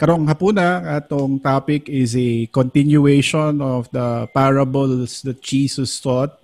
karong 0.00 0.24
hapuna 0.24 0.96
atong 0.96 1.36
topic 1.44 1.84
is 1.84 2.16
a 2.16 2.48
continuation 2.48 3.60
of 3.60 3.84
the 3.92 4.24
parables 4.32 5.20
that 5.20 5.44
Jesus 5.44 6.00
taught. 6.00 6.40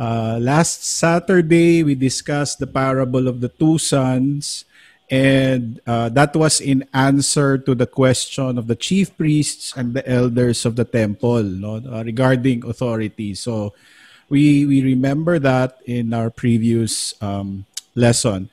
Uh, 0.00 0.40
last 0.40 0.88
Saturday 0.88 1.84
we 1.84 1.92
discussed 1.92 2.56
the 2.56 2.66
parable 2.66 3.28
of 3.28 3.44
the 3.44 3.52
two 3.52 3.76
sons 3.76 4.64
and 5.12 5.84
uh, 5.84 6.08
that 6.08 6.32
was 6.32 6.64
in 6.64 6.88
answer 6.96 7.60
to 7.60 7.76
the 7.76 7.84
question 7.84 8.56
of 8.56 8.72
the 8.72 8.76
chief 8.76 9.12
priests 9.20 9.76
and 9.76 9.92
the 9.92 10.04
elders 10.08 10.64
of 10.64 10.76
the 10.76 10.84
temple 10.84 11.44
no, 11.44 11.84
uh, 11.84 12.00
regarding 12.04 12.64
authority. 12.64 13.36
So 13.36 13.76
we 14.32 14.64
we 14.64 14.80
remember 14.80 15.36
that 15.40 15.76
in 15.84 16.16
our 16.16 16.32
previous 16.32 17.12
um, 17.20 17.68
lesson. 17.92 18.48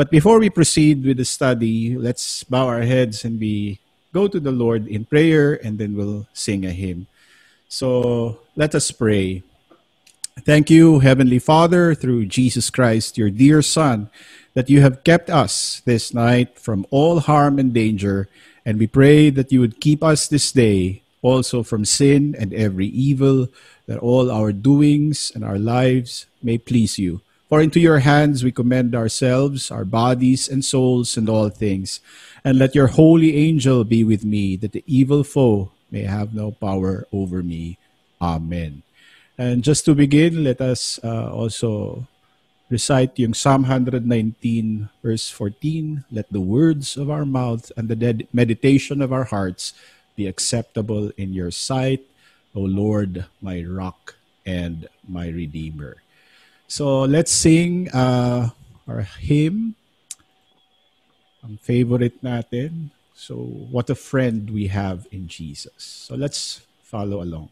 But 0.00 0.08
before 0.08 0.40
we 0.40 0.48
proceed 0.48 1.04
with 1.04 1.18
the 1.18 1.26
study, 1.26 1.94
let's 1.94 2.42
bow 2.44 2.66
our 2.72 2.80
heads 2.80 3.22
and 3.22 3.38
we 3.38 3.80
go 4.14 4.28
to 4.28 4.40
the 4.40 4.50
Lord 4.50 4.88
in 4.88 5.04
prayer 5.04 5.60
and 5.60 5.76
then 5.76 5.92
we'll 5.92 6.24
sing 6.32 6.64
a 6.64 6.72
hymn. 6.72 7.06
So 7.68 8.40
let 8.56 8.74
us 8.74 8.90
pray. 8.92 9.42
Thank 10.40 10.70
you, 10.70 11.00
Heavenly 11.00 11.38
Father, 11.38 11.94
through 11.94 12.32
Jesus 12.32 12.70
Christ, 12.70 13.18
your 13.18 13.28
dear 13.28 13.60
Son 13.60 14.08
that 14.54 14.70
you 14.70 14.80
have 14.80 15.04
kept 15.04 15.28
us 15.28 15.82
this 15.84 16.14
night 16.14 16.58
from 16.58 16.86
all 16.88 17.20
harm 17.20 17.58
and 17.58 17.74
danger, 17.74 18.26
and 18.64 18.78
we 18.78 18.86
pray 18.86 19.28
that 19.28 19.52
you 19.52 19.60
would 19.60 19.84
keep 19.84 20.02
us 20.02 20.28
this 20.28 20.50
day 20.50 21.02
also 21.20 21.62
from 21.62 21.84
sin 21.84 22.34
and 22.40 22.54
every 22.54 22.86
evil, 22.86 23.48
that 23.84 23.98
all 23.98 24.30
our 24.30 24.50
doings 24.50 25.30
and 25.34 25.44
our 25.44 25.58
lives 25.58 26.24
may 26.42 26.56
please 26.56 26.98
you. 26.98 27.20
For 27.50 27.60
into 27.60 27.82
your 27.82 27.98
hands 27.98 28.46
we 28.46 28.54
commend 28.54 28.94
ourselves, 28.94 29.74
our 29.74 29.84
bodies 29.84 30.46
and 30.46 30.64
souls, 30.64 31.18
and 31.18 31.28
all 31.28 31.50
things. 31.50 31.98
And 32.46 32.62
let 32.62 32.78
your 32.78 32.94
holy 32.94 33.34
angel 33.34 33.82
be 33.82 34.06
with 34.06 34.24
me, 34.24 34.54
that 34.62 34.70
the 34.70 34.86
evil 34.86 35.26
foe 35.26 35.74
may 35.90 36.06
have 36.06 36.32
no 36.32 36.52
power 36.52 37.10
over 37.10 37.42
me. 37.42 37.76
Amen. 38.22 38.86
And 39.36 39.66
just 39.66 39.84
to 39.86 39.98
begin, 39.98 40.44
let 40.44 40.60
us 40.60 41.00
uh, 41.02 41.34
also 41.34 42.06
recite 42.70 43.18
yung 43.18 43.34
Psalm 43.34 43.66
119 43.66 44.06
verse 45.02 45.28
14, 45.28 46.04
let 46.12 46.30
the 46.30 46.38
words 46.38 46.96
of 46.96 47.10
our 47.10 47.26
mouth 47.26 47.72
and 47.76 47.90
the 47.90 48.28
meditation 48.32 49.02
of 49.02 49.12
our 49.12 49.24
hearts 49.24 49.74
be 50.14 50.30
acceptable 50.30 51.10
in 51.18 51.34
your 51.34 51.50
sight, 51.50 52.06
O 52.54 52.60
Lord, 52.60 53.26
my 53.42 53.66
rock 53.66 54.14
and 54.46 54.86
my 55.02 55.26
redeemer. 55.26 55.98
So 56.70 57.02
let's 57.02 57.34
sing 57.34 57.90
uh, 57.90 58.54
our 58.86 59.02
hymn. 59.18 59.74
Ang 61.42 61.58
favorite 61.58 62.22
natin. 62.22 62.94
So 63.10 63.42
what 63.74 63.90
a 63.90 63.98
friend 63.98 64.46
we 64.46 64.70
have 64.70 65.02
in 65.10 65.26
Jesus. 65.26 66.06
So 66.06 66.14
let's 66.14 66.62
follow 66.86 67.26
along. 67.26 67.50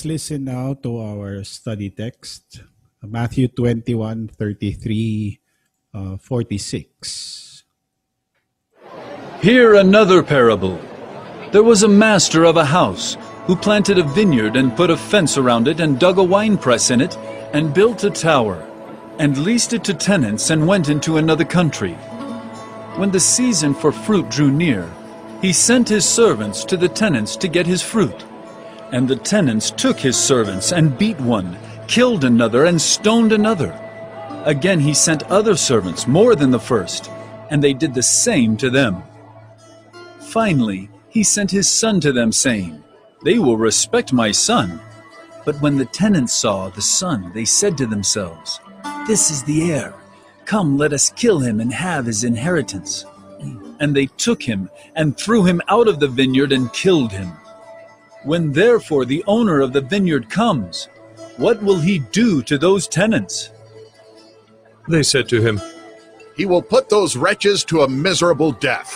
Let's 0.00 0.06
listen 0.06 0.44
now 0.44 0.72
to 0.72 0.98
our 0.98 1.44
study 1.44 1.90
text 1.90 2.62
Matthew 3.02 3.48
21 3.48 4.28
33 4.28 5.40
uh, 5.92 6.16
46. 6.16 7.64
Hear 9.42 9.74
another 9.74 10.22
parable. 10.22 10.80
There 11.52 11.62
was 11.62 11.82
a 11.82 11.88
master 11.88 12.44
of 12.44 12.56
a 12.56 12.64
house 12.64 13.18
who 13.44 13.54
planted 13.54 13.98
a 13.98 14.02
vineyard 14.02 14.56
and 14.56 14.74
put 14.74 14.88
a 14.88 14.96
fence 14.96 15.36
around 15.36 15.68
it 15.68 15.80
and 15.80 16.00
dug 16.00 16.16
a 16.16 16.24
winepress 16.24 16.90
in 16.90 17.02
it 17.02 17.18
and 17.52 17.74
built 17.74 18.02
a 18.02 18.10
tower 18.10 18.66
and 19.18 19.36
leased 19.36 19.74
it 19.74 19.84
to 19.84 19.92
tenants 19.92 20.48
and 20.48 20.66
went 20.66 20.88
into 20.88 21.18
another 21.18 21.44
country. 21.44 21.92
When 22.96 23.10
the 23.10 23.20
season 23.20 23.74
for 23.74 23.92
fruit 23.92 24.30
drew 24.30 24.50
near, 24.50 24.90
he 25.42 25.52
sent 25.52 25.90
his 25.90 26.08
servants 26.08 26.64
to 26.64 26.78
the 26.78 26.88
tenants 26.88 27.36
to 27.36 27.48
get 27.48 27.66
his 27.66 27.82
fruit. 27.82 28.24
And 28.92 29.06
the 29.06 29.16
tenants 29.16 29.70
took 29.70 29.98
his 29.98 30.16
servants 30.16 30.72
and 30.72 30.98
beat 30.98 31.18
one, 31.20 31.56
killed 31.86 32.24
another, 32.24 32.64
and 32.64 32.80
stoned 32.80 33.32
another. 33.32 33.72
Again 34.44 34.80
he 34.80 34.94
sent 34.94 35.22
other 35.24 35.56
servants, 35.56 36.06
more 36.06 36.34
than 36.34 36.50
the 36.50 36.58
first, 36.58 37.10
and 37.50 37.62
they 37.62 37.72
did 37.72 37.94
the 37.94 38.02
same 38.02 38.56
to 38.56 38.70
them. 38.70 39.02
Finally, 40.20 40.88
he 41.08 41.24
sent 41.24 41.50
his 41.50 41.68
son 41.68 42.00
to 42.00 42.12
them, 42.12 42.32
saying, 42.32 42.82
They 43.24 43.38
will 43.38 43.56
respect 43.56 44.12
my 44.12 44.30
son. 44.30 44.80
But 45.44 45.60
when 45.60 45.76
the 45.76 45.86
tenants 45.86 46.32
saw 46.32 46.68
the 46.68 46.82
son, 46.82 47.32
they 47.34 47.44
said 47.44 47.76
to 47.78 47.86
themselves, 47.86 48.60
This 49.06 49.30
is 49.30 49.42
the 49.42 49.72
heir. 49.72 49.94
Come, 50.44 50.78
let 50.78 50.92
us 50.92 51.10
kill 51.10 51.40
him 51.40 51.60
and 51.60 51.72
have 51.72 52.06
his 52.06 52.24
inheritance. 52.24 53.04
And 53.80 53.94
they 53.94 54.06
took 54.06 54.42
him 54.42 54.70
and 54.94 55.16
threw 55.16 55.44
him 55.44 55.60
out 55.68 55.88
of 55.88 56.00
the 56.00 56.08
vineyard 56.08 56.52
and 56.52 56.72
killed 56.72 57.12
him. 57.12 57.32
When 58.22 58.52
therefore 58.52 59.04
the 59.04 59.24
owner 59.26 59.60
of 59.60 59.72
the 59.72 59.80
vineyard 59.80 60.28
comes, 60.28 60.88
what 61.36 61.62
will 61.62 61.80
he 61.80 62.00
do 62.00 62.42
to 62.42 62.58
those 62.58 62.86
tenants? 62.86 63.50
They 64.88 65.02
said 65.02 65.28
to 65.30 65.40
him, 65.40 65.60
He 66.36 66.44
will 66.44 66.62
put 66.62 66.88
those 66.88 67.16
wretches 67.16 67.64
to 67.64 67.82
a 67.82 67.88
miserable 67.88 68.52
death, 68.52 68.94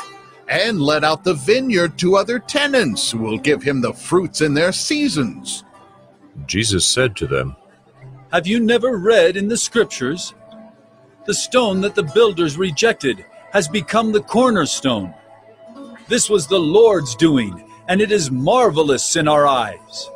and 0.49 0.81
let 0.81 1.05
out 1.05 1.25
the 1.25 1.35
vineyard 1.35 1.99
to 1.99 2.17
other 2.17 2.38
tenants 2.38 3.11
who 3.11 3.19
will 3.19 3.38
give 3.38 3.62
him 3.62 3.81
the 3.81 3.94
fruits 3.94 4.41
in 4.43 4.53
their 4.53 4.73
seasons. 4.73 5.65
Jesus 6.47 6.85
said 6.85 7.17
to 7.17 7.27
them, 7.27 7.56
Have 8.32 8.47
you 8.47 8.61
never 8.61 8.99
read 8.99 9.37
in 9.37 9.49
the 9.49 9.56
Scriptures? 9.56 10.35
The 11.27 11.35
stone 11.35 11.81
that 11.81 11.94
the 11.94 12.03
builders 12.03 12.59
rejected 12.59 13.25
has 13.53 13.69
become 13.69 14.12
the 14.12 14.20
cornerstone. 14.20 15.15
This 16.09 16.29
was 16.29 16.47
the 16.47 16.59
Lord's 16.59 17.15
doing, 17.15 17.64
and 17.89 18.01
it 18.01 18.11
is 18.11 18.31
marvelous 18.31 19.17
in 19.17 19.29
our 19.29 19.47
eyes. 19.47 20.09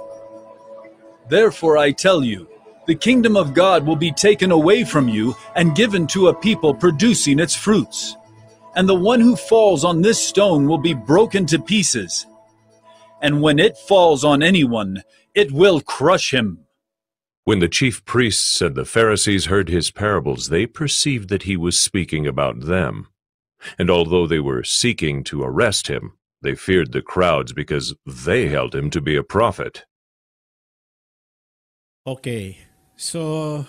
Therefore 1.29 1.76
I 1.76 1.93
tell 1.93 2.25
you, 2.25 2.49
the 2.87 2.94
kingdom 2.94 3.37
of 3.37 3.53
God 3.53 3.87
will 3.87 3.97
be 3.97 4.12
taken 4.12 4.50
away 4.50 4.82
from 4.82 5.09
you 5.09 5.37
and 5.55 5.76
given 5.76 6.06
to 6.09 6.29
a 6.29 6.35
people 6.35 6.75
producing 6.75 7.38
its 7.38 7.55
fruits. 7.55 8.17
And 8.75 8.88
the 8.88 8.94
one 8.94 9.20
who 9.20 9.37
falls 9.37 9.85
on 9.85 10.00
this 10.00 10.23
stone 10.23 10.67
will 10.67 10.79
be 10.79 10.94
broken 10.94 11.44
to 11.47 11.59
pieces. 11.59 12.26
And 13.20 13.43
when 13.43 13.59
it 13.59 13.76
falls 13.76 14.25
on 14.25 14.43
anyone, 14.43 15.03
it 15.35 15.53
will 15.53 15.81
crush 15.81 16.32
him. 16.32 16.64
When 17.44 17.61
the 17.61 17.69
chief 17.69 18.05
priests 18.05 18.61
and 18.61 18.75
the 18.75 18.85
Pharisees 18.85 19.47
heard 19.47 19.69
his 19.69 19.91
parables, 19.91 20.49
they 20.49 20.67
perceived 20.67 21.29
that 21.31 21.44
he 21.44 21.56
was 21.56 21.79
speaking 21.79 22.26
about 22.26 22.61
them. 22.61 23.09
And 23.79 23.91
although 23.91 24.26
they 24.26 24.38
were 24.38 24.62
seeking 24.64 25.25
to 25.25 25.43
arrest 25.43 25.88
him, 25.88 26.18
they 26.43 26.55
feared 26.55 26.93
the 26.93 27.02
crowds 27.02 27.52
because 27.52 27.94
they 28.06 28.49
held 28.49 28.75
him 28.75 28.90
to 28.90 29.00
be 29.00 29.17
a 29.17 29.23
prophet. 29.23 29.85
Okay. 32.06 32.58
So 32.96 33.67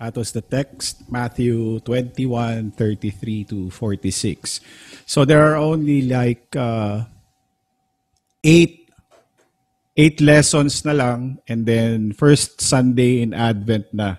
that 0.00 0.16
was 0.16 0.32
the 0.32 0.42
text, 0.42 1.10
Matthew 1.10 1.80
21, 1.80 2.72
33 2.72 3.44
to 3.44 3.70
46. 3.70 4.60
So 5.06 5.24
there 5.24 5.44
are 5.52 5.56
only 5.56 6.02
like 6.02 6.54
uh, 6.56 7.04
eight 8.42 8.84
eight 9.96 10.20
lessons 10.20 10.84
na 10.84 10.92
lang 10.92 11.38
and 11.46 11.66
then 11.66 12.12
first 12.12 12.60
Sunday 12.60 13.22
in 13.22 13.32
Advent 13.32 13.94
na. 13.94 14.18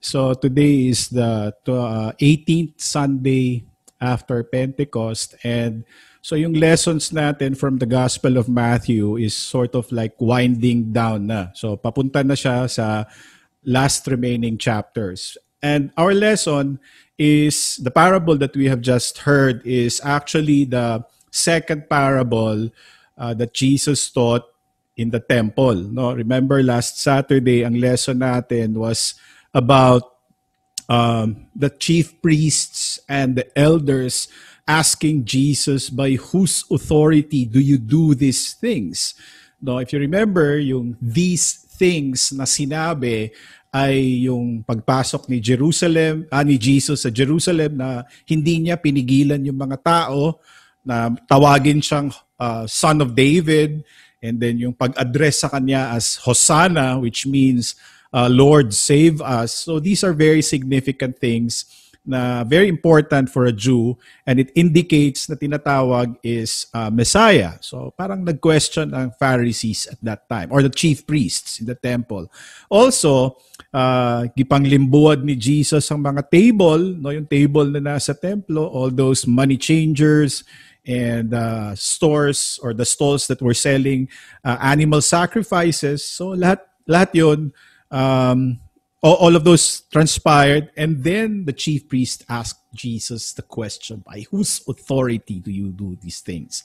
So 0.00 0.32
today 0.32 0.88
is 0.88 1.12
the 1.12 1.52
uh, 1.68 2.16
18th 2.16 2.80
Sunday 2.80 3.68
after 4.00 4.42
Pentecost 4.42 5.36
and 5.44 5.84
so 6.20 6.36
yung 6.36 6.52
lessons 6.52 7.10
natin 7.10 7.56
from 7.56 7.78
the 7.80 7.88
Gospel 7.88 8.36
of 8.36 8.48
Matthew 8.48 9.16
is 9.16 9.36
sort 9.36 9.74
of 9.74 9.90
like 9.92 10.14
winding 10.20 10.92
down 10.92 11.26
na. 11.26 11.48
So 11.56 11.76
papunta 11.76 12.24
na 12.24 12.36
siya 12.36 12.68
sa 12.68 13.04
last 13.64 14.06
remaining 14.06 14.56
chapters. 14.56 15.36
And 15.62 15.92
our 15.96 16.12
lesson 16.12 16.80
is 17.20 17.76
the 17.76 17.90
parable 17.90 18.36
that 18.40 18.56
we 18.56 18.68
have 18.68 18.80
just 18.80 19.28
heard 19.28 19.60
is 19.66 20.00
actually 20.04 20.64
the 20.64 21.04
second 21.30 21.88
parable 21.88 22.70
uh, 23.16 23.34
that 23.34 23.52
Jesus 23.52 24.08
taught 24.10 24.44
in 24.96 25.10
the 25.10 25.20
temple. 25.20 25.76
No, 25.76 26.12
remember 26.12 26.62
last 26.62 27.00
Saturday 27.00 27.64
ang 27.64 27.80
lesson 27.80 28.20
natin 28.20 28.76
was 28.76 29.16
about 29.52 30.16
um, 30.88 31.46
the 31.54 31.70
chief 31.70 32.20
priests 32.20 32.98
and 33.08 33.36
the 33.36 33.46
elders 33.56 34.28
asking 34.66 35.24
Jesus, 35.24 35.90
by 35.90 36.16
whose 36.16 36.64
authority 36.70 37.44
do 37.44 37.60
you 37.60 37.78
do 37.78 38.14
these 38.14 38.54
things? 38.54 39.14
No, 39.60 39.78
if 39.78 39.92
you 39.92 40.00
remember, 40.00 40.56
yung 40.56 40.96
these 41.00 41.64
things 41.76 42.32
na 42.32 42.44
sinabi 42.44 43.32
ay 43.70 44.26
yung 44.26 44.66
pagpasok 44.66 45.30
ni 45.30 45.38
Jerusalem, 45.38 46.26
ah, 46.28 46.42
ni 46.42 46.58
Jesus 46.58 47.06
sa 47.06 47.10
Jerusalem 47.10 47.78
na 47.78 48.02
hindi 48.26 48.58
niya 48.58 48.80
pinigilan 48.80 49.40
yung 49.46 49.56
mga 49.56 49.78
tao 49.80 50.42
na 50.82 51.12
tawagin 51.30 51.78
siyang 51.78 52.10
uh, 52.40 52.66
son 52.66 52.98
of 53.04 53.14
David 53.14 53.84
and 54.20 54.42
then 54.42 54.58
yung 54.58 54.74
pag-address 54.74 55.46
sa 55.46 55.48
kanya 55.48 55.94
as 55.94 56.18
Hosanna 56.18 56.98
which 56.98 57.30
means 57.30 57.78
uh, 58.10 58.26
Lord 58.26 58.74
save 58.74 59.22
us. 59.22 59.64
So 59.64 59.78
these 59.78 60.02
are 60.02 60.12
very 60.12 60.42
significant 60.42 61.22
things 61.22 61.64
na 62.04 62.44
very 62.44 62.68
important 62.68 63.28
for 63.28 63.44
a 63.44 63.52
Jew 63.52 63.96
and 64.24 64.40
it 64.40 64.50
indicates 64.56 65.28
na 65.28 65.36
tinatawag 65.36 66.16
is 66.24 66.66
uh, 66.72 66.88
Messiah. 66.88 67.60
So 67.60 67.92
parang 67.92 68.24
nag-question 68.24 68.96
ang 68.96 69.12
Pharisees 69.20 69.86
at 69.92 70.00
that 70.02 70.28
time 70.28 70.48
or 70.50 70.64
the 70.64 70.72
chief 70.72 71.06
priests 71.06 71.60
in 71.60 71.68
the 71.68 71.76
temple. 71.76 72.32
Also, 72.72 73.36
uh, 73.74 74.26
gipanglimbuad 74.32 75.22
ni 75.22 75.36
Jesus 75.36 75.92
ang 75.92 76.00
mga 76.00 76.30
table, 76.32 76.80
no, 76.96 77.12
yung 77.12 77.28
table 77.28 77.68
na 77.68 77.94
nasa 77.94 78.16
templo, 78.16 78.64
all 78.66 78.90
those 78.90 79.28
money 79.28 79.60
changers 79.60 80.42
and 80.88 81.34
uh, 81.34 81.76
stores 81.76 82.58
or 82.64 82.72
the 82.72 82.88
stalls 82.88 83.28
that 83.28 83.42
were 83.42 83.54
selling 83.54 84.08
uh, 84.44 84.56
animal 84.60 85.04
sacrifices. 85.04 86.00
So 86.00 86.32
lahat 86.32 86.64
lahat 86.88 87.10
'yon 87.12 87.40
um, 87.92 88.58
all, 89.02 89.36
of 89.36 89.44
those 89.44 89.80
transpired 89.92 90.70
and 90.76 91.02
then 91.02 91.44
the 91.44 91.52
chief 91.52 91.88
priest 91.88 92.24
asked 92.28 92.60
jesus 92.74 93.32
the 93.32 93.42
question 93.42 94.02
by 94.06 94.20
whose 94.30 94.60
authority 94.68 95.40
do 95.40 95.50
you 95.50 95.70
do 95.70 95.96
these 96.00 96.20
things? 96.20 96.64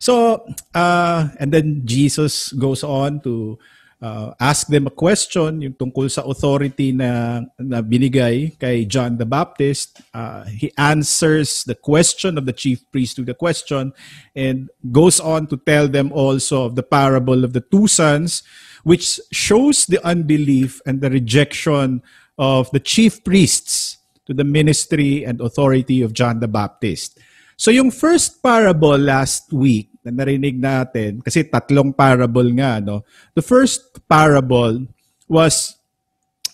So 0.00 0.46
uh, 0.74 1.28
and 1.38 1.52
then 1.52 1.82
jesus 1.84 2.52
goes 2.52 2.82
on 2.82 3.20
to 3.20 3.58
uh, 4.02 4.34
ask 4.40 4.68
them 4.68 4.86
a 4.86 4.94
question 4.94 5.60
yung 5.62 5.74
tungkol 5.74 6.10
sa 6.10 6.22
authority 6.28 6.92
na, 6.92 7.40
na 7.58 7.80
binigay 7.80 8.52
kay 8.58 8.84
John 8.84 9.16
the 9.16 9.24
Baptist. 9.24 10.00
Uh, 10.12 10.44
he 10.44 10.72
answers 10.76 11.64
the 11.64 11.74
question 11.74 12.36
of 12.36 12.44
the 12.44 12.52
chief 12.52 12.84
priest 12.92 13.16
to 13.16 13.24
the 13.24 13.34
question 13.34 13.92
and 14.34 14.68
goes 14.92 15.20
on 15.20 15.46
to 15.48 15.56
tell 15.56 15.88
them 15.88 16.12
also 16.12 16.64
of 16.64 16.76
the 16.76 16.84
parable 16.84 17.44
of 17.44 17.52
the 17.52 17.64
two 17.72 17.86
sons 17.86 18.42
which 18.86 19.18
shows 19.32 19.86
the 19.86 19.98
unbelief 20.06 20.80
and 20.86 21.00
the 21.00 21.10
rejection 21.10 22.02
of 22.38 22.70
the 22.70 22.78
chief 22.78 23.24
priests 23.24 23.98
to 24.26 24.34
the 24.34 24.44
ministry 24.44 25.24
and 25.24 25.40
authority 25.40 26.02
of 26.02 26.12
John 26.12 26.38
the 26.38 26.46
Baptist. 26.46 27.18
So 27.56 27.70
yung 27.70 27.90
first 27.90 28.42
parable 28.44 28.98
last 28.98 29.52
week 29.52 29.88
na 30.06 30.14
narinig 30.14 30.54
natin, 30.54 31.18
kasi 31.18 31.42
tatlong 31.42 31.90
parable 31.90 32.46
nga, 32.54 32.78
no? 32.78 33.02
The 33.34 33.42
first 33.42 33.98
parable 34.06 34.86
was 35.26 35.74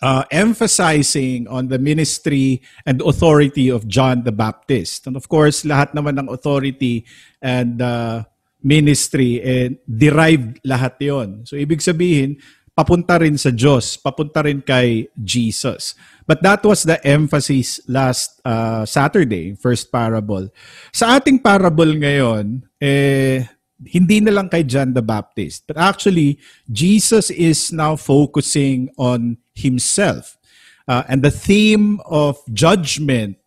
uh, 0.03 0.25
emphasizing 0.33 1.47
on 1.47 1.69
the 1.69 1.79
ministry 1.79 2.65
and 2.89 3.05
authority 3.05 3.69
of 3.69 3.87
John 3.87 4.25
the 4.25 4.35
Baptist. 4.35 5.07
And 5.07 5.15
of 5.15 5.29
course, 5.29 5.63
lahat 5.63 5.95
naman 5.95 6.19
ng 6.19 6.33
authority 6.33 7.07
and 7.39 7.79
uh, 7.79 8.25
ministry, 8.65 9.39
eh, 9.43 9.79
derived 9.85 10.59
lahat 10.67 10.99
yon. 10.99 11.29
So 11.47 11.55
ibig 11.55 11.83
sabihin, 11.83 12.39
papunta 12.73 13.21
rin 13.21 13.39
sa 13.39 13.55
Diyos, 13.55 14.01
papunta 14.01 14.43
rin 14.43 14.63
kay 14.63 15.07
Jesus. 15.15 15.95
But 16.27 16.43
that 16.43 16.63
was 16.65 16.83
the 16.83 16.99
emphasis 17.07 17.81
last 17.89 18.41
uh, 18.45 18.87
Saturday, 18.87 19.55
first 19.55 19.91
parable. 19.91 20.49
Sa 20.93 21.19
ating 21.19 21.43
parable 21.43 21.93
ngayon, 21.99 22.63
eh, 22.81 23.47
hindi 23.83 24.21
na 24.21 24.31
lang 24.31 24.49
kay 24.49 24.63
John 24.63 24.95
the 24.95 25.03
Baptist. 25.03 25.67
But 25.67 25.79
actually, 25.79 26.39
Jesus 26.71 27.31
is 27.31 27.73
now 27.73 27.97
focusing 27.97 28.91
on 28.99 29.39
himself. 29.55 30.39
Uh, 30.87 31.03
and 31.09 31.23
the 31.23 31.31
theme 31.31 32.01
of 32.07 32.39
judgment 32.53 33.39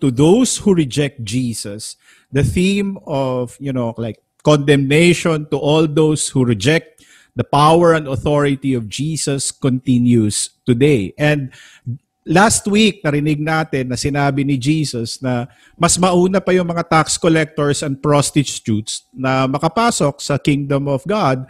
to 0.00 0.10
those 0.10 0.58
who 0.58 0.74
reject 0.74 1.22
Jesus, 1.22 1.96
the 2.30 2.42
theme 2.42 2.98
of, 3.06 3.56
you 3.60 3.72
know, 3.72 3.94
like 3.98 4.18
condemnation 4.42 5.46
to 5.50 5.56
all 5.56 5.86
those 5.86 6.28
who 6.28 6.44
reject 6.44 7.04
the 7.36 7.44
power 7.44 7.94
and 7.94 8.08
authority 8.08 8.74
of 8.74 8.88
Jesus 8.88 9.50
continues 9.50 10.50
today. 10.66 11.14
And 11.16 11.52
last 12.22 12.66
week 12.70 13.02
narinig 13.02 13.42
natin 13.42 13.90
na 13.90 13.98
sinabi 13.98 14.46
ni 14.46 14.54
Jesus 14.54 15.18
na 15.18 15.50
mas 15.74 15.98
mauna 15.98 16.38
pa 16.38 16.54
yung 16.54 16.70
mga 16.70 16.86
tax 16.86 17.18
collectors 17.18 17.82
and 17.82 17.98
prostitutes 17.98 19.06
na 19.10 19.50
makapasok 19.50 20.22
sa 20.22 20.38
kingdom 20.38 20.86
of 20.86 21.02
God 21.02 21.46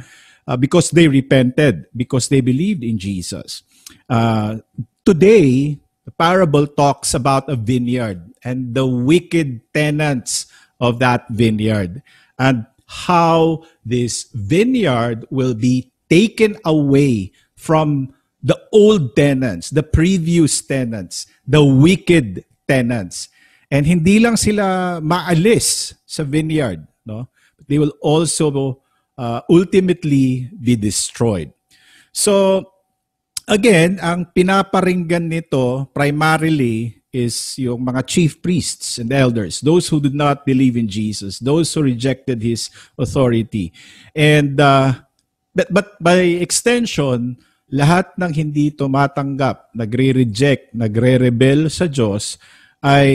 uh, 0.48 0.56
because 0.56 0.90
they 0.90 1.08
repented, 1.08 1.86
because 1.92 2.28
they 2.28 2.40
believed 2.40 2.82
in 2.82 2.96
Jesus. 2.96 3.62
Uh, 4.08 4.64
today, 5.04 5.76
the 6.04 6.14
parable 6.16 6.66
talks 6.66 7.12
about 7.14 7.48
a 7.52 7.56
vineyard 7.56 8.24
and 8.42 8.74
the 8.74 8.86
wicked 8.86 9.60
tenants 9.72 10.48
of 10.80 10.98
that 10.98 11.28
vineyard 11.30 12.02
and 12.40 12.66
how 12.88 13.62
this 13.84 14.28
vineyard 14.34 15.24
will 15.30 15.54
be 15.54 15.92
taken 16.10 16.56
away 16.64 17.32
from 17.56 18.12
the 18.42 18.58
old 18.74 19.14
tenants, 19.14 19.70
the 19.70 19.86
previous 19.86 20.60
tenants, 20.60 21.30
the 21.46 21.62
wicked 21.62 22.44
tenants. 22.66 23.30
And 23.70 23.86
hindi 23.86 24.18
lang 24.18 24.36
sila 24.36 24.98
maalis 25.00 25.94
sa 26.04 26.26
vineyard, 26.26 26.84
no? 27.06 27.30
But 27.56 27.66
they 27.70 27.78
will 27.78 27.94
also 28.02 28.82
uh, 29.16 29.40
ultimately 29.48 30.50
be 30.52 30.76
destroyed. 30.76 31.54
So 32.12 32.66
again, 33.48 34.02
ang 34.02 34.34
pinaparinggan 34.34 35.30
nito 35.30 35.88
primarily 35.94 37.00
is 37.12 37.56
yung 37.60 37.84
mga 37.84 38.08
chief 38.08 38.40
priests 38.40 38.96
and 38.96 39.12
elders, 39.12 39.60
those 39.60 39.88
who 39.88 40.00
did 40.00 40.16
not 40.16 40.44
believe 40.44 40.76
in 40.76 40.88
Jesus, 40.88 41.38
those 41.38 41.72
who 41.72 41.84
rejected 41.84 42.40
his 42.40 42.72
authority. 42.96 43.72
And 44.16 44.58
uh, 44.60 45.00
but, 45.54 45.68
but 45.72 45.88
by 46.00 46.40
extension, 46.40 47.36
lahat 47.72 48.12
ng 48.20 48.32
hindi 48.36 48.68
tumatanggap, 48.68 49.72
nagre-reject, 49.72 50.76
nagre-rebel 50.76 51.72
sa 51.72 51.88
Diyos 51.88 52.36
ay 52.84 53.08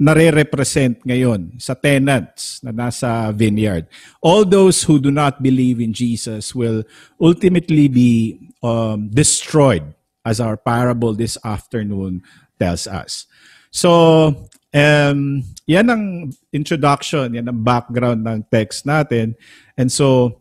nare-represent 0.00 1.00
ngayon 1.04 1.56
sa 1.56 1.72
tenants 1.72 2.60
na 2.60 2.72
nasa 2.72 3.32
vineyard. 3.32 3.88
All 4.20 4.44
those 4.44 4.84
who 4.84 5.00
do 5.00 5.08
not 5.08 5.40
believe 5.40 5.80
in 5.80 5.96
Jesus 5.96 6.52
will 6.52 6.84
ultimately 7.16 7.88
be 7.88 8.36
um, 8.60 9.08
destroyed 9.08 9.88
as 10.24 10.40
our 10.40 10.56
parable 10.56 11.16
this 11.16 11.40
afternoon 11.40 12.20
tells 12.60 12.84
us. 12.84 13.24
So, 13.72 14.48
um, 14.72 15.44
yan 15.64 15.88
ang 15.88 16.04
introduction, 16.52 17.36
yan 17.36 17.48
ang 17.48 17.60
background 17.64 18.24
ng 18.24 18.44
text 18.52 18.84
natin. 18.84 19.36
And 19.76 19.92
so, 19.92 20.40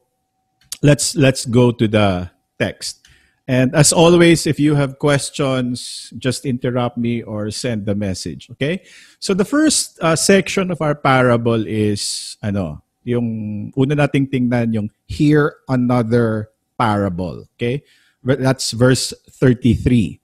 let's 0.83 1.15
let's 1.19 1.43
go 1.43 1.71
to 1.75 1.87
the 1.87 2.31
text. 2.59 3.07
And 3.49 3.73
as 3.73 3.89
always, 3.89 4.45
if 4.45 4.61
you 4.61 4.77
have 4.77 5.01
questions, 5.01 6.13
just 6.21 6.45
interrupt 6.45 7.01
me 7.01 7.25
or 7.25 7.49
send 7.49 7.89
the 7.89 7.95
message. 7.97 8.45
Okay? 8.53 8.85
So 9.17 9.33
the 9.33 9.45
first 9.47 9.97
uh, 10.05 10.15
section 10.15 10.69
of 10.69 10.85
our 10.85 10.93
parable 10.93 11.65
is, 11.65 12.37
ano, 12.43 12.85
yung 13.01 13.73
una 13.73 14.05
nating 14.05 14.29
tingnan 14.29 14.69
yung 14.77 14.93
hear 15.09 15.65
another 15.65 16.53
parable. 16.77 17.49
Okay? 17.57 17.81
That's 18.21 18.69
verse 18.69 19.17
33. 19.41 20.21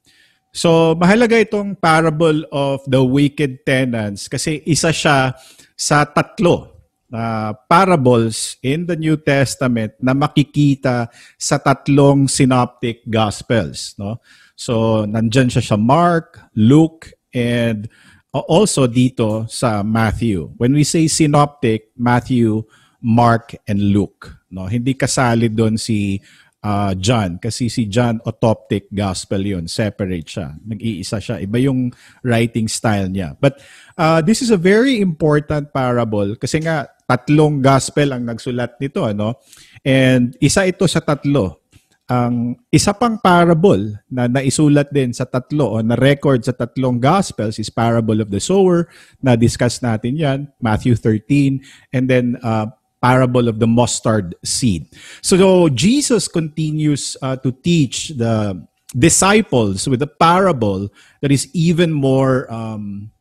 So 0.53 0.93
mahalaga 0.93 1.41
itong 1.41 1.81
parable 1.81 2.45
of 2.53 2.85
the 2.85 3.01
wicked 3.01 3.65
tenants 3.65 4.29
kasi 4.29 4.61
isa 4.69 4.93
siya 4.93 5.33
sa 5.73 6.05
tatlo 6.05 6.74
uh, 7.15 7.55
parables 7.71 8.59
in 8.59 8.83
the 8.83 8.99
New 8.99 9.15
Testament 9.15 9.95
na 10.03 10.11
makikita 10.11 11.07
sa 11.39 11.55
tatlong 11.55 12.27
synoptic 12.27 13.07
gospels 13.07 13.95
no? 13.95 14.19
So 14.59 15.03
nandiyan 15.07 15.51
siya 15.51 15.63
sa 15.63 15.77
Mark, 15.79 16.51
Luke 16.59 17.15
and 17.31 17.87
also 18.31 18.83
dito 18.83 19.47
sa 19.47 19.79
Matthew. 19.79 20.51
When 20.59 20.75
we 20.75 20.83
say 20.83 21.07
synoptic 21.07 21.95
Matthew, 21.95 22.67
Mark 22.99 23.55
and 23.63 23.79
Luke 23.95 24.35
no? 24.51 24.67
Hindi 24.67 24.95
kasali 24.99 25.47
doon 25.47 25.79
si 25.79 26.19
uh, 26.65 26.91
John 26.97 27.37
kasi 27.37 27.69
si 27.69 27.85
John 27.85 28.17
autoptic 28.25 28.89
gospel 28.89 29.45
yon 29.45 29.69
separate 29.69 30.25
siya. 30.25 30.57
Nag-iisa 30.65 31.21
siya. 31.21 31.37
Iba 31.37 31.61
yung 31.61 31.93
writing 32.25 32.65
style 32.65 33.07
niya. 33.13 33.37
But 33.37 33.61
uh, 33.95 34.25
this 34.25 34.41
is 34.41 34.49
a 34.49 34.59
very 34.59 34.97
important 34.97 35.69
parable 35.69 36.33
kasi 36.35 36.65
nga 36.65 36.89
tatlong 37.05 37.61
gospel 37.61 38.13
ang 38.13 38.25
nagsulat 38.25 38.81
nito 38.81 39.05
ano? 39.05 39.41
And 39.85 40.33
isa 40.41 40.65
ito 40.65 40.89
sa 40.89 41.01
tatlo. 41.01 41.65
Ang 42.05 42.53
isa 42.69 42.93
pang 42.93 43.17
parable 43.17 43.97
na 44.05 44.29
naisulat 44.29 44.93
din 44.93 45.09
sa 45.09 45.25
tatlo 45.25 45.73
o 45.73 45.81
na 45.81 45.97
record 45.97 46.45
sa 46.45 46.53
tatlong 46.53 47.01
gospels 47.01 47.57
is 47.57 47.73
parable 47.73 48.21
of 48.21 48.29
the 48.29 48.41
sower. 48.41 48.89
Na 49.21 49.33
discuss 49.33 49.81
natin 49.81 50.17
yan 50.17 50.39
Matthew 50.61 50.93
13 50.97 51.61
and 51.93 52.05
then 52.05 52.37
uh, 52.45 52.69
parable 53.01 53.49
of 53.49 53.57
the 53.61 53.69
mustard 53.69 54.33
seed. 54.41 54.89
So 55.21 55.69
Jesus 55.69 56.25
continues 56.29 57.17
uh, 57.21 57.37
to 57.41 57.53
teach 57.53 58.13
the 58.17 58.57
disciples 58.97 59.85
with 59.89 60.01
a 60.01 60.09
parable 60.09 60.89
that 61.21 61.31
is 61.31 61.49
even 61.53 61.91
more 61.91 62.49
um, 62.53 63.11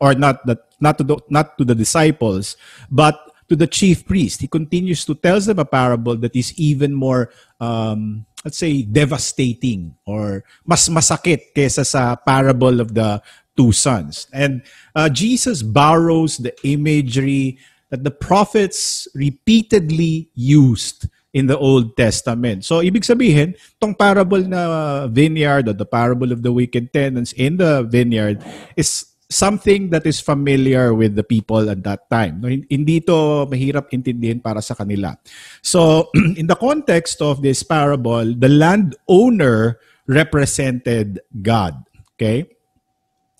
or 0.00 0.14
not 0.14 0.44
that 0.46 0.66
not 0.80 0.96
to 0.98 1.04
the, 1.04 1.16
not 1.28 1.56
to 1.58 1.64
the 1.64 1.74
disciples 1.74 2.56
but 2.90 3.14
to 3.48 3.54
the 3.54 3.66
chief 3.66 4.06
priest 4.06 4.40
he 4.40 4.48
continues 4.48 5.04
to 5.04 5.14
tell 5.14 5.38
them 5.40 5.58
a 5.58 5.64
parable 5.64 6.16
that 6.16 6.34
is 6.34 6.56
even 6.58 6.94
more 6.94 7.30
um, 7.60 8.24
let's 8.44 8.58
say 8.58 8.82
devastating 8.82 9.94
or 10.06 10.42
mas 10.64 10.88
masakit 10.88 11.52
kaysa 11.54 11.84
sa 11.84 12.16
parable 12.16 12.80
of 12.80 12.94
the 12.94 13.20
two 13.56 13.72
sons 13.72 14.26
and 14.32 14.62
uh, 14.96 15.08
Jesus 15.08 15.62
borrows 15.62 16.38
the 16.38 16.54
imagery 16.64 17.58
that 17.90 18.06
the 18.06 18.10
prophets 18.10 19.08
repeatedly 19.14 20.30
used 20.34 21.10
in 21.32 21.46
the 21.46 21.58
Old 21.58 21.94
Testament. 21.94 22.64
So, 22.64 22.82
ibig 22.82 23.06
sabihin, 23.06 23.54
tong 23.78 23.94
parable 23.94 24.42
na 24.42 25.06
vineyard 25.06 25.70
or 25.70 25.74
the 25.74 25.86
parable 25.86 26.32
of 26.34 26.42
the 26.42 26.50
wicked 26.50 26.90
tenants 26.90 27.34
in 27.34 27.58
the 27.58 27.86
vineyard 27.86 28.42
is 28.74 29.09
something 29.30 29.88
that 29.94 30.04
is 30.04 30.18
familiar 30.20 30.92
with 30.92 31.14
the 31.14 31.22
people 31.22 31.70
at 31.70 31.86
that 31.86 32.10
time. 32.10 32.42
No, 32.42 32.50
hindi 32.50 33.00
to 33.06 33.46
mahirap 33.46 33.94
intindihin 33.94 34.42
para 34.42 34.60
sa 34.60 34.74
kanila. 34.74 35.14
So, 35.62 36.10
in 36.36 36.50
the 36.50 36.58
context 36.58 37.22
of 37.22 37.40
this 37.40 37.62
parable, 37.62 38.34
the 38.34 38.50
landowner 38.50 39.78
represented 40.10 41.22
God. 41.40 41.78
Okay? 42.18 42.50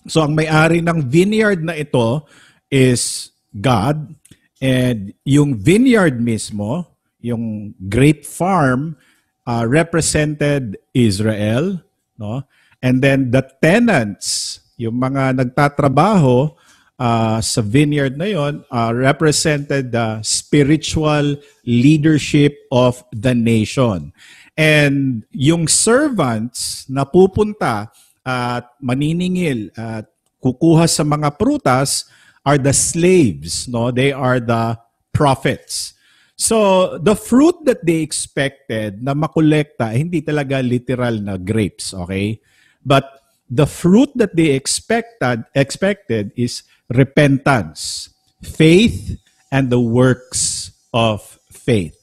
So, 0.07 0.23
ang 0.23 0.33
may-ari 0.33 0.79
ng 0.79 1.11
vineyard 1.11 1.61
na 1.61 1.75
ito 1.75 2.25
is 2.71 3.35
God. 3.51 4.15
And 4.63 5.11
yung 5.27 5.59
vineyard 5.59 6.23
mismo, 6.23 6.87
yung 7.19 7.75
grape 7.91 8.23
farm, 8.23 8.95
uh, 9.43 9.67
represented 9.67 10.79
Israel. 10.95 11.83
No? 12.15 12.47
And 12.81 13.03
then 13.03 13.29
the 13.29 13.45
tenants 13.61 14.60
yung 14.81 14.97
mga 14.97 15.37
nagtatrabaho 15.37 16.57
uh, 16.97 17.37
sa 17.37 17.61
vineyard 17.61 18.17
na 18.17 18.25
yon 18.29 18.65
uh, 18.73 18.89
represented 18.89 19.93
the 19.93 20.17
spiritual 20.25 21.37
leadership 21.65 22.57
of 22.73 23.01
the 23.13 23.37
nation. 23.37 24.09
And 24.57 25.25
yung 25.33 25.69
servants 25.69 26.85
na 26.89 27.05
pupunta 27.05 27.93
at 28.21 28.65
maniningil 28.81 29.73
at 29.77 30.09
kukuha 30.41 30.89
sa 30.89 31.05
mga 31.05 31.37
prutas 31.37 32.09
are 32.41 32.57
the 32.57 32.73
slaves, 32.73 33.69
no? 33.69 33.93
They 33.93 34.09
are 34.09 34.41
the 34.41 34.77
prophets. 35.13 35.93
So, 36.33 36.97
the 36.97 37.13
fruit 37.13 37.53
that 37.69 37.85
they 37.85 38.01
expected 38.01 39.05
na 39.05 39.13
makolekta, 39.13 39.93
hindi 39.93 40.25
talaga 40.25 40.57
literal 40.57 41.21
na 41.21 41.37
grapes, 41.37 41.93
okay? 41.93 42.41
But 42.81 43.20
the 43.51 43.67
fruit 43.67 44.09
that 44.15 44.31
they 44.31 44.55
expected 44.55 45.43
expected 45.53 46.31
is 46.39 46.63
repentance, 46.87 48.09
faith, 48.39 49.19
and 49.51 49.67
the 49.67 49.79
works 49.79 50.71
of 50.95 51.37
faith. 51.51 51.99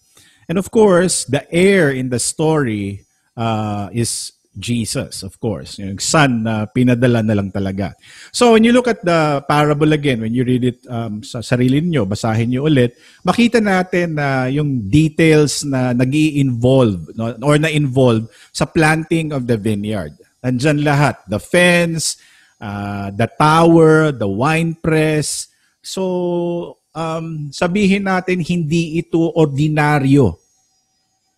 And 0.48 0.60
of 0.60 0.70
course, 0.70 1.24
the 1.24 1.48
heir 1.48 1.90
in 1.90 2.12
the 2.12 2.20
story 2.20 3.04
uh, 3.36 3.88
is 3.92 4.32
Jesus, 4.58 5.22
of 5.22 5.38
course. 5.40 5.78
Yung 5.78 6.02
son 6.02 6.42
na 6.42 6.66
pinadala 6.66 7.22
na 7.24 7.32
lang 7.32 7.48
talaga. 7.48 7.94
So 8.32 8.52
when 8.52 8.64
you 8.64 8.72
look 8.72 8.88
at 8.90 9.04
the 9.04 9.44
parable 9.46 9.92
again, 9.92 10.20
when 10.20 10.34
you 10.34 10.44
read 10.44 10.64
it 10.64 10.80
um, 10.90 11.22
sa 11.22 11.40
sarili 11.40 11.80
niyo, 11.80 12.04
basahin 12.04 12.52
niyo 12.52 12.66
ulit, 12.66 12.98
makita 13.24 13.62
natin 13.62 14.18
na 14.18 14.50
yung 14.50 14.90
details 14.90 15.62
na 15.64 15.94
nag 15.94 16.12
involve 16.12 17.08
no, 17.14 17.32
or 17.40 17.56
na-involve 17.56 18.26
sa 18.52 18.66
planting 18.66 19.32
of 19.32 19.46
the 19.46 19.56
vineyard. 19.56 20.12
Nandyan 20.44 20.82
lahat. 20.86 21.22
The 21.26 21.40
fence, 21.42 22.18
uh, 22.62 23.10
the 23.14 23.26
tower, 23.26 24.12
the 24.14 24.28
wine 24.28 24.78
press. 24.78 25.50
So, 25.82 26.78
um, 26.94 27.50
sabihin 27.50 28.06
natin, 28.06 28.42
hindi 28.42 28.98
ito 28.98 29.30
ordinaryo. 29.34 30.38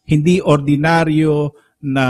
Hindi 0.05 0.43
ordinaryo 0.43 1.55
na 1.81 2.07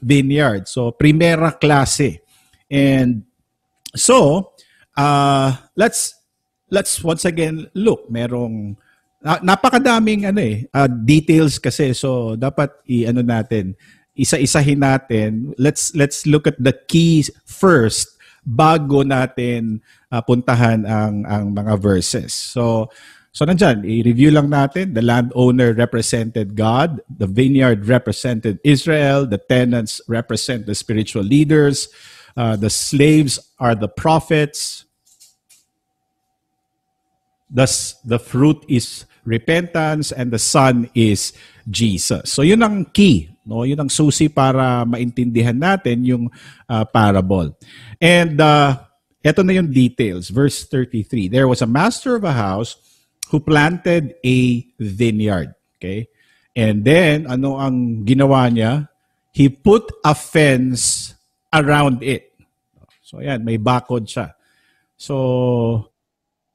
vineyard. 0.00 0.68
So, 0.68 0.92
primera 0.92 1.52
klase. 1.52 2.24
And 2.72 3.28
so, 3.92 4.52
uh, 4.96 5.52
let's 5.76 6.16
let's 6.72 6.96
once 7.04 7.28
again 7.28 7.68
look. 7.76 8.08
Merong 8.08 8.72
na, 9.20 9.38
napakadaming 9.44 10.26
ano 10.26 10.40
eh, 10.40 10.66
uh, 10.72 10.88
details 10.88 11.60
kasi 11.60 11.92
so 11.92 12.34
dapat 12.34 12.72
i-ano 12.88 13.22
natin, 13.22 13.76
isa-isahin 14.14 14.80
natin. 14.80 15.56
Let's 15.56 15.94
let's 15.96 16.26
look 16.28 16.46
at 16.46 16.60
the 16.60 16.76
keys 16.88 17.32
first 17.44 18.18
bago 18.42 19.06
natin 19.06 19.80
uh, 20.10 20.20
puntahan 20.20 20.84
ang 20.84 21.24
ang 21.24 21.54
mga 21.54 21.78
verses. 21.80 22.34
So 22.34 22.90
So 23.32 23.48
nandyan, 23.48 23.88
i-review 23.88 24.28
lang 24.28 24.52
natin. 24.52 24.92
The 24.92 25.00
landowner 25.00 25.72
represented 25.72 26.52
God. 26.52 27.00
The 27.08 27.24
vineyard 27.24 27.88
represented 27.88 28.60
Israel. 28.60 29.24
The 29.24 29.40
tenants 29.40 30.04
represent 30.04 30.68
the 30.68 30.76
spiritual 30.76 31.24
leaders. 31.24 31.88
Uh, 32.36 32.56
the 32.60 32.68
slaves 32.68 33.40
are 33.56 33.74
the 33.74 33.88
prophets. 33.88 34.84
Thus, 37.48 37.96
the 38.04 38.20
fruit 38.20 38.60
is 38.68 39.08
repentance 39.24 40.10
and 40.10 40.30
the 40.30 40.38
son 40.38 40.90
is 40.94 41.32
Jesus. 41.70 42.32
So 42.32 42.42
yun 42.42 42.62
ang 42.62 42.90
key, 42.90 43.30
no? 43.46 43.62
Yun 43.62 43.86
ang 43.86 43.90
susi 43.90 44.26
para 44.26 44.82
maintindihan 44.82 45.56
natin 45.56 46.02
yung 46.02 46.24
uh, 46.66 46.84
parable. 46.86 47.54
And 48.02 48.38
uh, 48.40 48.82
ito 49.22 49.46
na 49.46 49.54
yung 49.54 49.70
details, 49.70 50.28
verse 50.34 50.66
33. 50.66 51.30
There 51.30 51.46
was 51.46 51.62
a 51.62 51.70
master 51.70 52.18
of 52.18 52.26
a 52.26 52.34
house 52.34 52.74
who 53.30 53.38
planted 53.38 54.18
a 54.26 54.66
vineyard. 54.82 55.54
Okay? 55.78 56.10
And 56.52 56.84
then, 56.84 57.30
ano 57.30 57.56
ang 57.56 58.04
ginawa 58.04 58.50
niya? 58.52 58.90
He 59.32 59.48
put 59.48 59.88
a 60.04 60.12
fence 60.12 61.14
around 61.48 62.04
it. 62.04 62.28
So, 63.00 63.24
ayan, 63.24 63.40
may 63.40 63.56
bakod 63.56 64.04
siya. 64.04 64.36
So, 65.00 65.91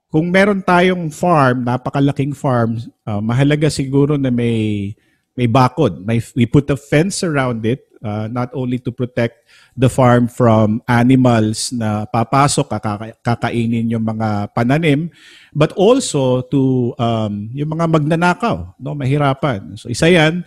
kung 0.07 0.31
meron 0.31 0.63
tayong 0.63 1.11
farm, 1.11 1.67
napakalaking 1.67 2.31
farm, 2.31 2.79
uh, 3.03 3.19
mahalaga 3.19 3.67
siguro 3.67 4.15
na 4.15 4.31
may 4.31 4.91
may 5.37 5.45
bakod. 5.45 6.01
May, 6.01 6.17
we 6.33 6.49
put 6.49 6.65
a 6.73 6.77
fence 6.77 7.21
around 7.21 7.61
it 7.61 7.87
uh, 8.01 8.25
not 8.25 8.49
only 8.57 8.81
to 8.81 8.89
protect 8.89 9.45
the 9.77 9.85
farm 9.85 10.25
from 10.25 10.81
animals 10.89 11.69
na 11.69 12.09
papasok, 12.09 12.65
kaka- 12.65 13.17
kakainin 13.21 13.93
yung 13.93 14.01
mga 14.01 14.49
pananim, 14.53 15.13
but 15.53 15.69
also 15.77 16.41
to 16.49 16.93
um, 16.97 17.49
yung 17.53 17.69
mga 17.69 17.85
magnanakaw, 17.85 18.73
no, 18.81 18.97
mahirapan. 18.97 19.77
So 19.77 19.89
isa 19.89 20.09
yan, 20.09 20.41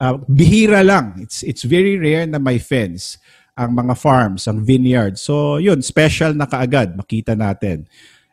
uh, 0.00 0.16
bihira 0.24 0.80
lang. 0.80 1.20
It's, 1.20 1.44
it's 1.44 1.64
very 1.64 2.00
rare 2.00 2.24
na 2.24 2.40
may 2.40 2.56
fence 2.56 3.20
ang 3.60 3.76
mga 3.76 3.92
farms, 4.00 4.48
ang 4.48 4.64
vineyard. 4.64 5.20
So 5.20 5.60
yun, 5.60 5.84
special 5.84 6.32
na 6.32 6.48
kaagad, 6.48 6.96
makita 6.96 7.36
natin. 7.36 7.84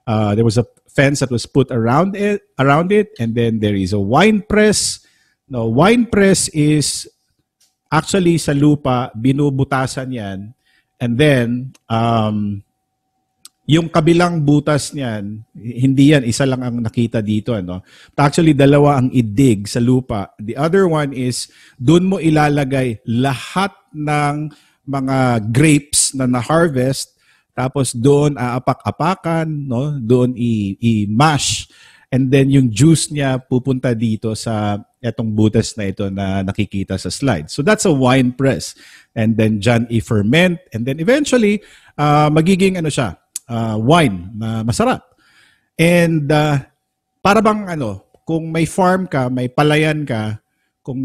Uh, 0.07 0.31
there 0.33 0.47
was 0.47 0.55
a 0.55 0.63
fence 0.87 1.19
that 1.19 1.29
was 1.29 1.43
put 1.43 1.67
around 1.69 2.15
it, 2.15 2.47
around 2.57 2.95
it, 2.95 3.11
and 3.19 3.35
then 3.35 3.59
there 3.59 3.75
is 3.75 3.91
a 3.91 3.99
wine 3.99 4.39
press. 4.39 5.03
No, 5.51 5.67
wine 5.67 6.07
press 6.07 6.47
is 6.55 7.11
actually 7.91 8.39
sa 8.39 8.55
lupa, 8.55 9.11
binubutasan 9.11 10.15
yan. 10.15 10.39
And 10.97 11.19
then, 11.19 11.75
um, 11.91 12.63
yung 13.67 13.91
kabilang 13.91 14.47
butas 14.47 14.95
niyan, 14.95 15.43
hindi 15.51 16.15
yan, 16.15 16.23
isa 16.23 16.47
lang 16.47 16.63
ang 16.63 16.79
nakita 16.79 17.19
dito. 17.19 17.51
Ano? 17.51 17.83
Actually, 18.15 18.55
dalawa 18.55 19.03
ang 19.03 19.11
idig 19.11 19.67
sa 19.67 19.83
lupa. 19.83 20.31
The 20.39 20.55
other 20.55 20.87
one 20.87 21.11
is, 21.11 21.51
doon 21.75 22.07
mo 22.07 22.15
ilalagay 22.15 23.03
lahat 23.03 23.75
ng 23.91 24.55
mga 24.87 25.51
grapes 25.51 26.15
na 26.15 26.31
na-harvest, 26.31 27.16
tapos 27.57 27.97
doon 27.97 28.37
aapak-apakan, 28.37 29.49
no? 29.49 29.97
doon 29.97 30.37
i-mash, 30.37 31.65
and 32.13 32.29
then 32.29 32.53
yung 32.53 32.69
juice 32.69 33.09
niya 33.09 33.41
pupunta 33.41 33.97
dito 33.97 34.37
sa 34.37 34.77
etong 35.01 35.33
butas 35.33 35.73
na 35.73 35.89
ito 35.89 36.05
na 36.13 36.45
nakikita 36.45 37.01
sa 37.01 37.09
slide. 37.09 37.49
So 37.49 37.65
that's 37.65 37.89
a 37.89 37.93
wine 37.93 38.37
press. 38.37 38.77
And 39.17 39.33
then 39.33 39.57
dyan 39.57 39.89
i-ferment. 39.89 40.61
And 40.69 40.85
then 40.85 41.01
eventually, 41.01 41.65
uh, 41.97 42.29
magiging 42.29 42.77
ano 42.77 42.93
siya, 42.93 43.17
uh, 43.49 43.81
wine 43.81 44.37
na 44.37 44.61
masarap. 44.61 45.01
And 45.77 46.29
uh, 46.29 46.61
para 47.25 47.41
bang 47.41 47.65
ano, 47.73 48.05
kung 48.21 48.53
may 48.53 48.69
farm 48.69 49.09
ka, 49.09 49.33
may 49.33 49.49
palayan 49.49 50.05
ka, 50.05 50.37
kung 50.85 50.99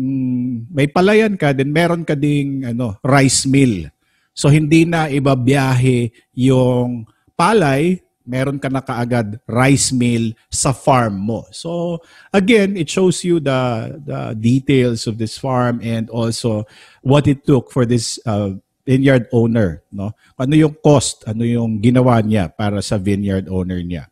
may 0.69 0.87
palayan 0.87 1.35
ka, 1.35 1.57
then 1.57 1.73
meron 1.73 2.05
ka 2.05 2.13
ding 2.13 2.63
ano, 2.67 3.01
rice 3.01 3.49
mill. 3.49 3.89
So 4.33 4.49
hindi 4.49 4.89
na 4.89 5.13
ibabiyahe 5.13 6.13
yung 6.35 7.05
palay 7.37 8.01
meron 8.23 8.59
ka 8.59 8.71
na 8.71 8.83
kaagad 8.83 9.39
rice 9.51 9.91
mill 9.91 10.35
sa 10.51 10.71
farm 10.71 11.27
mo. 11.27 11.47
So 11.51 12.01
again, 12.31 12.79
it 12.79 12.89
shows 12.91 13.23
you 13.27 13.43
the 13.43 13.93
the 14.03 14.21
details 14.39 15.07
of 15.11 15.19
this 15.19 15.37
farm 15.39 15.83
and 15.83 16.07
also 16.11 16.67
what 17.03 17.27
it 17.27 17.43
took 17.43 17.71
for 17.75 17.83
this 17.83 18.23
uh, 18.27 18.55
vineyard 18.87 19.27
owner, 19.31 19.83
no? 19.91 20.15
Ano 20.39 20.55
yung 20.55 20.75
cost, 20.83 21.27
ano 21.27 21.47
yung 21.47 21.83
ginawa 21.83 22.23
niya 22.23 22.51
para 22.51 22.83
sa 22.83 22.99
vineyard 22.99 23.47
owner 23.51 23.83
niya. 23.83 24.07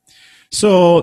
So 0.51 1.03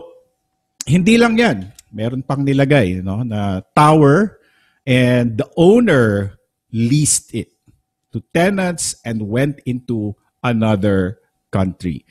hindi 0.88 1.16
lang 1.16 1.40
'yan. 1.40 1.72
Meron 1.92 2.24
pang 2.24 2.44
nilagay, 2.44 3.00
no, 3.00 3.24
na 3.24 3.64
tower 3.72 4.40
and 4.84 5.40
the 5.40 5.48
owner 5.56 6.36
leased 6.72 7.32
it 7.32 7.57
to 8.18 8.26
tenants 8.34 8.98
and 9.06 9.30
went 9.30 9.62
into 9.70 10.18
another 10.42 11.22
country. 11.54 12.06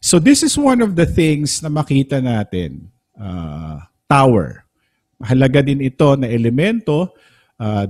So 0.00 0.16
this 0.18 0.40
is 0.42 0.56
one 0.56 0.80
of 0.80 0.96
the 0.96 1.04
things 1.04 1.60
na 1.60 1.68
makita 1.68 2.24
natin. 2.24 2.88
Uh, 3.12 3.84
tower. 4.08 4.64
Mahalaga 5.20 5.60
din 5.60 5.84
ito 5.84 6.16
na 6.16 6.26
elemento. 6.26 7.12
Uh, 7.60 7.86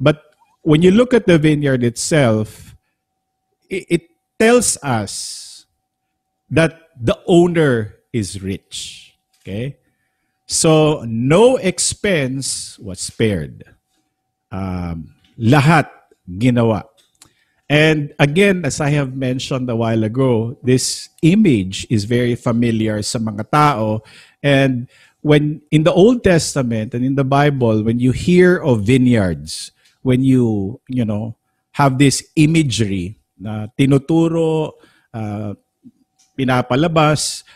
but 0.00 0.32
when 0.64 0.80
you 0.80 0.90
look 0.90 1.12
at 1.12 1.28
the 1.28 1.36
vineyard 1.36 1.84
itself, 1.84 2.74
it, 3.68 3.84
it 3.88 4.04
tells 4.40 4.80
us 4.80 5.66
that 6.48 6.88
the 6.96 7.20
owner 7.28 8.00
is 8.12 8.40
rich. 8.40 9.12
Okay? 9.40 9.76
So, 10.50 11.04
no 11.06 11.56
expense 11.62 12.74
was 12.82 12.98
spared. 12.98 13.62
Um, 14.50 15.14
lahat 15.38 15.86
ginawa. 16.26 16.89
And 17.70 18.10
again, 18.18 18.66
as 18.66 18.82
I 18.82 18.90
have 18.98 19.14
mentioned 19.14 19.70
a 19.70 19.78
while 19.78 20.02
ago, 20.02 20.58
this 20.58 21.08
image 21.22 21.86
is 21.86 22.02
very 22.02 22.34
familiar 22.34 22.98
sa 23.06 23.22
mga 23.22 23.46
tao. 23.46 24.02
And 24.42 24.90
when 25.22 25.62
in 25.70 25.86
the 25.86 25.94
Old 25.94 26.26
Testament 26.26 26.98
and 26.98 27.06
in 27.06 27.14
the 27.14 27.22
Bible, 27.22 27.86
when 27.86 28.02
you 28.02 28.10
hear 28.10 28.58
of 28.58 28.82
vineyards, 28.82 29.70
when 30.02 30.26
you, 30.26 30.80
you 30.90 31.06
know, 31.06 31.38
have 31.78 31.94
this 31.94 32.26
imagery 32.34 33.14
na 33.38 33.70
tinuturo, 33.78 34.74
uh, 35.14 35.54
pinapalabas, 36.34 37.46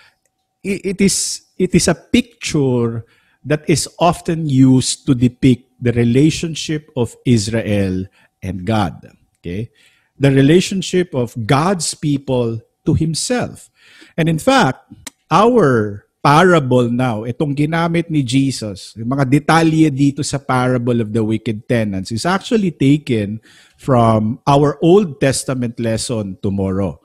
it, 0.62 0.94
it 0.94 1.00
is 1.02 1.42
it 1.58 1.74
is 1.74 1.90
a 1.90 1.98
picture 1.98 3.02
that 3.42 3.66
is 3.66 3.90
often 3.98 4.46
used 4.46 5.10
to 5.10 5.14
depict 5.18 5.66
the 5.82 5.90
relationship 5.90 6.86
of 6.94 7.18
Israel 7.26 8.06
and 8.38 8.62
God. 8.62 9.10
Okay? 9.42 9.74
The 10.18 10.30
relationship 10.30 11.14
of 11.14 11.34
God's 11.46 11.94
people 11.94 12.60
to 12.86 12.94
Himself. 12.94 13.70
And 14.16 14.28
in 14.28 14.38
fact, 14.38 14.86
our 15.30 16.04
parable 16.24 16.88
now, 16.88 17.28
itong 17.28 17.52
ginamit 17.52 18.08
ni 18.08 18.24
Jesus, 18.24 18.96
yung 18.96 19.12
mga 19.12 19.28
detalye 19.28 19.92
dito 19.92 20.24
sa 20.24 20.40
parable 20.40 21.04
of 21.04 21.12
the 21.12 21.20
wicked 21.20 21.68
tenants 21.68 22.08
is 22.08 22.24
actually 22.24 22.72
taken 22.72 23.44
from 23.76 24.40
our 24.48 24.80
Old 24.80 25.20
Testament 25.20 25.76
lesson 25.76 26.40
tomorrow. 26.40 26.96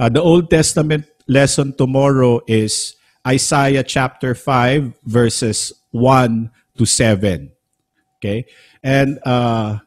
Uh, 0.00 0.08
the 0.08 0.24
Old 0.24 0.48
Testament 0.48 1.04
lesson 1.28 1.76
tomorrow 1.76 2.40
is 2.48 2.96
Isaiah 3.28 3.84
chapter 3.84 4.34
5 4.34 5.04
verses 5.04 5.76
1 5.92 6.48
to 6.78 6.84
7. 6.88 7.52
Okay? 8.16 8.46
And 8.82 9.20
uh, 9.20 9.84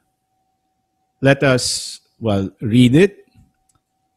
let 1.26 1.42
us 1.42 2.05
well, 2.20 2.50
read 2.62 2.96
it. 2.96 3.26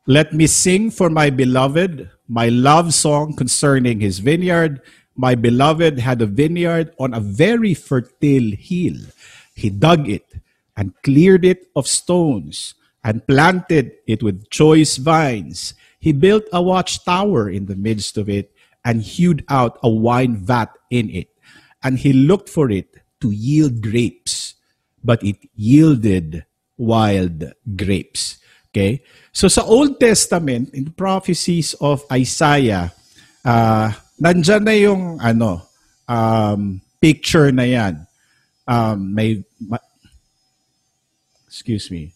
Let 0.07 0.33
me 0.33 0.47
sing 0.47 0.91
for 0.91 1.11
my 1.11 1.31
beloved 1.31 2.11
my 2.29 2.49
love 2.49 2.95
song 2.95 3.35
concerning 3.35 4.01
his 4.01 4.21
vineyard. 4.21 4.83
My 5.17 5.35
beloved 5.35 5.99
had 5.99 6.23
a 6.23 6.27
vineyard 6.27 6.95
on 6.99 7.13
a 7.13 7.21
very 7.21 7.75
fertile 7.75 8.53
hill. 8.57 8.97
He 9.55 9.71
dug 9.71 10.09
it 10.09 10.25
and 10.77 10.95
cleared 11.03 11.45
it 11.45 11.67
of 11.75 11.89
stones 11.89 12.75
and 13.03 13.27
planted 13.27 13.93
it 14.07 14.23
with 14.23 14.49
choice 14.51 14.97
vines. 14.97 15.75
He 15.99 16.13
built 16.13 16.45
a 16.53 16.63
watchtower 16.63 17.51
in 17.51 17.67
the 17.67 17.77
midst 17.77 18.17
of 18.17 18.29
it 18.29 18.53
and 18.85 19.03
hewed 19.03 19.45
out 19.49 19.79
a 19.83 19.89
wine 19.89 20.37
vat 20.37 20.71
in 20.91 21.11
it. 21.11 21.29
And 21.83 21.99
he 21.99 22.13
looked 22.13 22.49
for 22.49 22.71
it 22.71 22.95
to 23.21 23.31
yield 23.31 23.83
grapes, 23.83 24.55
but 25.03 25.23
it 25.25 25.37
yielded 25.55 26.45
wild 26.79 27.53
grapes. 27.77 28.39
Okay? 28.71 29.03
So 29.33 29.51
sa 29.51 29.67
Old 29.67 30.01
Testament, 30.01 30.71
in 30.73 30.89
the 30.89 30.95
prophecies 30.95 31.75
of 31.83 32.07
Isaiah, 32.09 32.95
uh, 33.45 33.93
nandyan 34.17 34.65
na 34.65 34.75
yung 34.79 35.19
ano, 35.21 35.67
um, 36.09 36.81
picture 37.03 37.51
na 37.53 37.67
yan. 37.67 38.07
Um, 38.67 39.15
may, 39.15 39.45
ma- 39.61 39.85
excuse 41.47 41.91
me. 41.91 42.15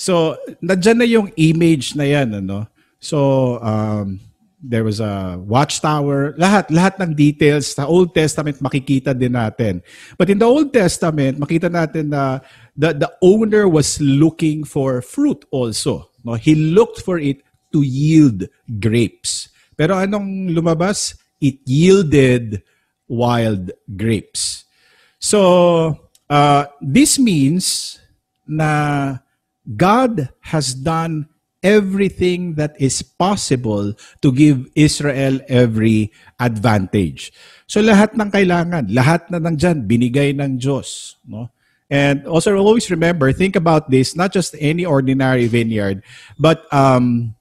So, 0.00 0.40
nandyan 0.64 0.96
na 0.96 1.04
yung 1.04 1.28
image 1.36 1.92
na 1.92 2.08
yan, 2.08 2.32
ano? 2.32 2.72
So, 3.04 3.60
um, 3.60 4.16
there 4.62 4.84
was 4.84 5.00
a 5.00 5.40
watchtower, 5.40 6.36
lahat, 6.36 6.68
lahat 6.68 7.00
ng 7.00 7.16
details 7.16 7.72
sa 7.72 7.88
Old 7.88 8.12
Testament 8.12 8.60
makikita 8.60 9.16
din 9.16 9.32
natin. 9.32 9.80
But 10.20 10.28
in 10.28 10.38
the 10.38 10.44
Old 10.44 10.72
Testament, 10.72 11.40
makita 11.40 11.72
natin 11.72 12.12
na 12.12 12.44
the, 12.76 12.92
the 12.92 13.10
owner 13.24 13.68
was 13.68 13.96
looking 14.00 14.64
for 14.64 15.00
fruit 15.00 15.44
also. 15.50 16.12
No? 16.24 16.36
He 16.36 16.54
looked 16.54 17.00
for 17.00 17.18
it 17.18 17.40
to 17.72 17.80
yield 17.80 18.44
grapes. 18.78 19.48
Pero 19.76 19.96
anong 19.96 20.52
lumabas? 20.52 21.16
It 21.40 21.64
yielded 21.64 22.60
wild 23.08 23.72
grapes. 23.96 24.68
So, 25.16 25.96
uh, 26.28 26.68
this 26.84 27.16
means 27.16 27.96
na 28.44 29.16
God 29.64 30.28
has 30.52 30.76
done 30.76 31.29
everything 31.62 32.54
that 32.56 32.72
is 32.80 33.02
possible 33.02 33.92
to 34.20 34.28
give 34.32 34.68
Israel 34.74 35.40
every 35.48 36.12
advantage. 36.40 37.32
So 37.68 37.80
lahat 37.84 38.16
ng 38.16 38.32
kailangan, 38.32 38.88
lahat 38.90 39.28
na 39.28 39.38
nandyan, 39.38 39.84
binigay 39.84 40.32
ng 40.36 40.56
Diyos. 40.56 41.20
No? 41.28 41.52
And 41.90 42.24
also 42.26 42.54
always 42.56 42.90
remember, 42.90 43.32
think 43.32 43.56
about 43.56 43.90
this, 43.90 44.16
not 44.16 44.32
just 44.32 44.54
any 44.58 44.86
ordinary 44.86 45.46
vineyard, 45.46 46.02
but 46.38 46.64
um, 46.72 47.34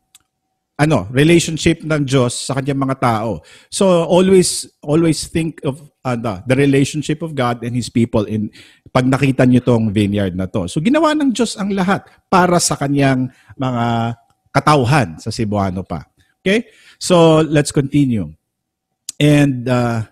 ano, 0.80 1.08
relationship 1.12 1.84
ng 1.84 2.08
Diyos 2.08 2.34
sa 2.48 2.56
kanyang 2.56 2.80
mga 2.80 2.98
tao. 3.04 3.44
So 3.68 4.08
always 4.08 4.66
always 4.82 5.28
think 5.28 5.60
of 5.68 5.84
uh, 6.08 6.16
the 6.48 6.56
relationship 6.56 7.22
of 7.22 7.36
God 7.36 7.62
and 7.68 7.76
his 7.76 7.92
people 7.92 8.24
in 8.24 8.50
pag 8.90 9.06
nakita 9.06 9.46
niyo 9.46 9.62
tong 9.62 9.94
vineyard 9.94 10.34
na 10.34 10.50
to. 10.50 10.66
So 10.66 10.82
ginawa 10.82 11.14
ng 11.14 11.32
Diyos 11.32 11.56
ang 11.56 11.74
lahat 11.74 12.06
para 12.28 12.58
sa 12.58 12.76
kanyang 12.76 13.30
mga 13.56 14.18
katauhan 14.50 15.22
sa 15.22 15.30
Cebuano 15.30 15.86
pa. 15.86 16.10
Okay? 16.42 16.68
So 16.98 17.46
let's 17.46 17.70
continue. 17.70 18.34
And 19.20 19.68
uh, 19.68 20.10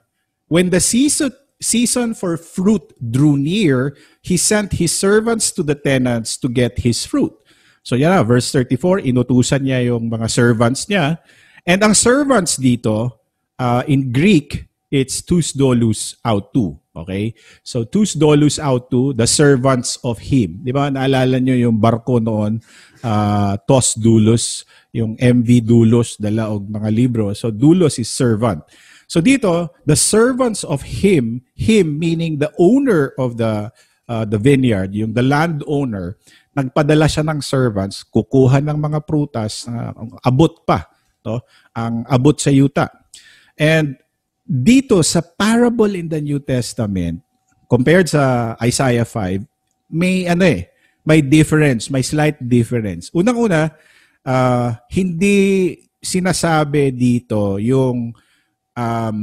when 0.47 0.69
the 0.69 0.83
season 0.83 1.33
season 1.57 2.13
for 2.13 2.37
fruit 2.37 2.93
drew 3.01 3.37
near, 3.37 3.97
he 4.21 4.37
sent 4.37 4.77
his 4.77 4.93
servants 4.93 5.49
to 5.57 5.65
the 5.65 5.73
tenants 5.73 6.37
to 6.37 6.47
get 6.47 6.85
his 6.85 7.01
fruit. 7.05 7.33
So 7.81 7.95
yan 7.95 8.13
na, 8.13 8.21
verse 8.21 8.51
34, 8.51 9.07
inutusan 9.07 9.63
niya 9.63 9.95
yung 9.95 10.11
mga 10.11 10.27
servants 10.29 10.85
niya. 10.91 11.17
And 11.65 11.81
ang 11.81 11.95
servants 11.95 12.59
dito, 12.59 13.23
uh, 13.57 13.81
in 13.87 14.11
Greek, 14.11 14.66
it's 14.91 15.21
tous 15.23 15.51
dolus 15.51 16.15
autou. 16.23 16.79
Okay? 16.95 17.35
So 17.61 17.83
tous 17.83 18.17
dolus 18.17 18.57
autou, 18.57 19.13
the 19.13 19.27
servants 19.27 19.99
of 20.01 20.17
him. 20.17 20.63
Di 20.63 20.71
ba? 20.71 20.89
Naalala 20.89 21.37
niyo 21.37 21.69
yung 21.69 21.77
barko 21.77 22.17
noon, 22.17 22.63
uh, 23.03 23.53
tos 23.67 23.95
dulos, 23.99 24.65
yung 24.95 25.13
MV 25.19 25.49
dulos, 25.61 26.17
dala 26.17 26.49
og 26.49 26.65
mga 26.65 26.89
libro. 26.89 27.31
So 27.37 27.51
dulos 27.53 27.99
is 27.99 28.09
servant. 28.09 28.65
So 29.07 29.23
dito, 29.23 29.71
the 29.87 29.95
servants 29.95 30.67
of 30.67 30.83
him, 30.83 31.45
him 31.55 31.95
meaning 31.95 32.43
the 32.43 32.51
owner 32.59 33.15
of 33.15 33.39
the 33.39 33.71
uh, 34.07 34.25
the 34.27 34.39
vineyard, 34.39 34.95
yung 34.95 35.11
the 35.11 35.23
landowner, 35.23 36.15
nagpadala 36.55 37.05
siya 37.05 37.27
ng 37.27 37.39
servants, 37.43 38.01
kukuha 38.07 38.63
ng 38.63 38.79
mga 38.79 38.99
prutas, 39.03 39.67
uh, 39.67 39.93
abot 40.25 40.63
pa, 40.65 40.87
to, 41.21 41.39
ang 41.75 42.07
abot 42.07 42.35
sa 42.39 42.49
yuta. 42.49 42.87
And 43.59 43.99
dito 44.47 45.03
sa 45.03 45.19
parable 45.19 45.99
in 45.99 46.07
the 46.07 46.23
New 46.23 46.39
Testament, 46.39 47.19
compared 47.67 48.07
sa 48.07 48.55
Isaiah 48.63 49.03
5, 49.03 49.43
may 49.91 50.23
ano 50.23 50.47
eh, 50.47 50.71
may 51.03 51.19
difference, 51.19 51.91
may 51.91 51.99
slight 51.99 52.39
difference. 52.39 53.11
Unang-una, 53.11 53.75
uh, 54.23 54.71
hindi 54.91 55.75
sinasabi 55.99 56.95
dito 56.95 57.59
yung 57.59 58.15
um, 58.71 59.17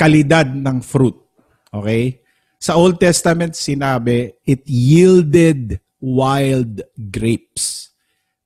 kalidad 0.00 0.48
ng 0.48 0.80
fruit. 0.80 1.20
Okay? 1.68 2.24
Sa 2.56 2.80
Old 2.80 2.96
Testament, 2.96 3.52
sinabi, 3.52 4.32
it 4.48 4.64
yielded 4.64 5.80
wild 6.00 6.80
grapes. 7.12 7.92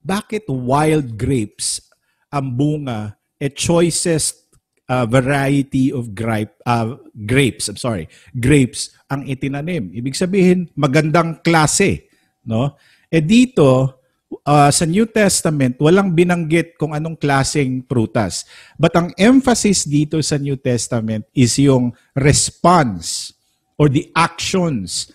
Bakit 0.03 0.51
wild 0.51 1.15
grapes 1.15 1.83
ang 2.31 2.55
bunga 2.55 3.15
a 3.39 3.49
choicest 3.51 4.48
uh, 4.89 5.05
variety 5.07 5.93
of 5.93 6.17
grape 6.17 6.57
uh, 6.65 6.97
grapes, 7.13 7.69
I'm 7.69 7.79
sorry, 7.79 8.09
grapes 8.35 8.97
ang 9.13 9.29
itinanim. 9.29 9.93
Ibig 9.93 10.17
sabihin 10.17 10.73
magandang 10.75 11.45
klase, 11.45 12.09
no? 12.49 12.75
Eh 13.09 13.25
dito 13.25 14.01
uh, 14.45 14.71
sa 14.73 14.85
New 14.85 15.09
Testament 15.09 15.81
walang 15.81 16.13
binanggit 16.13 16.77
kung 16.77 16.93
anong 16.93 17.17
klaseng 17.17 17.85
prutas. 17.85 18.45
But 18.77 18.93
ang 18.97 19.09
emphasis 19.17 19.89
dito 19.89 20.21
sa 20.21 20.37
New 20.37 20.57
Testament 20.61 21.29
is 21.33 21.57
yung 21.57 21.97
response 22.17 23.33
or 23.81 23.89
the 23.89 24.11
actions 24.13 25.13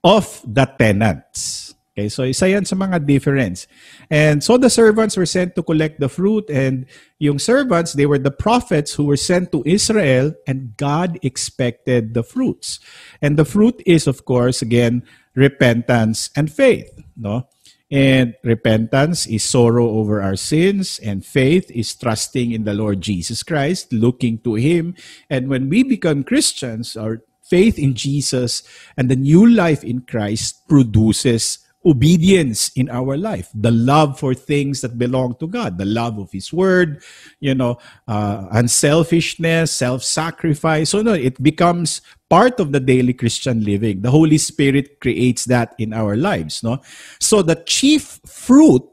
of 0.00 0.24
the 0.46 0.64
tenants. 0.78 1.67
Okay, 1.98 2.06
so 2.06 2.22
isa 2.22 2.46
yan 2.46 2.62
sa 2.62 2.78
mga 2.78 3.10
difference. 3.10 3.66
And 4.06 4.38
so 4.38 4.54
the 4.54 4.70
servants 4.70 5.18
were 5.18 5.26
sent 5.26 5.58
to 5.58 5.66
collect 5.66 5.98
the 5.98 6.06
fruit 6.06 6.46
and 6.46 6.86
yung 7.18 7.42
servants, 7.42 7.98
they 7.98 8.06
were 8.06 8.22
the 8.22 8.30
prophets 8.30 8.94
who 8.94 9.02
were 9.02 9.18
sent 9.18 9.50
to 9.50 9.66
Israel 9.66 10.30
and 10.46 10.78
God 10.78 11.18
expected 11.26 12.14
the 12.14 12.22
fruits. 12.22 12.78
And 13.18 13.34
the 13.34 13.42
fruit 13.42 13.82
is 13.82 14.06
of 14.06 14.22
course 14.22 14.62
again 14.62 15.02
repentance 15.34 16.30
and 16.38 16.46
faith, 16.46 16.86
no? 17.18 17.50
And 17.90 18.38
repentance 18.44 19.26
is 19.26 19.42
sorrow 19.42 19.88
over 19.98 20.20
our 20.20 20.36
sins, 20.36 21.00
and 21.00 21.24
faith 21.24 21.72
is 21.72 21.96
trusting 21.96 22.52
in 22.52 22.62
the 22.68 22.74
Lord 22.76 23.00
Jesus 23.00 23.42
Christ, 23.42 23.90
looking 23.94 24.44
to 24.44 24.60
Him. 24.60 24.94
And 25.30 25.48
when 25.48 25.70
we 25.72 25.82
become 25.82 26.22
Christians, 26.22 27.00
our 27.00 27.24
faith 27.48 27.78
in 27.78 27.94
Jesus 27.94 28.62
and 28.94 29.08
the 29.08 29.16
new 29.16 29.48
life 29.48 29.82
in 29.82 30.04
Christ 30.04 30.68
produces 30.68 31.64
obedience 31.88 32.68
in 32.76 32.92
our 32.92 33.16
life, 33.16 33.48
the 33.56 33.72
love 33.72 34.20
for 34.20 34.36
things 34.36 34.84
that 34.84 35.00
belong 35.00 35.32
to 35.40 35.48
God, 35.48 35.80
the 35.80 35.88
love 35.88 36.20
of 36.20 36.28
His 36.28 36.52
Word, 36.52 37.00
you 37.40 37.56
know, 37.56 37.80
uh, 38.04 38.44
unselfishness, 38.52 39.72
self-sacrifice. 39.72 40.92
So 40.92 41.00
no, 41.00 41.16
it 41.16 41.40
becomes 41.42 42.04
part 42.28 42.60
of 42.60 42.76
the 42.76 42.80
daily 42.80 43.16
Christian 43.16 43.64
living. 43.64 44.04
The 44.04 44.12
Holy 44.12 44.36
Spirit 44.36 45.00
creates 45.00 45.48
that 45.48 45.72
in 45.80 45.96
our 45.96 46.12
lives, 46.14 46.62
no? 46.62 46.84
So 47.18 47.40
the 47.40 47.56
chief 47.64 48.20
fruit, 48.28 48.84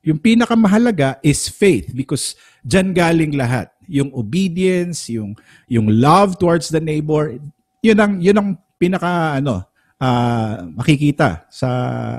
yung 0.00 0.18
pinakamahalaga 0.18 1.20
is 1.22 1.52
faith 1.52 1.92
because 1.94 2.34
dyan 2.64 2.96
galing 2.96 3.36
lahat. 3.36 3.68
Yung 3.86 4.08
obedience, 4.16 5.12
yung 5.12 5.36
yung 5.68 5.86
love 5.86 6.40
towards 6.40 6.72
the 6.72 6.80
neighbor, 6.80 7.36
yun 7.84 7.98
ang 8.00 8.18
yun 8.18 8.38
ang 8.40 8.48
pinaka 8.80 9.36
ano, 9.36 9.68
uh, 10.02 10.66
makikita 10.74 11.46
sa 11.46 11.70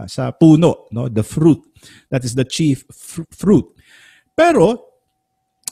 sa 0.07 0.31
puno, 0.31 0.87
no? 0.95 1.11
The 1.11 1.27
fruit. 1.27 1.59
That 2.07 2.23
is 2.23 2.31
the 2.31 2.47
chief 2.47 2.87
fr- 2.87 3.27
fruit. 3.35 3.67
Pero 4.31 4.95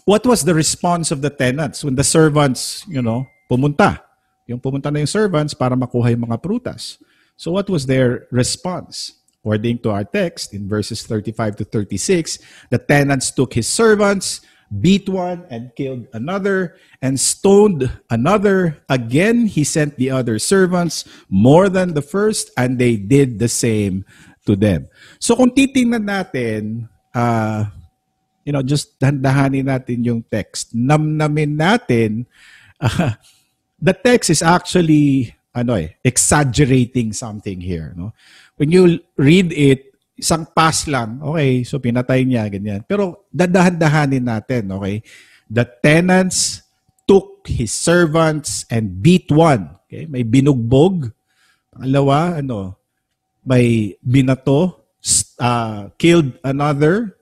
what 0.04 0.28
was 0.28 0.44
the 0.44 0.54
response 0.54 1.10
of 1.10 1.24
the 1.24 1.32
tenants 1.32 1.88
when 1.88 1.96
the 1.96 2.04
servants, 2.04 2.84
you 2.92 3.02
know, 3.02 3.24
pumunta? 3.48 4.04
Yung 4.52 4.60
pumunta 4.60 4.92
na 4.92 5.00
yung 5.00 5.10
servants 5.10 5.56
para 5.56 5.80
makuha 5.80 6.12
yung 6.12 6.28
mga 6.28 6.44
prutas. 6.44 7.00
So 7.40 7.56
what 7.56 7.72
was 7.72 7.88
their 7.88 8.28
response? 8.30 9.16
According 9.42 9.82
to 9.82 9.90
our 9.90 10.06
text 10.06 10.54
in 10.54 10.70
verses 10.70 11.02
35 11.02 11.58
to 11.58 11.66
36, 11.66 12.38
the 12.70 12.78
tenants 12.78 13.34
took 13.34 13.58
his 13.58 13.66
servants, 13.66 14.46
beat 14.80 15.10
one 15.10 15.44
and 15.52 15.76
killed 15.76 16.08
another, 16.14 16.80
and 17.02 17.20
stoned 17.20 17.92
another. 18.10 18.80
Again, 18.88 19.46
he 19.48 19.64
sent 19.64 19.98
the 19.98 20.10
other 20.10 20.40
servants 20.40 21.04
more 21.28 21.68
than 21.68 21.94
the 21.94 22.02
first, 22.02 22.52
and 22.56 22.80
they 22.80 22.96
did 22.96 23.40
the 23.40 23.52
same 23.52 24.06
to 24.48 24.56
them. 24.56 24.88
So 25.20 25.36
kung 25.36 25.52
titingnan 25.52 26.08
natin, 26.08 26.88
uh, 27.14 27.68
you 28.46 28.54
know, 28.54 28.64
just 28.64 28.98
dahan-dahanin 29.00 29.68
natin 29.68 30.06
yung 30.06 30.24
text. 30.24 30.74
Namnamin 30.74 31.60
natin, 31.60 32.26
uh, 32.80 33.14
the 33.82 33.94
text 33.94 34.30
is 34.30 34.42
actually 34.42 35.36
ano 35.52 35.76
eh, 35.76 36.00
exaggerating 36.04 37.12
something 37.12 37.60
here. 37.60 37.94
No? 37.96 38.14
When 38.56 38.72
you 38.72 39.00
read 39.18 39.52
it, 39.52 39.91
isang 40.22 40.46
pass 40.54 40.86
lang, 40.86 41.18
okay, 41.26 41.66
so 41.66 41.82
pinatay 41.82 42.22
niya, 42.22 42.46
ganyan. 42.46 42.86
Pero 42.86 43.26
dadahan-dahanin 43.34 44.22
natin, 44.22 44.70
okay? 44.70 45.02
The 45.50 45.66
tenants 45.82 46.62
took 47.10 47.42
his 47.50 47.74
servants 47.74 48.70
and 48.70 49.02
beat 49.02 49.34
one. 49.34 49.74
Okay? 49.90 50.06
May 50.06 50.22
binugbog. 50.22 51.10
Pangalawa, 51.74 52.38
ano, 52.38 52.78
may 53.42 53.98
binato, 54.06 54.86
uh, 55.42 55.90
killed 55.98 56.38
another, 56.46 57.18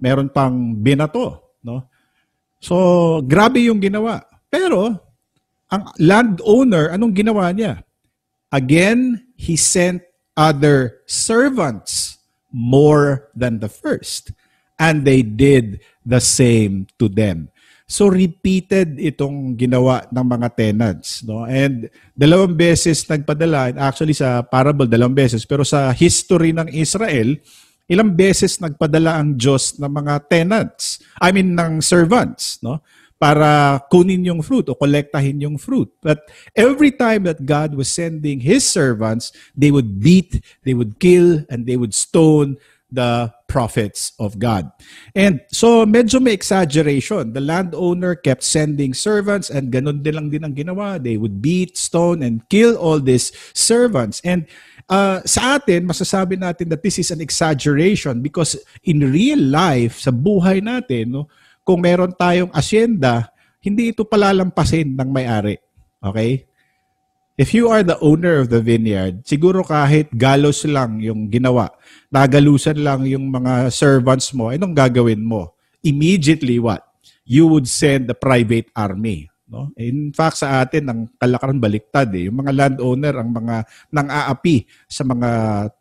meron 0.00 0.32
pang 0.32 0.72
binato, 0.72 1.52
no? 1.60 1.84
So, 2.58 3.20
grabe 3.22 3.62
yung 3.62 3.78
ginawa. 3.78 4.24
Pero, 4.48 4.96
ang 5.68 5.92
landowner, 6.00 6.96
anong 6.96 7.12
ginawa 7.12 7.52
niya? 7.52 7.84
Again, 8.48 9.28
he 9.36 9.54
sent 9.54 10.00
other 10.34 11.04
servants 11.04 12.17
more 12.52 13.28
than 13.36 13.60
the 13.60 13.68
first. 13.68 14.32
And 14.78 15.02
they 15.02 15.22
did 15.22 15.82
the 16.06 16.22
same 16.22 16.86
to 17.02 17.10
them. 17.10 17.50
So 17.88 18.12
repeated 18.12 19.00
itong 19.00 19.56
ginawa 19.56 20.04
ng 20.12 20.26
mga 20.28 20.48
tenants, 20.52 21.24
no? 21.24 21.48
And 21.48 21.88
dalawang 22.12 22.52
beses 22.52 23.00
nagpadala, 23.08 23.80
actually 23.80 24.12
sa 24.12 24.44
parable 24.44 24.84
dalawang 24.84 25.16
beses, 25.16 25.48
pero 25.48 25.64
sa 25.64 25.88
history 25.96 26.52
ng 26.52 26.68
Israel, 26.68 27.40
ilang 27.88 28.12
beses 28.12 28.60
nagpadala 28.60 29.16
ang 29.16 29.40
Diyos 29.40 29.80
ng 29.80 29.88
mga 29.88 30.28
tenants, 30.28 31.00
I 31.16 31.32
mean 31.32 31.56
ng 31.56 31.80
servants, 31.80 32.60
no? 32.60 32.84
Para 33.18 33.82
kunin 33.90 34.22
yung 34.22 34.46
fruit 34.46 34.70
o 34.70 34.78
kolektahin 34.78 35.42
yung 35.42 35.58
fruit. 35.58 35.90
But 35.98 36.22
every 36.54 36.94
time 36.94 37.26
that 37.26 37.42
God 37.42 37.74
was 37.74 37.90
sending 37.90 38.40
His 38.40 38.62
servants, 38.62 39.34
they 39.58 39.74
would 39.74 39.98
beat, 39.98 40.38
they 40.62 40.74
would 40.74 41.02
kill, 41.02 41.42
and 41.50 41.66
they 41.66 41.74
would 41.74 41.94
stone 41.94 42.62
the 42.88 43.32
prophets 43.48 44.12
of 44.18 44.38
God. 44.38 44.72
And 45.14 45.40
so 45.52 45.84
medyo 45.84 46.20
may 46.20 46.32
exaggeration. 46.32 47.32
The 47.32 47.40
landowner 47.40 48.16
kept 48.16 48.44
sending 48.44 48.92
servants 48.94 49.50
and 49.50 49.72
ganun 49.72 50.02
din 50.02 50.14
lang 50.16 50.28
din 50.32 50.44
ang 50.44 50.56
ginawa. 50.56 51.00
They 51.00 51.16
would 51.16 51.40
beat, 51.40 51.76
stone, 51.76 52.22
and 52.24 52.44
kill 52.48 52.76
all 52.76 53.00
these 53.00 53.32
servants. 53.52 54.20
And 54.24 54.48
uh, 54.88 55.20
sa 55.24 55.60
atin, 55.60 55.84
masasabi 55.84 56.40
natin 56.40 56.72
that 56.72 56.82
this 56.82 56.98
is 56.98 57.12
an 57.12 57.20
exaggeration 57.20 58.20
because 58.24 58.56
in 58.84 59.04
real 59.04 59.40
life, 59.40 60.00
sa 60.00 60.10
buhay 60.12 60.64
natin, 60.64 61.12
no, 61.12 61.28
kung 61.68 61.84
meron 61.84 62.16
tayong 62.16 62.48
asyenda, 62.56 63.28
hindi 63.60 63.92
ito 63.92 64.08
palalampasin 64.08 64.96
ng 64.96 65.08
may-ari. 65.12 65.60
Okay? 66.00 66.48
If 67.36 67.52
you 67.52 67.68
are 67.68 67.84
the 67.84 68.00
owner 68.00 68.40
of 68.40 68.48
the 68.48 68.64
vineyard, 68.64 69.20
siguro 69.28 69.60
kahit 69.60 70.08
galos 70.16 70.64
lang 70.64 70.96
yung 71.04 71.28
ginawa, 71.28 71.68
nagalusan 72.08 72.80
lang 72.80 73.04
yung 73.04 73.28
mga 73.28 73.68
servants 73.68 74.32
mo, 74.32 74.48
anong 74.48 74.72
gagawin 74.72 75.20
mo? 75.20 75.52
Immediately 75.84 76.56
what? 76.56 76.88
You 77.28 77.44
would 77.52 77.68
send 77.68 78.08
the 78.08 78.16
private 78.16 78.72
army. 78.72 79.28
No? 79.44 79.68
In 79.76 80.08
fact, 80.16 80.40
sa 80.40 80.64
atin, 80.64 80.88
ang 80.88 81.00
kalakaran 81.20 81.60
baliktad. 81.60 82.08
Eh. 82.16 82.32
Yung 82.32 82.40
mga 82.40 82.52
landowner, 82.56 83.14
ang 83.20 83.30
mga 83.30 83.56
nang-aapi 83.92 84.64
sa 84.88 85.04
mga 85.04 85.28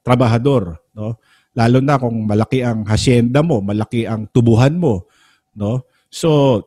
trabahador. 0.04 0.84
No? 0.92 1.16
Lalo 1.58 1.82
na 1.82 1.98
kung 1.98 2.30
malaki 2.30 2.62
ang 2.62 2.86
hacienda 2.86 3.42
mo, 3.42 3.66
malaki 3.66 4.06
ang 4.06 4.30
tubuhan 4.30 4.78
mo. 4.78 5.07
No? 5.58 5.90
So, 6.14 6.62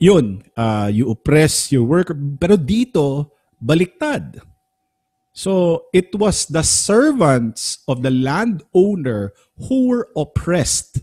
yun, 0.00 0.48
uh, 0.56 0.88
you 0.88 1.12
oppress 1.12 1.70
your 1.70 1.84
worker. 1.84 2.16
Pero 2.16 2.56
dito, 2.56 3.36
baliktad. 3.60 4.40
So 5.38 5.86
it 5.94 6.10
was 6.18 6.50
the 6.50 6.66
servants 6.66 7.86
of 7.86 8.02
the 8.02 8.10
landowner 8.10 9.30
who 9.70 9.86
were 9.86 10.10
oppressed 10.18 10.98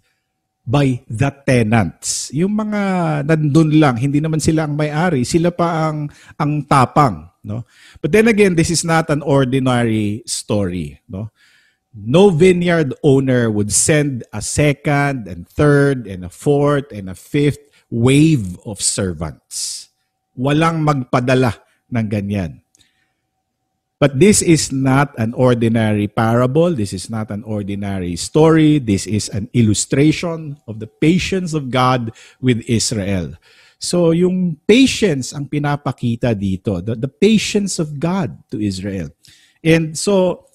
by 0.68 1.08
the 1.08 1.32
tenants. 1.46 2.36
Yung 2.36 2.58
mga 2.58 2.82
nandun 3.32 3.80
lang, 3.80 3.96
hindi 3.96 4.20
naman 4.20 4.44
sila 4.44 4.68
ang 4.68 4.76
may-ari, 4.76 5.24
sila 5.24 5.56
pa 5.56 5.88
ang 5.88 6.12
ang 6.36 6.68
tapang, 6.68 7.32
no? 7.48 7.64
But 8.04 8.12
then 8.12 8.28
again, 8.28 8.60
this 8.60 8.68
is 8.74 8.84
not 8.84 9.08
an 9.08 9.24
ordinary 9.24 10.26
story, 10.28 11.00
no? 11.08 11.32
No 11.96 12.28
vineyard 12.28 12.92
owner 13.08 13.48
would 13.48 13.72
send 13.72 14.28
a 14.36 14.44
second 14.44 15.32
and 15.32 15.48
third 15.48 16.08
and 16.12 16.28
a 16.28 16.30
fourth 16.30 16.92
and 16.92 17.08
a 17.10 17.16
fifth 17.16 17.72
wave 17.88 18.60
of 18.68 18.84
servants. 18.84 19.88
Walang 20.36 20.84
magpadala 20.84 21.56
ng 21.88 22.08
ganyan. 22.12 22.60
But 23.96 24.20
this 24.20 24.44
is 24.44 24.76
not 24.76 25.16
an 25.16 25.32
ordinary 25.40 26.12
parable. 26.12 26.76
This 26.76 26.92
is 26.92 27.08
not 27.08 27.32
an 27.32 27.48
ordinary 27.48 28.20
story. 28.20 28.84
This 28.84 29.08
is 29.08 29.32
an 29.32 29.48
illustration 29.56 30.60
of 30.68 30.84
the 30.84 30.92
patience 30.92 31.56
of 31.56 31.72
God 31.72 32.12
with 32.44 32.60
Israel. 32.68 33.40
So 33.80 34.12
yung 34.12 34.60
patience 34.68 35.32
ang 35.32 35.48
pinapakita 35.48 36.36
dito, 36.36 36.84
the, 36.84 37.00
the 37.00 37.08
patience 37.08 37.80
of 37.80 37.96
God 37.96 38.36
to 38.52 38.60
Israel. 38.60 39.16
And 39.64 39.96
so 39.96 40.52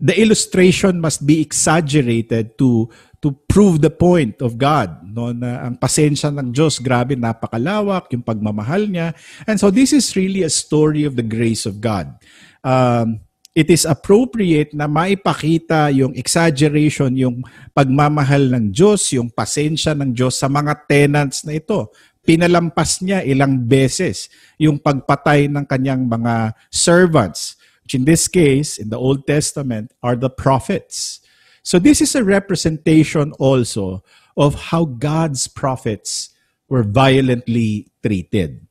the 0.00 0.16
illustration 0.16 0.98
must 0.98 1.22
be 1.28 1.44
exaggerated 1.44 2.56
to 2.56 2.88
to 3.20 3.36
prove 3.52 3.84
the 3.84 3.92
point 3.92 4.40
of 4.40 4.56
God 4.56 5.04
no 5.04 5.36
na 5.36 5.68
ang 5.68 5.76
pasensya 5.76 6.32
ng 6.32 6.56
Diyos 6.56 6.80
grabe 6.80 7.12
napakalawak 7.12 8.08
yung 8.16 8.24
pagmamahal 8.24 8.88
niya. 8.88 9.12
And 9.44 9.60
so 9.60 9.68
this 9.68 9.92
is 9.92 10.16
really 10.16 10.40
a 10.40 10.50
story 10.50 11.04
of 11.04 11.20
the 11.20 11.26
grace 11.26 11.68
of 11.68 11.84
God. 11.84 12.16
Um, 12.64 13.20
it 13.52 13.68
is 13.68 13.84
appropriate 13.84 14.72
na 14.72 14.88
maipakita 14.88 15.92
yung 15.92 16.16
exaggeration 16.16 17.12
yung 17.12 17.44
pagmamahal 17.76 18.56
ng 18.56 18.72
Diyos 18.72 19.12
yung 19.12 19.28
pasensya 19.28 19.92
ng 19.92 20.16
Diyos 20.16 20.40
sa 20.40 20.48
mga 20.48 20.88
tenants 20.88 21.44
na 21.44 21.60
ito. 21.60 21.92
Pinalampas 22.24 23.04
niya 23.04 23.20
ilang 23.20 23.60
beses 23.60 24.32
yung 24.56 24.80
pagpatay 24.80 25.44
ng 25.52 25.68
kanyang 25.68 26.08
mga 26.08 26.56
servants 26.72 27.59
which 27.90 27.98
in 27.98 28.06
this 28.06 28.28
case 28.28 28.78
in 28.78 28.88
the 28.88 28.98
Old 28.98 29.26
Testament 29.26 29.90
are 30.02 30.14
the 30.14 30.30
prophets 30.30 31.20
So 31.62 31.78
this 31.78 32.00
is 32.00 32.14
a 32.16 32.24
representation 32.24 33.32
also 33.36 34.02
of 34.36 34.72
how 34.72 34.84
God's 34.84 35.44
prophets 35.48 36.32
were 36.68 36.82
violently 36.82 37.92
treated. 38.02 38.64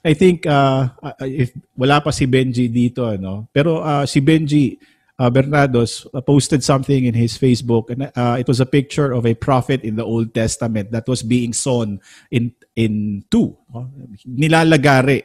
I 0.00 0.14
think 0.14 0.46
uh, 0.46 0.88
uh, 1.02 1.12
if 1.20 1.52
wala 1.76 2.00
pa 2.00 2.08
si 2.08 2.24
Benji 2.24 2.72
dito 2.72 3.04
ano, 3.04 3.52
pero 3.52 3.84
uh, 3.84 4.08
si 4.08 4.24
Benji 4.24 4.80
uh, 5.20 5.28
Bernados 5.28 6.08
uh, 6.16 6.24
posted 6.24 6.64
something 6.64 7.04
in 7.04 7.12
his 7.12 7.36
Facebook 7.36 7.92
and 7.92 8.08
uh, 8.16 8.40
it 8.40 8.48
was 8.48 8.64
a 8.64 8.66
picture 8.66 9.12
of 9.12 9.28
a 9.28 9.36
prophet 9.36 9.84
in 9.84 10.00
the 10.00 10.04
Old 10.04 10.32
Testament 10.32 10.88
that 10.96 11.04
was 11.04 11.20
being 11.20 11.52
sawn 11.52 12.00
in 12.32 12.56
in 12.72 13.20
two, 13.28 13.52
no? 13.68 13.92
nilalagari. 14.24 15.20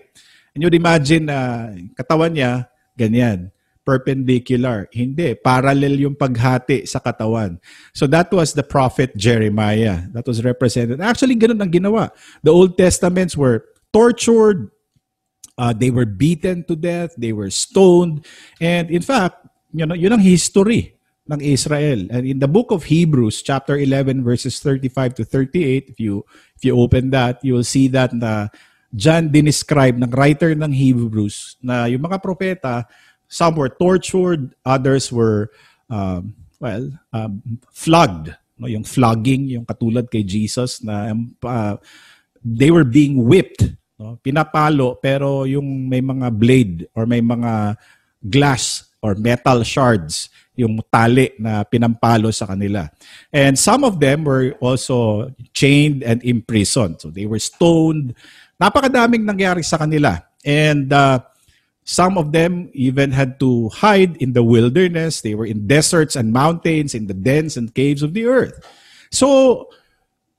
And 0.52 0.68
you'd 0.68 0.76
imagine 0.76 1.32
uh, 1.32 1.72
katawan 1.96 2.36
niya 2.36 2.75
ganyan 2.98 3.52
perpendicular. 3.86 4.90
Hindi, 4.90 5.38
parallel 5.38 6.02
yung 6.02 6.18
paghati 6.18 6.90
sa 6.90 6.98
katawan. 6.98 7.62
So 7.94 8.10
that 8.10 8.34
was 8.34 8.58
the 8.58 8.66
prophet 8.66 9.14
Jeremiah. 9.14 10.10
That 10.12 10.26
was 10.26 10.42
represented. 10.42 11.00
Actually, 11.00 11.38
ganun 11.38 11.62
ang 11.62 11.70
ginawa. 11.70 12.10
The 12.42 12.50
Old 12.52 12.76
Testaments 12.76 13.38
were 13.38 13.70
tortured, 13.94 14.74
uh, 15.56 15.72
they 15.72 15.94
were 15.94 16.10
beaten 16.10 16.66
to 16.66 16.76
death, 16.76 17.14
they 17.16 17.32
were 17.32 17.54
stoned, 17.54 18.26
and 18.60 18.90
in 18.90 19.06
fact, 19.06 19.46
know, 19.86 19.96
yun 19.96 20.18
ang 20.18 20.26
history 20.26 20.98
ng 21.30 21.42
Israel. 21.42 22.10
And 22.10 22.26
in 22.26 22.40
the 22.42 22.50
book 22.50 22.74
of 22.74 22.90
Hebrews, 22.90 23.42
chapter 23.42 23.78
11, 23.78 24.26
verses 24.26 24.60
35 24.60 25.22
to 25.22 25.24
38, 25.24 25.90
if 25.90 26.00
you, 26.00 26.26
if 26.58 26.66
you 26.66 26.78
open 26.78 27.10
that, 27.12 27.44
you 27.46 27.54
will 27.54 27.66
see 27.66 27.88
that 27.90 28.14
na 28.14 28.50
John 28.94 29.32
dinescribe 29.32 29.98
ng 29.98 30.12
writer 30.14 30.54
ng 30.54 30.72
Hebrews 30.72 31.58
na 31.64 31.88
yung 31.90 32.06
mga 32.06 32.20
propeta 32.22 32.86
Some 33.28 33.58
were 33.58 33.70
tortured, 33.70 34.54
others 34.66 35.12
were, 35.12 35.50
um, 35.90 36.36
well, 36.60 36.90
um, 37.14 37.42
flogged. 37.74 38.34
No? 38.58 38.68
Yung 38.70 38.86
flogging, 38.86 39.50
yung 39.50 39.66
katulad 39.66 40.10
kay 40.10 40.24
Jesus 40.24 40.82
na 40.86 41.12
uh, 41.44 41.76
they 42.46 42.70
were 42.70 42.86
being 42.86 43.26
whipped. 43.26 43.66
No? 43.98 44.22
Pinapalo, 44.22 45.02
pero 45.02 45.44
yung 45.44 45.90
may 45.90 46.02
mga 46.02 46.28
blade 46.32 46.88
or 46.94 47.06
may 47.06 47.22
mga 47.22 47.78
glass 48.22 48.94
or 49.02 49.14
metal 49.18 49.62
shards 49.62 50.30
yung 50.56 50.80
tali 50.88 51.36
na 51.36 51.68
pinampalo 51.68 52.32
sa 52.32 52.48
kanila. 52.48 52.88
And 53.28 53.60
some 53.60 53.84
of 53.84 54.00
them 54.00 54.24
were 54.24 54.56
also 54.64 55.30
chained 55.52 56.00
and 56.02 56.24
imprisoned. 56.24 57.04
So 57.04 57.12
they 57.12 57.28
were 57.28 57.44
stoned. 57.44 58.16
Napakadaming 58.56 59.28
nangyari 59.28 59.64
sa 59.64 59.78
kanila. 59.78 60.24
And 60.46 60.92
uh, 60.94 61.20
Some 61.86 62.18
of 62.18 62.34
them 62.34 62.74
even 62.74 63.14
had 63.14 63.40
to 63.46 63.70
hide 63.70 64.18
in 64.18 64.34
the 64.34 64.42
wilderness. 64.42 65.22
They 65.22 65.38
were 65.38 65.46
in 65.46 65.70
deserts 65.70 66.18
and 66.18 66.34
mountains, 66.34 66.98
in 66.98 67.06
the 67.06 67.14
dens 67.14 67.56
and 67.56 67.70
caves 67.70 68.02
of 68.02 68.18
the 68.18 68.26
earth. 68.26 68.58
So, 69.14 69.70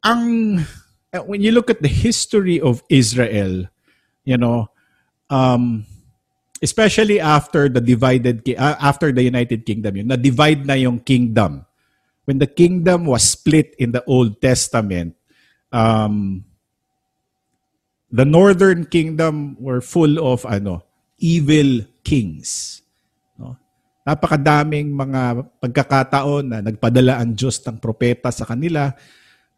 ang, 0.02 0.66
when 1.14 1.40
you 1.46 1.54
look 1.54 1.70
at 1.70 1.82
the 1.82 1.88
history 1.88 2.60
of 2.60 2.82
Israel, 2.90 3.70
you 4.26 4.36
know, 4.36 4.74
um, 5.30 5.86
especially 6.60 7.22
after 7.22 7.68
the 7.68 7.80
divided 7.80 8.42
uh, 8.58 8.74
after 8.82 9.12
the 9.12 9.22
United 9.22 9.64
Kingdom, 9.64 10.02
yun, 10.02 10.08
na-divide 10.10 10.66
na 10.66 10.74
yung 10.74 10.98
kingdom. 10.98 11.64
When 12.26 12.42
the 12.42 12.50
kingdom 12.50 13.06
was 13.06 13.22
split 13.22 13.78
in 13.78 13.92
the 13.92 14.02
Old 14.02 14.42
Testament, 14.42 15.14
um, 15.70 16.42
the 18.10 18.24
northern 18.24 18.86
kingdom 18.86 19.56
were 19.58 19.80
full 19.80 20.18
of 20.22 20.46
ano, 20.46 20.82
evil 21.18 21.82
kings. 22.06 22.80
No? 23.38 23.58
Napakadaming 24.06 24.94
mga 24.94 25.46
pagkakataon 25.58 26.44
na 26.46 26.58
nagpadala 26.62 27.18
ang 27.18 27.34
Diyos 27.34 27.58
ng 27.66 27.82
propeta 27.82 28.30
sa 28.30 28.46
kanila, 28.46 28.94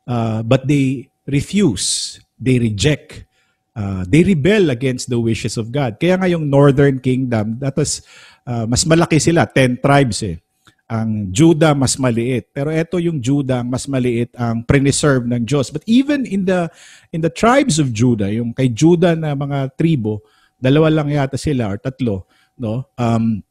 uh, 0.08 0.40
but 0.42 0.64
they 0.64 1.08
refuse, 1.28 2.18
they 2.40 2.56
reject, 2.56 3.28
uh, 3.76 4.02
they 4.08 4.24
rebel 4.24 4.72
against 4.72 5.12
the 5.12 5.20
wishes 5.20 5.60
of 5.60 5.68
God. 5.68 6.00
Kaya 6.00 6.16
nga 6.16 6.28
yung 6.32 6.48
northern 6.48 6.98
kingdom, 6.98 7.60
that 7.60 7.76
was, 7.76 8.00
uh, 8.48 8.64
mas 8.64 8.88
malaki 8.88 9.20
sila, 9.20 9.44
10 9.44 9.84
tribes 9.84 10.24
eh 10.24 10.40
ang 10.88 11.28
Judah 11.28 11.76
mas 11.76 12.00
maliit. 12.00 12.48
Pero 12.50 12.72
ito 12.72 12.96
yung 12.96 13.20
Judah 13.20 13.60
mas 13.60 13.84
maliit 13.84 14.32
ang 14.40 14.64
preserve 14.64 15.28
ng 15.28 15.44
Diyos. 15.44 15.68
But 15.68 15.84
even 15.84 16.24
in 16.24 16.48
the 16.48 16.72
in 17.12 17.20
the 17.20 17.30
tribes 17.30 17.76
of 17.76 17.92
Judah, 17.92 18.32
yung 18.32 18.56
kay 18.56 18.72
Judah 18.72 19.12
na 19.12 19.36
mga 19.36 19.76
tribo, 19.76 20.24
dalawa 20.56 20.88
lang 20.88 21.12
yata 21.12 21.36
sila 21.36 21.68
or 21.68 21.78
tatlo, 21.78 22.24
no? 22.56 22.88
Um 22.96 23.44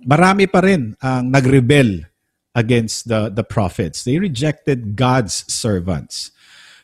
marami 0.00 0.48
pa 0.48 0.64
rin 0.64 0.96
ang 1.04 1.28
nagrebel 1.28 2.08
against 2.56 3.12
the 3.12 3.28
the 3.28 3.44
prophets. 3.44 4.02
They 4.08 4.16
rejected 4.16 4.96
God's 4.96 5.44
servants. 5.52 6.32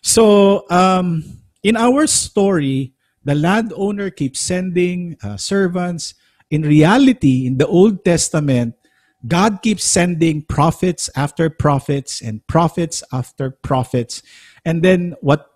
So, 0.04 0.68
um 0.68 1.24
in 1.64 1.80
our 1.80 2.04
story, 2.04 2.92
the 3.24 3.34
landowner 3.34 4.12
keeps 4.12 4.44
sending 4.44 5.16
uh, 5.24 5.40
servants. 5.40 6.12
In 6.52 6.68
reality, 6.68 7.48
in 7.48 7.56
the 7.56 7.64
Old 7.64 8.04
Testament, 8.04 8.76
God 9.22 9.62
keeps 9.62 9.84
sending 9.86 10.42
prophets 10.42 11.06
after 11.14 11.46
prophets 11.46 12.20
and 12.20 12.42
prophets 12.50 13.02
after 13.14 13.54
prophets. 13.62 14.22
And 14.66 14.82
then 14.82 15.14
what 15.22 15.46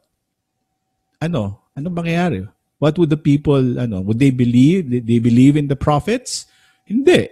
ano, 1.21 1.63
ano 1.75 1.91
mangyayari? 1.91 2.47
What 2.79 2.99
would 2.99 3.11
the 3.11 3.19
people 3.19 3.81
ano, 3.81 4.01
would 4.07 4.19
they 4.19 4.31
believe? 4.31 4.91
Did 4.91 5.07
they 5.07 5.19
believe 5.19 5.57
in 5.57 5.67
the 5.67 5.75
prophets? 5.75 6.47
Hindi. 6.87 7.29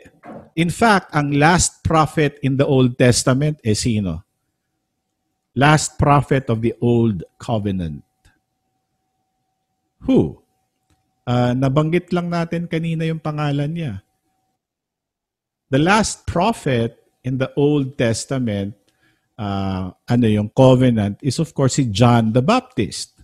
In 0.59 0.70
fact, 0.70 1.14
ang 1.14 1.38
last 1.38 1.83
prophet 1.87 2.38
in 2.42 2.59
the 2.59 2.66
Old 2.66 2.99
Testament 2.99 3.62
is 3.62 3.87
sino? 3.87 4.27
Last 5.55 5.99
prophet 5.99 6.51
of 6.51 6.62
the 6.62 6.75
Old 6.83 7.23
Covenant. 7.38 8.03
Who? 10.03 10.42
Uh, 11.23 11.55
nabanggit 11.55 12.11
lang 12.11 12.29
natin 12.35 12.66
kanina 12.66 13.07
yung 13.07 13.23
pangalan 13.23 13.70
niya 13.70 14.04
the 15.68 15.81
last 15.81 16.27
prophet 16.29 16.96
in 17.24 17.40
the 17.40 17.48
Old 17.57 17.96
Testament, 17.96 18.77
uh, 19.38 19.90
ano 19.92 20.27
yung 20.29 20.53
covenant, 20.53 21.18
is 21.24 21.40
of 21.40 21.53
course 21.57 21.81
si 21.81 21.88
John 21.88 22.33
the 22.33 22.44
Baptist. 22.44 23.16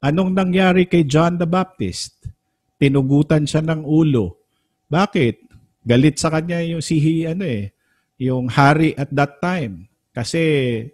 Anong 0.00 0.32
nangyari 0.32 0.88
kay 0.88 1.04
John 1.04 1.36
the 1.36 1.48
Baptist? 1.48 2.24
Tinugutan 2.80 3.44
siya 3.44 3.60
ng 3.60 3.84
ulo. 3.84 4.40
Bakit? 4.88 5.52
Galit 5.84 6.16
sa 6.16 6.32
kanya 6.32 6.60
yung 6.64 6.80
si 6.80 7.24
ano 7.24 7.44
eh, 7.44 7.72
yung 8.20 8.48
hari 8.48 8.96
at 8.96 9.12
that 9.12 9.40
time. 9.40 9.88
Kasi 10.12 10.84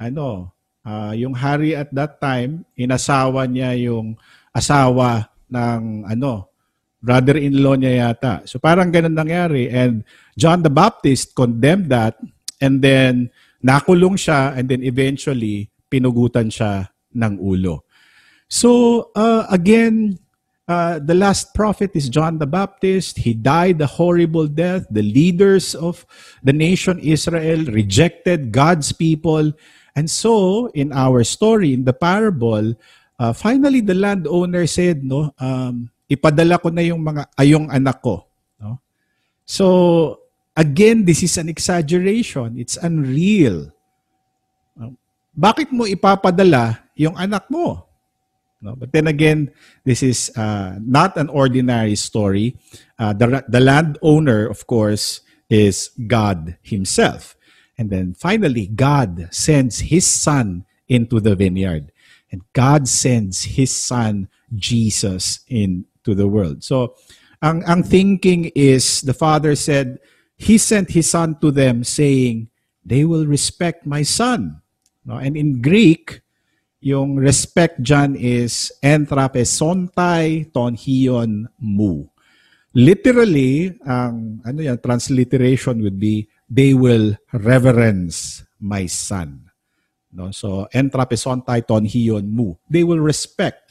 ano, 0.00 0.52
uh, 0.84 1.12
yung 1.16 1.36
hari 1.36 1.72
at 1.76 1.92
that 1.92 2.20
time, 2.20 2.64
inasawa 2.76 3.48
niya 3.48 3.76
yung 3.76 4.16
asawa 4.52 5.28
ng 5.48 6.08
ano, 6.08 6.53
brother-in-law 7.04 7.76
niya 7.76 8.08
yata. 8.08 8.48
So 8.48 8.56
parang 8.56 8.88
ganun 8.88 9.12
nangyari 9.12 9.68
and 9.68 10.00
John 10.40 10.64
the 10.64 10.72
Baptist 10.72 11.36
condemned 11.36 11.92
that 11.92 12.16
and 12.64 12.80
then 12.80 13.28
nakulong 13.60 14.16
siya 14.16 14.56
and 14.56 14.64
then 14.72 14.80
eventually 14.80 15.68
pinugutan 15.92 16.48
siya 16.48 16.88
ng 17.12 17.36
ulo. 17.36 17.84
So 18.48 19.12
uh, 19.12 19.44
again, 19.52 20.16
uh, 20.68 20.98
the 20.98 21.14
last 21.14 21.52
prophet 21.52 21.92
is 21.92 22.08
John 22.08 22.40
the 22.40 22.48
Baptist. 22.48 23.20
He 23.20 23.36
died 23.36 23.80
a 23.80 23.86
horrible 23.86 24.48
death. 24.48 24.88
The 24.88 25.04
leaders 25.04 25.76
of 25.76 26.08
the 26.42 26.52
nation 26.52 26.98
Israel 27.00 27.64
rejected 27.68 28.52
God's 28.52 28.92
people. 28.92 29.52
And 29.96 30.08
so 30.10 30.66
in 30.72 30.92
our 30.92 31.22
story, 31.24 31.72
in 31.72 31.84
the 31.84 31.92
parable, 31.92 32.74
uh, 33.20 33.32
finally 33.32 33.80
the 33.80 33.94
landowner 33.94 34.66
said, 34.66 35.04
no, 35.04 35.32
um, 35.38 35.90
ipadala 36.08 36.60
ko 36.60 36.68
na 36.68 36.82
yung 36.84 37.00
mga 37.00 37.32
ayong 37.36 37.68
anak 37.72 38.00
ko. 38.04 38.26
No? 38.60 38.80
So, 39.44 39.66
again, 40.56 41.04
this 41.04 41.22
is 41.22 41.36
an 41.36 41.48
exaggeration. 41.48 42.56
It's 42.56 42.76
unreal. 42.80 43.74
Bakit 45.34 45.74
mo 45.74 45.82
ipapadala 45.82 46.86
yung 46.94 47.18
anak 47.18 47.50
mo? 47.50 47.90
No? 48.62 48.78
But 48.78 48.94
then 48.94 49.10
again, 49.10 49.50
this 49.82 50.00
is 50.00 50.30
uh, 50.38 50.78
not 50.78 51.18
an 51.18 51.28
ordinary 51.28 51.98
story. 51.98 52.56
Uh, 52.98 53.12
the, 53.12 53.42
the 53.50 53.60
landowner, 53.60 54.46
of 54.46 54.66
course, 54.66 55.20
is 55.50 55.90
God 56.06 56.56
Himself. 56.62 57.36
And 57.76 57.90
then 57.90 58.14
finally, 58.14 58.70
God 58.70 59.28
sends 59.34 59.90
His 59.90 60.06
Son 60.06 60.64
into 60.88 61.18
the 61.18 61.34
vineyard. 61.34 61.90
And 62.30 62.42
God 62.54 62.86
sends 62.86 63.58
His 63.58 63.74
Son, 63.74 64.28
Jesus, 64.54 65.40
in 65.48 65.84
to 66.04 66.14
the 66.14 66.28
world. 66.28 66.62
So, 66.62 66.94
ang, 67.42 67.64
ang 67.64 67.82
thinking 67.82 68.52
is, 68.54 69.02
the 69.02 69.14
Father 69.14 69.56
said, 69.56 69.98
He 70.36 70.58
sent 70.58 70.90
His 70.90 71.10
Son 71.10 71.38
to 71.40 71.50
them 71.50 71.84
saying, 71.84 72.48
they 72.84 73.04
will 73.04 73.26
respect 73.26 73.86
my 73.86 74.02
Son. 74.02 74.60
No? 75.04 75.16
And 75.16 75.36
in 75.36 75.60
Greek, 75.60 76.24
yung 76.84 77.16
respect 77.16 77.80
dyan 77.80 78.12
is 78.12 78.68
entrapesontai 78.84 80.52
ton 80.52 80.76
hion 80.76 81.48
mu. 81.56 82.04
Literally, 82.76 83.72
ang 83.88 84.44
ano 84.44 84.60
yan, 84.60 84.76
transliteration 84.84 85.80
would 85.80 85.96
be, 85.96 86.28
they 86.44 86.76
will 86.76 87.16
reverence 87.32 88.44
my 88.60 88.84
son. 88.84 89.48
No? 90.12 90.28
So, 90.28 90.68
entrapesontai 90.68 91.64
ton 91.64 91.88
hion 91.88 92.28
mu. 92.28 92.52
They 92.68 92.84
will 92.84 93.00
respect 93.00 93.63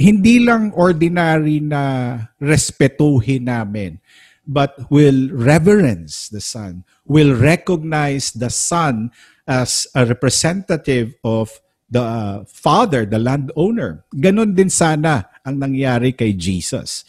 hindi 0.00 0.40
lang 0.40 0.72
ordinary 0.72 1.60
na 1.60 2.16
respetuhin 2.40 3.52
namin, 3.52 4.00
but 4.48 4.72
will 4.88 5.28
reverence 5.28 6.32
the 6.32 6.40
Son, 6.40 6.88
will 7.04 7.36
recognize 7.36 8.32
the 8.32 8.48
Son 8.48 9.12
as 9.44 9.84
a 9.92 10.08
representative 10.08 11.12
of 11.20 11.52
the 11.92 12.00
uh, 12.00 12.38
Father, 12.48 13.04
the 13.04 13.20
landowner. 13.20 14.06
Ganon 14.16 14.56
din 14.56 14.72
sana 14.72 15.28
ang 15.44 15.60
nangyari 15.60 16.16
kay 16.16 16.32
Jesus. 16.32 17.04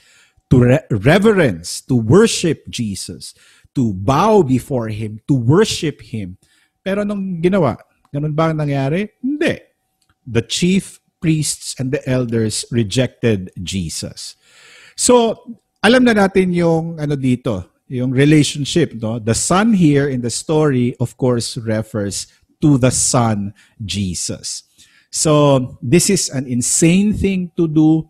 To 0.51 0.59
re- 0.59 0.85
reverence, 0.91 1.79
to 1.87 1.95
worship 1.95 2.67
Jesus, 2.67 3.31
to 3.71 3.95
bow 3.95 4.43
before 4.43 4.91
Him, 4.91 5.23
to 5.31 5.33
worship 5.33 6.03
Him. 6.03 6.35
Pero 6.83 7.07
nung 7.07 7.39
ginawa, 7.39 7.79
ganun 8.11 8.35
ba 8.35 8.51
ang 8.51 8.59
nangyari? 8.59 9.07
Hindi. 9.23 9.63
The 10.27 10.43
chief 10.43 11.00
priests 11.21 11.77
and 11.77 11.93
the 11.93 12.01
elders 12.09 12.65
rejected 12.73 13.53
Jesus. 13.61 14.35
So, 14.97 15.37
alam 15.79 16.03
na 16.03 16.17
natin 16.17 16.51
yung 16.51 16.97
ano 16.97 17.13
dito, 17.15 17.85
yung 17.87 18.11
relationship, 18.11 18.97
no? 18.97 19.21
The 19.21 19.37
son 19.37 19.77
here 19.77 20.09
in 20.09 20.25
the 20.25 20.33
story 20.33 20.97
of 20.97 21.15
course 21.15 21.55
refers 21.61 22.27
to 22.59 22.81
the 22.81 22.91
son 22.91 23.53
Jesus. 23.81 24.65
So, 25.11 25.75
this 25.83 26.09
is 26.09 26.31
an 26.31 26.47
insane 26.47 27.11
thing 27.11 27.51
to 27.59 27.67
do. 27.67 28.07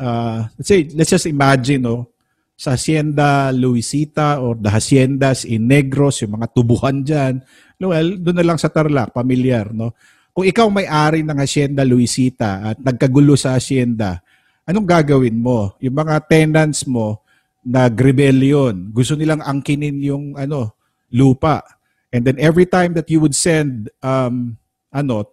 Uh, 0.00 0.50
let's 0.58 0.68
say, 0.68 0.90
let's 0.92 1.12
just 1.12 1.30
imagine, 1.30 1.86
no? 1.86 2.10
Sa 2.58 2.74
Hacienda 2.74 3.50
Luisita 3.54 4.38
or 4.38 4.58
the 4.58 4.70
haciendas 4.70 5.46
in 5.46 5.66
Negros, 5.66 6.22
yung 6.22 6.38
mga 6.38 6.50
tubuhan 6.50 7.02
dyan. 7.02 7.42
Well, 7.78 8.18
doon 8.18 8.38
na 8.38 8.46
lang 8.46 8.58
sa 8.58 8.70
Tarlac, 8.70 9.14
pamilyar, 9.14 9.70
no? 9.74 9.94
Kung 10.32 10.48
ikaw 10.48 10.72
may-ari 10.72 11.20
ng 11.20 11.36
Hacienda 11.36 11.84
Luisita 11.84 12.72
at 12.72 12.80
nagkagulo 12.80 13.36
sa 13.36 13.52
Hacienda, 13.52 14.24
anong 14.64 14.88
gagawin 14.88 15.36
mo? 15.36 15.76
Yung 15.84 15.92
mga 15.92 16.24
tenants 16.24 16.88
mo 16.88 17.20
nag-rebellion, 17.62 18.90
gusto 18.90 19.12
nilang 19.12 19.44
angkinin 19.44 20.00
yung 20.00 20.32
ano, 20.34 20.74
lupa. 21.12 21.60
And 22.08 22.24
then 22.24 22.40
every 22.40 22.64
time 22.64 22.96
that 22.96 23.12
you 23.12 23.20
would 23.20 23.36
send 23.36 23.92
um, 24.00 24.56
ano, 24.88 25.28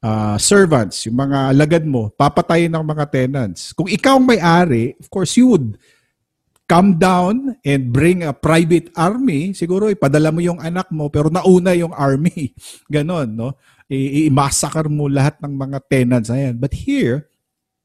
uh, 0.00 0.40
servants, 0.40 1.04
yung 1.04 1.20
mga 1.20 1.52
alagad 1.52 1.84
mo, 1.84 2.08
papatayin 2.10 2.72
ng 2.72 2.84
mga 2.84 3.04
tenants. 3.12 3.76
Kung 3.76 3.86
ikaw 3.86 4.16
may-ari, 4.16 4.96
of 4.96 5.12
course 5.12 5.36
you 5.36 5.52
would 5.52 5.76
come 6.66 6.96
down 6.96 7.52
and 7.68 7.92
bring 7.92 8.24
a 8.24 8.32
private 8.32 8.88
army, 8.96 9.52
siguro 9.52 9.92
ipadala 9.92 10.32
mo 10.32 10.40
yung 10.40 10.56
anak 10.56 10.88
mo 10.88 11.12
pero 11.12 11.28
nauna 11.28 11.76
yung 11.76 11.92
army. 11.92 12.56
Ganon, 12.92 13.28
no? 13.28 13.60
I-massacre 13.92 14.88
mo 14.88 15.08
lahat 15.08 15.36
ng 15.44 15.52
mga 15.52 15.78
tenants 15.90 16.28
na 16.32 16.48
yan. 16.48 16.56
But 16.56 16.72
here, 16.72 17.28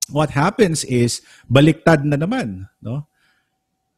what 0.07 0.31
happens 0.31 0.87
is 0.87 1.19
baliktad 1.51 2.07
na 2.07 2.15
naman, 2.15 2.71
no? 2.79 3.07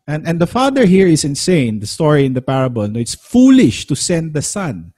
And 0.10 0.26
and 0.26 0.42
the 0.42 0.50
father 0.50 0.90
here 0.90 1.06
is 1.06 1.22
insane. 1.22 1.86
The 1.86 1.90
story 1.90 2.26
in 2.26 2.34
the 2.34 2.42
parable, 2.42 2.90
no, 2.90 2.98
it's 2.98 3.14
foolish 3.14 3.86
to 3.94 3.96
send 3.96 4.34
the 4.34 4.42
son. 4.42 4.98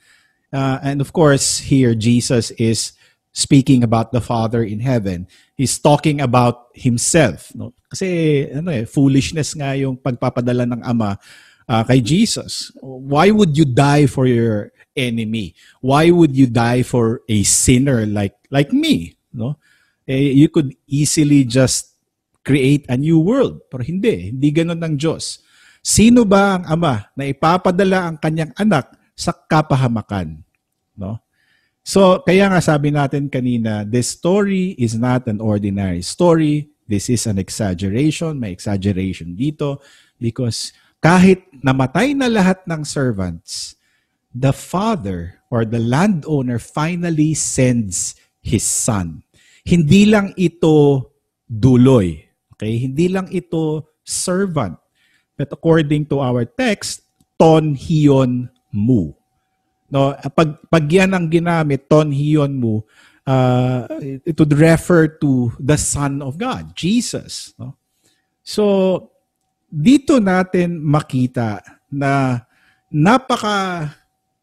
Uh, 0.51 0.79
and 0.83 1.03
of 1.03 1.11
course, 1.11 1.59
here 1.59 1.95
Jesus 1.95 2.51
is 2.55 2.95
speaking 3.31 3.83
about 3.83 4.11
the 4.11 4.19
Father 4.19 4.63
in 4.63 4.79
heaven. 4.79 5.27
He's 5.55 5.79
talking 5.79 6.19
about 6.19 6.71
himself. 6.75 7.55
No? 7.55 7.71
Kasi 7.87 8.47
ano 8.51 8.71
eh, 8.71 8.83
foolishness 8.83 9.55
nga 9.55 9.71
yung 9.75 9.95
pagpapadala 9.95 10.67
ng 10.67 10.81
Ama 10.83 11.15
uh, 11.67 11.83
kay 11.87 12.03
Jesus. 12.03 12.71
Why 12.83 13.31
would 13.31 13.55
you 13.55 13.63
die 13.63 14.07
for 14.07 14.27
your 14.27 14.75
enemy? 14.95 15.55
Why 15.79 16.11
would 16.11 16.35
you 16.35 16.47
die 16.47 16.83
for 16.83 17.21
a 17.27 17.43
sinner 17.43 18.05
like 18.05 18.35
like 18.51 18.71
me? 18.73 19.15
No? 19.31 19.57
Eh, 20.07 20.35
you 20.35 20.49
could 20.49 20.75
easily 20.89 21.45
just 21.45 21.95
create 22.41 22.85
a 22.89 22.97
new 22.97 23.21
world. 23.21 23.61
Pero 23.69 23.85
hindi, 23.85 24.33
hindi 24.33 24.49
ganoon 24.51 24.81
ng 24.81 24.95
Diyos. 24.97 25.39
Sino 25.81 26.25
ba 26.25 26.61
ang 26.61 26.65
ama 26.69 27.09
na 27.17 27.25
ipapadala 27.25 28.11
ang 28.11 28.17
kanyang 28.21 28.53
anak 28.57 28.93
sa 29.17 29.33
kapahamakan? 29.33 30.41
No? 30.97 31.21
So, 31.81 32.21
kaya 32.21 32.45
nga 32.45 32.61
sabi 32.61 32.93
natin 32.93 33.25
kanina, 33.25 33.81
this 33.81 34.13
story 34.13 34.77
is 34.77 34.93
not 34.93 35.25
an 35.25 35.41
ordinary 35.41 36.05
story. 36.05 36.69
This 36.85 37.09
is 37.09 37.25
an 37.25 37.41
exaggeration. 37.41 38.37
May 38.37 38.53
exaggeration 38.53 39.33
dito 39.33 39.81
because 40.21 40.69
kahit 41.01 41.49
namatay 41.65 42.13
na 42.13 42.29
lahat 42.29 42.61
ng 42.69 42.85
servants, 42.85 43.73
the 44.31 44.55
father 44.55 45.39
or 45.51 45.67
the 45.67 45.79
landowner 45.79 46.59
finally 46.59 47.35
sends 47.35 48.15
his 48.39 48.63
son. 48.63 49.23
Hindi 49.67 50.09
lang 50.09 50.33
ito 50.39 51.11
duloy. 51.45 52.23
Okay? 52.55 52.79
Hindi 52.81 53.11
lang 53.11 53.27
ito 53.29 53.91
servant. 54.01 54.79
But 55.37 55.51
according 55.51 56.07
to 56.09 56.23
our 56.23 56.47
text, 56.47 57.03
ton 57.35 57.75
hiyon 57.75 58.49
mu. 58.71 59.13
No, 59.91 60.15
pag 60.15 60.55
pag 60.71 60.85
yan 60.87 61.11
ang 61.11 61.27
ginamit, 61.27 61.91
ton 61.91 62.15
hiyon 62.15 62.55
mu, 62.55 62.79
uh, 63.27 63.91
it 63.99 64.39
would 64.39 64.55
refer 64.55 65.11
to 65.19 65.51
the 65.59 65.75
Son 65.75 66.23
of 66.23 66.39
God, 66.39 66.71
Jesus. 66.71 67.51
No? 67.59 67.75
So, 68.39 68.63
dito 69.67 70.23
natin 70.23 70.79
makita 70.79 71.59
na 71.91 72.45
napaka 72.87 73.91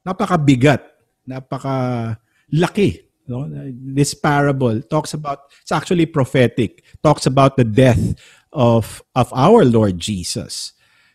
napakabigat, 0.09 0.81
napaka 1.29 2.17
laki 2.49 3.09
no? 3.29 3.45
This 3.77 4.17
parable 4.17 4.81
talks 4.89 5.13
about 5.13 5.53
it's 5.61 5.71
actually 5.71 6.09
prophetic. 6.09 6.83
Talks 7.05 7.29
about 7.29 7.61
the 7.61 7.69
death 7.69 8.17
of 8.51 9.05
of 9.13 9.29
our 9.37 9.63
Lord 9.69 10.01
Jesus. 10.01 10.73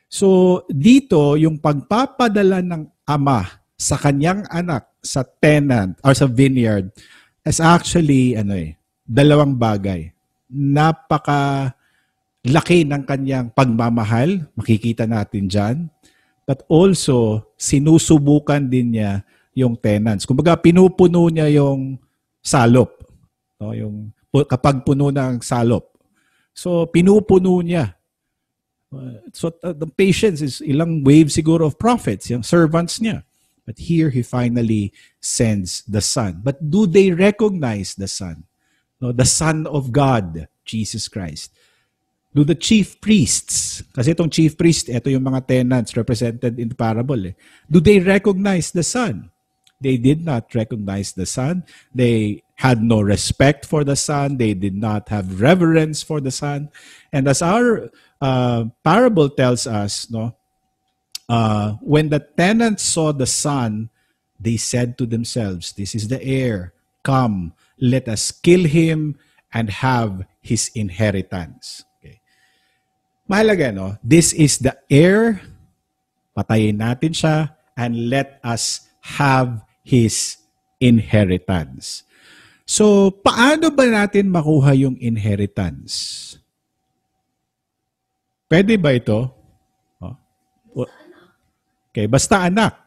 So 0.08 0.62
dito 0.70 1.34
yung 1.36 1.58
pagpapadala 1.58 2.62
ng 2.62 2.86
ama 3.10 3.50
sa 3.74 3.98
kanyang 3.98 4.46
anak 4.54 4.94
sa 5.02 5.26
tenant 5.26 5.98
or 6.06 6.14
sa 6.14 6.30
vineyard 6.30 6.94
is 7.44 7.60
actually 7.60 8.38
ano 8.38 8.54
eh 8.54 8.78
dalawang 9.04 9.58
bagay. 9.58 10.14
Napaka 10.54 11.74
laki 12.46 12.86
ng 12.86 13.04
kanyang 13.10 13.50
pagmamahal, 13.52 14.46
makikita 14.54 15.10
natin 15.10 15.50
dyan. 15.50 15.78
But 16.44 16.68
also, 16.68 17.48
sinusubukan 17.56 18.68
din 18.68 19.00
niya 19.00 19.24
yung 19.56 19.80
tenants. 19.80 20.28
Kumbaga, 20.28 20.60
pinupuno 20.60 21.32
niya 21.32 21.48
yung 21.48 21.96
salop. 22.44 23.00
No? 23.62 23.72
Yung, 23.72 24.12
kapag 24.50 24.84
puno 24.84 25.08
ng 25.08 25.40
salop. 25.40 25.96
So, 26.52 26.86
pinupuno 26.92 27.64
niya. 27.64 27.96
Uh, 28.92 29.24
so, 29.32 29.56
uh, 29.64 29.74
the 29.74 29.88
patience 29.88 30.44
is 30.44 30.60
ilang 30.60 31.02
wave 31.02 31.32
siguro 31.32 31.66
of 31.66 31.80
prophets, 31.80 32.30
yung 32.30 32.44
servants 32.44 33.00
niya. 33.00 33.24
But 33.64 33.80
here, 33.80 34.12
he 34.12 34.22
finally 34.22 34.92
sends 35.24 35.88
the 35.88 36.04
Son. 36.04 36.44
But 36.44 36.60
do 36.60 36.84
they 36.84 37.16
recognize 37.16 37.96
the 37.96 38.12
Son? 38.12 38.44
No, 39.00 39.16
the 39.16 39.26
Son 39.26 39.64
of 39.64 39.96
God, 39.96 40.52
Jesus 40.68 41.08
Christ 41.08 41.56
do 42.34 42.44
the 42.44 42.58
chief 42.58 43.00
priests, 43.00 43.86
kasi 43.94 44.12
itong 44.12 44.34
chief 44.34 44.58
priest, 44.58 44.90
ito 44.90 45.10
yung 45.10 45.24
mga 45.24 45.46
tenants 45.46 45.94
represented 45.94 46.58
in 46.58 46.68
the 46.68 46.76
parable, 46.76 47.30
eh, 47.30 47.38
do 47.70 47.80
they 47.80 48.02
recognize 48.02 48.74
the 48.74 48.84
Son? 48.84 49.30
They 49.84 49.98
did 49.98 50.24
not 50.24 50.56
recognize 50.56 51.12
the 51.12 51.28
Son. 51.28 51.68
They 51.94 52.42
had 52.56 52.82
no 52.82 53.02
respect 53.02 53.66
for 53.68 53.84
the 53.84 54.00
Son. 54.00 54.38
They 54.38 54.56
did 54.56 54.80
not 54.80 55.10
have 55.10 55.42
reverence 55.42 56.02
for 56.02 56.22
the 56.22 56.32
Son. 56.32 56.72
And 57.12 57.28
as 57.28 57.42
our 57.42 57.92
uh, 58.22 58.72
parable 58.82 59.30
tells 59.30 59.68
us, 59.68 60.10
no, 60.10 60.36
uh, 61.28 61.74
when 61.84 62.08
the 62.08 62.20
tenants 62.20 62.84
saw 62.84 63.12
the 63.12 63.28
Son, 63.28 63.90
they 64.40 64.56
said 64.56 64.98
to 64.98 65.06
themselves, 65.06 65.74
This 65.74 65.96
is 65.96 66.08
the 66.08 66.24
heir. 66.24 66.74
Come, 67.04 67.54
let 67.80 68.08
us 68.08 68.32
kill 68.32 68.64
him 68.64 69.20
and 69.54 69.70
have 69.70 70.26
his 70.40 70.72
inheritance. 70.74 71.84
Mahalaga, 73.24 73.72
no? 73.72 73.96
This 74.04 74.36
is 74.36 74.60
the 74.60 74.76
heir. 74.92 75.40
Patayin 76.34 76.82
natin 76.82 77.14
siya 77.14 77.54
and 77.78 78.10
let 78.10 78.42
us 78.42 78.90
have 79.20 79.62
his 79.86 80.42
inheritance. 80.82 82.04
So, 82.64 83.12
paano 83.12 83.70
ba 83.70 83.86
natin 83.86 84.32
makuha 84.32 84.74
yung 84.74 84.96
inheritance? 84.98 86.36
Pwede 88.50 88.80
ba 88.80 88.96
ito? 88.96 89.30
Oh. 90.02 90.16
Okay, 91.94 92.10
basta 92.10 92.50
anak. 92.50 92.84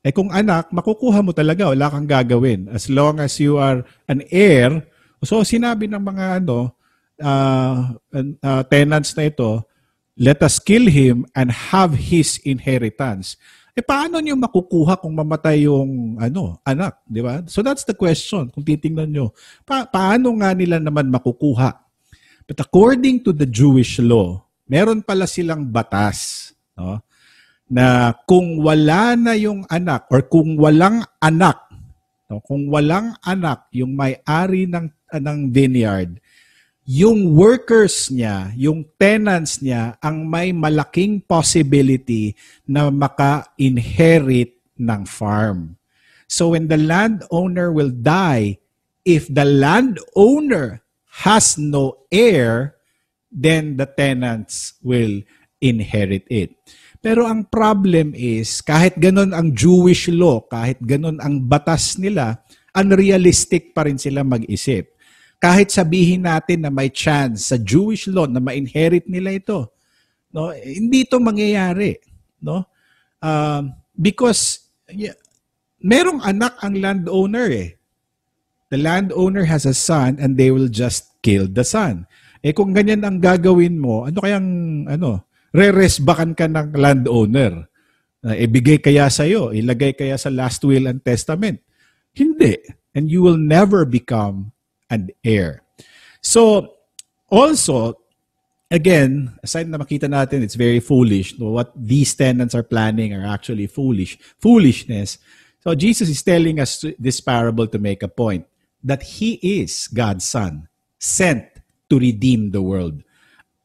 Eh 0.00 0.14
kung 0.14 0.32
anak, 0.32 0.72
makukuha 0.72 1.20
mo 1.20 1.36
talaga, 1.36 1.68
wala 1.68 1.92
kang 1.92 2.08
gagawin. 2.08 2.70
As 2.72 2.88
long 2.88 3.20
as 3.20 3.36
you 3.36 3.60
are 3.60 3.84
an 4.08 4.24
heir, 4.32 4.86
so 5.20 5.44
sinabi 5.44 5.90
ng 5.90 6.00
mga 6.00 6.40
ano, 6.40 6.72
uh, 7.20 7.92
uh, 8.16 8.62
tenants 8.70 9.12
na 9.12 9.28
ito, 9.28 9.67
let 10.18 10.42
us 10.42 10.58
kill 10.58 10.90
him 10.90 11.22
and 11.38 11.54
have 11.70 11.94
his 11.94 12.42
inheritance. 12.42 13.38
Eh 13.78 13.86
paano 13.86 14.18
niyo 14.18 14.34
makukuha 14.34 14.98
kung 14.98 15.14
mamatay 15.14 15.70
yung 15.70 16.18
ano, 16.18 16.58
anak, 16.66 16.98
di 17.06 17.22
ba? 17.22 17.46
So 17.46 17.62
that's 17.62 17.86
the 17.86 17.94
question. 17.94 18.50
Kung 18.50 18.66
titingnan 18.66 19.06
niyo, 19.06 19.30
pa- 19.62 19.86
paano 19.86 20.34
nga 20.42 20.50
nila 20.50 20.82
naman 20.82 21.06
makukuha? 21.14 21.78
But 22.50 22.58
according 22.58 23.22
to 23.22 23.30
the 23.30 23.46
Jewish 23.46 24.02
law, 24.02 24.42
meron 24.66 25.06
pala 25.06 25.30
silang 25.30 25.70
batas, 25.70 26.50
no? 26.74 26.98
Na 27.70 28.16
kung 28.26 28.58
wala 28.64 29.14
na 29.14 29.38
yung 29.38 29.62
anak 29.70 30.10
or 30.10 30.26
kung 30.26 30.58
walang 30.58 31.04
anak, 31.20 31.68
no? 32.26 32.40
kung 32.40 32.66
walang 32.72 33.12
anak 33.20 33.68
yung 33.76 33.92
may-ari 33.92 34.64
ng 34.64 34.88
ng 35.12 35.38
vineyard, 35.52 36.16
yung 36.88 37.36
workers 37.36 38.08
niya, 38.08 38.48
yung 38.56 38.80
tenants 38.96 39.60
niya, 39.60 40.00
ang 40.00 40.24
may 40.24 40.56
malaking 40.56 41.20
possibility 41.20 42.32
na 42.64 42.88
maka-inherit 42.88 44.56
ng 44.80 45.04
farm. 45.04 45.76
So 46.24 46.56
when 46.56 46.72
the 46.72 46.80
landowner 46.80 47.68
will 47.68 47.92
die, 47.92 48.64
if 49.04 49.28
the 49.28 49.44
landowner 49.44 50.80
has 51.28 51.60
no 51.60 52.08
heir, 52.08 52.80
then 53.28 53.76
the 53.76 53.84
tenants 53.84 54.80
will 54.80 55.20
inherit 55.60 56.24
it. 56.32 56.56
Pero 57.04 57.28
ang 57.28 57.52
problem 57.52 58.16
is, 58.16 58.64
kahit 58.64 58.96
ganun 58.96 59.36
ang 59.36 59.52
Jewish 59.52 60.08
law, 60.08 60.40
kahit 60.40 60.80
ganun 60.80 61.20
ang 61.20 61.44
batas 61.44 62.00
nila, 62.00 62.40
unrealistic 62.72 63.76
pa 63.76 63.84
rin 63.84 64.00
sila 64.00 64.24
mag-isip 64.24 64.96
kahit 65.38 65.70
sabihin 65.70 66.26
natin 66.26 66.66
na 66.66 66.70
may 66.70 66.90
chance 66.90 67.54
sa 67.54 67.56
Jewish 67.56 68.10
law 68.10 68.26
na 68.26 68.42
ma-inherit 68.42 69.06
nila 69.06 69.38
ito, 69.38 69.70
no, 70.34 70.50
hindi 70.50 71.06
ito 71.06 71.22
mangyayari, 71.22 71.98
no? 72.42 72.66
Uh, 73.22 73.70
because 73.94 74.70
yeah, 74.90 75.14
merong 75.82 76.22
anak 76.26 76.58
ang 76.62 76.78
landowner 76.78 77.48
eh. 77.50 77.70
The 78.68 78.76
landowner 78.82 79.48
has 79.48 79.64
a 79.64 79.72
son 79.72 80.20
and 80.20 80.36
they 80.36 80.52
will 80.52 80.68
just 80.68 81.16
kill 81.24 81.48
the 81.48 81.64
son. 81.64 82.04
Eh 82.44 82.52
kung 82.52 82.76
ganyan 82.76 83.02
ang 83.06 83.18
gagawin 83.18 83.80
mo, 83.80 84.04
ano 84.04 84.18
kayang 84.20 84.48
ano, 84.90 85.24
re-resbakan 85.54 86.36
ka 86.36 86.46
ng 86.50 86.76
landowner? 86.76 87.64
Uh, 88.18 88.34
ibigay 88.34 88.82
kaya 88.82 89.06
sa 89.08 89.22
iyo, 89.22 89.54
ilagay 89.54 89.94
kaya 89.94 90.18
sa 90.18 90.28
last 90.28 90.66
will 90.66 90.90
and 90.90 91.00
testament? 91.06 91.62
Hindi. 92.12 92.58
And 92.92 93.06
you 93.06 93.22
will 93.22 93.38
never 93.38 93.86
become 93.86 94.50
and 94.90 95.12
air. 95.24 95.62
So, 96.20 96.74
also, 97.30 98.00
again, 98.70 99.38
aside 99.42 99.68
na 99.68 99.78
makita 99.78 100.08
natin, 100.08 100.42
it's 100.42 100.56
very 100.56 100.80
foolish. 100.80 101.36
What 101.38 101.72
these 101.76 102.14
tenants 102.14 102.54
are 102.54 102.64
planning 102.64 103.14
are 103.14 103.26
actually 103.26 103.66
foolish. 103.66 104.18
Foolishness. 104.40 105.18
So, 105.60 105.74
Jesus 105.74 106.08
is 106.08 106.22
telling 106.22 106.60
us 106.60 106.84
this 106.98 107.20
parable 107.20 107.66
to 107.68 107.78
make 107.78 108.02
a 108.02 108.08
point 108.08 108.46
that 108.82 109.02
He 109.02 109.38
is 109.42 109.88
God's 109.88 110.24
Son, 110.24 110.68
sent 110.98 111.44
to 111.90 111.98
redeem 111.98 112.50
the 112.50 112.62
world. 112.62 113.02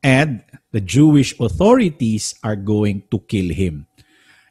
And 0.03 0.43
the 0.71 0.81
Jewish 0.81 1.39
authorities 1.39 2.35
are 2.43 2.57
going 2.57 3.03
to 3.11 3.19
kill 3.19 3.53
Him. 3.53 3.87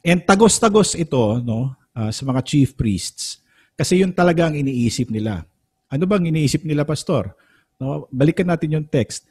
And 0.03 0.25
tagos-tagos 0.25 0.99
ito 0.99 1.39
no, 1.39 1.77
uh, 1.95 2.11
sa 2.11 2.25
mga 2.25 2.41
chief 2.43 2.75
priests 2.75 3.43
kasi 3.73 4.01
yun 4.05 4.13
talaga 4.13 4.49
ang 4.49 4.55
iniisip 4.57 5.09
nila 5.09 5.45
Ano 5.93 6.09
bang 6.09 6.25
iniisip 6.25 6.65
nila, 6.65 6.81
Pastor? 6.89 7.37
No, 7.77 8.09
balikan 8.09 8.49
natin 8.49 8.81
yung 8.81 8.87
text. 8.89 9.29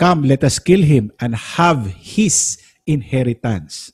Come, 0.00 0.24
let 0.24 0.40
us 0.40 0.56
kill 0.56 0.80
him 0.80 1.12
and 1.20 1.36
have 1.36 1.84
his 2.00 2.56
inheritance. 2.88 3.92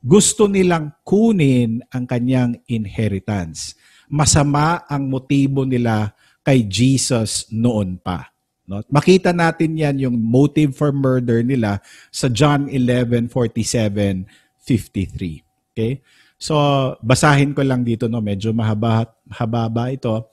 Gusto 0.00 0.48
nilang 0.48 0.96
kunin 1.04 1.84
ang 1.92 2.08
kanyang 2.08 2.56
inheritance. 2.64 3.76
Masama 4.08 4.88
ang 4.88 5.04
motibo 5.04 5.68
nila 5.68 6.16
kay 6.40 6.64
Jesus 6.64 7.52
noon 7.52 8.00
pa. 8.00 8.32
No? 8.64 8.80
Makita 8.88 9.36
natin 9.36 9.76
yan 9.76 10.00
yung 10.00 10.16
motive 10.16 10.72
for 10.72 10.92
murder 10.92 11.44
nila 11.44 11.84
sa 12.08 12.32
John 12.32 12.72
11:47 12.72 14.24
53. 14.64 15.44
Okay? 15.72 16.00
So, 16.40 16.56
basahin 17.04 17.52
ko 17.52 17.60
lang 17.64 17.84
dito, 17.84 18.08
no? 18.08 18.20
medyo 18.24 18.52
mahaba, 18.52 19.08
hababa 19.28 19.92
ito. 19.92 20.28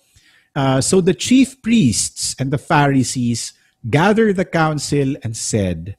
Uh, 0.56 0.82
so 0.82 1.00
the 1.00 1.14
chief 1.14 1.62
priests 1.62 2.36
and 2.40 2.52
the 2.52 2.58
Pharisees 2.58 3.54
gathered 3.90 4.36
the 4.36 4.46
council 4.46 5.16
and 5.24 5.36
said, 5.36 5.96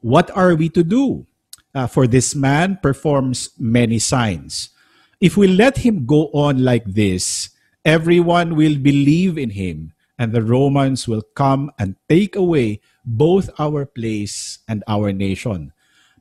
What 0.00 0.30
are 0.36 0.54
we 0.54 0.68
to 0.70 0.82
do? 0.82 1.26
Uh, 1.74 1.86
for 1.86 2.06
this 2.06 2.34
man 2.34 2.78
performs 2.82 3.50
many 3.58 3.98
signs. 3.98 4.70
If 5.20 5.36
we 5.36 5.46
let 5.46 5.78
him 5.78 6.04
go 6.04 6.28
on 6.34 6.64
like 6.64 6.84
this, 6.84 7.50
everyone 7.84 8.56
will 8.56 8.76
believe 8.76 9.38
in 9.38 9.50
him, 9.50 9.92
and 10.18 10.32
the 10.32 10.42
Romans 10.42 11.08
will 11.08 11.22
come 11.34 11.70
and 11.78 11.96
take 12.08 12.36
away 12.36 12.80
both 13.04 13.48
our 13.58 13.86
place 13.86 14.58
and 14.68 14.84
our 14.86 15.12
nation. 15.12 15.72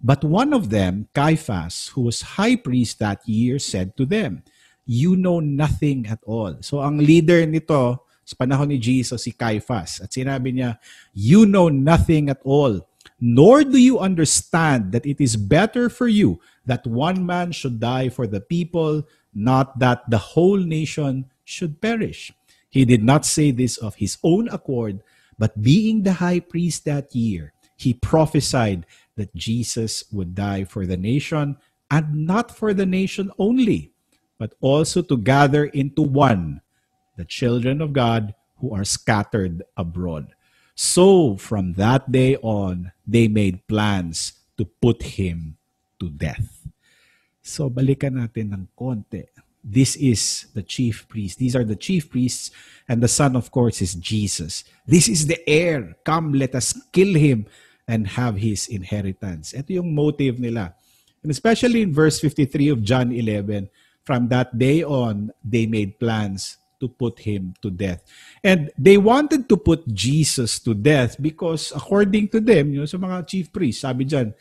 But 0.04 0.24
one 0.24 0.54
of 0.54 0.70
them, 0.70 1.08
Caiaphas, 1.14 1.90
who 1.90 2.02
was 2.02 2.38
high 2.38 2.56
priest 2.56 3.00
that 3.00 3.28
year, 3.28 3.60
said 3.60 3.98
to 3.98 4.06
them, 4.06 4.44
You 4.86 5.16
know 5.16 5.40
nothing 5.40 6.08
at 6.08 6.20
all. 6.26 6.58
So 6.62 6.82
ang 6.82 6.98
leader 6.98 7.46
nito 7.46 8.04
sa 8.26 8.36
panahon 8.38 8.72
ni 8.72 8.80
Jesus, 8.80 9.28
si 9.28 9.32
Caiaphas, 9.36 10.02
at 10.06 10.14
sinabi 10.14 10.56
niya, 10.56 10.80
You 11.12 11.46
know 11.46 11.68
nothing 11.68 12.30
at 12.30 12.40
all, 12.46 12.88
nor 13.20 13.64
do 13.64 13.78
you 13.78 14.00
understand 14.00 14.92
that 14.94 15.06
it 15.06 15.20
is 15.20 15.36
better 15.36 15.90
for 15.90 16.08
you 16.08 16.40
that 16.66 16.86
one 16.86 17.26
man 17.26 17.52
should 17.52 17.80
die 17.80 18.10
for 18.10 18.28
the 18.28 18.42
people, 18.42 19.04
not 19.34 19.80
that 19.80 20.08
the 20.10 20.38
whole 20.38 20.62
nation 20.62 21.28
should 21.44 21.82
perish. 21.82 22.32
He 22.70 22.86
did 22.86 23.04
not 23.04 23.26
say 23.26 23.52
this 23.52 23.76
of 23.78 23.96
his 23.96 24.18
own 24.24 24.48
accord, 24.48 25.04
but 25.38 25.62
being 25.62 26.04
the 26.04 26.24
high 26.24 26.40
priest 26.40 26.86
that 26.86 27.14
year, 27.14 27.54
he 27.76 27.94
prophesied 27.94 28.86
that 29.18 29.36
Jesus 29.36 30.06
would 30.12 30.36
die 30.36 30.64
for 30.64 30.86
the 30.86 30.98
nation 30.98 31.58
and 31.90 32.26
not 32.26 32.56
for 32.56 32.74
the 32.74 32.86
nation 32.86 33.32
only, 33.38 33.91
but 34.42 34.58
also 34.58 35.06
to 35.06 35.22
gather 35.22 35.70
into 35.70 36.02
one 36.02 36.66
the 37.14 37.30
children 37.30 37.78
of 37.78 37.94
God 37.94 38.34
who 38.58 38.74
are 38.74 38.82
scattered 38.82 39.62
abroad. 39.78 40.34
So 40.74 41.38
from 41.38 41.78
that 41.78 42.10
day 42.10 42.42
on, 42.42 42.90
they 43.06 43.30
made 43.30 43.70
plans 43.70 44.34
to 44.58 44.66
put 44.66 45.22
him 45.22 45.62
to 46.02 46.10
death. 46.10 46.66
So 47.46 47.70
balikan 47.70 48.18
natin 48.18 48.50
ng 48.58 48.66
konti. 48.74 49.30
This 49.62 49.94
is 49.94 50.50
the 50.58 50.66
chief 50.66 51.06
priest. 51.06 51.38
These 51.38 51.54
are 51.54 51.62
the 51.62 51.78
chief 51.78 52.10
priests, 52.10 52.50
and 52.90 52.98
the 52.98 53.12
son, 53.12 53.38
of 53.38 53.54
course, 53.54 53.78
is 53.78 53.94
Jesus. 53.94 54.66
This 54.90 55.06
is 55.06 55.30
the 55.30 55.38
heir. 55.46 55.94
Come, 56.02 56.34
let 56.34 56.58
us 56.58 56.74
kill 56.90 57.14
him 57.14 57.46
and 57.86 58.18
have 58.18 58.42
his 58.42 58.66
inheritance. 58.66 59.54
Ito 59.54 59.86
yung 59.86 59.94
motive 59.94 60.42
nila. 60.42 60.74
And 61.22 61.30
especially 61.30 61.86
in 61.86 61.94
verse 61.94 62.18
53 62.18 62.74
of 62.74 62.82
John 62.82 63.14
11, 63.14 63.70
from 64.04 64.28
that 64.30 64.58
day 64.58 64.84
on, 64.84 65.32
they 65.44 65.66
made 65.66 66.00
plans 66.00 66.58
to 66.82 66.90
put 66.90 67.22
him 67.22 67.54
to 67.62 67.70
death. 67.70 68.02
And 68.42 68.74
they 68.74 68.98
wanted 68.98 69.46
to 69.54 69.56
put 69.56 69.86
Jesus 69.86 70.58
to 70.66 70.74
death 70.74 71.16
because 71.22 71.70
according 71.72 72.34
to 72.34 72.42
them, 72.42 72.74
yun, 72.74 72.90
sa 72.90 72.98
mga 72.98 73.30
chief 73.30 73.54
priests, 73.54 73.86
sabi 73.86 74.10
dyan, 74.10 74.34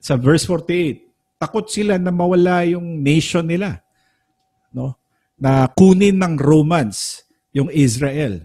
sa 0.00 0.16
verse 0.16 0.48
48, 0.48 1.04
takot 1.36 1.68
sila 1.68 2.00
na 2.00 2.08
mawala 2.08 2.64
yung 2.64 3.04
nation 3.04 3.44
nila. 3.44 3.84
No? 4.72 4.96
Na 5.36 5.68
kunin 5.68 6.16
ng 6.16 6.40
Romans 6.40 7.22
yung 7.52 7.68
Israel. 7.68 8.40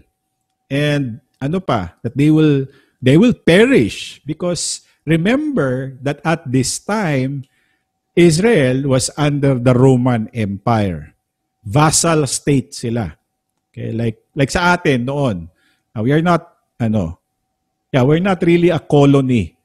And 0.68 1.24
ano 1.40 1.58
pa, 1.58 1.96
that 2.04 2.12
they 2.12 2.28
will 2.28 2.68
they 3.00 3.16
will 3.16 3.32
perish 3.32 4.20
because 4.28 4.84
remember 5.08 5.96
that 6.04 6.20
at 6.22 6.44
this 6.44 6.76
time, 6.76 7.48
Israel 8.16 8.90
was 8.90 9.10
under 9.16 9.54
the 9.54 9.74
Roman 9.74 10.28
Empire. 10.34 11.14
Vassal 11.64 12.26
state 12.26 12.74
sila. 12.74 13.12
Okay, 13.70 13.92
like 13.92 14.18
like 14.34 14.50
sa 14.50 14.74
atin 14.74 15.06
noon. 15.06 15.46
Uh, 15.94 16.02
we 16.02 16.10
are 16.10 16.24
not 16.24 16.46
ano. 16.80 17.20
Yeah, 17.90 18.06
we're 18.06 18.22
not 18.22 18.42
really 18.42 18.70
a 18.70 18.78
colony 18.78 19.58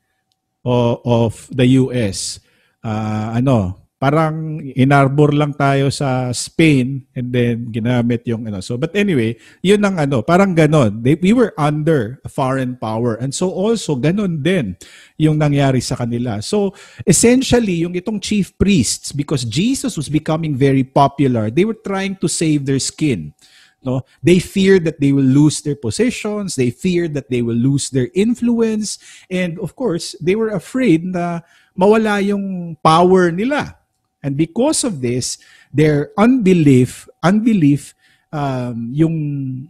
of, 0.66 1.02
of 1.06 1.34
the 1.54 1.66
US. 1.78 2.42
Uh, 2.82 3.38
ano, 3.38 3.85
parang 4.06 4.62
inarbor 4.78 5.34
lang 5.34 5.50
tayo 5.58 5.90
sa 5.90 6.30
Spain 6.30 7.02
and 7.18 7.34
then 7.34 7.66
ginamit 7.74 8.22
yung 8.30 8.46
ano. 8.46 8.62
So 8.62 8.78
but 8.78 8.94
anyway, 8.94 9.34
yun 9.66 9.82
ang 9.82 9.98
ano, 9.98 10.22
parang 10.22 10.54
ganon. 10.54 11.02
They, 11.02 11.18
we 11.18 11.34
were 11.34 11.58
under 11.58 12.22
a 12.22 12.30
foreign 12.30 12.78
power 12.78 13.18
and 13.18 13.34
so 13.34 13.50
also 13.50 13.98
ganon 13.98 14.46
din 14.46 14.78
yung 15.18 15.42
nangyari 15.42 15.82
sa 15.82 15.98
kanila. 15.98 16.38
So 16.46 16.78
essentially, 17.02 17.82
yung 17.82 17.98
itong 17.98 18.22
chief 18.22 18.54
priests 18.62 19.10
because 19.10 19.42
Jesus 19.42 19.98
was 19.98 20.06
becoming 20.06 20.54
very 20.54 20.86
popular, 20.86 21.50
they 21.50 21.66
were 21.66 21.82
trying 21.82 22.14
to 22.22 22.30
save 22.30 22.70
their 22.70 22.78
skin. 22.78 23.34
No? 23.82 24.06
They 24.22 24.38
feared 24.38 24.86
that 24.86 25.02
they 25.02 25.18
will 25.18 25.26
lose 25.26 25.66
their 25.66 25.78
positions, 25.78 26.54
they 26.54 26.70
feared 26.70 27.18
that 27.18 27.34
they 27.34 27.42
will 27.42 27.58
lose 27.58 27.90
their 27.90 28.14
influence, 28.14 29.02
and 29.34 29.58
of 29.58 29.74
course, 29.74 30.14
they 30.22 30.38
were 30.38 30.54
afraid 30.54 31.06
na 31.06 31.42
mawala 31.74 32.22
yung 32.22 32.78
power 32.86 33.34
nila 33.34 33.82
And 34.26 34.34
because 34.34 34.82
of 34.82 35.06
this, 35.06 35.38
their 35.70 36.10
unbelief, 36.18 37.06
unbelief, 37.22 37.94
um, 38.34 38.90
yung 38.90 39.70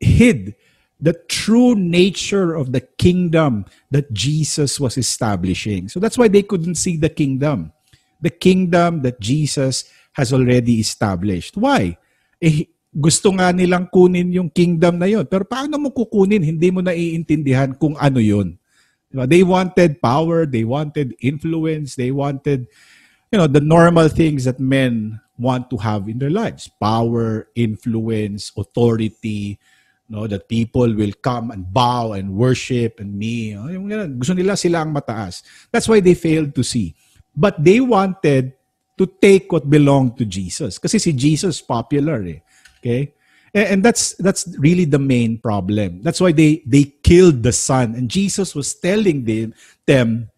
hid 0.00 0.56
the 0.96 1.12
true 1.28 1.76
nature 1.76 2.56
of 2.56 2.72
the 2.72 2.80
kingdom 2.96 3.68
that 3.92 4.08
Jesus 4.16 4.80
was 4.80 4.96
establishing. 4.96 5.92
So 5.92 6.00
that's 6.00 6.16
why 6.16 6.28
they 6.28 6.40
couldn't 6.40 6.80
see 6.80 6.96
the 6.96 7.12
kingdom. 7.12 7.72
The 8.24 8.32
kingdom 8.32 9.04
that 9.04 9.20
Jesus 9.20 9.84
has 10.16 10.32
already 10.32 10.80
established. 10.80 11.60
Why? 11.60 12.00
Eh, 12.40 12.64
gusto 12.88 13.28
nga 13.36 13.52
nilang 13.52 13.92
kunin 13.92 14.32
yung 14.32 14.48
kingdom 14.48 14.96
na 14.96 15.04
yon. 15.04 15.28
Pero 15.28 15.44
paano 15.44 15.76
mo 15.76 15.92
kukunin? 15.92 16.40
Hindi 16.40 16.72
mo 16.72 16.80
naiintindihan 16.80 17.76
kung 17.76 17.92
ano 18.00 18.16
yon. 18.16 18.56
They 19.12 19.44
wanted 19.44 20.00
power, 20.00 20.44
they 20.44 20.64
wanted 20.64 21.12
influence, 21.20 21.96
they 21.96 22.12
wanted 22.12 22.68
you 23.32 23.38
know 23.38 23.46
the 23.46 23.60
normal 23.60 24.08
things 24.08 24.44
that 24.44 24.60
men 24.60 25.20
want 25.38 25.68
to 25.70 25.76
have 25.76 26.08
in 26.08 26.18
their 26.18 26.30
lives. 26.30 26.70
Power 26.80 27.48
influence 27.54 28.52
authority 28.56 29.58
no 30.08 30.26
that 30.26 30.48
people 30.48 30.86
will 30.94 31.12
come 31.18 31.50
and 31.50 31.66
bow 31.72 32.12
and 32.12 32.30
worship 32.30 33.00
and 33.02 33.18
yung 33.22 33.90
gusto 34.18 34.34
nila 34.34 34.54
sila 34.56 34.86
ang 34.86 34.94
mataas. 34.94 35.42
That's 35.70 35.90
why 35.90 35.98
they 35.98 36.14
failed 36.14 36.54
to 36.54 36.62
see. 36.62 36.94
But 37.34 37.58
they 37.58 37.82
wanted 37.82 38.54
to 38.96 39.04
take 39.20 39.50
what 39.52 39.68
belonged 39.68 40.16
to 40.18 40.24
Jesus. 40.24 40.78
Kasi 40.78 40.98
si 40.98 41.12
Jesus 41.12 41.60
popular 41.60 42.22
eh. 42.24 42.40
Okay? 42.80 43.12
And 43.56 43.80
that's 43.82 44.12
that's 44.20 44.44
really 44.60 44.84
the 44.84 45.00
main 45.00 45.40
problem. 45.40 46.04
That's 46.04 46.20
why 46.20 46.32
they 46.32 46.62
they 46.68 46.92
killed 47.02 47.42
the 47.42 47.52
son. 47.52 47.96
And 47.96 48.06
Jesus 48.08 48.54
was 48.54 48.76
telling 48.76 49.24
them 49.24 49.56
them 49.88 50.28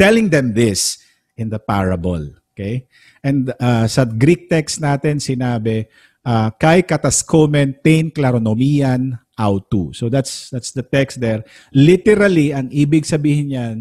telling 0.00 0.32
them 0.32 0.56
this 0.56 0.98
in 1.38 1.48
the 1.48 1.62
parable. 1.62 2.34
Okay? 2.52 2.90
And 3.22 3.54
uh, 3.62 3.86
sa 3.86 4.02
Greek 4.04 4.50
text 4.50 4.82
natin 4.82 5.22
sinabi, 5.22 5.86
uh, 6.26 6.50
kai 6.58 6.82
kataskomen 6.82 7.78
tein 7.78 8.10
klaronomian 8.10 9.14
autu. 9.38 9.94
So 9.94 10.10
that's 10.10 10.50
that's 10.50 10.74
the 10.74 10.82
text 10.82 11.22
there. 11.22 11.46
Literally, 11.70 12.50
ang 12.50 12.68
ibig 12.74 13.06
sabihin 13.06 13.54
niyan, 13.54 13.76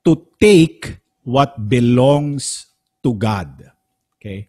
to 0.00 0.16
take 0.40 1.04
what 1.22 1.54
belongs 1.68 2.72
to 3.04 3.12
God. 3.12 3.52
Okay? 4.16 4.48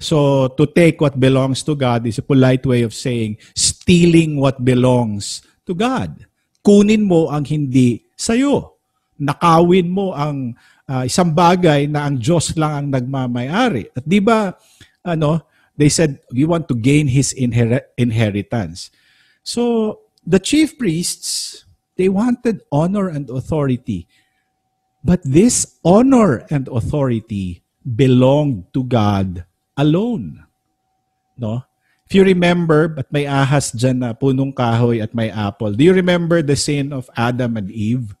So 0.00 0.48
to 0.56 0.64
take 0.64 1.02
what 1.02 1.20
belongs 1.20 1.60
to 1.68 1.76
God 1.76 2.06
is 2.08 2.16
a 2.16 2.24
polite 2.24 2.64
way 2.64 2.86
of 2.86 2.96
saying 2.96 3.36
stealing 3.52 4.40
what 4.40 4.64
belongs 4.64 5.44
to 5.68 5.76
God. 5.76 6.24
Kunin 6.64 7.04
mo 7.04 7.28
ang 7.28 7.44
hindi 7.44 8.04
sa'yo. 8.16 8.79
Nakawin 9.20 9.92
mo 9.92 10.16
ang 10.16 10.56
uh, 10.88 11.04
isang 11.04 11.30
bagay 11.36 11.84
na 11.84 12.08
ang 12.08 12.16
Diyos 12.16 12.56
lang 12.56 12.72
ang 12.72 12.86
nagmamayari. 12.88 13.92
At 13.92 14.08
di 14.08 14.18
ba, 14.18 14.56
ano, 15.04 15.44
they 15.76 15.92
said, 15.92 16.24
we 16.32 16.48
want 16.48 16.66
to 16.72 16.74
gain 16.74 17.06
His 17.06 17.36
inher- 17.36 17.84
inheritance. 18.00 18.88
So, 19.44 20.00
the 20.24 20.40
chief 20.40 20.80
priests, 20.80 21.64
they 22.00 22.08
wanted 22.08 22.64
honor 22.72 23.12
and 23.12 23.28
authority. 23.28 24.08
But 25.04 25.20
this 25.24 25.78
honor 25.84 26.44
and 26.48 26.68
authority 26.68 27.64
belonged 27.84 28.72
to 28.72 28.84
God 28.84 29.44
alone. 29.76 30.44
No? 31.40 31.64
If 32.10 32.18
you 32.18 32.26
remember, 32.26 32.90
but 32.90 33.06
may 33.14 33.24
ahas 33.24 33.70
dyan 33.70 34.02
na 34.02 34.10
punong 34.12 34.50
kahoy 34.50 34.98
at 34.98 35.14
may 35.14 35.30
apple. 35.30 35.72
Do 35.72 35.86
you 35.86 35.94
remember 35.94 36.42
the 36.42 36.58
sin 36.58 36.90
of 36.92 37.06
Adam 37.14 37.56
and 37.56 37.70
Eve? 37.70 38.18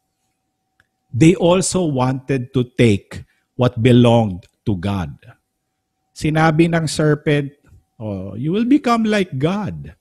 They 1.10 1.34
also 1.34 1.90
wanted 1.90 2.54
to 2.54 2.64
take 2.78 3.26
what 3.58 3.82
belonged 3.82 4.46
to 4.66 4.78
God. 4.78 5.14
Sinabi 6.14 6.70
ng 6.70 6.86
serpent, 6.86 7.50
oh, 7.98 8.38
you 8.38 8.54
will 8.54 8.66
become 8.66 9.04
like 9.04 9.34
God. 9.36 9.94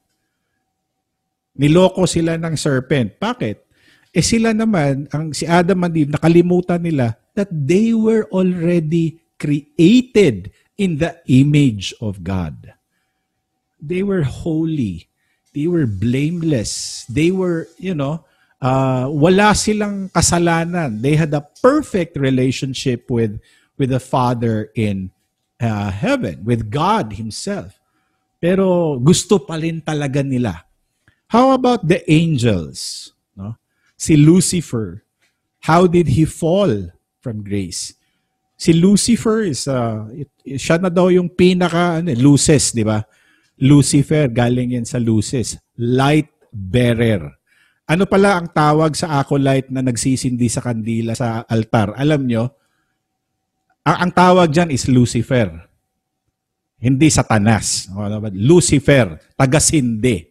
Niloko 1.59 2.05
sila 2.05 2.37
ng 2.37 2.55
serpent. 2.55 3.17
Bakit? 3.17 3.57
Eh 4.15 4.25
sila 4.25 4.53
naman, 4.53 5.09
ang 5.11 5.33
si 5.33 5.45
Adam 5.45 5.85
and 5.85 5.95
Eve, 5.97 6.13
nakalimutan 6.13 6.81
nila 6.81 7.17
that 7.35 7.49
they 7.51 7.93
were 7.93 8.25
already 8.31 9.21
created 9.37 10.53
in 10.79 10.97
the 10.97 11.19
image 11.27 11.93
of 11.99 12.23
God. 12.23 12.73
They 13.79 14.03
were 14.03 14.23
holy. 14.23 15.07
They 15.55 15.67
were 15.67 15.87
blameless. 15.87 17.03
They 17.07 17.31
were, 17.31 17.67
you 17.79 17.95
know, 17.95 18.27
uh, 18.61 19.07
wala 19.09 19.55
silang 19.55 20.09
kasalanan. 20.11 21.01
They 21.01 21.15
had 21.15 21.33
a 21.33 21.43
perfect 21.63 22.15
relationship 22.15 23.09
with 23.09 23.39
with 23.79 23.89
the 23.89 24.03
Father 24.03 24.71
in 24.75 25.11
uh, 25.59 25.91
heaven, 25.91 26.43
with 26.43 26.69
God 26.71 27.15
Himself. 27.15 27.79
Pero 28.39 28.95
gusto 28.99 29.39
pa 29.39 29.59
rin 29.59 29.83
talaga 29.83 30.23
nila. 30.23 30.63
How 31.27 31.51
about 31.51 31.85
the 31.87 32.01
angels? 32.09 33.11
No? 33.35 33.59
Si 33.99 34.15
Lucifer, 34.15 35.03
how 35.67 35.85
did 35.85 36.07
he 36.07 36.23
fall 36.23 36.89
from 37.19 37.43
grace? 37.43 37.93
Si 38.59 38.73
Lucifer 38.73 39.43
is 39.43 39.67
uh, 39.67 40.07
it, 40.11 40.31
siya 40.59 40.81
na 40.81 40.89
daw 40.89 41.07
yung 41.11 41.31
pinaka 41.31 41.99
ano, 41.99 42.11
luces, 42.15 42.71
di 42.75 42.83
ba? 42.83 43.03
Lucifer, 43.59 44.27
galing 44.31 44.75
yan 44.75 44.87
sa 44.87 44.99
luces. 44.99 45.59
Light 45.75 46.31
bearer. 46.51 47.38
Ano 47.89 48.05
pala 48.05 48.37
ang 48.37 48.53
tawag 48.53 48.93
sa 48.93 49.17
acolyte 49.17 49.73
na 49.73 49.81
nagsisindi 49.81 50.45
sa 50.45 50.61
kandila 50.61 51.17
sa 51.17 51.41
altar? 51.49 51.97
Alam 51.97 52.29
nyo? 52.29 52.45
Ang, 53.81 53.97
ang 54.05 54.11
tawag 54.13 54.53
dyan 54.53 54.69
is 54.69 54.85
Lucifer. 54.85 55.49
Hindi 56.77 57.09
Satanas. 57.09 57.89
Ano 57.89 58.21
Lucifer, 58.29 59.17
tagasindi. 59.33 60.21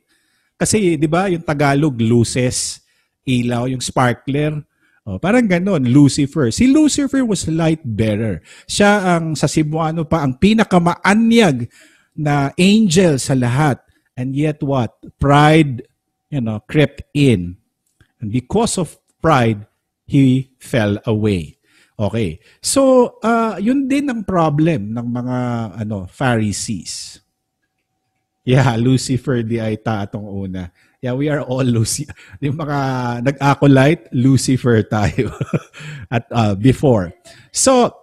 Kasi, 0.54 0.94
di 0.94 1.10
ba, 1.10 1.26
yung 1.26 1.42
Tagalog, 1.42 1.98
luces, 1.98 2.78
ilaw, 3.26 3.66
yung 3.66 3.82
sparkler. 3.82 4.54
Oh, 5.02 5.18
parang 5.18 5.46
ganon, 5.46 5.82
Lucifer. 5.82 6.54
Si 6.54 6.70
Lucifer 6.70 7.26
was 7.26 7.50
light 7.50 7.82
bearer. 7.82 8.38
Siya 8.70 9.18
ang 9.18 9.34
sa 9.34 9.50
Cebuano 9.50 10.06
pa 10.06 10.22
ang 10.22 10.38
pinakamaanyag 10.38 11.66
na 12.14 12.54
angel 12.54 13.18
sa 13.18 13.34
lahat. 13.34 13.82
And 14.18 14.34
yet 14.34 14.62
what? 14.62 14.94
Pride, 15.18 15.86
you 16.30 16.40
know, 16.40 16.60
crept 16.60 17.02
in. 17.14 17.56
And 18.20 18.32
because 18.32 18.78
of 18.78 18.98
pride, 19.22 19.66
he 20.06 20.52
fell 20.58 20.98
away. 21.04 21.58
Okay. 21.98 22.38
So, 22.62 23.18
uh, 23.22 23.58
yun 23.58 23.90
din 23.90 24.06
ang 24.06 24.22
problem 24.22 24.94
ng 24.94 25.06
mga 25.10 25.36
ano 25.82 26.06
Pharisees. 26.06 27.18
Yeah, 28.46 28.78
Lucifer 28.80 29.42
di 29.42 29.58
ay 29.58 29.82
ta 29.82 30.06
atong 30.06 30.24
una. 30.24 30.70
Yeah, 31.02 31.14
we 31.14 31.28
are 31.28 31.42
all 31.42 31.66
Lucifer. 31.66 32.14
Yung 32.42 32.58
mga 32.58 32.78
nag-acolyte, 33.22 34.10
Lucifer 34.14 34.82
tayo 34.86 35.30
at 36.14 36.26
uh, 36.30 36.54
before. 36.54 37.14
So, 37.50 37.94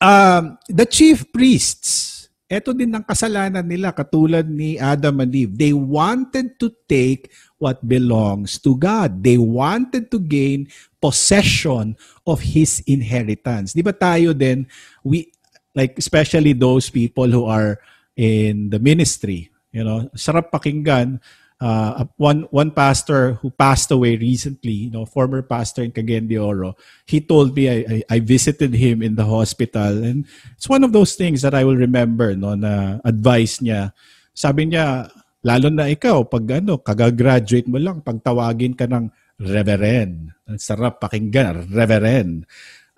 um, 0.00 0.56
the 0.68 0.86
chief 0.86 1.28
priests, 1.32 2.13
ito 2.60 2.74
din 2.76 2.94
ang 2.94 3.02
kasalanan 3.02 3.64
nila 3.64 3.90
katulad 3.90 4.46
ni 4.46 4.78
Adam 4.78 5.22
and 5.22 5.32
Eve. 5.34 5.54
They 5.54 5.74
wanted 5.74 6.58
to 6.60 6.70
take 6.86 7.32
what 7.58 7.80
belongs 7.82 8.60
to 8.62 8.76
God. 8.76 9.24
They 9.24 9.38
wanted 9.40 10.10
to 10.12 10.18
gain 10.20 10.68
possession 11.00 11.96
of 12.28 12.40
His 12.40 12.84
inheritance. 12.84 13.72
Di 13.72 13.82
ba 13.82 13.92
tayo 13.92 14.32
din, 14.32 14.68
we, 15.02 15.32
like 15.74 15.98
especially 15.98 16.54
those 16.54 16.88
people 16.88 17.28
who 17.28 17.44
are 17.44 17.80
in 18.14 18.70
the 18.70 18.78
ministry, 18.78 19.50
you 19.74 19.82
know, 19.82 20.06
sarap 20.14 20.54
pakinggan, 20.54 21.18
uh, 21.64 22.04
one 22.20 22.44
one 22.52 22.68
pastor 22.68 23.40
who 23.40 23.48
passed 23.48 23.88
away 23.88 24.20
recently, 24.20 24.86
you 24.86 24.92
know, 24.92 25.08
former 25.08 25.40
pastor 25.40 25.80
in 25.80 25.96
Cagayan 25.96 26.28
de 26.28 26.36
Oro, 26.36 26.76
he 27.08 27.24
told 27.24 27.56
me 27.56 27.72
I, 27.72 27.78
I, 27.88 27.96
I 28.12 28.18
visited 28.20 28.76
him 28.76 29.00
in 29.00 29.16
the 29.16 29.24
hospital 29.24 30.04
and 30.04 30.28
it's 30.52 30.68
one 30.68 30.84
of 30.84 30.92
those 30.92 31.16
things 31.16 31.40
that 31.40 31.56
I 31.56 31.64
will 31.64 31.80
remember 31.80 32.36
no 32.36 32.52
na 32.52 33.00
advice 33.00 33.64
niya. 33.64 33.96
Sabi 34.36 34.68
niya, 34.68 35.08
lalo 35.40 35.72
na 35.72 35.88
ikaw 35.88 36.28
pag 36.28 36.60
ano, 36.60 36.84
kagagraduate 36.84 37.70
mo 37.70 37.80
lang, 37.80 38.04
pagtawagin 38.04 38.76
ka 38.76 38.84
ng 38.84 39.08
reverend. 39.40 40.36
Ang 40.44 40.60
sarap 40.60 41.00
pakinggan, 41.00 41.72
reverend. 41.72 42.44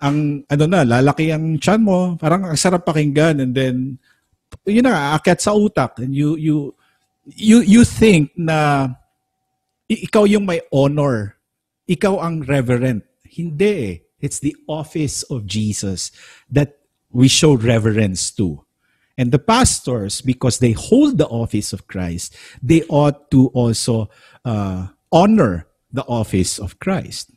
Ang 0.03 0.43
ano 0.45 0.63
na, 0.67 0.83
lalaki 0.83 1.31
ang 1.31 1.57
chan 1.57 1.81
mo, 1.81 2.19
parang 2.19 2.43
ang 2.43 2.59
sarap 2.59 2.83
pakinggan 2.83 3.39
and 3.41 3.55
then 3.55 3.75
yun 4.67 4.83
na, 4.83 5.15
aakyat 5.15 5.39
sa 5.39 5.55
utak 5.55 5.99
and 6.03 6.11
you 6.11 6.35
you 6.35 6.71
you 7.35 7.59
you 7.59 7.83
think 7.83 8.31
na 8.39 8.95
ikaw 9.91 10.23
yung 10.23 10.47
may 10.47 10.61
honor. 10.71 11.35
Ikaw 11.87 12.19
ang 12.19 12.43
reverent. 12.43 13.03
Hindi 13.27 13.71
eh. 13.71 13.95
It's 14.19 14.39
the 14.39 14.55
office 14.67 15.23
of 15.29 15.45
Jesus 15.45 16.11
that 16.49 16.81
we 17.11 17.27
show 17.27 17.53
reverence 17.53 18.31
to. 18.35 18.65
And 19.17 19.31
the 19.31 19.41
pastors, 19.41 20.21
because 20.21 20.59
they 20.59 20.73
hold 20.73 21.17
the 21.17 21.29
office 21.29 21.73
of 21.73 21.87
Christ, 21.87 22.35
they 22.61 22.83
ought 22.89 23.29
to 23.31 23.47
also 23.53 24.09
uh, 24.45 24.93
honor 25.11 25.65
the 25.91 26.05
office 26.05 26.59
of 26.59 26.77
Christ. 26.77 27.31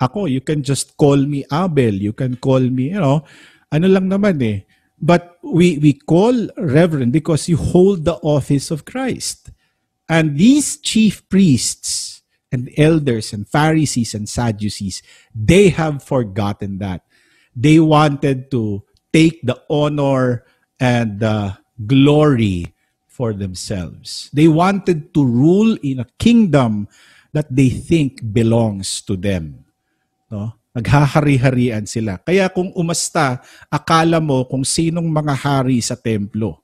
Ako, 0.00 0.26
you 0.26 0.40
can 0.40 0.62
just 0.62 0.96
call 0.96 1.16
me 1.16 1.44
Abel. 1.52 1.94
You 1.94 2.12
can 2.12 2.36
call 2.36 2.60
me, 2.60 2.90
you 2.90 3.00
know, 3.00 3.22
ano 3.70 3.86
lang 3.86 4.10
naman 4.10 4.42
eh. 4.42 4.66
But 5.04 5.36
we, 5.42 5.76
we 5.76 5.92
call 5.92 6.48
reverend 6.56 7.12
because 7.12 7.46
you 7.46 7.58
hold 7.58 8.06
the 8.06 8.14
office 8.24 8.70
of 8.70 8.86
Christ. 8.86 9.50
And 10.08 10.38
these 10.38 10.78
chief 10.78 11.28
priests 11.28 12.22
and 12.50 12.70
elders 12.78 13.34
and 13.34 13.46
Pharisees 13.46 14.14
and 14.14 14.26
Sadducees, 14.26 15.02
they 15.34 15.68
have 15.68 16.02
forgotten 16.02 16.78
that. 16.78 17.04
They 17.54 17.78
wanted 17.80 18.50
to 18.52 18.82
take 19.12 19.42
the 19.42 19.60
honor 19.68 20.46
and 20.80 21.20
the 21.20 21.58
glory 21.84 22.72
for 23.06 23.34
themselves. 23.34 24.30
They 24.32 24.48
wanted 24.48 25.12
to 25.12 25.22
rule 25.22 25.76
in 25.82 26.00
a 26.00 26.08
kingdom 26.18 26.88
that 27.34 27.54
they 27.54 27.68
think 27.68 28.32
belongs 28.32 29.02
to 29.02 29.16
them. 29.16 29.66
No? 30.30 30.54
Naghahari-harian 30.74 31.86
sila. 31.86 32.18
Kaya 32.18 32.50
kung 32.50 32.74
umasta, 32.74 33.38
akala 33.70 34.18
mo 34.18 34.42
kung 34.42 34.66
sinong 34.66 35.06
mga 35.06 35.34
hari 35.38 35.78
sa 35.78 35.94
templo. 35.94 36.58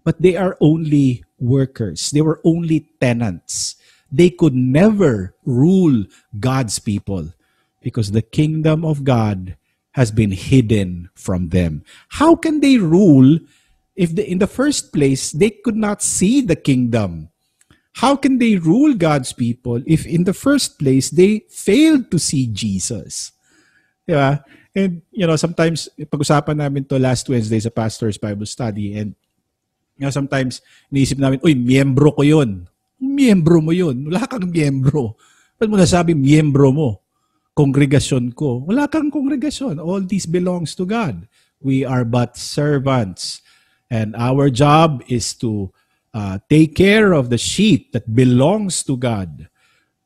But 0.00 0.18
they 0.18 0.34
are 0.40 0.56
only 0.58 1.22
workers. 1.36 2.10
They 2.10 2.24
were 2.24 2.40
only 2.42 2.88
tenants. 2.96 3.76
They 4.08 4.32
could 4.32 4.56
never 4.56 5.36
rule 5.44 6.08
God's 6.40 6.80
people 6.80 7.36
because 7.84 8.10
the 8.10 8.24
kingdom 8.24 8.84
of 8.84 9.04
God 9.04 9.56
has 9.92 10.10
been 10.10 10.32
hidden 10.32 11.10
from 11.14 11.50
them. 11.50 11.84
How 12.08 12.34
can 12.34 12.60
they 12.60 12.78
rule 12.78 13.38
if 13.94 14.14
the, 14.14 14.24
in 14.24 14.38
the 14.38 14.46
first 14.46 14.92
place 14.92 15.32
they 15.32 15.50
could 15.50 15.76
not 15.76 16.02
see 16.02 16.40
the 16.40 16.56
kingdom? 16.56 17.28
How 17.96 18.16
can 18.16 18.38
they 18.38 18.56
rule 18.56 18.94
God's 18.94 19.32
people 19.32 19.82
if 19.86 20.06
in 20.06 20.24
the 20.24 20.32
first 20.32 20.78
place 20.78 21.10
they 21.10 21.44
failed 21.50 22.10
to 22.10 22.18
see 22.18 22.46
Jesus? 22.46 23.32
Di 24.02 24.14
ba? 24.14 24.42
And, 24.72 25.04
you 25.12 25.28
know, 25.28 25.36
sometimes, 25.36 25.92
pag-usapan 25.96 26.56
namin 26.56 26.88
to 26.88 26.96
last 26.96 27.28
Wednesday 27.28 27.60
sa 27.60 27.68
Pastor's 27.68 28.16
Bible 28.16 28.48
Study 28.48 28.96
and, 28.96 29.12
you 30.00 30.08
know, 30.08 30.14
sometimes, 30.14 30.64
iniisip 30.88 31.20
namin, 31.20 31.38
uy, 31.44 31.52
miyembro 31.52 32.16
ko 32.16 32.24
yun. 32.24 32.66
Miyembro 33.02 33.60
mo 33.60 33.74
yun. 33.74 34.08
Wala 34.08 34.24
kang 34.24 34.48
miyembro. 34.48 35.18
Ba't 35.60 35.68
mo 35.68 35.76
nasabi, 35.76 36.16
miyembro 36.16 36.72
mo? 36.72 36.90
Kongregasyon 37.52 38.32
ko. 38.32 38.64
Wala 38.64 38.88
kang 38.88 39.12
kongregasyon. 39.12 39.76
All 39.76 40.00
this 40.00 40.24
belongs 40.24 40.72
to 40.78 40.88
God. 40.88 41.28
We 41.60 41.84
are 41.84 42.02
but 42.02 42.40
servants. 42.40 43.44
And 43.92 44.16
our 44.16 44.48
job 44.48 45.04
is 45.06 45.36
to 45.44 45.68
uh, 46.16 46.40
take 46.48 46.74
care 46.74 47.12
of 47.12 47.28
the 47.28 47.36
sheep 47.36 47.92
that 47.92 48.08
belongs 48.08 48.80
to 48.88 48.96
God. 48.96 49.48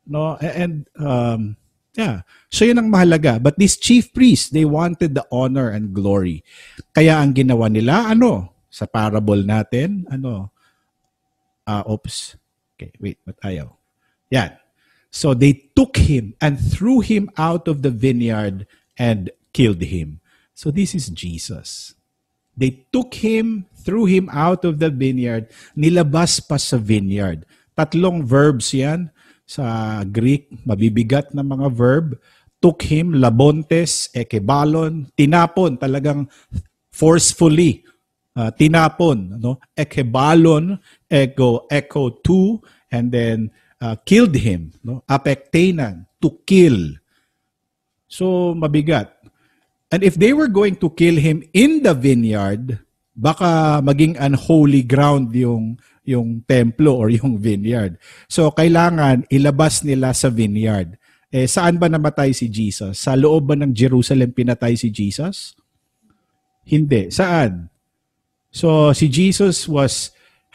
No, 0.07 0.35
and 0.43 0.91
um, 0.99 1.57
Yeah. 1.97 2.29
So 2.53 2.69
yun 2.69 2.77
ang 2.79 2.93
mahalaga. 2.93 3.41
But 3.41 3.57
these 3.57 3.81
chief 3.81 4.13
priests, 4.13 4.53
they 4.53 4.69
wanted 4.69 5.17
the 5.17 5.25
honor 5.33 5.73
and 5.73 5.97
glory. 5.97 6.45
Kaya 6.93 7.17
ang 7.17 7.33
ginawa 7.33 7.73
nila, 7.73 8.13
ano? 8.13 8.53
Sa 8.69 8.85
parable 8.85 9.41
natin, 9.41 10.05
ano? 10.13 10.53
Uh, 11.65 11.83
oops. 11.89 12.37
Okay, 12.77 12.93
wait, 13.01 13.17
but 13.25 13.41
ayaw. 13.41 13.73
Yan. 14.29 14.53
So 15.09 15.33
they 15.33 15.73
took 15.73 15.97
him 15.97 16.37
and 16.45 16.61
threw 16.61 17.01
him 17.01 17.33
out 17.41 17.67
of 17.67 17.81
the 17.81 17.91
vineyard 17.91 18.69
and 19.01 19.33
killed 19.57 19.81
him. 19.81 20.21
So 20.53 20.69
this 20.69 20.93
is 20.93 21.09
Jesus. 21.09 21.97
They 22.53 22.85
took 22.93 23.17
him, 23.17 23.65
threw 23.73 24.05
him 24.05 24.29
out 24.29 24.65
of 24.69 24.81
the 24.81 24.93
vineyard, 24.93 25.49
nilabas 25.73 26.45
pa 26.45 26.61
sa 26.61 26.77
vineyard. 26.77 27.49
Tatlong 27.77 28.25
verbs 28.25 28.73
yan 28.77 29.13
sa 29.47 30.03
Greek, 30.03 30.51
mabibigat 30.67 31.31
na 31.31 31.47
mga 31.47 31.71
verb. 31.71 32.19
Took 32.59 32.83
him, 32.83 33.15
labontes, 33.15 34.11
ekebalon, 34.11 35.07
tinapon, 35.15 35.79
talagang 35.79 36.27
forcefully 36.91 37.87
uh, 38.35 38.51
tinapon, 38.51 39.39
no? 39.39 39.63
Ekebalon, 39.79 40.77
echo, 41.07 41.65
echo 41.71 42.11
two, 42.27 42.59
and 42.91 43.15
then 43.15 43.49
uh, 43.79 43.95
killed 44.03 44.35
him, 44.35 44.75
no? 44.83 45.07
Apektenan, 45.07 46.11
to 46.19 46.35
kill. 46.43 46.99
So 48.11 48.53
mabigat. 48.59 49.15
And 49.93 50.03
if 50.03 50.19
they 50.19 50.35
were 50.35 50.51
going 50.51 50.77
to 50.83 50.91
kill 50.91 51.15
him 51.15 51.47
in 51.55 51.87
the 51.87 51.95
vineyard, 51.95 52.83
baka 53.15 53.81
maging 53.81 54.19
unholy 54.19 54.83
ground 54.83 55.31
yung 55.33 55.79
yung 56.07 56.47
templo 56.47 56.95
or 56.95 57.11
yung 57.11 57.37
vineyard. 57.37 57.99
So 58.31 58.55
kailangan 58.55 59.27
ilabas 59.29 59.83
nila 59.83 60.15
sa 60.15 60.31
vineyard. 60.31 60.97
Eh 61.29 61.51
saan 61.51 61.77
ba 61.77 61.91
namatay 61.91 62.33
si 62.33 62.47
Jesus? 62.47 63.03
Sa 63.03 63.19
loob 63.19 63.53
ba 63.53 63.55
ng 63.59 63.75
Jerusalem 63.75 64.31
pinatay 64.31 64.79
si 64.79 64.89
Jesus? 64.89 65.53
Hindi. 66.65 67.11
Saan? 67.11 67.69
So 68.55 68.95
si 68.95 69.11
Jesus 69.11 69.67
was 69.67 70.15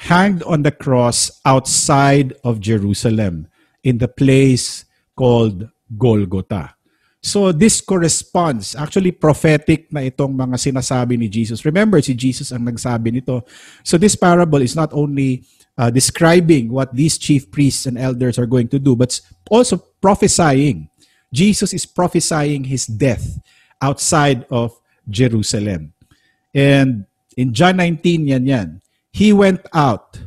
hanged 0.10 0.42
on 0.50 0.66
the 0.66 0.74
cross 0.74 1.30
outside 1.46 2.34
of 2.42 2.64
Jerusalem 2.64 3.52
in 3.86 4.02
the 4.02 4.10
place 4.10 4.88
called 5.14 5.70
Golgotha. 5.94 6.81
So 7.22 7.54
this 7.54 7.86
corresponds, 7.86 8.74
actually 8.74 9.14
prophetic 9.14 9.94
na 9.94 10.02
itong 10.02 10.34
mga 10.34 10.58
sinasabi 10.58 11.22
ni 11.22 11.30
Jesus. 11.30 11.62
Remember, 11.62 12.02
si 12.02 12.18
Jesus 12.18 12.50
ang 12.50 12.66
nagsabi 12.66 13.14
nito. 13.14 13.46
So 13.86 14.02
this 14.02 14.18
parable 14.18 14.66
is 14.66 14.74
not 14.74 14.90
only 14.90 15.46
uh, 15.78 15.94
describing 15.94 16.74
what 16.74 16.90
these 16.98 17.22
chief 17.22 17.54
priests 17.54 17.86
and 17.86 18.02
elders 18.02 18.42
are 18.42 18.50
going 18.50 18.68
to 18.74 18.82
do, 18.82 18.98
but 18.98 19.14
also 19.54 19.78
prophesying. 20.02 20.90
Jesus 21.30 21.78
is 21.78 21.86
prophesying 21.86 22.66
his 22.66 22.90
death 22.90 23.38
outside 23.80 24.50
of 24.50 24.74
Jerusalem. 25.06 25.94
And 26.58 27.06
in 27.38 27.54
John 27.54 27.78
19, 27.78 28.28
yan 28.28 28.46
yan. 28.46 28.70
He 29.14 29.32
went 29.32 29.62
out, 29.78 30.18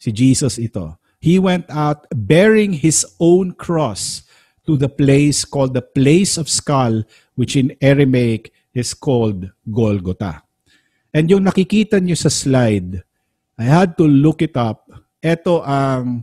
si 0.00 0.12
Jesus 0.12 0.56
ito, 0.56 0.96
he 1.20 1.38
went 1.38 1.68
out 1.68 2.06
bearing 2.14 2.72
his 2.72 3.04
own 3.20 3.52
cross 3.52 4.22
to 4.68 4.76
the 4.76 4.92
place 4.92 5.48
called 5.48 5.72
the 5.72 5.80
place 5.80 6.36
of 6.36 6.52
skull, 6.52 7.00
which 7.40 7.56
in 7.56 7.72
Aramaic 7.80 8.52
is 8.76 8.92
called 8.92 9.48
Golgotha. 9.64 10.44
And 11.08 11.24
yung 11.32 11.48
nakikita 11.48 11.96
nyo 12.04 12.12
sa 12.12 12.28
slide, 12.28 13.00
I 13.56 13.64
had 13.64 13.96
to 13.96 14.04
look 14.04 14.44
it 14.44 14.60
up. 14.60 14.84
Ito 15.24 15.64
ang, 15.64 16.20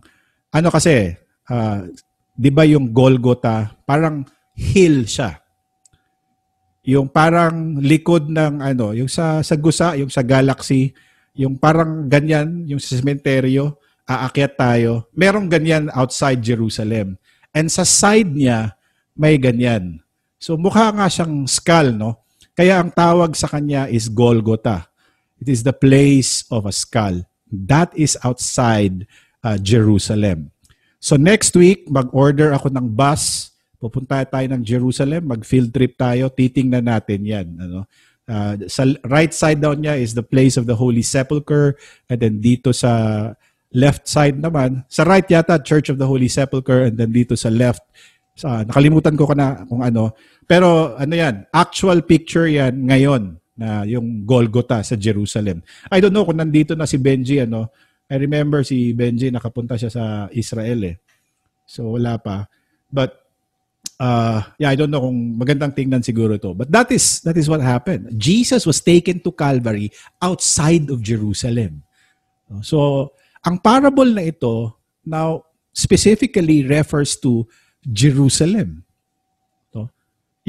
ano 0.54 0.68
kasi, 0.70 1.18
uh, 1.50 1.90
di 2.38 2.54
ba 2.54 2.70
yung 2.70 2.94
Golgotha, 2.94 3.74
parang 3.82 4.30
hill 4.54 5.10
siya. 5.10 5.42
Yung 6.86 7.10
parang 7.10 7.82
likod 7.82 8.30
ng 8.30 8.62
ano, 8.62 8.94
yung 8.94 9.10
sa, 9.10 9.42
sa 9.42 9.58
gusa, 9.58 9.98
yung 9.98 10.14
sa 10.14 10.22
galaxy, 10.22 10.94
yung 11.34 11.58
parang 11.58 12.06
ganyan, 12.06 12.62
yung 12.70 12.78
sa 12.78 12.94
sementeryo, 12.94 13.82
aakyat 14.06 14.54
tayo. 14.54 15.10
Merong 15.18 15.50
ganyan 15.50 15.90
outside 15.90 16.46
Jerusalem. 16.46 17.18
And 17.56 17.72
sa 17.72 17.88
side 17.88 18.36
niya, 18.36 18.76
may 19.16 19.40
ganyan. 19.40 20.04
So 20.36 20.60
mukha 20.60 20.92
nga 20.92 21.08
siyang 21.08 21.48
skull, 21.48 21.96
no? 21.96 22.28
Kaya 22.52 22.84
ang 22.84 22.92
tawag 22.92 23.32
sa 23.40 23.48
kanya 23.48 23.88
is 23.88 24.12
Golgotha. 24.12 24.92
It 25.40 25.48
is 25.48 25.64
the 25.64 25.76
place 25.76 26.44
of 26.52 26.68
a 26.68 26.76
skull. 26.76 27.24
That 27.48 27.96
is 27.96 28.20
outside 28.24 29.08
uh, 29.40 29.56
Jerusalem. 29.56 30.52
So 31.00 31.16
next 31.16 31.56
week, 31.56 31.88
mag-order 31.88 32.52
ako 32.52 32.72
ng 32.72 32.92
bus. 32.92 33.56
Pupunta 33.80 34.24
tayo 34.24 34.48
ng 34.52 34.64
Jerusalem, 34.64 35.32
mag-field 35.32 35.72
trip 35.72 35.96
tayo, 36.00 36.32
titingnan 36.32 36.88
natin 36.88 37.22
yan. 37.24 37.48
Ano? 37.56 37.88
Uh, 38.26 38.66
sa 38.66 38.90
right 39.06 39.30
side 39.30 39.62
down 39.62 39.78
niya 39.86 40.02
is 40.02 40.18
the 40.18 40.26
place 40.26 40.58
of 40.58 40.66
the 40.66 40.74
Holy 40.74 41.06
Sepulchre. 41.06 41.78
And 42.10 42.18
then 42.18 42.42
dito 42.42 42.74
sa 42.74 43.32
left 43.76 44.08
side 44.08 44.40
naman, 44.40 44.88
sa 44.88 45.04
right 45.04 45.28
yata, 45.28 45.60
Church 45.60 45.92
of 45.92 46.00
the 46.00 46.08
Holy 46.08 46.32
Sepulchre, 46.32 46.88
and 46.88 46.96
then 46.96 47.12
dito 47.12 47.36
sa 47.36 47.52
left, 47.52 47.84
sa, 48.32 48.64
nakalimutan 48.64 49.20
ko 49.20 49.28
na 49.36 49.68
kung 49.68 49.84
ano. 49.84 50.16
Pero 50.48 50.96
ano 50.96 51.14
yan, 51.14 51.44
actual 51.52 52.08
picture 52.08 52.48
yan 52.48 52.88
ngayon 52.88 53.36
na 53.60 53.84
yung 53.84 54.24
Golgotha 54.24 54.84
sa 54.84 54.96
Jerusalem. 54.96 55.60
I 55.92 56.00
don't 56.00 56.16
know 56.16 56.24
kung 56.24 56.40
nandito 56.40 56.76
na 56.76 56.88
si 56.88 56.96
Benji, 56.96 57.44
ano. 57.44 57.72
I 58.08 58.16
remember 58.16 58.64
si 58.64 58.96
Benji, 58.96 59.28
nakapunta 59.28 59.76
siya 59.76 59.92
sa 59.92 60.04
Israel 60.32 60.96
eh. 60.96 60.96
So 61.68 62.00
wala 62.00 62.16
pa. 62.22 62.46
But 62.92 63.18
uh, 64.00 64.44
yeah, 64.62 64.70
I 64.70 64.78
don't 64.78 64.92
know 64.92 65.02
kung 65.02 65.40
magandang 65.40 65.74
tingnan 65.74 66.06
siguro 66.06 66.38
to. 66.40 66.54
But 66.54 66.70
that 66.70 66.92
is 66.94 67.26
that 67.26 67.36
is 67.36 67.50
what 67.50 67.66
happened. 67.66 68.14
Jesus 68.16 68.64
was 68.68 68.80
taken 68.84 69.20
to 69.26 69.34
Calvary 69.34 69.90
outside 70.22 70.88
of 70.94 71.02
Jerusalem. 71.02 71.82
So 72.62 73.12
ang 73.46 73.62
parable 73.62 74.10
na 74.10 74.26
ito 74.26 74.74
now 75.06 75.46
specifically 75.70 76.66
refers 76.66 77.14
to 77.22 77.46
Jerusalem. 77.86 78.82
No? 79.70 79.94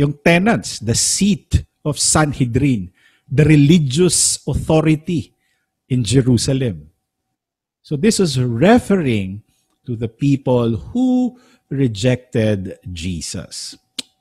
Yung 0.00 0.16
tenants, 0.24 0.80
the 0.80 0.96
seat 0.96 1.68
of 1.84 2.00
Sanhedrin, 2.00 2.88
the 3.28 3.44
religious 3.44 4.40
authority 4.48 5.36
in 5.92 6.02
Jerusalem. 6.02 6.88
So 7.84 7.94
this 7.94 8.18
is 8.18 8.40
referring 8.40 9.44
to 9.84 9.94
the 9.94 10.08
people 10.08 10.74
who 10.90 11.38
rejected 11.70 12.78
Jesus. 12.90 13.76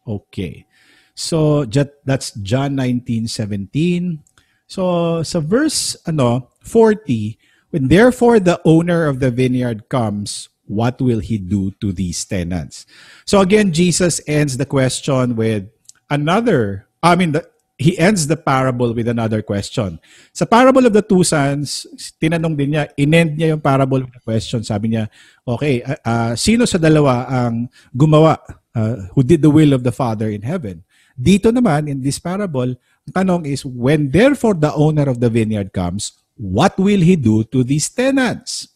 Okay. 0.06 0.68
So 1.16 1.66
that's 2.04 2.36
John 2.44 2.76
19:17. 2.78 4.20
So 4.68 5.24
sa 5.24 5.40
verse 5.40 5.96
ano 6.06 6.52
40 6.62 7.38
When 7.76 7.92
therefore 7.92 8.40
the 8.40 8.64
owner 8.64 9.04
of 9.04 9.20
the 9.20 9.28
vineyard 9.28 9.92
comes, 9.92 10.48
what 10.64 10.96
will 11.04 11.20
he 11.20 11.36
do 11.36 11.76
to 11.84 11.92
these 11.92 12.24
tenants? 12.24 12.88
So 13.28 13.44
again, 13.44 13.76
Jesus 13.76 14.24
ends 14.24 14.56
the 14.56 14.64
question 14.64 15.36
with 15.36 15.68
another, 16.08 16.88
I 17.04 17.20
mean, 17.20 17.36
the, 17.36 17.44
he 17.76 18.00
ends 18.00 18.32
the 18.32 18.40
parable 18.40 18.96
with 18.96 19.12
another 19.12 19.44
question. 19.44 20.00
Sa 20.32 20.48
parable 20.48 20.88
of 20.88 20.96
the 20.96 21.04
two 21.04 21.28
sons, 21.28 21.84
tinanong 22.16 22.56
din 22.56 22.80
niya, 22.80 22.88
inend 22.96 23.36
niya 23.36 23.52
yung 23.52 23.60
parable 23.60 24.08
with 24.08 24.16
the 24.16 24.24
question. 24.24 24.64
Sabi 24.64 24.96
niya, 24.96 25.12
okay, 25.44 25.84
uh, 25.84 26.00
uh, 26.08 26.34
sino 26.40 26.64
sa 26.64 26.80
dalawa 26.80 27.28
ang 27.28 27.68
gumawa, 27.92 28.40
uh, 28.72 29.12
who 29.12 29.20
did 29.20 29.44
the 29.44 29.52
will 29.52 29.76
of 29.76 29.84
the 29.84 29.92
Father 29.92 30.32
in 30.32 30.48
heaven? 30.48 30.80
Dito 31.20 31.52
naman, 31.52 31.92
in 31.92 32.00
this 32.00 32.24
parable, 32.24 32.72
ang 33.12 33.12
tanong 33.12 33.44
is, 33.52 33.68
when 33.68 34.16
therefore 34.16 34.56
the 34.56 34.72
owner 34.72 35.12
of 35.12 35.20
the 35.20 35.28
vineyard 35.28 35.76
comes, 35.76 36.24
what 36.36 36.76
will 36.80 37.02
he 37.02 37.16
do 37.16 37.44
to 37.48 37.64
these 37.64 37.88
tenants? 37.90 38.68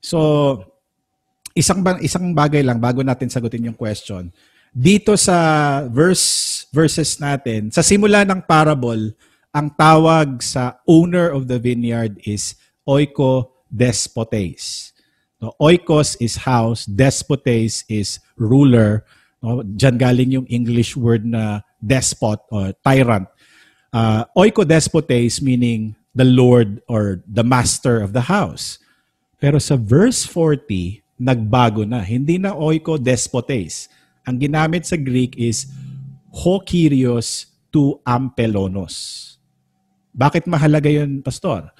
So, 0.00 0.60
isang 1.56 1.84
isang 2.00 2.32
bagay 2.32 2.64
lang 2.64 2.80
bago 2.80 3.04
natin 3.04 3.32
sagutin 3.32 3.68
yung 3.72 3.76
question. 3.76 4.32
Dito 4.72 5.16
sa 5.20 5.36
verse 5.88 6.64
verses 6.72 7.20
natin, 7.20 7.68
sa 7.68 7.84
simula 7.84 8.24
ng 8.24 8.40
parable, 8.44 9.12
ang 9.52 9.68
tawag 9.76 10.40
sa 10.40 10.80
owner 10.88 11.28
of 11.28 11.44
the 11.44 11.60
vineyard 11.60 12.16
is 12.24 12.56
oiko 12.88 13.52
despotes. 13.68 14.96
No, 15.42 15.52
oikos 15.60 16.16
is 16.22 16.40
house, 16.40 16.88
despotes 16.88 17.84
is 17.90 18.16
ruler. 18.40 19.04
No, 19.44 19.60
diyan 19.60 19.96
galing 20.00 20.30
yung 20.40 20.48
English 20.48 20.96
word 20.96 21.26
na 21.26 21.60
despot 21.82 22.40
or 22.48 22.72
tyrant. 22.80 23.28
Uh, 23.92 24.24
oiko 24.32 24.64
despotes 24.64 25.44
meaning 25.44 25.92
the 26.12 26.28
Lord 26.28 26.80
or 26.88 27.24
the 27.24 27.44
master 27.44 28.00
of 28.00 28.12
the 28.12 28.28
house. 28.28 28.78
Pero 29.40 29.58
sa 29.58 29.74
verse 29.74 30.22
40, 30.28 31.02
nagbago 31.18 31.82
na. 31.82 32.04
Hindi 32.04 32.38
na 32.38 32.54
oiko 32.54 33.00
despotes. 33.00 33.88
Ang 34.22 34.38
ginamit 34.38 34.86
sa 34.86 34.94
Greek 34.94 35.34
is 35.34 35.66
ho 36.30 36.62
kyrios 36.62 37.50
to 37.74 37.98
ampelonos. 38.06 39.36
Bakit 40.12 40.44
mahalaga 40.46 40.92
yun, 40.92 41.24
Pastor? 41.24 41.72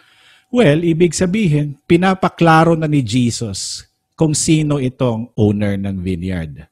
Well, 0.53 0.85
ibig 0.85 1.17
sabihin, 1.17 1.81
pinapaklaro 1.89 2.77
na 2.77 2.89
ni 2.89 3.01
Jesus 3.01 3.85
kung 4.17 4.37
sino 4.37 4.77
itong 4.77 5.33
owner 5.37 5.77
ng 5.81 6.01
vineyard. 6.01 6.69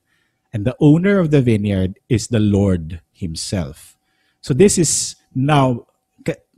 And 0.52 0.66
the 0.66 0.76
owner 0.82 1.22
of 1.22 1.30
the 1.30 1.40
vineyard 1.40 1.96
is 2.10 2.28
the 2.28 2.42
Lord 2.42 3.00
Himself. 3.14 3.96
So 4.40 4.52
this 4.52 4.76
is 4.76 5.16
now 5.32 5.86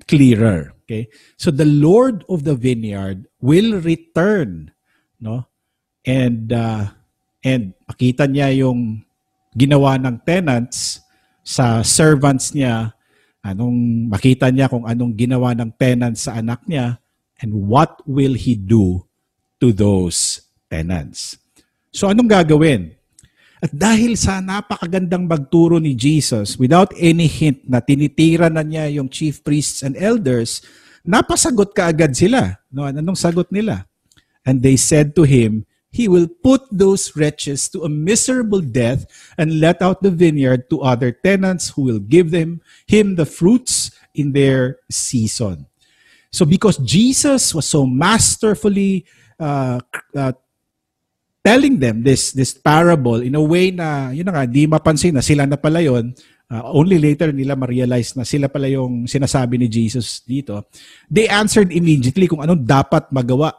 clearer. 0.09 0.72
Okay? 0.83 1.09
So 1.39 1.51
the 1.51 1.69
Lord 1.69 2.27
of 2.29 2.45
the 2.45 2.55
vineyard 2.55 3.27
will 3.41 3.79
return, 3.81 4.75
no? 5.23 5.47
And 6.03 6.51
uh, 6.51 6.91
and 7.47 7.79
makita 7.87 8.27
niya 8.27 8.51
yung 8.59 9.07
ginawa 9.55 9.99
ng 10.03 10.27
tenants 10.27 10.99
sa 11.47 11.83
servants 11.87 12.51
niya 12.55 12.95
Anong 13.43 14.07
makita 14.07 14.55
niya 14.55 14.71
kung 14.71 14.87
anong 14.87 15.19
ginawa 15.19 15.51
ng 15.51 15.75
tenants 15.75 16.31
sa 16.31 16.39
anak 16.39 16.63
niya 16.71 17.03
and 17.43 17.51
what 17.67 17.99
will 18.07 18.39
he 18.39 18.55
do 18.55 19.03
to 19.59 19.75
those 19.75 20.47
tenants. 20.71 21.35
So 21.91 22.07
anong 22.07 22.31
gagawin? 22.31 22.95
At 23.63 23.71
dahil 23.71 24.19
sa 24.19 24.43
napakagandang 24.43 25.31
magturo 25.31 25.79
ni 25.79 25.95
Jesus, 25.95 26.59
without 26.59 26.91
any 26.99 27.31
hint 27.31 27.63
na 27.63 27.79
tinitira 27.79 28.51
na 28.51 28.67
niya 28.67 28.91
yung 28.91 29.07
chief 29.07 29.39
priests 29.47 29.87
and 29.87 29.95
elders, 29.95 30.67
napasagot 31.07 31.71
kaagad 31.71 32.19
sila. 32.19 32.59
No, 32.75 32.91
anong 32.91 33.15
sagot 33.15 33.47
nila? 33.55 33.87
And 34.43 34.67
they 34.67 34.75
said 34.75 35.15
to 35.15 35.23
him, 35.23 35.63
He 35.93 36.09
will 36.09 36.27
put 36.27 36.67
those 36.73 37.15
wretches 37.15 37.69
to 37.77 37.85
a 37.85 37.89
miserable 37.89 38.65
death 38.65 39.07
and 39.39 39.61
let 39.61 39.79
out 39.79 40.03
the 40.03 40.11
vineyard 40.11 40.67
to 40.73 40.81
other 40.81 41.13
tenants 41.13 41.71
who 41.71 41.87
will 41.87 42.01
give 42.01 42.33
them 42.33 42.65
him 42.89 43.15
the 43.15 43.29
fruits 43.29 43.93
in 44.17 44.33
their 44.33 44.81
season. 44.91 45.69
So 46.33 46.49
because 46.49 46.81
Jesus 46.81 47.55
was 47.55 47.69
so 47.69 47.85
masterfully 47.85 49.05
uh, 49.39 49.85
uh, 50.17 50.33
telling 51.43 51.77
them 51.83 52.07
this 52.07 52.31
this 52.33 52.55
parable 52.55 53.19
in 53.19 53.35
a 53.35 53.43
way 53.43 53.75
na 53.75 54.15
yun 54.15 54.31
na 54.31 54.41
nga 54.41 54.45
di 54.47 54.65
mapansin 54.71 55.13
na 55.13 55.27
sila 55.27 55.43
na 55.43 55.59
pala 55.59 55.83
yon 55.83 56.15
uh, 56.49 56.63
only 56.71 57.03
later 57.03 57.35
nila 57.35 57.59
ma-realize 57.59 58.15
na 58.15 58.23
sila 58.23 58.47
pala 58.47 58.71
yung 58.71 59.11
sinasabi 59.11 59.59
ni 59.59 59.67
Jesus 59.67 60.23
dito. 60.23 60.71
They 61.11 61.27
answered 61.27 61.75
immediately 61.75 62.31
kung 62.31 62.41
anong 62.47 62.63
dapat 62.63 63.11
magawa 63.11 63.51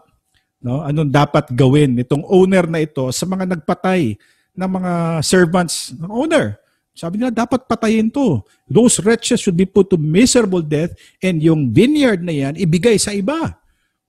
no? 0.64 0.82
Anong 0.82 1.12
dapat 1.12 1.52
gawin 1.52 2.00
nitong 2.00 2.24
owner 2.26 2.66
na 2.66 2.82
ito 2.82 3.04
sa 3.12 3.28
mga 3.28 3.60
nagpatay 3.60 4.16
ng 4.56 4.70
mga 4.72 4.94
servants 5.22 5.92
ng 5.94 6.10
owner. 6.10 6.58
Sabi 6.96 7.20
nila 7.20 7.34
dapat 7.34 7.68
patayin 7.68 8.08
to. 8.08 8.40
Those 8.70 9.04
wretches 9.04 9.44
should 9.44 9.60
be 9.60 9.68
put 9.68 9.92
to 9.92 10.00
miserable 10.00 10.64
death 10.64 10.96
and 11.20 11.44
yung 11.44 11.70
vineyard 11.70 12.24
na 12.24 12.32
yan 12.32 12.54
ibigay 12.56 12.96
sa 12.96 13.12
iba 13.12 13.60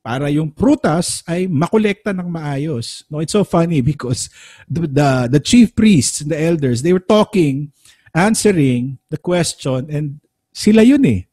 para 0.05 0.29
yung 0.29 0.53
prutas 0.53 1.25
ay 1.25 1.49
makolekta 1.49 2.13
ng 2.13 2.29
maayos. 2.29 3.09
No, 3.09 3.25
it's 3.25 3.33
so 3.33 3.41
funny 3.41 3.81
because 3.97 4.29
the, 4.69 4.85
the 4.85 5.41
the 5.41 5.41
chief 5.41 5.73
priests 5.73 6.21
and 6.21 6.29
the 6.29 6.37
elders, 6.37 6.85
they 6.85 6.93
were 6.93 7.01
talking, 7.01 7.73
answering 8.13 9.01
the 9.09 9.17
question 9.17 9.89
and 9.89 10.21
sila 10.53 10.85
yun 10.85 11.01
eh. 11.09 11.25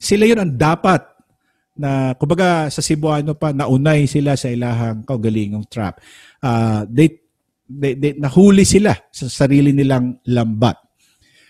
Sila 0.00 0.24
yun 0.24 0.40
ang 0.40 0.56
dapat 0.56 1.04
na 1.76 2.16
kumbaga 2.16 2.72
sa 2.72 2.80
Cebuano 2.80 3.36
pa 3.36 3.52
naunay 3.52 4.08
sila 4.08 4.40
sa 4.40 4.48
ilahang 4.48 5.04
kaugalingong 5.04 5.68
trap. 5.68 6.00
Uh, 6.40 6.88
they, 6.88 7.20
they, 7.68 7.92
they 7.92 8.16
nahuli 8.16 8.64
sila 8.64 8.96
sa 9.12 9.28
sarili 9.28 9.76
nilang 9.76 10.16
lambat. 10.24 10.80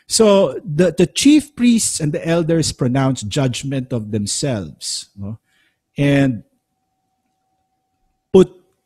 So 0.05 0.59
the 0.61 0.93
the 0.93 1.09
chief 1.09 1.57
priests 1.57 2.03
and 2.03 2.13
the 2.13 2.21
elders 2.21 2.77
pronounced 2.77 3.31
judgment 3.31 3.89
of 3.95 4.13
themselves, 4.13 5.09
no? 5.17 5.41
And 5.97 6.45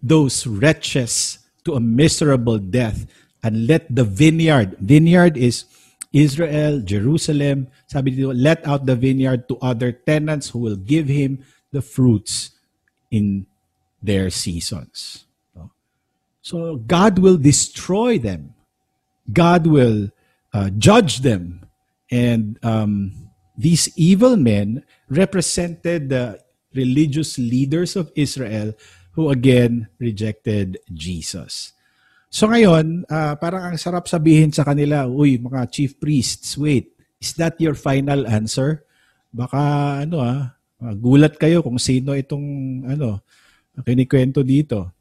those 0.03 0.47
wretches 0.47 1.39
to 1.65 1.75
a 1.75 1.81
miserable 1.81 2.59
death 2.59 3.07
and 3.43 3.67
let 3.67 3.87
the 3.95 4.05
vineyard, 4.05 4.77
vineyard 4.81 5.37
is 5.37 5.65
Israel, 6.13 6.81
Jerusalem, 6.81 7.69
sabi 7.87 8.17
dito, 8.17 8.33
let 8.35 8.67
out 8.67 8.87
the 8.87 8.97
vineyard 8.97 9.49
to 9.49 9.59
other 9.61 9.93
tenants 9.93 10.49
who 10.49 10.59
will 10.59 10.77
give 10.77 11.07
him 11.09 11.45
the 11.71 11.83
fruits 11.83 12.53
in 13.11 13.47
their 14.03 14.31
seasons. 14.31 15.25
So 16.41 16.77
God 16.77 17.19
will 17.19 17.37
destroy 17.37 18.19
them. 18.19 18.55
God 19.31 19.67
will 19.67 20.09
uh, 20.55 20.71
judge 20.79 21.21
them. 21.21 21.67
And 22.11 22.59
um, 22.65 23.13
these 23.59 23.93
evil 23.99 24.37
men 24.37 24.85
represented 25.11 26.09
the 26.09 26.41
religious 26.73 27.37
leaders 27.37 27.97
of 27.97 28.11
Israel 28.17 28.73
who 29.19 29.35
again 29.35 29.91
rejected 29.99 30.79
Jesus. 30.95 31.75
So 32.31 32.47
ngayon, 32.47 33.03
uh, 33.11 33.35
parang 33.35 33.75
ang 33.75 33.75
sarap 33.75 34.07
sabihin 34.07 34.55
sa 34.55 34.63
kanila, 34.63 35.11
uy, 35.11 35.43
mga 35.43 35.67
chief 35.75 35.99
priests, 35.99 36.55
wait, 36.55 36.95
is 37.19 37.35
that 37.35 37.59
your 37.59 37.75
final 37.75 38.23
answer? 38.31 38.87
Baka 39.35 39.59
ano 40.07 40.23
ah, 40.23 40.55
gulat 40.79 41.35
kayo 41.35 41.67
kung 41.67 41.83
sino 41.83 42.15
itong 42.15 42.47
ano, 42.87 43.27
kinikwento 43.83 44.47
dito. 44.47 44.95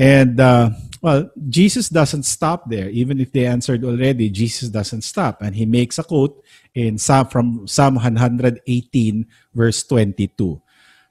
And 0.00 0.40
uh, 0.40 0.72
well, 1.04 1.28
Jesus 1.36 1.92
doesn't 1.92 2.24
stop 2.24 2.72
there. 2.72 2.88
Even 2.88 3.20
if 3.20 3.36
they 3.36 3.44
answered 3.44 3.84
already, 3.84 4.32
Jesus 4.32 4.72
doesn't 4.72 5.04
stop. 5.04 5.44
And 5.44 5.52
he 5.52 5.68
makes 5.68 6.00
a 6.00 6.08
quote 6.08 6.40
in 6.72 6.96
Psalm, 6.96 7.28
from 7.28 7.68
Psalm 7.68 8.00
118 8.00 8.64
verse 9.52 9.84
22. 9.84 10.56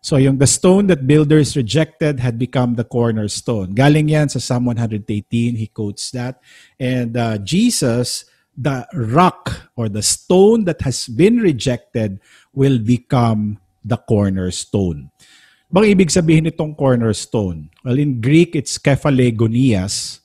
So 0.01 0.17
yung 0.17 0.41
the 0.41 0.49
stone 0.49 0.89
that 0.89 1.05
builders 1.05 1.53
rejected 1.53 2.17
had 2.19 2.41
become 2.41 2.73
the 2.73 2.83
cornerstone. 2.83 3.77
Galing 3.77 4.09
yan 4.09 4.33
sa 4.33 4.41
Psalm 4.41 4.65
118, 4.65 5.05
he 5.53 5.67
quotes 5.69 6.09
that. 6.17 6.41
And 6.81 7.13
uh, 7.13 7.37
Jesus, 7.37 8.25
the 8.57 8.89
rock 8.97 9.69
or 9.77 9.93
the 9.93 10.01
stone 10.01 10.65
that 10.65 10.81
has 10.81 11.05
been 11.05 11.37
rejected 11.37 12.17
will 12.49 12.81
become 12.81 13.61
the 13.85 14.01
cornerstone. 14.01 15.13
Bang 15.69 15.85
ibig 15.85 16.09
sabihin 16.09 16.49
itong 16.49 16.73
cornerstone? 16.73 17.69
Well, 17.85 18.01
in 18.01 18.17
Greek, 18.17 18.57
it's 18.57 18.81
kephalegonias. 18.81 20.19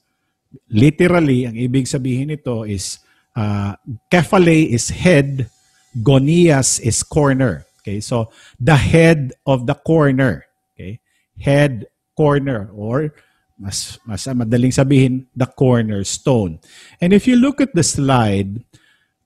Literally, 0.73 1.45
ang 1.45 1.55
ibig 1.55 1.85
sabihin 1.85 2.33
nito 2.33 2.65
is 2.65 3.05
uh, 3.37 3.77
kephale 4.09 4.73
is 4.73 4.89
head, 4.89 5.53
gonias 6.01 6.81
is 6.81 7.05
corner. 7.05 7.66
Okay, 7.87 8.03
so 8.03 8.35
the 8.59 8.75
head 8.75 9.31
of 9.47 9.71
the 9.71 9.79
corner, 9.79 10.43
okay? 10.75 10.99
Head 11.39 11.87
corner 12.19 12.75
or 12.75 13.15
mas 13.55 14.03
mas 14.03 14.27
madaling 14.27 14.75
sabihin 14.75 15.31
the 15.39 15.47
cornerstone. 15.47 16.59
And 16.99 17.15
if 17.15 17.31
you 17.31 17.39
look 17.39 17.63
at 17.63 17.79
the 17.79 17.87
slide, 17.87 18.59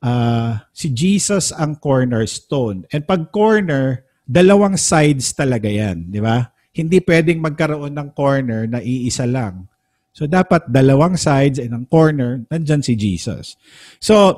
uh, 0.05 0.61
si 0.77 0.93
Jesus 0.93 1.57
ang 1.57 1.81
cornerstone. 1.81 2.85
And 2.93 3.09
pag 3.09 3.33
corner, 3.33 4.05
dalawang 4.29 4.77
sides 4.77 5.33
talaga 5.33 5.73
'yan, 5.73 6.13
di 6.13 6.21
ba? 6.21 6.53
Hindi 6.77 7.01
pwedeng 7.01 7.41
magkaroon 7.41 7.97
ng 7.97 8.13
corner 8.13 8.69
na 8.69 8.85
iisa 8.85 9.25
lang. 9.25 9.73
So 10.13 10.29
dapat 10.29 10.69
dalawang 10.69 11.17
sides 11.17 11.57
and 11.57 11.73
ang 11.73 11.87
corner, 11.89 12.45
nandyan 12.53 12.85
si 12.85 12.93
Jesus. 12.93 13.57
So 14.05 14.37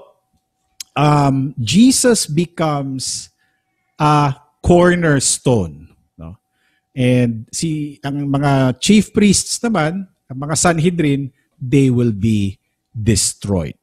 um, 0.94 1.58
Jesus 1.58 2.30
becomes 2.30 3.31
a 4.02 4.34
cornerstone. 4.58 5.94
No? 6.18 6.34
And 6.90 7.46
si 7.54 8.02
ang 8.02 8.26
mga 8.26 8.82
chief 8.82 9.14
priests 9.14 9.62
naman, 9.62 10.10
ang 10.26 10.38
mga 10.42 10.58
Sanhedrin, 10.58 11.30
they 11.62 11.86
will 11.86 12.10
be 12.10 12.58
destroyed. 12.90 13.78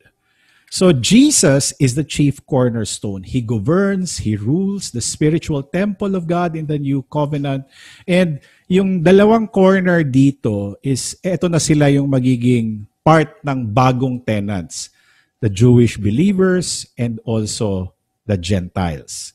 So 0.69 0.93
Jesus 0.93 1.73
is 1.81 1.97
the 1.97 2.05
chief 2.05 2.45
cornerstone. 2.45 3.25
He 3.25 3.41
governs, 3.41 4.21
he 4.21 4.37
rules 4.37 4.91
the 4.91 5.01
spiritual 5.01 5.63
temple 5.65 6.13
of 6.13 6.29
God 6.29 6.53
in 6.53 6.69
the 6.69 6.77
new 6.77 7.01
covenant. 7.09 7.65
And 8.05 8.37
yung 8.69 9.01
dalawang 9.01 9.49
corner 9.49 10.05
dito 10.05 10.77
is 10.85 11.17
eto 11.25 11.49
na 11.49 11.57
sila 11.57 11.89
yung 11.89 12.05
magiging 12.05 12.85
part 13.01 13.41
ng 13.41 13.65
bagong 13.73 14.21
tenants, 14.21 14.93
the 15.41 15.49
Jewish 15.49 15.97
believers 15.97 16.85
and 17.01 17.17
also 17.25 17.97
the 18.29 18.37
Gentiles. 18.37 19.33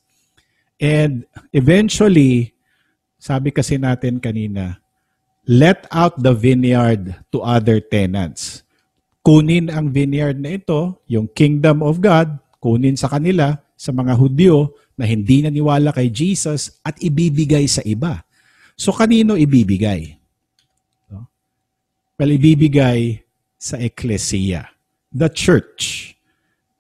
And 0.81 1.25
eventually, 1.55 2.55
sabi 3.20 3.55
kasi 3.55 3.79
natin 3.79 4.18
kanina, 4.18 4.83
let 5.47 5.87
out 5.95 6.18
the 6.20 6.35
vineyard 6.35 7.14
to 7.31 7.41
other 7.45 7.79
tenants. 7.79 8.66
Kunin 9.25 9.72
ang 9.72 9.89
vineyard 9.89 10.37
na 10.37 10.61
ito, 10.61 11.01
yung 11.09 11.31
kingdom 11.33 11.81
of 11.81 12.01
God, 12.05 12.37
kunin 12.61 12.99
sa 12.99 13.09
kanila, 13.09 13.57
sa 13.77 13.93
mga 13.93 14.16
Hudyo 14.16 14.77
na 14.95 15.09
hindi 15.09 15.43
naniwala 15.43 15.91
kay 15.91 16.09
Jesus 16.12 16.79
at 16.85 16.97
ibibigay 17.01 17.66
sa 17.66 17.83
iba. 17.83 18.22
So 18.77 18.93
kanino 18.93 19.35
ibibigay? 19.39 20.20
Well, 22.14 22.31
ibibigay 22.31 23.27
sa 23.59 23.81
ecclesia, 23.81 24.70
the 25.11 25.27
church. 25.27 26.14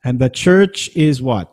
And 0.04 0.20
the 0.20 0.30
church 0.30 0.92
is 0.94 1.18
what? 1.18 1.50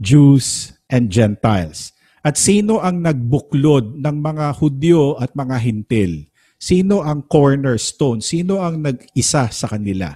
Jews 0.00 0.72
and 0.92 1.08
Gentiles. 1.08 1.96
At 2.22 2.38
sino 2.38 2.78
ang 2.78 3.02
nagbuklod 3.02 3.98
ng 3.98 4.16
mga 4.22 4.46
Hudyo 4.60 5.18
at 5.18 5.34
mga 5.34 5.56
Hintil? 5.58 6.30
Sino 6.54 7.02
ang 7.02 7.26
cornerstone? 7.26 8.22
Sino 8.22 8.62
ang 8.62 8.78
nag-isa 8.78 9.50
sa 9.50 9.66
kanila? 9.66 10.14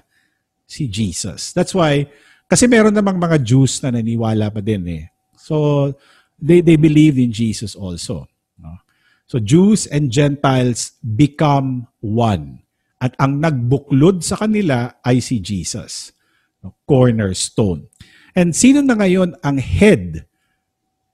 Si 0.62 0.86
Jesus. 0.86 1.50
That's 1.50 1.74
why, 1.74 2.06
kasi 2.46 2.70
meron 2.70 2.94
namang 2.94 3.18
mga 3.18 3.42
Jews 3.42 3.82
na 3.82 3.90
naniwala 3.90 4.54
pa 4.54 4.62
din 4.62 4.86
eh. 4.86 5.04
So, 5.34 5.90
they, 6.38 6.62
they 6.62 6.78
believe 6.78 7.18
in 7.18 7.34
Jesus 7.34 7.74
also. 7.74 8.30
No? 8.54 8.78
So, 9.26 9.42
Jews 9.42 9.90
and 9.90 10.14
Gentiles 10.14 10.94
become 11.02 11.90
one. 11.98 12.62
At 13.02 13.18
ang 13.18 13.42
nagbuklod 13.42 14.22
sa 14.22 14.38
kanila 14.38 14.94
ay 15.02 15.18
si 15.18 15.42
Jesus. 15.42 16.14
No? 16.62 16.78
Cornerstone. 16.86 17.90
And 18.38 18.54
sino 18.54 18.78
na 18.86 18.94
ngayon 18.94 19.34
ang 19.42 19.58
head 19.58 20.28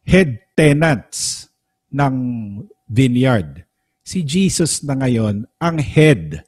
head 0.06 0.42
tenants 0.56 1.48
ng 1.92 2.14
vineyard. 2.88 3.64
Si 4.02 4.22
Jesus 4.26 4.82
na 4.82 4.98
ngayon 4.98 5.46
ang 5.62 5.76
head 5.78 6.42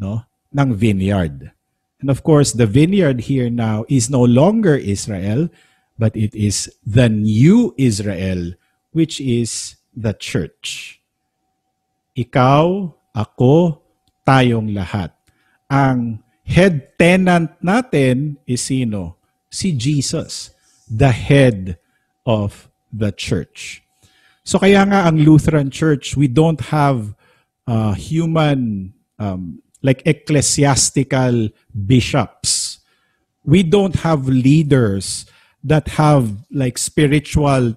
no 0.00 0.24
ng 0.50 0.74
vineyard. 0.74 1.52
And 2.00 2.08
of 2.08 2.24
course, 2.24 2.56
the 2.56 2.64
vineyard 2.64 3.28
here 3.28 3.52
now 3.52 3.84
is 3.92 4.08
no 4.08 4.24
longer 4.24 4.74
Israel, 4.74 5.52
but 6.00 6.16
it 6.16 6.32
is 6.32 6.72
the 6.80 7.12
new 7.12 7.76
Israel, 7.76 8.56
which 8.96 9.20
is 9.20 9.76
the 9.92 10.16
church. 10.16 10.96
Ikaw, 12.16 12.88
ako, 13.12 13.84
tayong 14.24 14.72
lahat. 14.72 15.12
Ang 15.68 16.24
head 16.48 16.96
tenant 16.96 17.52
natin 17.60 18.40
is 18.48 18.64
sino? 18.64 19.20
Si 19.52 19.76
Jesus, 19.76 20.56
the 20.88 21.12
head 21.12 21.76
of 22.24 22.69
the 22.92 23.12
church. 23.12 23.82
So 24.44 24.58
kaya 24.58 24.82
nga 24.86 25.06
ang 25.06 25.18
Lutheran 25.22 25.70
Church, 25.70 26.16
we 26.16 26.26
don't 26.26 26.60
have 26.72 27.14
uh, 27.66 27.94
human 27.94 28.92
um, 29.18 29.62
like 29.82 30.02
ecclesiastical 30.06 31.48
bishops. 31.86 32.80
We 33.44 33.62
don't 33.62 33.96
have 34.02 34.28
leaders 34.28 35.26
that 35.64 35.88
have 35.88 36.44
like 36.50 36.78
spiritual 36.78 37.76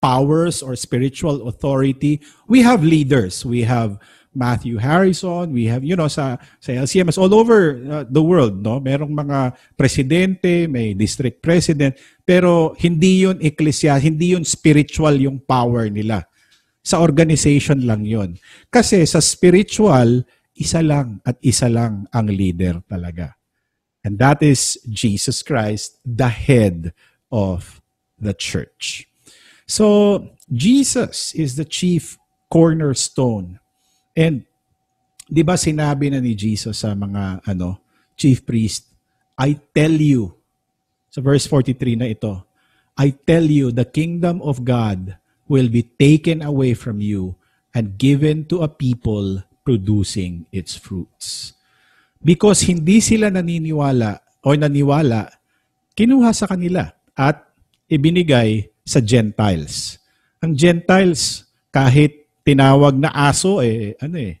powers 0.00 0.62
or 0.62 0.76
spiritual 0.76 1.48
authority. 1.48 2.20
We 2.46 2.62
have 2.62 2.84
leaders. 2.84 3.44
We 3.44 3.62
have 3.62 3.98
Matthew 4.34 4.76
Harrison, 4.76 5.54
we 5.54 5.70
have, 5.70 5.86
you 5.86 5.94
know, 5.94 6.10
sa, 6.10 6.36
sa 6.58 6.74
LCMS, 6.74 7.16
all 7.16 7.32
over 7.32 7.78
uh, 7.86 8.04
the 8.04 8.20
world, 8.22 8.60
no? 8.60 8.82
Merong 8.82 9.14
mga 9.14 9.54
presidente, 9.78 10.66
may 10.66 10.92
district 10.92 11.40
president, 11.40 11.94
pero 12.26 12.74
hindi 12.82 13.24
yun 13.24 13.38
ecclesia, 13.40 13.96
hindi 13.96 14.34
yun 14.34 14.44
spiritual 14.44 15.14
yung 15.16 15.38
power 15.38 15.86
nila. 15.88 16.26
Sa 16.84 17.00
organization 17.00 17.86
lang 17.88 18.04
yun. 18.04 18.36
Kasi 18.68 19.06
sa 19.08 19.22
spiritual, 19.22 20.26
isa 20.54 20.84
lang 20.84 21.18
at 21.24 21.38
isa 21.40 21.66
lang 21.66 22.06
ang 22.12 22.26
leader 22.28 22.82
talaga. 22.86 23.34
And 24.04 24.20
that 24.20 24.44
is 24.44 24.76
Jesus 24.84 25.40
Christ, 25.40 25.96
the 26.04 26.28
head 26.28 26.92
of 27.32 27.80
the 28.20 28.36
church. 28.36 29.08
So, 29.66 30.28
Jesus 30.52 31.32
is 31.32 31.56
the 31.56 31.64
chief 31.64 32.20
cornerstone. 32.52 33.58
And 34.14 34.46
'di 35.26 35.42
ba 35.42 35.58
sinabi 35.58 36.10
na 36.10 36.22
ni 36.22 36.38
Jesus 36.38 36.82
sa 36.82 36.94
mga 36.94 37.44
ano, 37.44 37.82
chief 38.14 38.46
priest, 38.46 38.88
I 39.34 39.58
tell 39.74 39.94
you. 39.94 40.34
Sa 41.10 41.22
verse 41.22 41.46
43 41.46 41.98
na 41.98 42.10
ito, 42.10 42.42
I 42.98 43.14
tell 43.14 43.46
you 43.46 43.74
the 43.74 43.86
kingdom 43.86 44.42
of 44.42 44.62
God 44.62 45.18
will 45.50 45.70
be 45.70 45.86
taken 45.98 46.42
away 46.42 46.74
from 46.74 47.02
you 47.02 47.38
and 47.74 47.98
given 47.98 48.46
to 48.50 48.62
a 48.62 48.70
people 48.70 49.42
producing 49.66 50.46
its 50.54 50.78
fruits. 50.78 51.54
Because 52.22 52.64
hindi 52.64 53.02
sila 53.02 53.30
naniniwala 53.30 54.22
o 54.46 54.54
naniwala, 54.54 55.28
kinuha 55.98 56.30
sa 56.30 56.46
kanila 56.46 56.94
at 57.14 57.42
ibinigay 57.90 58.70
sa 58.86 59.02
Gentiles. 59.02 59.98
Ang 60.40 60.54
Gentiles, 60.54 61.48
kahit 61.74 62.23
tinawag 62.44 62.94
na 63.00 63.10
aso, 63.10 63.64
eh, 63.64 63.96
ano 63.98 64.20
eh, 64.20 64.38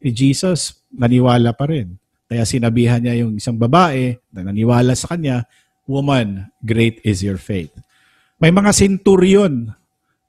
ni 0.00 0.10
Jesus, 0.10 0.80
naniwala 0.90 1.52
pa 1.52 1.68
rin. 1.68 1.94
Kaya 2.24 2.42
sinabihan 2.48 2.98
niya 3.04 3.24
yung 3.24 3.36
isang 3.36 3.60
babae 3.60 4.16
na 4.32 4.48
naniwala 4.48 4.96
sa 4.96 5.14
kanya, 5.14 5.44
Woman, 5.84 6.48
great 6.64 7.04
is 7.04 7.20
your 7.20 7.36
faith. 7.36 7.70
May 8.40 8.48
mga 8.48 8.72
centurion, 8.72 9.76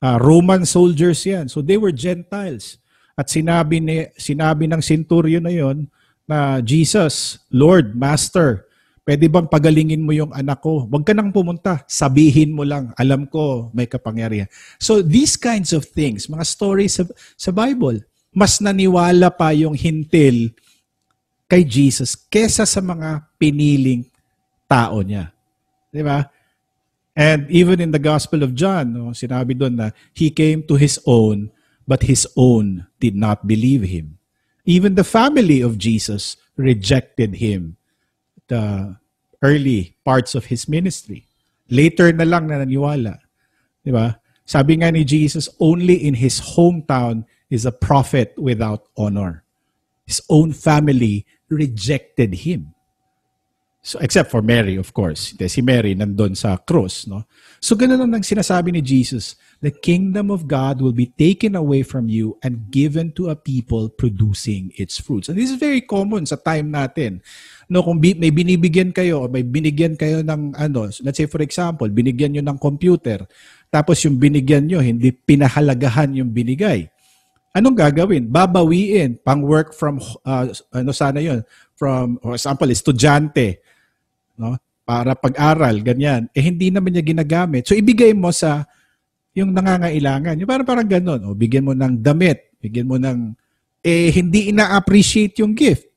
uh, 0.03 0.19
Roman 0.19 0.67
soldiers 0.67 1.23
yan. 1.23 1.47
So 1.47 1.63
they 1.63 1.79
were 1.79 1.95
Gentiles. 1.95 2.75
At 3.15 3.31
sinabi, 3.31 3.79
ni, 3.79 4.11
sinabi 4.19 4.67
ng 4.67 4.83
centurion 4.83 5.47
na 5.47 5.55
yon 5.55 5.87
na 6.27 6.59
Jesus, 6.59 7.39
Lord, 7.47 7.95
Master, 7.95 8.64
pwede 9.05 9.29
bang 9.29 9.45
pagalingin 9.45 10.01
mo 10.01 10.11
yung 10.11 10.33
anak 10.33 10.59
ko? 10.65 10.89
Huwag 10.89 11.05
ka 11.05 11.13
nang 11.13 11.29
pumunta. 11.29 11.85
Sabihin 11.85 12.51
mo 12.51 12.65
lang, 12.65 12.91
alam 12.97 13.29
ko 13.29 13.69
may 13.71 13.85
kapangyarihan. 13.85 14.49
So 14.81 15.05
these 15.05 15.37
kinds 15.37 15.71
of 15.71 15.85
things, 15.85 16.25
mga 16.25 16.43
stories 16.43 16.97
sa, 16.97 17.05
sa 17.37 17.53
Bible, 17.53 18.01
mas 18.33 18.59
naniwala 18.59 19.31
pa 19.31 19.53
yung 19.53 19.77
hintil 19.77 20.51
kay 21.45 21.61
Jesus 21.63 22.17
kesa 22.17 22.65
sa 22.65 22.81
mga 22.81 23.29
piniling 23.37 24.09
tao 24.65 25.05
niya. 25.05 25.29
Di 25.93 26.01
ba? 26.01 26.25
And 27.15 27.47
even 27.47 27.79
in 27.79 27.95
the 27.95 28.01
Gospel 28.01 28.43
of 28.43 28.51
John, 28.57 28.91
no, 28.91 29.15
sinabi 29.15 29.55
doon 29.55 29.79
na 29.79 29.87
he 30.11 30.33
came 30.33 30.65
to 30.67 30.75
his 30.75 30.99
own, 31.07 31.53
but 31.87 32.03
his 32.03 32.27
own 32.35 32.89
did 32.99 33.15
not 33.15 33.47
believe 33.47 33.87
him. 33.87 34.19
Even 34.65 34.97
the 34.97 35.07
family 35.07 35.61
of 35.61 35.77
Jesus 35.77 36.35
rejected 36.57 37.39
him 37.39 37.77
the 38.47 38.95
early 39.41 39.95
parts 40.05 40.35
of 40.35 40.45
his 40.45 40.67
ministry. 40.67 41.27
Later 41.69 42.13
na 42.13 42.23
lang 42.23 42.47
na 42.47 42.61
naniwala. 42.61 43.19
Di 43.85 43.91
ba? 43.91 44.17
Sabi 44.45 44.77
nga 44.81 44.93
ni 44.93 45.01
Jesus, 45.01 45.49
only 45.57 45.97
in 45.97 46.13
his 46.13 46.37
hometown 46.57 47.25
is 47.49 47.65
a 47.65 47.73
prophet 47.73 48.33
without 48.37 48.85
honor. 48.97 49.41
His 50.05 50.21
own 50.29 50.53
family 50.53 51.25
rejected 51.49 52.45
him. 52.45 52.73
So, 53.85 54.01
except 54.01 54.33
for 54.33 54.41
Mary, 54.41 54.77
of 54.81 54.93
course. 54.93 55.37
Si 55.37 55.61
Mary 55.61 55.93
nandun 55.93 56.33
sa 56.33 56.57
cross. 56.57 57.05
No? 57.05 57.25
So, 57.61 57.77
ganun 57.77 58.01
lang 58.01 58.17
ang 58.17 58.25
sinasabi 58.25 58.73
ni 58.73 58.81
Jesus. 58.81 59.37
The 59.63 59.71
kingdom 59.71 60.31
of 60.31 60.47
God 60.47 60.83
will 60.83 60.95
be 60.95 61.11
taken 61.15 61.55
away 61.55 61.83
from 61.83 62.11
you 62.11 62.39
and 62.43 62.67
given 62.71 63.15
to 63.15 63.31
a 63.31 63.37
people 63.37 63.87
producing 63.87 64.75
its 64.75 64.99
fruits. 64.99 65.31
And 65.31 65.39
this 65.39 65.51
is 65.51 65.59
very 65.59 65.81
common 65.83 66.27
sa 66.27 66.35
time 66.35 66.71
natin. 66.71 67.23
No, 67.71 67.81
kung 67.81 67.97
may 67.99 68.31
binibigyan 68.31 68.91
kayo, 68.91 69.25
may 69.31 69.41
binigyan 69.41 69.95
kayo 69.95 70.21
ng 70.21 70.53
ano, 70.55 70.91
let's 71.01 71.17
say 71.17 71.25
for 71.25 71.41
example, 71.41 71.87
binigyan 71.89 72.37
nyo 72.37 72.43
ng 72.45 72.59
computer, 72.59 73.25
tapos 73.71 74.03
yung 74.05 74.21
binigyan 74.21 74.69
nyo, 74.69 74.79
hindi 74.83 75.09
pinahalagahan 75.11 76.13
yung 76.13 76.29
binigay. 76.29 76.87
Anong 77.55 77.79
gagawin? 77.79 78.27
Babawiin, 78.27 79.23
pang 79.23 79.39
work 79.39 79.71
from, 79.71 80.03
uh, 80.27 80.51
ano 80.75 80.91
sana 80.91 81.23
yon 81.23 81.41
from, 81.79 82.19
for 82.19 82.35
example, 82.35 82.67
estudyante 82.67 83.63
no? 84.39 84.59
Para 84.85 85.17
pag-aral, 85.17 85.81
ganyan. 85.81 86.29
Eh 86.29 86.45
hindi 86.45 86.69
naman 86.69 86.93
niya 86.93 87.01
ginagamit. 87.01 87.65
So 87.65 87.73
ibigay 87.73 88.13
mo 88.13 88.29
sa 88.29 88.69
yung 89.35 89.51
nangangailangan. 89.51 90.39
Yung 90.39 90.49
parang 90.49 90.67
parang 90.67 90.87
ganun. 90.87 91.21
O 91.27 91.35
bigyan 91.35 91.67
mo 91.67 91.75
ng 91.75 91.99
damit, 91.99 92.55
bigyan 92.63 92.87
mo 92.87 92.95
ng 92.95 93.35
eh 93.85 94.09
hindi 94.09 94.49
ina-appreciate 94.49 95.37
yung 95.43 95.53
gift. 95.53 95.91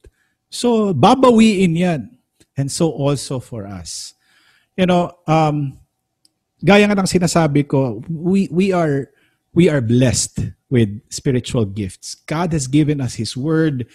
So 0.50 0.92
babawiin 0.92 1.78
'yan. 1.78 2.02
And 2.58 2.68
so 2.68 2.90
also 2.90 3.38
for 3.38 3.64
us. 3.64 4.18
You 4.74 4.90
know, 4.90 5.14
um 5.30 5.78
gaya 6.60 6.90
nga 6.90 6.98
ng 6.98 7.08
sinasabi 7.08 7.70
ko, 7.70 8.02
we 8.10 8.50
we 8.50 8.74
are 8.74 9.14
we 9.54 9.70
are 9.70 9.80
blessed 9.80 10.52
with 10.68 10.90
spiritual 11.08 11.64
gifts. 11.64 12.18
God 12.26 12.52
has 12.52 12.66
given 12.66 13.00
us 13.00 13.16
his 13.16 13.38
word. 13.38 13.86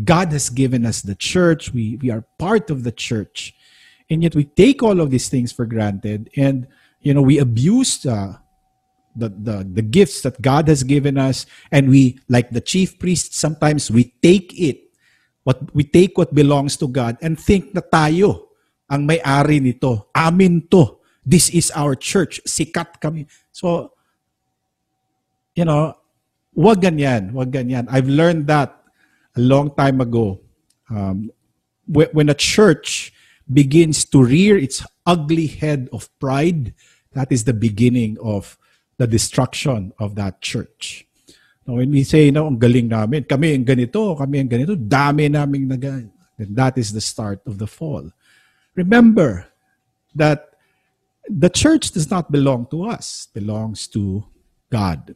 God 0.00 0.32
has 0.32 0.48
given 0.48 0.86
us 0.88 1.02
the 1.02 1.18
church. 1.18 1.74
We 1.74 1.98
we 1.98 2.08
are 2.08 2.24
part 2.38 2.70
of 2.70 2.86
the 2.86 2.94
church 2.94 3.52
and 4.12 4.22
yet 4.22 4.36
we 4.36 4.44
take 4.44 4.82
all 4.82 5.00
of 5.00 5.10
these 5.10 5.28
things 5.28 5.50
for 5.50 5.64
granted 5.64 6.28
and 6.36 6.68
you 7.00 7.14
know 7.14 7.22
we 7.22 7.38
abuse 7.38 8.04
uh, 8.04 8.36
the, 9.14 9.28
the 9.28 9.64
the 9.64 9.84
gifts 9.84 10.22
that 10.22 10.40
god 10.40 10.68
has 10.68 10.82
given 10.82 11.18
us. 11.18 11.46
And 11.70 11.88
we 11.88 12.18
like 12.28 12.50
the 12.50 12.60
chief 12.60 12.98
priest 12.98 13.34
sometimes 13.34 13.90
we 13.90 14.14
take 14.22 14.52
it 14.58 14.92
what 15.44 15.58
we 15.74 15.84
take 15.84 16.16
what 16.16 16.34
belongs 16.34 16.76
to 16.78 16.88
god 16.88 17.18
and 17.20 17.38
think 17.38 17.74
na 17.74 17.82
tayo 17.82 18.48
ang 18.92 19.06
may-ari 19.08 19.60
nito. 19.60 20.08
Amin 20.12 20.68
to. 20.68 21.00
This 21.24 21.48
is 21.50 21.72
our 21.72 21.96
church. 21.96 22.42
Sikat 22.44 23.00
kami. 23.00 23.26
So 23.52 23.94
you 25.56 25.64
know 25.64 25.96
wag 26.56 26.84
ganyan 26.84 27.32
wag 27.32 27.52
ganyan. 27.52 27.88
I've 27.88 28.08
learned 28.08 28.46
that 28.48 28.82
a 29.36 29.40
long 29.40 29.72
time 29.74 30.00
ago. 30.00 30.40
Um, 30.92 31.32
when 31.88 32.28
a 32.28 32.36
church 32.36 33.12
begins 33.50 34.04
to 34.06 34.22
rear 34.22 34.56
its 34.56 34.84
ugly 35.06 35.46
head 35.46 35.88
of 35.92 36.08
pride, 36.20 36.74
that 37.12 37.32
is 37.32 37.44
the 37.44 37.52
beginning 37.52 38.16
of 38.22 38.56
the 38.98 39.06
destruction 39.06 39.92
of 39.98 40.14
that 40.16 40.40
church. 40.40 41.06
Now, 41.66 41.74
when 41.74 41.90
we 41.90 42.02
say, 42.02 42.30
no, 42.30 42.46
ang 42.46 42.58
galing 42.58 42.88
namin, 42.88 43.24
kami 43.24 43.54
ang 43.54 43.64
ganito, 43.64 44.18
kami 44.18 44.40
ang 44.40 44.50
ganito, 44.50 44.74
dami 44.74 45.30
naming 45.30 45.68
nag 45.68 46.10
then 46.38 46.54
that 46.54 46.78
is 46.78 46.92
the 46.92 47.00
start 47.00 47.40
of 47.46 47.58
the 47.58 47.66
fall. 47.66 48.10
Remember 48.74 49.46
that 50.14 50.56
the 51.28 51.50
church 51.50 51.92
does 51.92 52.10
not 52.10 52.32
belong 52.32 52.66
to 52.70 52.84
us, 52.84 53.28
it 53.30 53.40
belongs 53.40 53.86
to 53.88 54.24
God. 54.70 55.14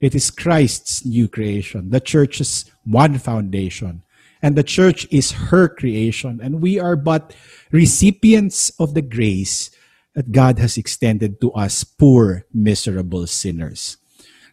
It 0.00 0.14
is 0.14 0.30
Christ's 0.30 1.04
new 1.04 1.28
creation. 1.28 1.90
The 1.90 2.00
church's 2.00 2.70
one 2.84 3.18
foundation 3.18 4.02
and 4.42 4.56
the 4.56 4.62
church 4.62 5.06
is 5.10 5.32
her 5.52 5.68
creation 5.68 6.40
and 6.42 6.62
we 6.62 6.78
are 6.78 6.96
but 6.96 7.34
recipients 7.70 8.70
of 8.78 8.94
the 8.94 9.02
grace 9.02 9.70
that 10.14 10.32
God 10.32 10.58
has 10.58 10.76
extended 10.76 11.40
to 11.40 11.52
us 11.52 11.84
poor, 11.84 12.46
miserable 12.52 13.26
sinners. 13.26 13.96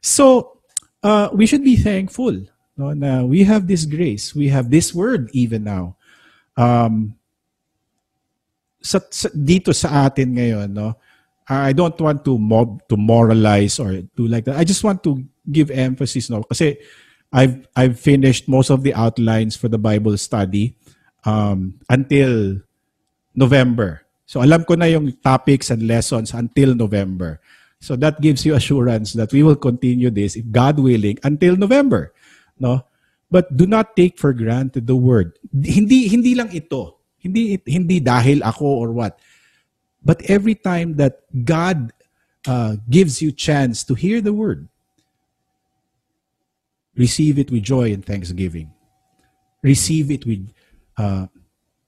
So, 0.01 0.59
uh, 1.03 1.29
we 1.33 1.45
should 1.45 1.63
be 1.63 1.75
thankful 1.75 2.45
no, 2.77 2.93
na 2.93 3.25
we 3.25 3.43
have 3.43 3.65
this 3.65 3.89
grace. 3.89 4.37
We 4.37 4.53
have 4.53 4.69
this 4.69 4.93
word 4.93 5.33
even 5.33 5.65
now. 5.65 5.97
Um, 6.53 7.17
sa, 8.81 9.01
sa, 9.09 9.33
dito 9.33 9.73
sa 9.73 10.05
atin 10.05 10.37
ngayon, 10.37 10.69
no, 10.77 10.93
I 11.49 11.73
don't 11.73 11.97
want 11.97 12.21
to 12.29 12.37
mob 12.37 12.85
to 12.87 12.95
moralize 12.95 13.81
or 13.81 14.05
do 14.13 14.29
like 14.29 14.45
that. 14.45 14.61
I 14.61 14.63
just 14.63 14.85
want 14.85 15.01
to 15.09 15.17
give 15.49 15.71
emphasis 15.73 16.29
no 16.29 16.43
kasi 16.43 16.77
I've 17.33 17.65
I've 17.73 17.97
finished 17.97 18.51
most 18.51 18.69
of 18.69 18.83
the 18.83 18.93
outlines 18.93 19.57
for 19.57 19.67
the 19.67 19.81
Bible 19.81 20.15
study 20.19 20.77
um, 21.25 21.81
until 21.89 22.61
November. 23.33 24.06
So 24.27 24.43
alam 24.43 24.67
ko 24.67 24.75
na 24.75 24.91
yung 24.91 25.15
topics 25.23 25.71
and 25.71 25.87
lessons 25.87 26.35
until 26.35 26.75
November. 26.75 27.39
So 27.79 27.95
that 27.95 28.19
gives 28.19 28.43
you 28.43 28.59
assurance 28.59 29.15
that 29.15 29.31
we 29.31 29.41
will 29.41 29.55
continue 29.55 30.11
this 30.11 30.35
if 30.35 30.43
God 30.51 30.77
willing 30.77 31.17
until 31.23 31.55
November, 31.55 32.11
no? 32.59 32.83
But 33.31 33.55
do 33.55 33.65
not 33.65 33.95
take 33.95 34.19
for 34.19 34.35
granted 34.35 34.87
the 34.87 34.95
word. 34.99 35.39
Hindi 35.51 36.11
hindi 36.11 36.35
lang 36.35 36.51
ito. 36.51 36.99
Hindi 37.23 37.59
hindi 37.63 38.03
dahil 38.03 38.43
ako 38.43 38.65
or 38.65 38.89
what. 38.91 39.19
But 40.03 40.23
every 40.27 40.55
time 40.55 40.95
that 40.99 41.23
God 41.31 41.91
uh, 42.47 42.79
gives 42.89 43.21
you 43.21 43.31
chance 43.31 43.83
to 43.83 43.93
hear 43.95 44.19
the 44.19 44.31
word, 44.31 44.67
receive 46.95 47.37
it 47.37 47.51
with 47.51 47.63
joy 47.63 47.91
and 47.91 48.03
thanksgiving. 48.03 48.71
Receive 49.61 50.11
it 50.11 50.25
with 50.25 50.51
uh, 50.97 51.27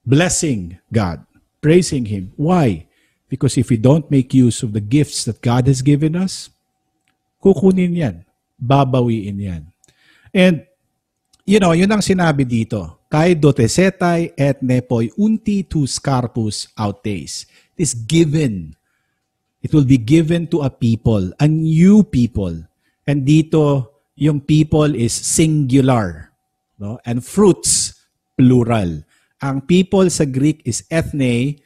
blessing 0.05 0.77
God, 0.91 1.23
praising 1.61 2.07
Him. 2.07 2.33
Why? 2.35 2.87
Because 3.29 3.55
if 3.57 3.69
we 3.69 3.77
don't 3.77 4.09
make 4.09 4.33
use 4.33 4.63
of 4.65 4.73
the 4.73 4.81
gifts 4.81 5.23
that 5.29 5.39
God 5.39 5.67
has 5.69 5.85
given 5.85 6.17
us, 6.17 6.49
kukunin 7.37 7.93
yan. 7.95 8.25
Babawiin 8.57 9.37
yan. 9.37 9.63
And, 10.33 10.65
you 11.45 11.61
know, 11.61 11.71
yun 11.71 11.93
ang 11.93 12.01
sinabi 12.01 12.43
dito. 12.43 12.99
Kai 13.09 13.33
dotesetai 13.33 14.37
et 14.37 14.61
nepoi 14.61 15.09
unti 15.17 15.65
tus 15.65 15.97
carpus 15.97 16.69
autes. 16.77 17.49
It 17.77 17.89
is 17.89 17.93
given. 17.93 18.77
It 19.61 19.73
will 19.73 19.85
be 19.85 19.97
given 19.97 20.45
to 20.53 20.61
a 20.61 20.69
people, 20.69 21.33
a 21.41 21.47
new 21.49 22.05
people. 22.05 22.53
And 23.09 23.25
dito, 23.25 23.89
yung 24.13 24.41
people 24.41 24.93
is 24.93 25.11
singular. 25.13 26.31
No? 26.77 27.01
And 27.05 27.25
fruits, 27.25 27.97
plural. 28.37 29.03
Ang 29.39 29.63
people 29.63 30.07
sa 30.11 30.27
Greek 30.27 30.59
is 30.67 30.83
ethne, 30.91 31.59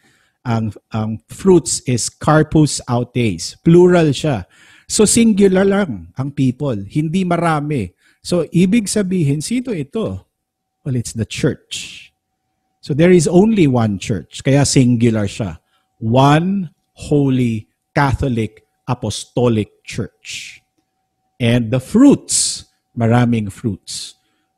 ang, 0.46 0.74
ang 0.94 1.18
fruits 1.26 1.82
is 1.90 2.10
carpus 2.10 2.84
autes. 2.86 3.58
Plural 3.66 4.14
siya. 4.14 4.46
So 4.86 5.10
singular 5.10 5.66
lang 5.66 6.14
ang 6.20 6.36
people, 6.36 6.78
hindi 6.86 7.26
marami. 7.26 7.96
So 8.22 8.46
ibig 8.54 8.86
sabihin, 8.92 9.42
sino 9.42 9.74
ito? 9.74 10.28
Well, 10.86 11.00
it's 11.00 11.16
the 11.16 11.26
church. 11.26 12.12
So 12.84 12.94
there 12.94 13.16
is 13.16 13.26
only 13.26 13.66
one 13.66 13.98
church, 13.98 14.44
kaya 14.44 14.68
singular 14.68 15.26
siya. 15.26 15.58
One 16.04 16.76
holy 16.94 17.72
Catholic 17.96 18.68
Apostolic 18.88 19.84
Church. 19.88 20.60
And 21.40 21.72
the 21.72 21.80
fruits, 21.80 22.66
maraming 22.98 23.52
fruits. 23.52 24.16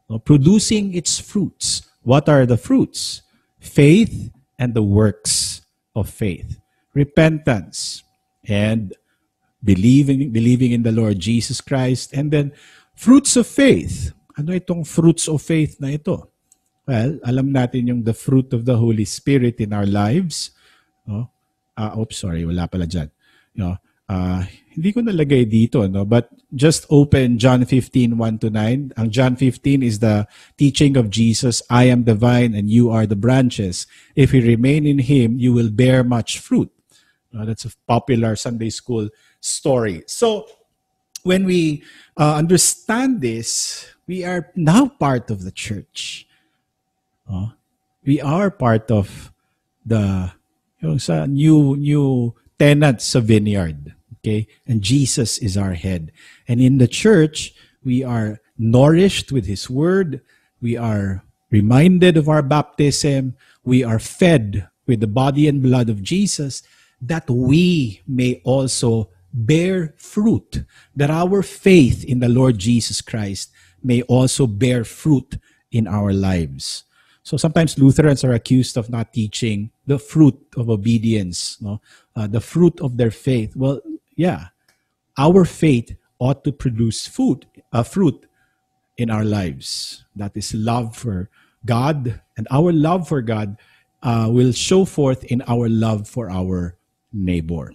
No, 0.09 0.19
producing 0.19 0.93
its 0.93 1.19
fruits. 1.19 1.81
What 2.05 2.29
are 2.29 2.45
the 2.45 2.55
fruits? 2.55 3.25
Faith 3.57 4.29
and 4.61 4.77
the 4.77 4.85
works 4.85 5.65
of 5.97 6.07
faith. 6.07 6.61
Repentance 6.93 8.05
and 8.45 8.93
believing 9.65 10.29
believing 10.29 10.71
in 10.71 10.85
the 10.85 10.93
Lord 10.93 11.17
Jesus 11.17 11.59
Christ 11.59 12.13
and 12.13 12.29
then 12.29 12.53
fruits 12.93 13.33
of 13.35 13.49
faith. 13.49 14.13
Ano 14.37 14.53
itong 14.53 14.85
fruits 14.85 15.25
of 15.25 15.41
faith 15.41 15.81
na 15.81 15.97
ito? 15.97 16.29
Well, 16.85 17.17
alam 17.25 17.49
natin 17.49 17.89
yung 17.89 18.01
the 18.05 18.13
fruit 18.13 18.53
of 18.53 18.69
the 18.69 18.77
Holy 18.77 19.09
Spirit 19.09 19.57
in 19.57 19.73
our 19.73 19.89
lives. 19.89 20.53
No? 21.09 21.33
Uh, 21.73 21.97
oops, 21.97 22.21
sorry, 22.21 22.45
wala 22.45 22.69
pala 22.69 22.85
dyan. 22.85 23.09
No? 23.57 23.81
Uh, 24.05 24.45
hindi 24.75 24.91
ko 24.91 24.99
nalagay 24.99 25.47
dito, 25.47 25.87
no? 25.87 26.03
but 26.03 26.27
just 26.53 26.85
open 26.91 27.39
John 27.39 27.63
15, 27.63 28.19
1 28.19 28.39
to 28.43 28.49
9. 28.51 28.91
Ang 28.99 29.09
John 29.09 29.35
15 29.39 29.81
is 29.81 29.99
the 29.99 30.27
teaching 30.59 30.99
of 30.99 31.09
Jesus, 31.09 31.63
I 31.71 31.87
am 31.87 32.03
the 32.03 32.13
vine 32.13 32.53
and 32.53 32.69
you 32.69 32.91
are 32.91 33.07
the 33.07 33.15
branches. 33.15 33.87
If 34.15 34.35
you 34.35 34.43
remain 34.43 34.85
in 34.85 34.99
Him, 34.99 35.39
you 35.39 35.53
will 35.53 35.71
bear 35.71 36.03
much 36.03 36.39
fruit. 36.39 36.69
No, 37.31 37.45
that's 37.45 37.65
a 37.65 37.71
popular 37.87 38.35
Sunday 38.35 38.69
school 38.69 39.09
story. 39.39 40.03
So, 40.07 40.47
when 41.23 41.45
we 41.45 41.83
uh, 42.17 42.35
understand 42.35 43.19
this, 43.19 43.87
we 44.07 44.23
are 44.23 44.51
now 44.55 44.87
part 44.87 45.31
of 45.31 45.43
the 45.43 45.51
church. 45.51 46.27
Oh, 47.29 47.53
we 48.05 48.21
are 48.21 48.51
part 48.51 48.91
of 48.91 49.33
the 49.85 50.31
yung 50.79 50.99
sa 51.01 51.25
new 51.25 51.75
new 51.75 52.35
tenants 52.61 53.17
sa 53.17 53.19
vineyard. 53.19 53.94
Okay? 54.25 54.47
And 54.65 54.81
Jesus 54.81 55.37
is 55.37 55.55
our 55.55 55.73
head. 55.73 56.11
And 56.47 56.59
in 56.59 56.79
the 56.79 56.87
church, 56.87 57.53
we 57.83 58.03
are 58.03 58.41
nourished 58.57 59.31
with 59.31 59.45
His 59.45 59.69
Word. 59.69 60.21
We 60.61 60.75
are 60.75 61.23
reminded 61.51 62.17
of 62.17 62.27
our 62.27 62.41
baptism. 62.41 63.35
We 63.63 63.83
are 63.83 63.99
fed 63.99 64.67
with 64.87 64.99
the 64.99 65.07
body 65.07 65.47
and 65.47 65.61
blood 65.61 65.89
of 65.89 66.01
Jesus 66.01 66.63
that 67.01 67.29
we 67.29 68.01
may 68.07 68.41
also 68.43 69.09
bear 69.33 69.93
fruit, 69.97 70.63
that 70.95 71.11
our 71.11 71.43
faith 71.43 72.03
in 72.05 72.19
the 72.19 72.29
Lord 72.29 72.57
Jesus 72.57 73.01
Christ 73.01 73.51
may 73.83 74.01
also 74.03 74.47
bear 74.47 74.83
fruit 74.83 75.37
in 75.71 75.87
our 75.87 76.13
lives. 76.13 76.83
So 77.23 77.37
sometimes 77.37 77.77
Lutherans 77.77 78.23
are 78.23 78.33
accused 78.33 78.77
of 78.77 78.89
not 78.89 79.13
teaching 79.13 79.71
the 79.85 79.99
fruit 79.99 80.37
of 80.57 80.69
obedience, 80.69 81.57
no? 81.61 81.81
Uh, 82.15 82.27
the 82.27 82.39
fruit 82.39 82.79
of 82.79 82.97
their 82.97 83.11
faith. 83.11 83.55
Well, 83.55 83.81
yeah, 84.15 84.55
our 85.17 85.45
faith 85.45 85.95
ought 86.19 86.43
to 86.43 86.51
produce 86.51 87.07
food, 87.07 87.45
uh, 87.71 87.83
fruit 87.83 88.25
in 88.97 89.11
our 89.11 89.23
lives. 89.23 90.03
That 90.15 90.35
is 90.35 90.53
love 90.55 90.95
for 90.95 91.29
God, 91.65 92.21
and 92.37 92.47
our 92.51 92.71
love 92.71 93.07
for 93.07 93.21
God 93.21 93.57
uh, 94.03 94.27
will 94.31 94.51
show 94.51 94.85
forth 94.85 95.23
in 95.25 95.43
our 95.47 95.67
love 95.67 96.07
for 96.07 96.29
our 96.29 96.77
neighbor. 97.11 97.73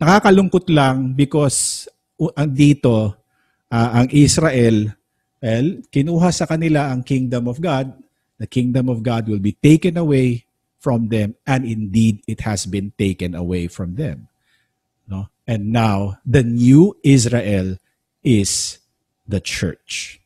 Nakakalungkot 0.00 0.70
lang 0.70 1.12
because 1.12 1.88
uh, 2.20 2.46
dito, 2.46 3.16
uh, 3.70 3.90
ang 3.92 4.08
Israel, 4.14 4.94
well, 5.42 5.68
kinuha 5.90 6.30
sa 6.32 6.46
kanila 6.46 6.94
ang 6.94 7.02
kingdom 7.02 7.48
of 7.48 7.60
God. 7.60 7.92
The 8.38 8.46
kingdom 8.46 8.86
of 8.86 9.02
God 9.02 9.26
will 9.26 9.42
be 9.42 9.58
taken 9.58 9.98
away 9.98 10.46
from 10.78 11.10
them, 11.10 11.34
and 11.42 11.66
indeed 11.66 12.22
it 12.30 12.46
has 12.46 12.70
been 12.70 12.94
taken 12.94 13.34
away 13.34 13.66
from 13.66 13.98
them. 13.98 14.30
No? 15.10 15.26
And 15.48 15.72
now, 15.72 16.20
the 16.28 16.44
new 16.44 16.92
Israel 17.00 17.80
is 18.20 18.84
the 19.24 19.40
church. 19.40 20.20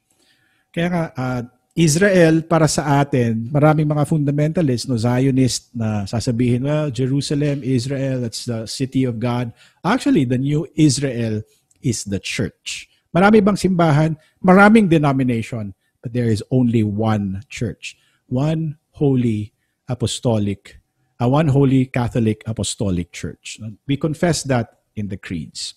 Kaya 0.75 0.91
nga, 0.91 1.05
uh, 1.15 1.43
Israel 1.79 2.43
para 2.43 2.67
sa 2.67 3.01
atin, 3.01 3.49
maraming 3.49 3.87
mga 3.87 4.05
fundamentalists, 4.05 4.91
no, 4.91 4.99
Zionist 4.99 5.71
na 5.73 6.05
sasabihin, 6.05 6.67
well, 6.67 6.91
Jerusalem, 6.91 7.63
Israel, 7.63 8.27
that's 8.27 8.45
the 8.51 8.67
city 8.67 9.07
of 9.07 9.23
God. 9.23 9.55
Actually, 9.87 10.27
the 10.27 10.37
new 10.37 10.67
Israel 10.75 11.41
is 11.81 12.03
the 12.03 12.19
church. 12.19 12.91
Marami 13.15 13.39
bang 13.39 13.57
simbahan? 13.57 14.19
Maraming 14.43 14.91
denomination, 14.91 15.73
but 16.03 16.13
there 16.13 16.29
is 16.29 16.43
only 16.51 16.83
one 16.83 17.47
church. 17.47 17.95
One 18.27 18.77
holy 18.99 19.55
apostolic, 19.87 20.83
uh, 21.23 21.31
one 21.31 21.47
holy 21.47 21.87
Catholic 21.87 22.43
apostolic 22.45 23.13
church. 23.15 23.63
We 23.87 23.97
confess 23.97 24.43
that 24.51 24.82
in 24.97 25.09
the 25.09 25.17
creeds. 25.17 25.75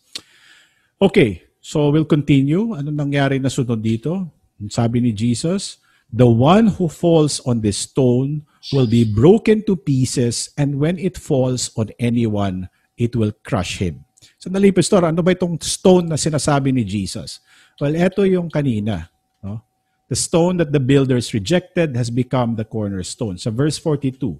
Okay, 1.01 1.43
so 1.61 1.89
we'll 1.89 2.07
continue. 2.07 2.73
Ano 2.73 2.91
nangyari 2.91 3.41
na 3.41 3.51
sunod 3.51 3.83
dito? 3.83 4.29
Sabi 4.71 5.03
ni 5.03 5.11
Jesus, 5.11 5.83
The 6.15 6.27
one 6.27 6.67
who 6.79 6.87
falls 6.87 7.41
on 7.43 7.59
this 7.59 7.89
stone 7.89 8.45
will 8.71 8.87
be 8.87 9.03
broken 9.03 9.65
to 9.67 9.75
pieces 9.75 10.53
and 10.57 10.79
when 10.79 10.95
it 10.95 11.17
falls 11.17 11.73
on 11.75 11.91
anyone, 11.99 12.69
it 12.95 13.15
will 13.15 13.33
crush 13.43 13.83
him. 13.83 14.05
Sandali, 14.39 14.71
Pastor, 14.71 15.03
ano 15.03 15.19
ba 15.19 15.35
itong 15.35 15.59
stone 15.59 16.07
na 16.07 16.15
sinasabi 16.15 16.71
ni 16.71 16.85
Jesus? 16.85 17.41
Well, 17.81 17.97
ito 17.97 18.23
yung 18.23 18.47
kanina. 18.47 19.09
No? 19.43 19.65
The 20.07 20.15
stone 20.15 20.61
that 20.63 20.71
the 20.71 20.79
builders 20.79 21.33
rejected 21.33 21.97
has 21.97 22.07
become 22.07 22.55
the 22.55 22.63
cornerstone. 22.63 23.35
Sa 23.41 23.51
verse 23.51 23.75
42. 23.81 24.39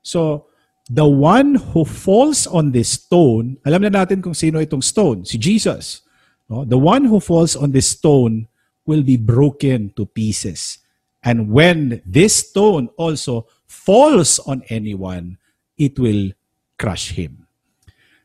So, 0.00 0.48
the 0.90 1.06
one 1.06 1.54
who 1.54 1.84
falls 1.84 2.46
on 2.46 2.72
this 2.72 3.00
stone, 3.00 3.56
alam 3.64 3.82
na 3.82 4.04
natin 4.04 4.22
kung 4.22 4.34
sino 4.34 4.60
itong 4.60 4.84
stone, 4.84 5.24
si 5.24 5.38
Jesus. 5.38 6.02
No? 6.48 6.64
The 6.64 6.76
one 6.76 7.04
who 7.04 7.20
falls 7.20 7.56
on 7.56 7.72
this 7.72 7.88
stone 7.88 8.48
will 8.84 9.02
be 9.02 9.16
broken 9.16 9.92
to 9.96 10.04
pieces. 10.04 10.78
And 11.24 11.48
when 11.48 12.02
this 12.04 12.48
stone 12.48 12.92
also 12.96 13.48
falls 13.66 14.38
on 14.40 14.62
anyone, 14.68 15.38
it 15.78 15.98
will 15.98 16.32
crush 16.78 17.12
him. 17.16 17.48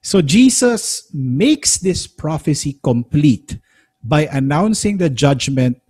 So 0.02 0.22
Jesus 0.22 1.08
makes 1.14 1.78
this 1.78 2.08
prophecy 2.08 2.80
complete 2.84 3.58
by 4.04 4.28
announcing 4.32 4.98
the 4.98 5.10
judgment 5.10 5.82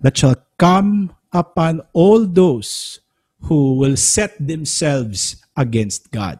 that 0.00 0.16
shall 0.18 0.36
come 0.58 1.14
upon 1.32 1.82
all 1.92 2.26
those 2.26 3.00
who 3.42 3.78
will 3.78 3.96
set 3.96 4.34
themselves 4.38 5.45
against 5.56 6.12
God. 6.12 6.38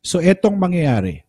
So 0.00 0.22
etong 0.22 0.56
mangyayari 0.56 1.26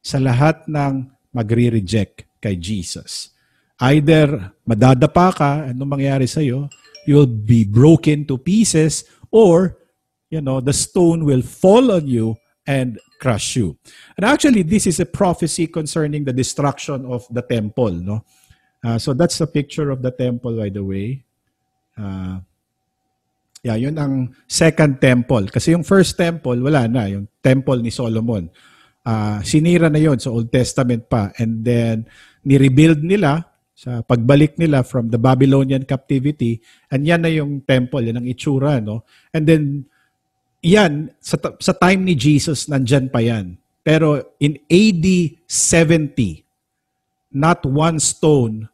sa 0.00 0.22
lahat 0.22 0.64
ng 0.70 1.10
magre-reject 1.34 2.24
kay 2.38 2.54
Jesus. 2.56 3.34
Either 3.78 4.54
madadapa 4.62 5.28
ka, 5.34 5.50
anong 5.70 5.98
mangyayari 5.98 6.26
sa 6.30 6.40
iyo? 6.40 6.70
You'll 7.04 7.30
be 7.30 7.66
broken 7.66 8.26
to 8.30 8.38
pieces 8.38 9.06
or 9.30 9.78
you 10.30 10.40
know, 10.40 10.60
the 10.60 10.72
stone 10.72 11.24
will 11.24 11.42
fall 11.42 11.92
on 11.92 12.06
you 12.06 12.36
and 12.66 13.00
crush 13.20 13.56
you. 13.56 13.76
And 14.16 14.24
actually, 14.24 14.62
this 14.62 14.86
is 14.86 15.00
a 15.00 15.06
prophecy 15.06 15.66
concerning 15.66 16.24
the 16.24 16.32
destruction 16.32 17.06
of 17.06 17.26
the 17.30 17.42
temple. 17.42 17.90
No, 17.90 18.24
uh, 18.84 18.98
so 18.98 19.14
that's 19.14 19.40
a 19.40 19.46
picture 19.46 19.90
of 19.90 20.02
the 20.02 20.10
temple, 20.10 20.56
by 20.56 20.68
the 20.68 20.84
way. 20.84 21.24
Uh, 21.96 22.40
yeah, 23.62 23.78
yun 23.78 23.96
ang 23.98 24.34
second 24.46 25.00
temple. 25.02 25.50
Kasi 25.50 25.74
yung 25.74 25.82
first 25.82 26.14
temple, 26.14 26.58
wala 26.58 26.86
na. 26.86 27.06
Yung 27.10 27.26
temple 27.42 27.82
ni 27.82 27.90
Solomon. 27.90 28.46
Uh, 29.02 29.40
sinira 29.40 29.88
na 29.88 29.98
yon 29.98 30.20
sa 30.20 30.30
Old 30.30 30.52
Testament 30.52 31.08
pa. 31.08 31.32
And 31.40 31.64
then, 31.64 32.06
ni-rebuild 32.44 33.02
nila 33.02 33.48
sa 33.78 34.02
pagbalik 34.02 34.58
nila 34.58 34.82
from 34.82 35.08
the 35.08 35.18
Babylonian 35.22 35.86
captivity. 35.86 36.58
And 36.90 37.06
yan 37.06 37.22
na 37.22 37.30
yung 37.30 37.62
temple, 37.62 38.10
yan 38.10 38.18
ang 38.18 38.26
itsura. 38.26 38.82
No? 38.82 39.06
And 39.30 39.46
then, 39.46 39.64
yan, 40.62 41.14
sa, 41.22 41.38
sa 41.38 41.72
time 41.78 42.02
ni 42.02 42.18
Jesus, 42.18 42.66
nandyan 42.66 43.06
pa 43.10 43.22
yan. 43.22 43.58
Pero 43.86 44.36
in 44.42 44.58
AD 44.66 45.06
70, 45.46 46.44
not 47.32 47.62
one 47.64 48.02
stone 48.02 48.68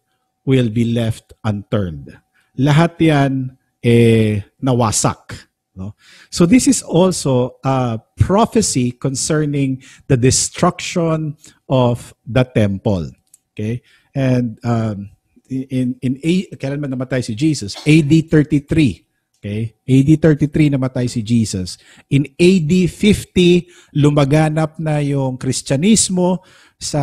will 0.49 0.73
be 0.73 0.89
left 0.89 1.37
unturned. 1.45 2.17
Lahat 2.57 2.97
yan 2.99 3.55
eh, 3.85 4.41
nawasak. 4.65 5.37
No? 5.77 5.93
So 6.33 6.49
this 6.49 6.65
is 6.65 6.81
also 6.81 7.61
a 7.61 8.01
prophecy 8.17 8.97
concerning 8.97 9.85
the 10.09 10.17
destruction 10.17 11.37
of 11.69 12.17
the 12.25 12.49
temple. 12.49 13.13
Okay? 13.53 13.85
And 14.17 14.57
um, 14.65 15.11
in, 15.51 15.99
in, 16.01 16.17
in 16.25 16.57
kailan 16.57 16.81
man 16.81 16.97
namatay 16.97 17.21
si 17.21 17.37
Jesus? 17.37 17.77
AD 17.85 18.09
33. 18.09 19.05
Okay? 19.37 19.77
AD 19.85 20.11
33 20.49 20.73
namatay 20.73 21.05
si 21.05 21.21
Jesus. 21.21 21.77
In 22.09 22.25
AD 22.41 22.73
50, 22.89 24.01
lumaganap 24.01 24.81
na 24.81 25.05
yung 25.05 25.37
Kristyanismo 25.37 26.41
sa 26.81 27.03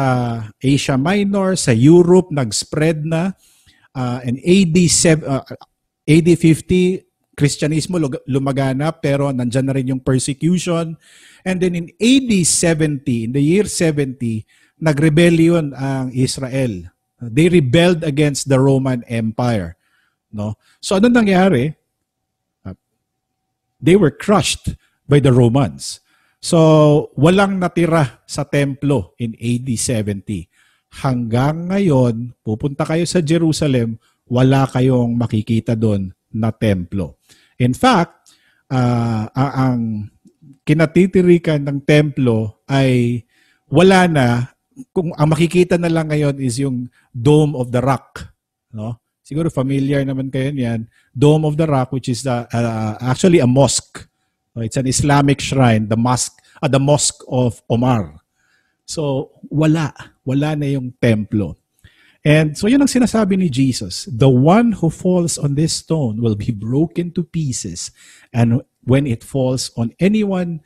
Asia 0.57 0.97
Minor, 0.97 1.53
sa 1.53 1.69
Europe, 1.69 2.33
nag-spread 2.33 3.05
na. 3.05 3.37
Uh, 3.91 4.23
and 4.23 4.39
AD, 4.41 4.73
7, 4.73 5.21
uh, 5.27 5.43
AD 6.11 6.27
50, 6.27 7.07
Kristyanismo 7.31 7.95
lumaganap 8.27 8.99
pero 8.99 9.31
nandyan 9.31 9.65
na 9.71 9.75
rin 9.79 9.91
yung 9.95 10.03
persecution. 10.03 10.99
And 11.47 11.57
then 11.63 11.73
in 11.79 11.87
AD 11.95 12.31
70, 12.43 13.31
in 13.31 13.31
the 13.31 13.39
year 13.39 13.63
70, 13.63 14.43
nagrebellion 14.75 15.71
ang 15.71 16.11
Israel. 16.11 16.91
They 17.23 17.47
rebelled 17.47 18.03
against 18.03 18.51
the 18.51 18.59
Roman 18.59 19.07
Empire. 19.07 19.79
No? 20.35 20.59
So 20.83 20.99
ano 20.99 21.07
nangyari? 21.07 21.79
they 23.81 23.97
were 23.97 24.13
crushed 24.13 24.77
by 25.09 25.19
the 25.19 25.33
Romans. 25.33 25.99
So, 26.41 27.09
walang 27.17 27.57
natira 27.57 28.21
sa 28.29 28.45
templo 28.45 29.17
in 29.17 29.33
AD 29.37 29.67
70. 29.67 30.49
Hanggang 31.01 31.69
ngayon, 31.69 32.37
pupunta 32.45 32.85
kayo 32.85 33.05
sa 33.05 33.21
Jerusalem, 33.21 33.97
wala 34.31 34.63
kayong 34.71 35.11
makikita 35.19 35.75
doon 35.75 36.15
na 36.31 36.55
templo. 36.55 37.19
In 37.59 37.75
fact, 37.75 38.31
uh, 38.71 39.27
ang 39.35 40.07
kinatitirikan 40.63 41.67
ng 41.67 41.83
templo 41.83 42.63
ay 42.71 43.21
wala 43.67 44.07
na 44.07 44.25
kung 44.95 45.11
ang 45.19 45.35
makikita 45.35 45.75
na 45.75 45.91
lang 45.91 46.07
ngayon 46.07 46.39
is 46.39 46.63
yung 46.63 46.87
Dome 47.11 47.59
of 47.59 47.75
the 47.75 47.83
Rock, 47.83 48.23
no? 48.71 48.95
Siguro 49.21 49.51
familiar 49.51 50.01
naman 50.03 50.27
kayo 50.27 50.49
niyan. 50.51 50.89
Dome 51.13 51.47
of 51.47 51.55
the 51.55 51.67
Rock, 51.67 51.93
which 51.93 52.09
is 52.09 52.25
the, 52.25 52.47
uh, 52.51 52.95
actually 52.99 53.39
a 53.39 53.47
mosque. 53.47 54.07
It's 54.59 54.75
an 54.75 54.89
Islamic 54.89 55.39
shrine, 55.39 55.87
the 55.87 55.95
mosque, 55.95 56.35
uh, 56.59 56.67
the 56.67 56.81
mosque 56.81 57.23
of 57.31 57.63
Omar. 57.71 58.19
So, 58.83 59.31
wala. 59.47 59.95
Wala 60.27 60.59
na 60.59 60.67
yung 60.67 60.91
templo. 60.99 61.60
And 62.21 62.53
so 62.53 62.69
yun 62.69 62.85
ang 62.85 62.91
sinasabi 62.91 63.33
ni 63.33 63.49
Jesus. 63.49 64.05
The 64.05 64.29
one 64.29 64.77
who 64.77 64.93
falls 64.93 65.41
on 65.41 65.57
this 65.57 65.81
stone 65.81 66.21
will 66.21 66.37
be 66.37 66.53
broken 66.53 67.09
to 67.17 67.25
pieces. 67.25 67.89
And 68.29 68.61
when 68.85 69.09
it 69.09 69.25
falls 69.25 69.73
on 69.73 69.93
anyone, 69.97 70.61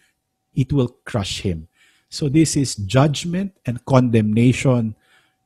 it 0.52 0.72
will 0.76 0.99
crush 1.07 1.41
him. 1.41 1.68
So 2.11 2.27
this 2.27 2.56
is 2.56 2.76
judgment 2.76 3.56
and 3.65 3.84
condemnation 3.88 4.95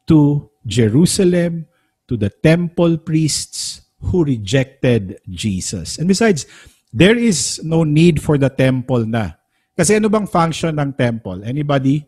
to 0.09 0.49
Jerusalem, 0.65 1.69
to 2.09 2.17
the 2.17 2.29
temple 2.29 2.97
priests 2.97 3.81
who 4.01 4.25
rejected 4.25 5.21
Jesus. 5.29 5.97
And 5.97 6.07
besides, 6.07 6.45
there 6.93 7.17
is 7.17 7.61
no 7.63 7.83
need 7.83 8.21
for 8.21 8.37
the 8.37 8.49
temple 8.49 9.05
na. 9.05 9.37
Kasi 9.77 9.95
ano 9.95 10.09
bang 10.09 10.25
function 10.25 10.73
ng 10.73 10.93
temple? 10.93 11.45
Anybody? 11.45 12.05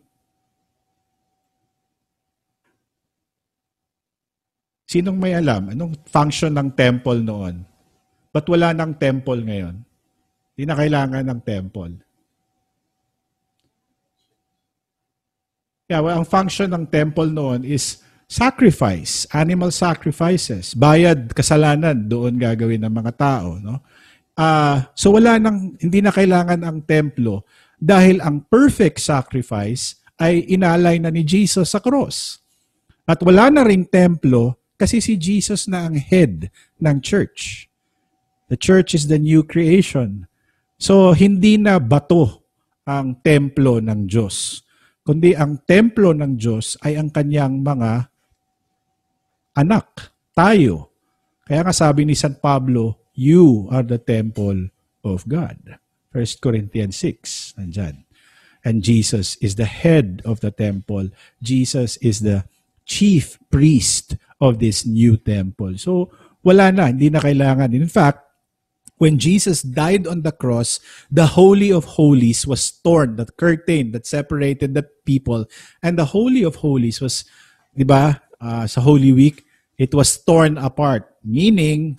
Sinong 4.92 5.16
may 5.16 5.32
alam? 5.32 5.72
Anong 5.72 5.96
function 6.04 6.52
ng 6.52 6.76
temple 6.76 7.24
noon? 7.24 7.64
Ba't 8.28 8.44
wala 8.44 8.76
ng 8.76 8.92
temple 9.00 9.40
ngayon? 9.40 9.80
Hindi 10.52 10.64
na 10.68 10.76
kailangan 10.76 11.24
ng 11.32 11.40
temple. 11.40 11.92
Yeah, 15.88 16.04
well, 16.04 16.20
ang 16.20 16.28
function 16.28 16.76
ng 16.76 16.92
temple 16.92 17.32
noon 17.32 17.64
is 17.64 18.04
sacrifice, 18.28 19.24
animal 19.32 19.72
sacrifices, 19.72 20.76
bayad 20.76 21.32
kasalanan 21.32 22.04
doon 22.04 22.36
gagawin 22.36 22.84
ng 22.84 22.92
mga 22.92 23.12
tao, 23.16 23.56
no? 23.60 23.80
Uh, 24.32 24.80
so 24.92 25.12
wala 25.12 25.36
nang 25.36 25.76
hindi 25.76 26.00
na 26.00 26.08
kailangan 26.12 26.64
ang 26.64 26.80
templo 26.84 27.44
dahil 27.76 28.20
ang 28.24 28.44
perfect 28.44 29.00
sacrifice 29.00 30.00
ay 30.16 30.44
inalay 30.52 30.96
na 31.00 31.12
ni 31.12 31.24
Jesus 31.24 31.72
sa 31.72 31.80
cross. 31.80 32.40
At 33.04 33.20
wala 33.20 33.52
na 33.52 33.64
ring 33.64 33.84
templo 33.84 34.61
kasi 34.82 34.98
si 34.98 35.14
Jesus 35.14 35.70
na 35.70 35.86
ang 35.86 35.94
head 35.94 36.50
ng 36.82 36.98
church. 36.98 37.70
The 38.50 38.58
church 38.58 38.98
is 38.98 39.06
the 39.06 39.22
new 39.22 39.46
creation. 39.46 40.26
So 40.82 41.14
hindi 41.14 41.54
na 41.54 41.78
bato 41.78 42.42
ang 42.82 43.22
templo 43.22 43.78
ng 43.78 44.10
Diyos, 44.10 44.66
kundi 45.06 45.38
ang 45.38 45.62
templo 45.62 46.10
ng 46.10 46.34
Diyos 46.34 46.74
ay 46.82 46.98
ang 46.98 47.14
kanyang 47.14 47.62
mga 47.62 48.10
anak, 49.54 50.10
tayo. 50.34 50.90
Kaya 51.46 51.62
nga 51.62 51.70
sabi 51.70 52.02
ni 52.02 52.18
San 52.18 52.34
Pablo, 52.42 52.98
you 53.14 53.70
are 53.70 53.86
the 53.86 54.02
temple 54.02 54.74
of 55.06 55.22
God. 55.30 55.78
1 56.10 56.42
Corinthians 56.42 56.98
6, 56.98 57.54
nandyan. 57.62 58.02
And 58.66 58.82
Jesus 58.82 59.38
is 59.38 59.54
the 59.54 59.66
head 59.66 60.22
of 60.26 60.42
the 60.42 60.50
temple. 60.50 61.14
Jesus 61.38 61.98
is 62.02 62.26
the 62.26 62.46
chief 62.84 63.38
priest 63.50 64.16
of 64.40 64.58
this 64.58 64.84
new 64.86 65.16
temple. 65.16 65.78
So, 65.78 66.10
wala 66.42 66.72
na, 66.72 66.90
hindi 66.90 67.10
na 67.10 67.20
kailangan. 67.20 67.74
In 67.74 67.86
fact, 67.86 68.26
when 68.98 69.18
Jesus 69.18 69.62
died 69.62 70.06
on 70.06 70.22
the 70.22 70.30
cross, 70.30 70.78
the 71.10 71.34
Holy 71.34 71.72
of 71.72 71.98
Holies 71.98 72.46
was 72.46 72.70
torn, 72.70 73.16
that 73.16 73.36
curtain 73.36 73.90
that 73.92 74.06
separated 74.06 74.74
the 74.74 74.86
people. 75.04 75.46
And 75.82 75.98
the 75.98 76.06
Holy 76.06 76.42
of 76.44 76.62
Holies 76.62 77.00
was, 77.00 77.24
di 77.74 77.82
ba, 77.82 78.22
uh, 78.40 78.66
sa 78.66 78.80
Holy 78.80 79.10
Week, 79.10 79.42
it 79.78 79.94
was 79.94 80.18
torn 80.22 80.58
apart, 80.58 81.18
meaning 81.24 81.98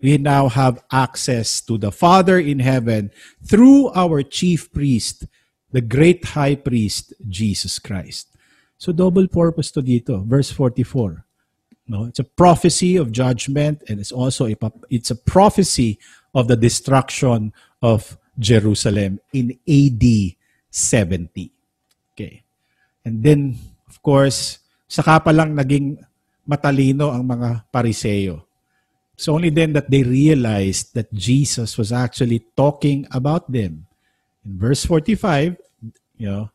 we 0.00 0.16
now 0.16 0.48
have 0.48 0.82
access 0.92 1.60
to 1.62 1.76
the 1.76 1.92
Father 1.92 2.38
in 2.38 2.60
heaven 2.60 3.10
through 3.44 3.92
our 3.92 4.22
chief 4.22 4.72
priest, 4.72 5.24
the 5.72 5.80
great 5.80 6.24
high 6.36 6.54
priest, 6.54 7.12
Jesus 7.28 7.78
Christ. 7.78 8.33
So 8.84 8.92
double 8.92 9.24
purpose 9.32 9.72
to 9.72 9.80
dito, 9.80 10.20
verse 10.28 10.52
44. 10.52 11.24
No, 11.88 12.04
it's 12.04 12.20
a 12.20 12.28
prophecy 12.28 13.00
of 13.00 13.16
judgment 13.16 13.80
and 13.88 13.96
it's 13.96 14.12
also 14.12 14.44
a, 14.44 14.52
it's 14.92 15.08
a 15.08 15.16
prophecy 15.16 15.96
of 16.36 16.52
the 16.52 16.56
destruction 16.60 17.56
of 17.80 18.20
Jerusalem 18.36 19.24
in 19.32 19.56
AD 19.64 20.36
70. 20.68 21.48
Okay. 22.12 22.44
And 23.08 23.24
then, 23.24 23.56
of 23.88 24.04
course, 24.04 24.60
saka 24.84 25.16
pa 25.16 25.32
lang 25.32 25.56
naging 25.56 25.96
matalino 26.44 27.08
ang 27.08 27.24
mga 27.24 27.64
pariseyo. 27.72 28.44
It's 29.16 29.32
only 29.32 29.48
then 29.48 29.72
that 29.72 29.88
they 29.88 30.04
realized 30.04 30.92
that 30.92 31.08
Jesus 31.08 31.80
was 31.80 31.88
actually 31.88 32.44
talking 32.52 33.08
about 33.16 33.48
them. 33.48 33.88
In 34.44 34.60
verse 34.60 34.84
45, 34.84 35.56
you 36.20 36.28
know, 36.28 36.52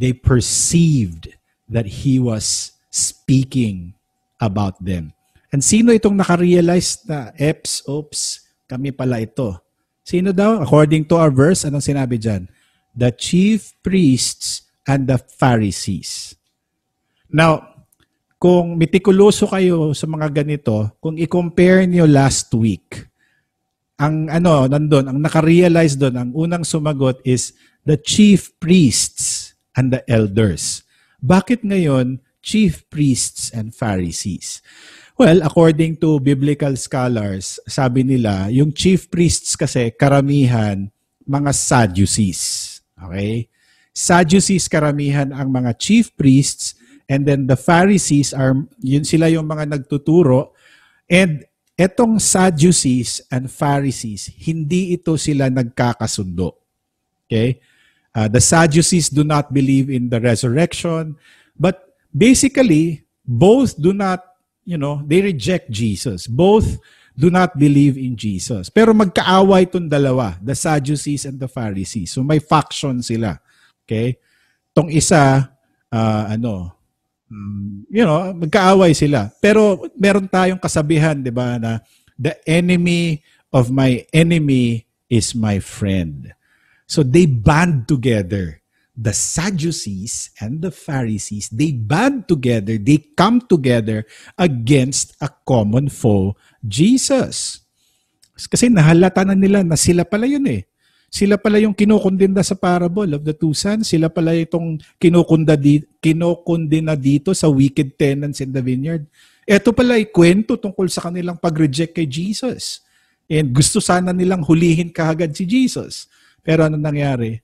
they 0.00 0.16
perceived 0.16 1.28
that 1.68 1.84
he 1.84 2.16
was 2.16 2.72
speaking 2.88 3.92
about 4.40 4.80
them. 4.80 5.12
And 5.52 5.60
sino 5.60 5.92
itong 5.92 6.16
nakarealize 6.16 7.04
na, 7.04 7.36
eps, 7.36 7.84
oops, 7.84 8.48
kami 8.64 8.96
pala 8.96 9.20
ito. 9.20 9.60
Sino 10.00 10.32
daw? 10.32 10.64
According 10.64 11.04
to 11.12 11.20
our 11.20 11.28
verse, 11.28 11.68
anong 11.68 11.84
sinabi 11.84 12.16
dyan? 12.16 12.48
The 12.96 13.12
chief 13.12 13.76
priests 13.84 14.64
and 14.88 15.04
the 15.04 15.20
Pharisees. 15.20 16.34
Now, 17.28 17.84
kung 18.40 18.80
mitikuloso 18.80 19.44
kayo 19.46 19.92
sa 19.92 20.08
mga 20.08 20.32
ganito, 20.32 20.96
kung 20.98 21.20
i-compare 21.20 21.84
niyo 21.84 22.08
last 22.08 22.50
week, 22.56 23.06
ang 24.00 24.32
ano, 24.32 24.64
nandun, 24.64 25.12
ang 25.12 25.18
nakarealize 25.20 25.94
doon, 25.94 26.16
ang 26.16 26.30
unang 26.32 26.64
sumagot 26.64 27.20
is 27.22 27.52
the 27.84 28.00
chief 28.00 28.48
priests 28.56 29.49
and 29.76 29.94
the 29.94 30.02
elders. 30.10 30.82
Bakit 31.20 31.62
ngayon 31.66 32.24
chief 32.40 32.88
priests 32.88 33.52
and 33.52 33.74
Pharisees? 33.76 34.64
Well, 35.20 35.44
according 35.44 36.00
to 36.00 36.16
biblical 36.16 36.72
scholars, 36.80 37.60
sabi 37.68 38.08
nila, 38.08 38.48
yung 38.48 38.72
chief 38.72 39.12
priests 39.12 39.52
kasi 39.52 39.92
karamihan 39.92 40.88
mga 41.28 41.52
Sadducees. 41.52 42.80
Okay? 42.96 43.52
Sadducees 43.92 44.64
karamihan 44.64 45.28
ang 45.36 45.52
mga 45.52 45.76
chief 45.76 46.08
priests 46.16 46.72
and 47.04 47.28
then 47.28 47.44
the 47.44 47.58
Pharisees 47.58 48.32
are 48.32 48.56
yun 48.80 49.04
sila 49.04 49.28
yung 49.28 49.44
mga 49.44 49.68
nagtuturo 49.76 50.56
and 51.04 51.44
etong 51.76 52.16
Sadducees 52.16 53.24
and 53.28 53.48
Pharisees, 53.48 54.32
hindi 54.40 54.96
ito 54.96 55.16
sila 55.20 55.52
nagkakasundo. 55.52 56.56
Okay? 57.28 57.60
Uh, 58.20 58.28
the 58.28 58.40
Sadducees 58.44 59.08
do 59.08 59.24
not 59.24 59.48
believe 59.48 59.88
in 59.88 60.12
the 60.12 60.20
resurrection, 60.20 61.16
but 61.56 61.96
basically 62.12 63.08
both 63.24 63.80
do 63.80 63.96
not 63.96 64.30
you 64.70 64.78
know, 64.78 65.02
they 65.02 65.20
reject 65.20 65.66
Jesus. 65.66 66.30
Both 66.30 66.78
do 67.18 67.26
not 67.26 67.58
believe 67.58 67.98
in 67.98 68.14
Jesus. 68.14 68.70
Pero 68.70 68.94
magkaaway 68.94 69.66
itong 69.66 69.90
dalawa, 69.90 70.38
the 70.38 70.54
Sadducees 70.54 71.26
and 71.26 71.42
the 71.42 71.50
Pharisees. 71.50 72.14
So 72.14 72.22
may 72.22 72.38
faction 72.38 73.02
sila. 73.02 73.42
Okay? 73.82 74.14
Tong 74.70 74.86
isa, 74.94 75.50
uh, 75.90 76.24
ano, 76.30 76.70
um, 77.26 77.82
you 77.90 78.06
know, 78.06 78.30
magkaaway 78.30 78.94
sila. 78.94 79.26
Pero 79.42 79.90
meron 79.98 80.30
tayong 80.30 80.62
kasabihan, 80.62 81.18
di 81.18 81.34
ba, 81.34 81.58
na 81.58 81.82
the 82.14 82.38
enemy 82.46 83.26
of 83.50 83.74
my 83.74 84.06
enemy 84.14 84.86
is 85.10 85.34
my 85.34 85.58
friend. 85.58 86.30
So 86.90 87.06
they 87.06 87.30
band 87.30 87.86
together 87.86 88.58
the 89.00 89.14
Sadducees 89.14 90.34
and 90.42 90.58
the 90.58 90.74
Pharisees, 90.74 91.48
they 91.48 91.70
band 91.72 92.26
together, 92.26 92.76
they 92.76 92.98
come 93.14 93.40
together 93.40 94.04
against 94.36 95.14
a 95.22 95.30
common 95.46 95.88
foe, 95.88 96.36
Jesus. 96.60 97.62
Kasi 98.36 98.68
nahalata 98.68 99.24
na 99.24 99.38
nila 99.38 99.62
na 99.62 99.78
sila 99.78 100.04
pala 100.04 100.28
yun 100.28 100.44
eh. 100.50 100.68
Sila 101.10 101.40
pala 101.40 101.58
yung 101.58 101.74
kinukundina 101.74 102.38
sa 102.44 102.54
parable 102.54 103.18
of 103.18 103.26
the 103.26 103.34
two 103.34 103.50
sons. 103.50 103.90
Sila 103.90 104.06
pala 104.06 104.30
itong 104.30 104.78
kinukunda 104.94 105.58
di, 105.58 105.82
kinukundina 105.98 106.94
dito 106.94 107.34
sa 107.34 107.50
wicked 107.50 107.98
tenants 107.98 108.38
in 108.38 108.54
the 108.54 108.62
vineyard. 108.62 109.02
Ito 109.42 109.74
pala 109.74 109.98
ay 109.98 110.06
kwento 110.06 110.54
tungkol 110.54 110.86
sa 110.86 111.10
kanilang 111.10 111.34
pag-reject 111.34 111.98
kay 111.98 112.06
Jesus. 112.06 112.86
And 113.26 113.50
gusto 113.50 113.82
sana 113.82 114.14
nilang 114.14 114.46
hulihin 114.46 114.94
kahagad 114.94 115.34
si 115.34 115.42
Jesus. 115.50 116.06
Pero 116.42 116.66
ano 116.66 116.76
nangyari? 116.76 117.40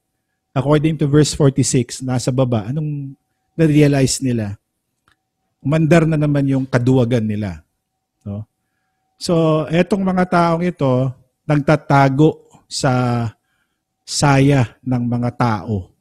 according 0.57 0.97
to 0.97 1.05
verse 1.05 1.37
46, 1.37 2.01
nasa 2.01 2.33
baba, 2.33 2.65
anong 2.65 3.13
na-realize 3.53 4.25
nila? 4.25 4.57
Umandar 5.61 6.09
na 6.09 6.17
naman 6.17 6.49
yung 6.49 6.65
kaduwagan 6.65 7.29
nila. 7.29 7.61
No? 8.25 8.49
So, 9.21 9.65
etong 9.69 10.01
mga 10.01 10.25
taong 10.33 10.65
ito, 10.65 11.13
nagtatago 11.45 12.49
sa 12.65 13.29
saya 14.01 14.81
ng 14.81 15.03
mga 15.05 15.31
tao. 15.37 15.93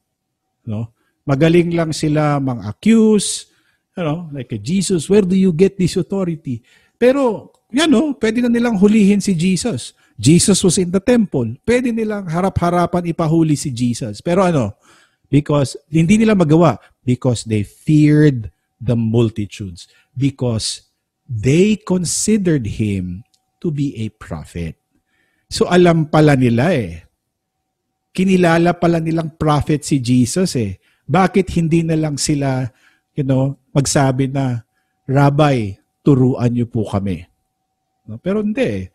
No? 0.63 0.87
Magaling 1.27 1.75
lang 1.75 1.91
sila 1.91 2.39
mang-accuse, 2.39 3.51
you 3.97 4.03
know, 4.07 4.31
like 4.31 4.55
Jesus, 4.63 5.11
where 5.11 5.25
do 5.25 5.35
you 5.35 5.51
get 5.51 5.75
this 5.75 5.99
authority? 5.99 6.63
Pero, 6.95 7.51
yan 7.75 7.91
no, 7.91 8.15
pwede 8.15 8.39
na 8.39 8.47
nilang 8.47 8.79
hulihin 8.79 9.19
si 9.19 9.35
Jesus. 9.35 9.91
Jesus 10.15 10.63
was 10.63 10.79
in 10.79 10.91
the 10.95 11.03
temple. 11.03 11.59
Pwede 11.67 11.91
nilang 11.91 12.23
harap-harapan 12.31 13.11
ipahuli 13.11 13.59
si 13.59 13.67
Jesus. 13.71 14.23
Pero 14.23 14.47
ano? 14.47 14.71
Because 15.27 15.75
hindi 15.91 16.15
nila 16.15 16.35
magawa. 16.35 16.79
Because 17.03 17.43
they 17.43 17.67
feared 17.67 18.47
the 18.79 18.95
multitudes. 18.95 19.91
Because 20.15 20.87
they 21.27 21.75
considered 21.75 22.63
him 22.79 23.27
to 23.59 23.67
be 23.75 23.91
a 24.07 24.07
prophet. 24.15 24.79
So 25.51 25.67
alam 25.67 26.07
pala 26.07 26.39
nila 26.39 26.71
eh. 26.71 27.03
Kinilala 28.15 28.71
pala 28.79 29.03
nilang 29.03 29.35
prophet 29.35 29.83
si 29.83 29.99
Jesus 29.99 30.55
eh. 30.55 30.79
Bakit 31.03 31.51
hindi 31.59 31.83
na 31.83 31.99
lang 31.99 32.15
sila, 32.15 32.71
you 33.13 33.27
know, 33.27 33.59
magsabi 33.75 34.31
na, 34.31 34.63
Rabbi, 35.05 35.75
turuan 36.01 36.55
niyo 36.55 36.71
po 36.71 36.87
kami. 36.87 37.27
No? 38.07 38.17
Pero 38.17 38.39
hindi 38.39 38.63
eh 38.63 38.85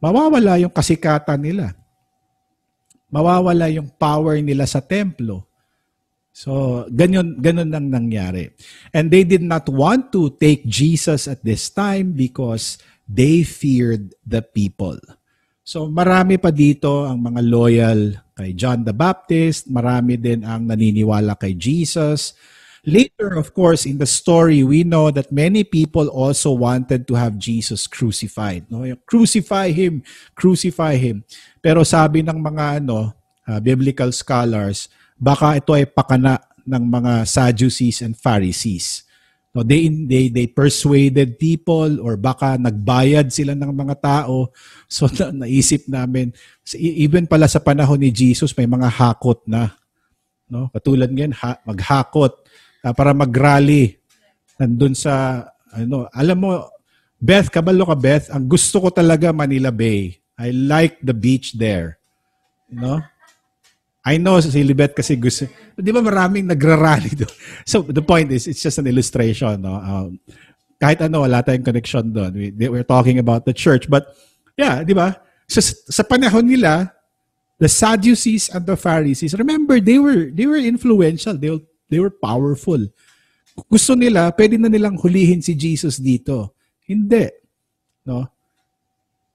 mawawala 0.00 0.58
yung 0.58 0.72
kasikatan 0.72 1.40
nila. 1.40 1.76
Mawawala 3.12 3.68
yung 3.70 3.92
power 3.94 4.40
nila 4.40 4.66
sa 4.66 4.80
templo. 4.80 5.46
So, 6.30 6.84
ganyan, 6.88 7.36
ganun 7.42 7.68
nang 7.68 7.90
nangyari. 7.90 8.54
And 8.94 9.10
they 9.12 9.26
did 9.26 9.42
not 9.44 9.68
want 9.68 10.14
to 10.14 10.32
take 10.40 10.64
Jesus 10.64 11.26
at 11.28 11.42
this 11.44 11.68
time 11.68 12.16
because 12.16 12.80
they 13.04 13.42
feared 13.42 14.14
the 14.22 14.40
people. 14.40 14.96
So, 15.66 15.90
marami 15.90 16.38
pa 16.38 16.54
dito 16.54 17.04
ang 17.04 17.20
mga 17.20 17.40
loyal 17.44 18.00
kay 18.32 18.56
John 18.56 18.86
the 18.86 18.96
Baptist, 18.96 19.68
marami 19.68 20.16
din 20.16 20.46
ang 20.46 20.64
naniniwala 20.64 21.36
kay 21.36 21.58
Jesus, 21.58 22.32
Later, 22.86 23.36
of 23.36 23.52
course, 23.52 23.84
in 23.84 24.00
the 24.00 24.08
story, 24.08 24.64
we 24.64 24.88
know 24.88 25.12
that 25.12 25.28
many 25.28 25.64
people 25.64 26.08
also 26.08 26.48
wanted 26.56 27.04
to 27.08 27.14
have 27.14 27.36
Jesus 27.36 27.84
crucified. 27.84 28.64
No? 28.72 28.88
Crucify 29.04 29.68
him, 29.76 30.00
crucify 30.32 30.96
him. 30.96 31.20
Pero 31.60 31.84
sabi 31.84 32.24
ng 32.24 32.40
mga 32.40 32.80
ano, 32.80 33.12
uh, 33.44 33.60
biblical 33.60 34.08
scholars, 34.16 34.88
baka 35.20 35.60
ito 35.60 35.76
ay 35.76 35.84
pakana 35.84 36.40
ng 36.64 36.84
mga 36.88 37.12
Sadducees 37.28 38.00
and 38.00 38.16
Pharisees. 38.16 39.04
No, 39.50 39.66
they, 39.66 39.90
they, 39.90 40.30
they 40.30 40.46
persuaded 40.46 41.34
people 41.34 41.98
or 42.00 42.14
baka 42.14 42.54
nagbayad 42.54 43.34
sila 43.34 43.52
ng 43.52 43.74
mga 43.74 43.96
tao. 44.00 44.48
So 44.90 45.06
na, 45.06 45.44
naisip 45.44 45.86
namin, 45.86 46.34
even 46.74 47.28
pala 47.28 47.46
sa 47.46 47.62
panahon 47.62 48.02
ni 48.02 48.10
Jesus, 48.10 48.50
may 48.56 48.66
mga 48.66 48.90
hakot 48.90 49.38
na. 49.46 49.74
No? 50.50 50.66
Katulad 50.74 51.14
ngayon, 51.14 51.34
ha, 51.44 51.62
maghakot 51.62 52.39
uh, 52.84 52.94
para 52.94 53.12
mag-rally 53.12 54.00
nandun 54.60 54.92
sa 54.92 55.44
ano, 55.72 56.10
alam 56.12 56.36
mo 56.36 56.50
Beth, 57.20 57.52
kabalo 57.52 57.84
ka 57.84 57.96
Beth, 57.96 58.26
ang 58.32 58.48
gusto 58.48 58.80
ko 58.80 58.88
talaga 58.88 59.28
Manila 59.28 59.68
Bay. 59.68 60.16
I 60.40 60.56
like 60.56 60.96
the 61.04 61.12
beach 61.12 61.52
there. 61.52 62.00
You 62.72 62.80
know? 62.80 62.98
I 64.00 64.16
know 64.16 64.40
si 64.40 64.64
Libet 64.64 64.96
kasi 64.96 65.20
gusto, 65.20 65.44
di 65.76 65.92
ba 65.92 66.00
maraming 66.00 66.48
nagra-rally 66.48 67.12
doon. 67.12 67.28
So 67.68 67.84
the 67.84 68.00
point 68.00 68.32
is, 68.32 68.48
it's 68.48 68.64
just 68.64 68.80
an 68.80 68.88
illustration. 68.88 69.60
No? 69.60 69.76
Um, 69.76 70.16
kahit 70.80 71.04
ano, 71.04 71.28
wala 71.28 71.44
tayong 71.44 71.68
connection 71.68 72.08
doon. 72.08 72.32
We, 72.32 72.48
we're 72.72 72.88
talking 72.88 73.20
about 73.20 73.44
the 73.44 73.52
church. 73.52 73.84
But 73.84 74.08
yeah, 74.56 74.80
di 74.80 74.96
ba? 74.96 75.20
So, 75.44 75.60
sa 75.60 76.00
panahon 76.00 76.48
nila, 76.48 76.88
the 77.60 77.68
Sadducees 77.68 78.48
and 78.48 78.64
the 78.64 78.80
Pharisees, 78.80 79.36
remember, 79.36 79.76
they 79.76 80.00
were 80.00 80.32
they 80.32 80.48
were 80.48 80.56
influential. 80.56 81.36
They 81.36 81.60
They 81.90 81.98
were 81.98 82.14
powerful. 82.14 82.86
Gusto 83.66 83.98
nila, 83.98 84.30
pwede 84.32 84.56
na 84.56 84.70
nilang 84.70 84.96
hulihin 84.96 85.42
si 85.42 85.58
Jesus 85.58 85.98
dito. 85.98 86.54
Hindi. 86.86 87.28
No? 88.06 88.30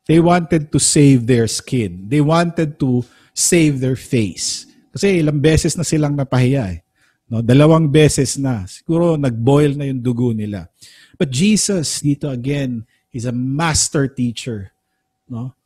They 0.07 0.23
wanted 0.23 0.72
to 0.72 0.80
save 0.80 1.27
their 1.27 1.52
skin. 1.52 2.07
They 2.07 2.22
wanted 2.23 2.80
to 2.80 3.03
save 3.36 3.84
their 3.84 3.99
face. 3.99 4.65
Kasi 4.95 5.19
ilang 5.19 5.44
beses 5.44 5.76
na 5.76 5.84
silang 5.84 6.15
napahiya 6.15 6.72
eh. 6.72 6.80
No, 7.26 7.41
dalawang 7.41 7.90
beses 7.90 8.38
na. 8.38 8.69
Siguro 8.69 9.18
nag-boil 9.18 9.73
na 9.73 9.90
yung 9.90 9.99
dugo 9.99 10.30
nila. 10.32 10.69
But 11.18 11.34
Jesus 11.34 12.06
dito 12.06 12.30
again 12.30 12.86
is 13.10 13.26
a 13.26 13.34
master 13.34 14.06
teacher. 14.06 14.72
No? 15.26 15.57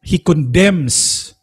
He 0.00 0.16
condemns 0.16 1.33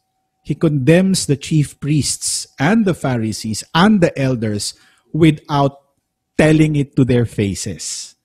he 0.52 0.60
condemns 0.60 1.32
the 1.32 1.40
chief 1.40 1.80
priests 1.80 2.52
and 2.60 2.84
the 2.84 2.92
Pharisees 2.92 3.64
and 3.72 4.04
the 4.04 4.12
elders 4.20 4.76
without 5.16 5.96
telling 6.36 6.76
it 6.76 6.92
to 7.00 7.08
their 7.08 7.24
faces. 7.24 8.16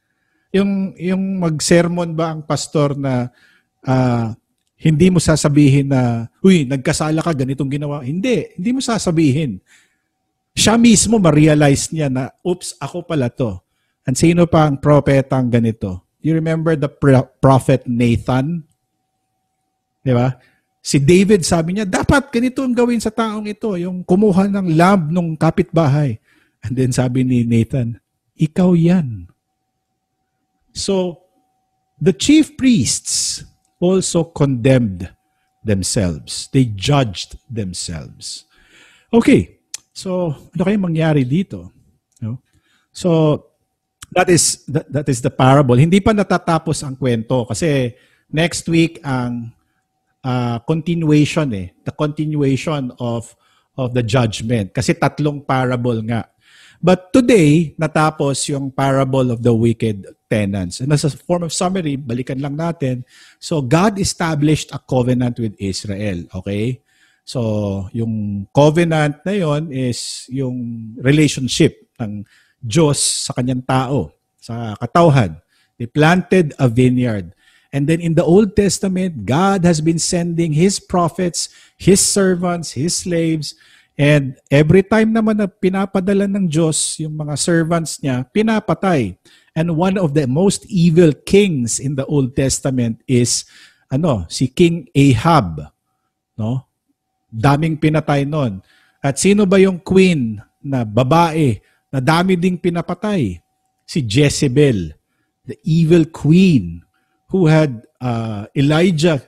Yung, 0.50 0.90
yung 0.98 1.38
mag-sermon 1.38 2.18
ba 2.18 2.34
ang 2.34 2.42
pastor 2.42 2.98
na 2.98 3.30
uh, 3.86 4.34
hindi 4.74 5.06
mo 5.06 5.22
sasabihin 5.22 5.86
na, 5.86 6.26
huy, 6.42 6.66
nagkasala 6.66 7.22
ka, 7.22 7.30
ganitong 7.30 7.70
ginawa. 7.70 8.02
Hindi, 8.02 8.58
hindi 8.58 8.74
mo 8.74 8.82
sasabihin. 8.82 9.62
Siya 10.50 10.74
mismo 10.74 11.22
ma-realize 11.22 11.94
niya 11.94 12.10
na, 12.10 12.34
oops, 12.42 12.74
ako 12.82 13.06
pala 13.06 13.30
to. 13.30 13.54
And 14.02 14.18
sino 14.18 14.50
pa 14.50 14.66
ang 14.66 14.82
propetang 14.82 15.46
ganito? 15.46 16.10
You 16.26 16.34
remember 16.34 16.74
the 16.74 16.90
prophet 17.38 17.86
Nathan? 17.86 18.66
Di 20.02 20.10
ba? 20.10 20.34
Si 20.86 21.02
David 21.02 21.42
sabi 21.42 21.74
niya, 21.74 21.82
dapat 21.82 22.30
ganito 22.30 22.62
ang 22.62 22.70
gawin 22.70 23.02
sa 23.02 23.10
taong 23.10 23.50
ito, 23.50 23.74
yung 23.74 24.06
kumuha 24.06 24.46
ng 24.46 24.78
lamb 24.78 25.10
ng 25.10 25.34
kapitbahay. 25.34 26.22
And 26.62 26.78
then 26.78 26.94
sabi 26.94 27.26
ni 27.26 27.42
Nathan, 27.42 27.98
ikaw 28.38 28.70
yan. 28.78 29.26
So, 30.70 31.26
the 31.98 32.14
chief 32.14 32.54
priests 32.54 33.42
also 33.82 34.30
condemned 34.30 35.10
themselves. 35.66 36.46
They 36.54 36.70
judged 36.70 37.34
themselves. 37.50 38.46
Okay, 39.10 39.58
so 39.90 40.38
ano 40.54 40.62
kayong 40.62 40.86
mangyari 40.86 41.26
dito? 41.26 41.74
No? 42.22 42.38
So, 42.94 43.42
that 44.14 44.30
is 44.30 44.62
that, 44.70 44.86
that 44.94 45.06
is 45.10 45.18
the 45.18 45.34
parable. 45.34 45.74
Hindi 45.74 45.98
pa 45.98 46.14
natatapos 46.14 46.86
ang 46.86 46.94
kwento 46.94 47.42
kasi 47.50 47.90
next 48.30 48.70
week 48.70 49.02
ang 49.02 49.55
uh, 50.26 50.58
continuation 50.66 51.46
eh, 51.54 51.70
the 51.86 51.94
continuation 51.94 52.90
of 52.98 53.30
of 53.78 53.94
the 53.94 54.02
judgment 54.02 54.74
kasi 54.74 54.98
tatlong 54.98 55.46
parable 55.46 56.02
nga. 56.02 56.26
But 56.76 57.08
today, 57.08 57.72
natapos 57.80 58.52
yung 58.52 58.68
parable 58.68 59.32
of 59.32 59.40
the 59.40 59.54
wicked 59.54 60.04
tenants. 60.28 60.84
And 60.84 60.92
as 60.92 61.08
a 61.08 61.10
form 61.12 61.48
of 61.48 61.52
summary, 61.56 61.96
balikan 61.96 62.36
lang 62.42 62.58
natin. 62.60 63.06
So 63.40 63.64
God 63.64 63.96
established 63.96 64.74
a 64.76 64.80
covenant 64.80 65.40
with 65.40 65.56
Israel, 65.56 66.28
okay? 66.36 66.84
So 67.24 67.88
yung 67.96 68.46
covenant 68.52 69.24
na 69.24 69.34
yon 69.34 69.72
is 69.72 70.28
yung 70.28 70.92
relationship 71.00 71.74
ng 71.96 72.28
Diyos 72.60 73.30
sa 73.30 73.32
kanyang 73.32 73.64
tao, 73.64 74.12
sa 74.36 74.76
katauhan. 74.76 75.40
They 75.80 75.88
planted 75.88 76.56
a 76.60 76.68
vineyard. 76.68 77.35
And 77.76 77.84
then 77.84 78.00
in 78.00 78.16
the 78.16 78.24
Old 78.24 78.56
Testament, 78.56 79.28
God 79.28 79.68
has 79.68 79.84
been 79.84 80.00
sending 80.00 80.56
His 80.56 80.80
prophets, 80.80 81.52
His 81.76 82.00
servants, 82.00 82.72
His 82.72 82.96
slaves, 82.96 83.52
and 84.00 84.40
every 84.48 84.80
time 84.80 85.12
naman 85.12 85.36
na 85.36 85.44
pinapadala 85.44 86.24
ng 86.24 86.48
Diyos 86.48 86.96
yung 86.96 87.20
mga 87.20 87.36
servants 87.36 88.00
niya, 88.00 88.24
pinapatay. 88.32 89.20
And 89.52 89.76
one 89.76 90.00
of 90.00 90.16
the 90.16 90.24
most 90.24 90.64
evil 90.72 91.12
kings 91.12 91.76
in 91.76 92.00
the 92.00 92.08
Old 92.08 92.32
Testament 92.32 93.04
is 93.04 93.44
ano, 93.92 94.24
si 94.32 94.48
King 94.48 94.88
Ahab, 94.96 95.68
no? 96.32 96.64
Daming 97.28 97.76
pinatay 97.76 98.24
noon. 98.24 98.64
At 99.04 99.20
sino 99.20 99.44
ba 99.44 99.60
yung 99.60 99.84
queen 99.84 100.40
na 100.64 100.80
babae 100.88 101.60
na 101.92 102.00
dami 102.00 102.40
ding 102.40 102.56
pinapatay? 102.56 103.36
Si 103.84 104.00
Jezebel, 104.00 104.96
the 105.44 105.60
evil 105.60 106.08
queen 106.08 106.85
who 107.30 107.46
had 107.46 107.86
uh, 108.00 108.46
Elijah, 108.54 109.22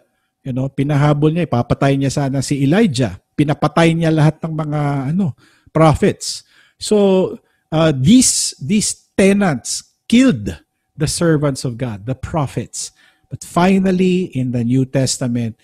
you 0.45 0.53
know, 0.53 0.71
pinahabol 0.71 1.35
niya, 1.35 1.47
ipapatay 1.47 1.99
niya 1.99 2.13
sana 2.15 2.43
si 2.43 2.63
Elijah. 2.63 3.19
Pinapatay 3.35 3.95
niya 3.95 4.11
lahat 4.15 4.43
ng 4.43 4.55
mga 4.55 4.81
ano, 5.15 5.35
prophets. 5.71 6.43
So, 6.79 7.39
uh, 7.71 7.93
these 7.95 8.55
these 8.63 9.11
tenants 9.19 9.83
killed 10.07 10.57
the 10.97 11.07
servants 11.07 11.65
of 11.67 11.79
God, 11.79 12.07
the 12.07 12.15
prophets. 12.15 12.91
But 13.31 13.45
finally, 13.45 14.33
in 14.33 14.53
the 14.53 14.65
New 14.65 14.87
Testament, 14.87 15.61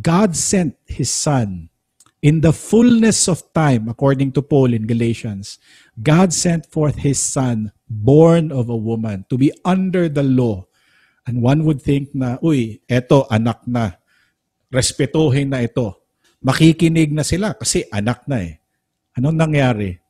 God 0.00 0.36
sent 0.36 0.76
His 0.86 1.10
Son 1.10 1.68
in 2.22 2.40
the 2.40 2.52
fullness 2.52 3.28
of 3.28 3.42
time, 3.52 3.88
according 3.88 4.32
to 4.32 4.42
Paul 4.42 4.72
in 4.72 4.86
Galatians. 4.86 5.58
God 6.00 6.32
sent 6.32 6.66
forth 6.66 7.02
His 7.02 7.18
Son, 7.18 7.72
born 7.88 8.52
of 8.52 8.68
a 8.68 8.76
woman, 8.76 9.26
to 9.30 9.36
be 9.36 9.52
under 9.64 10.08
the 10.08 10.22
law, 10.22 10.67
And 11.28 11.44
one 11.44 11.60
would 11.68 11.84
think 11.84 12.16
na, 12.16 12.40
uy, 12.40 12.80
eto, 12.88 13.28
anak 13.28 13.68
na. 13.68 14.00
Respetuhin 14.72 15.52
na 15.52 15.60
ito. 15.60 15.92
Makikinig 16.40 17.12
na 17.12 17.20
sila 17.20 17.52
kasi 17.52 17.84
anak 17.92 18.24
na 18.24 18.40
eh. 18.40 18.56
Anong 19.12 19.36
nangyari? 19.36 20.00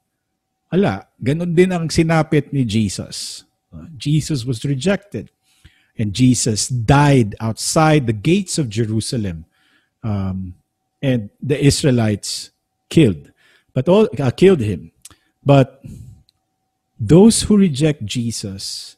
Ala, 0.71 1.11
ganun 1.19 1.59
din 1.59 1.75
ang 1.75 1.91
sinapit 1.91 2.55
ni 2.55 2.63
Jesus. 2.63 3.43
Jesus 3.99 4.47
was 4.47 4.63
rejected. 4.63 5.35
And 5.99 6.15
Jesus 6.15 6.71
died 6.71 7.35
outside 7.43 8.07
the 8.07 8.15
gates 8.15 8.55
of 8.55 8.71
Jerusalem. 8.71 9.43
Um, 10.07 10.55
and 11.03 11.35
the 11.43 11.59
Israelites 11.59 12.55
killed. 12.87 13.35
But 13.75 13.91
all 13.91 14.07
uh, 14.15 14.31
killed 14.31 14.63
him. 14.63 14.95
But 15.43 15.83
those 16.95 17.43
who 17.43 17.59
reject 17.59 18.07
Jesus, 18.07 18.95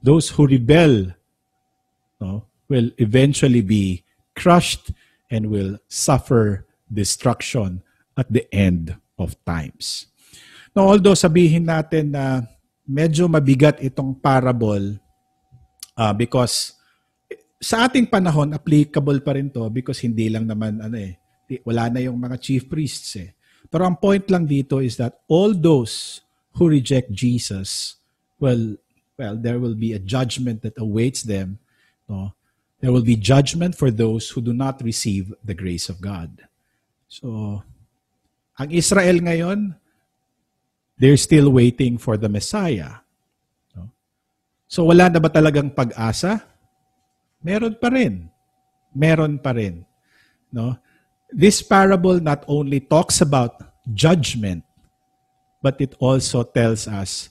those 0.00 0.32
who 0.32 0.48
rebel 0.48 1.17
no, 2.20 2.46
will 2.68 2.90
eventually 2.98 3.62
be 3.62 4.04
crushed 4.34 4.92
and 5.30 5.50
will 5.50 5.78
suffer 5.88 6.66
destruction 6.86 7.82
at 8.16 8.30
the 8.30 8.46
end 8.54 8.96
of 9.18 9.34
times. 9.44 10.06
Now, 10.74 10.94
although 10.94 11.16
sabihin 11.16 11.66
natin 11.66 12.14
na 12.14 12.46
medyo 12.86 13.26
mabigat 13.26 13.82
itong 13.82 14.16
parable 14.18 14.96
uh, 15.98 16.14
because 16.14 16.78
sa 17.58 17.90
ating 17.90 18.06
panahon, 18.06 18.54
applicable 18.54 19.18
pa 19.20 19.34
rin 19.34 19.50
to 19.50 19.66
because 19.68 19.98
hindi 20.00 20.30
lang 20.30 20.46
naman 20.46 20.78
ano 20.78 20.96
eh, 20.96 21.18
wala 21.66 21.90
na 21.90 22.00
yung 22.04 22.16
mga 22.16 22.38
chief 22.38 22.70
priests 22.70 23.18
eh. 23.18 23.34
Pero 23.68 23.84
ang 23.84 23.98
point 23.98 24.24
lang 24.30 24.46
dito 24.48 24.80
is 24.80 24.96
that 24.96 25.20
all 25.28 25.52
those 25.52 26.24
who 26.56 26.70
reject 26.70 27.12
Jesus, 27.12 27.98
well, 28.40 28.78
well, 29.18 29.36
there 29.36 29.58
will 29.58 29.76
be 29.76 29.92
a 29.92 30.00
judgment 30.00 30.62
that 30.62 30.78
awaits 30.78 31.26
them 31.26 31.58
no, 32.08 32.32
there 32.80 32.90
will 32.90 33.04
be 33.04 33.16
judgment 33.16 33.76
for 33.76 33.90
those 33.90 34.30
who 34.30 34.40
do 34.40 34.52
not 34.52 34.80
receive 34.82 35.32
the 35.44 35.54
grace 35.54 35.88
of 35.88 36.00
God. 36.00 36.48
So, 37.06 37.62
ang 38.58 38.70
Israel 38.72 39.20
ngayon, 39.20 39.76
they're 40.98 41.20
still 41.20 41.52
waiting 41.52 41.98
for 41.98 42.16
the 42.16 42.28
Messiah. 42.28 43.04
No? 43.76 43.92
So, 44.66 44.84
wala 44.88 45.12
na 45.12 45.20
ba 45.20 45.30
talagang 45.30 45.74
pag-asa? 45.76 46.42
Meron 47.44 47.78
pa 47.78 47.88
rin. 47.92 48.26
Meron 48.96 49.38
pa 49.38 49.54
rin. 49.54 49.84
No? 50.50 50.74
This 51.30 51.60
parable 51.62 52.18
not 52.18 52.42
only 52.48 52.80
talks 52.80 53.20
about 53.20 53.60
judgment, 53.92 54.64
but 55.62 55.78
it 55.80 55.94
also 56.00 56.42
tells 56.42 56.88
us 56.88 57.30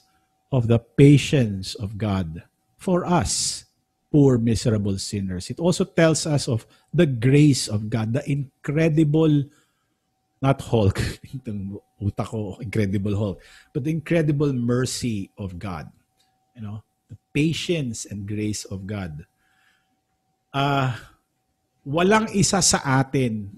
of 0.52 0.68
the 0.68 0.78
patience 0.78 1.74
of 1.76 1.98
God 1.98 2.44
for 2.76 3.04
us 3.04 3.67
poor, 4.10 4.38
miserable 4.38 4.96
sinners. 4.98 5.50
It 5.50 5.60
also 5.60 5.84
tells 5.84 6.26
us 6.26 6.48
of 6.48 6.66
the 6.92 7.06
grace 7.06 7.68
of 7.68 7.88
God, 7.90 8.12
the 8.12 8.24
incredible, 8.24 9.44
not 10.40 10.60
Hulk, 10.60 10.98
utak 12.02 12.28
ko, 12.28 12.56
incredible 12.60 13.16
Hulk, 13.16 13.38
but 13.72 13.84
the 13.84 13.92
incredible 13.92 14.52
mercy 14.52 15.30
of 15.36 15.58
God. 15.58 15.92
You 16.56 16.62
know, 16.62 16.82
the 17.08 17.16
patience 17.32 18.08
and 18.08 18.26
grace 18.26 18.64
of 18.64 18.88
God. 18.88 19.24
Uh, 20.52 20.96
walang 21.84 22.32
isa 22.32 22.64
sa 22.64 22.80
atin 23.00 23.52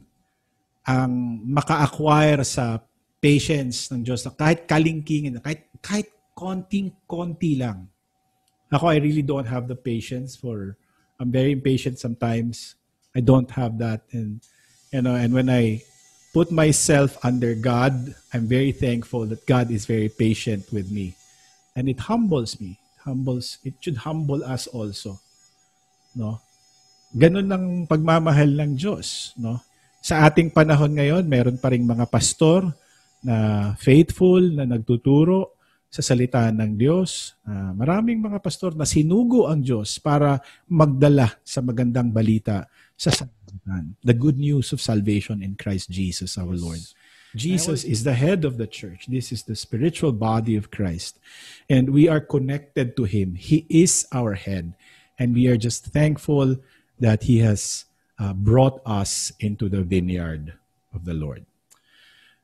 ang 0.84 1.12
maka-acquire 1.46 2.42
sa 2.42 2.82
patience 3.22 3.92
ng 3.94 4.02
Diyos 4.02 4.26
na 4.26 4.34
kahit 4.34 4.66
kalingkingin, 4.66 5.38
kahit, 5.38 5.70
kahit 5.78 6.08
konting-konti 6.34 7.60
lang 7.60 7.86
Ako, 8.72 8.86
I 8.86 8.96
really 8.96 9.22
don't 9.22 9.46
have 9.46 9.66
the 9.66 9.74
patience 9.74 10.36
for, 10.36 10.76
I'm 11.18 11.30
very 11.30 11.52
impatient 11.52 11.98
sometimes. 11.98 12.76
I 13.14 13.20
don't 13.20 13.50
have 13.50 13.78
that. 13.78 14.02
And, 14.12 14.40
you 14.92 15.02
know, 15.02 15.14
and 15.14 15.34
when 15.34 15.50
I 15.50 15.82
put 16.32 16.50
myself 16.50 17.18
under 17.24 17.54
God, 17.54 18.14
I'm 18.32 18.46
very 18.46 18.70
thankful 18.70 19.26
that 19.26 19.46
God 19.46 19.70
is 19.70 19.86
very 19.86 20.08
patient 20.08 20.70
with 20.72 20.90
me. 20.90 21.14
And 21.74 21.88
it 21.88 21.98
humbles 21.98 22.60
me. 22.60 22.78
humbles, 23.04 23.58
it 23.64 23.74
should 23.80 24.04
humble 24.04 24.44
us 24.44 24.66
also. 24.68 25.20
No? 26.12 26.40
Ganun 27.16 27.48
ang 27.50 27.66
pagmamahal 27.88 28.50
ng 28.60 28.72
Diyos. 28.76 29.32
No? 29.40 29.60
Sa 30.00 30.24
ating 30.24 30.52
panahon 30.52 30.96
ngayon, 30.96 31.24
meron 31.26 31.58
pa 31.60 31.72
ring 31.72 31.84
mga 31.84 32.06
pastor 32.08 32.64
na 33.20 33.36
faithful, 33.76 34.40
na 34.40 34.64
nagtuturo, 34.64 35.59
sa 35.90 36.06
salita 36.06 36.46
ng 36.54 36.78
Diyos. 36.78 37.34
Uh, 37.42 37.74
maraming 37.74 38.22
mga 38.22 38.38
pastor 38.38 38.78
na 38.78 38.86
sinugo 38.86 39.50
ang 39.50 39.58
Diyos 39.58 39.98
para 39.98 40.38
magdala 40.70 41.34
sa 41.42 41.58
magandang 41.58 42.14
balita 42.14 42.70
sa 42.94 43.10
sanlibutan. 43.10 43.98
The 44.06 44.14
good 44.14 44.38
news 44.38 44.70
of 44.70 44.78
salvation 44.78 45.42
in 45.42 45.58
Christ 45.58 45.90
Jesus 45.90 46.38
our 46.38 46.54
Lord. 46.54 46.78
Jesus 47.34 47.82
is 47.84 48.02
the 48.02 48.14
head 48.14 48.46
of 48.46 48.58
the 48.58 48.66
church. 48.66 49.06
This 49.06 49.30
is 49.30 49.46
the 49.46 49.54
spiritual 49.54 50.10
body 50.10 50.54
of 50.54 50.70
Christ. 50.70 51.18
And 51.70 51.90
we 51.90 52.08
are 52.10 52.18
connected 52.22 52.96
to 52.98 53.04
Him. 53.04 53.34
He 53.34 53.66
is 53.70 54.06
our 54.10 54.34
head. 54.34 54.74
And 55.18 55.34
we 55.34 55.46
are 55.46 55.58
just 55.58 55.86
thankful 55.94 56.58
that 56.98 57.22
He 57.30 57.38
has 57.38 57.86
uh, 58.18 58.34
brought 58.34 58.82
us 58.84 59.30
into 59.38 59.68
the 59.68 59.82
vineyard 59.82 60.54
of 60.94 61.04
the 61.04 61.14
Lord. 61.14 61.46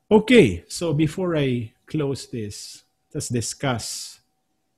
Okay, 0.06 0.62
so 0.68 0.94
before 0.94 1.35
I 1.36 1.74
close 1.86 2.27
this. 2.27 2.86
Let's 3.16 3.32
discuss. 3.32 4.20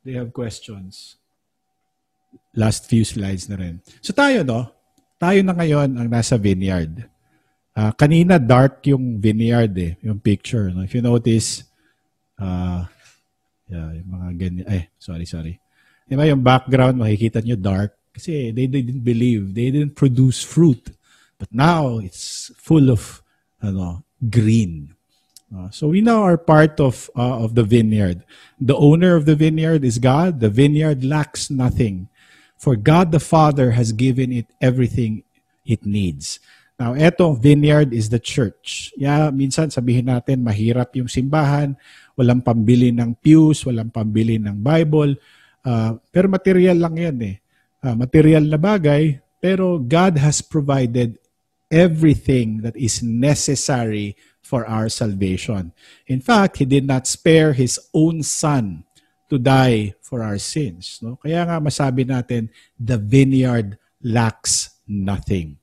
You 0.06 0.14
have 0.22 0.30
questions? 0.30 1.18
Last 2.54 2.86
few 2.86 3.02
slides 3.02 3.50
na 3.50 3.58
rin. 3.58 3.82
So 3.98 4.14
tayo, 4.14 4.46
no? 4.46 4.70
Tayo 5.18 5.42
na 5.42 5.58
ngayon 5.58 5.98
ang 5.98 6.06
nasa 6.06 6.38
vineyard. 6.38 7.02
Uh, 7.74 7.90
kanina 7.98 8.38
dark 8.38 8.86
yung 8.86 9.18
vineyard 9.18 9.74
eh, 9.74 9.98
yung 10.06 10.22
picture. 10.22 10.70
No? 10.70 10.86
If 10.86 10.94
you 10.94 11.02
notice, 11.02 11.66
uh, 12.38 12.86
yeah, 13.66 13.90
yung 13.98 14.06
mga 14.06 14.28
ganyan. 14.38 14.66
Eh, 14.70 14.86
sorry, 15.02 15.26
sorry. 15.26 15.58
Di 16.06 16.14
ba 16.14 16.22
yung 16.22 16.38
background, 16.38 16.94
makikita 16.94 17.42
nyo 17.42 17.58
dark. 17.58 17.98
Kasi 18.14 18.54
they, 18.54 18.70
they 18.70 18.86
didn't 18.86 19.02
believe. 19.02 19.50
They 19.50 19.74
didn't 19.74 19.98
produce 19.98 20.46
fruit. 20.46 20.94
But 21.42 21.50
now, 21.50 21.98
it's 21.98 22.54
full 22.54 22.86
of 22.94 23.18
ano, 23.58 24.06
green. 24.22 24.94
Uh, 25.48 25.70
so 25.70 25.88
we 25.88 26.00
now 26.00 26.22
are 26.22 26.36
part 26.36 26.76
of 26.76 27.08
uh, 27.16 27.40
of 27.40 27.56
the 27.56 27.64
vineyard. 27.64 28.20
The 28.60 28.76
owner 28.76 29.16
of 29.16 29.24
the 29.24 29.34
vineyard 29.34 29.80
is 29.80 29.96
God. 29.96 30.40
The 30.40 30.52
vineyard 30.52 31.04
lacks 31.04 31.48
nothing, 31.48 32.08
for 32.60 32.76
God 32.76 33.12
the 33.12 33.22
Father 33.22 33.72
has 33.72 33.96
given 33.96 34.28
it 34.32 34.46
everything 34.60 35.24
it 35.64 35.88
needs. 35.88 36.40
Now, 36.78 36.94
eto, 36.94 37.34
vineyard 37.34 37.90
is 37.90 38.06
the 38.06 38.22
church. 38.22 38.94
Yeah, 38.94 39.34
minsan 39.34 39.74
sabihin 39.74 40.06
natin 40.06 40.46
mahirap 40.46 40.94
yung 40.94 41.10
simbahan, 41.10 41.74
walang 42.14 42.44
pambili 42.44 42.94
ng 42.94 43.18
pews, 43.18 43.66
walang 43.66 43.90
pambili 43.90 44.38
ng 44.38 44.62
Bible, 44.62 45.18
uh, 45.66 45.98
pero 46.14 46.30
material 46.30 46.78
lang 46.78 46.94
yan 46.94 47.18
eh. 47.24 47.36
Uh, 47.82 47.98
material 47.98 48.46
na 48.46 48.60
bagay, 48.60 49.18
pero 49.42 49.82
God 49.82 50.22
has 50.22 50.38
provided 50.38 51.18
everything 51.66 52.62
that 52.62 52.78
is 52.78 53.02
necessary 53.02 54.14
for 54.48 54.64
our 54.64 54.88
salvation. 54.88 55.76
In 56.08 56.24
fact, 56.24 56.56
He 56.56 56.64
did 56.64 56.88
not 56.88 57.04
spare 57.04 57.52
His 57.52 57.76
own 57.92 58.24
Son 58.24 58.88
to 59.28 59.36
die 59.36 59.92
for 60.00 60.24
our 60.24 60.40
sins. 60.40 61.04
No? 61.04 61.20
Kaya 61.20 61.44
nga 61.44 61.60
masabi 61.60 62.08
natin, 62.08 62.48
the 62.80 62.96
vineyard 62.96 63.76
lacks 64.00 64.80
nothing. 64.88 65.60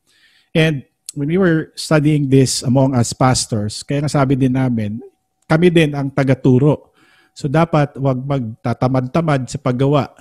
And 0.53 0.85
when 1.17 1.33
we 1.33 1.41
were 1.41 1.73
studying 1.73 2.29
this 2.29 2.61
among 2.61 2.93
us 2.93 3.09
pastors, 3.09 3.81
kaya 3.81 4.05
nga 4.05 4.13
sabi 4.21 4.37
din 4.37 4.53
namin, 4.53 5.01
kami 5.49 5.73
din 5.73 5.97
ang 5.97 6.13
tagaturo. 6.13 6.93
So 7.33 7.49
dapat 7.49 7.97
wag 7.97 8.21
magtatamad-tamad 8.21 9.49
sa 9.49 9.57
paggawa. 9.57 10.13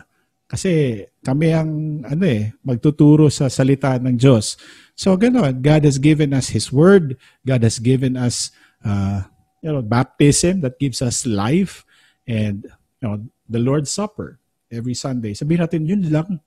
Kasi 0.44 1.02
kami 1.24 1.50
ang 1.56 2.04
ano 2.04 2.24
eh, 2.28 2.52
magtuturo 2.60 3.32
sa 3.32 3.48
salita 3.48 3.96
ng 3.96 4.14
Diyos. 4.14 4.60
So 4.94 5.16
ganoon, 5.16 5.64
God 5.64 5.88
has 5.88 5.98
given 5.98 6.36
us 6.36 6.52
His 6.52 6.70
Word. 6.70 7.16
God 7.42 7.64
has 7.64 7.80
given 7.80 8.14
us 8.14 8.52
uh, 8.84 9.24
you 9.64 9.72
know, 9.72 9.80
baptism 9.80 10.60
that 10.60 10.78
gives 10.78 11.00
us 11.00 11.24
life 11.24 11.88
and 12.28 12.68
you 13.00 13.04
know, 13.08 13.16
the 13.48 13.58
Lord's 13.58 13.90
Supper 13.90 14.38
every 14.68 14.94
Sunday. 14.94 15.32
Sabihin 15.32 15.64
natin, 15.64 15.88
yun 15.88 16.04
lang. 16.12 16.40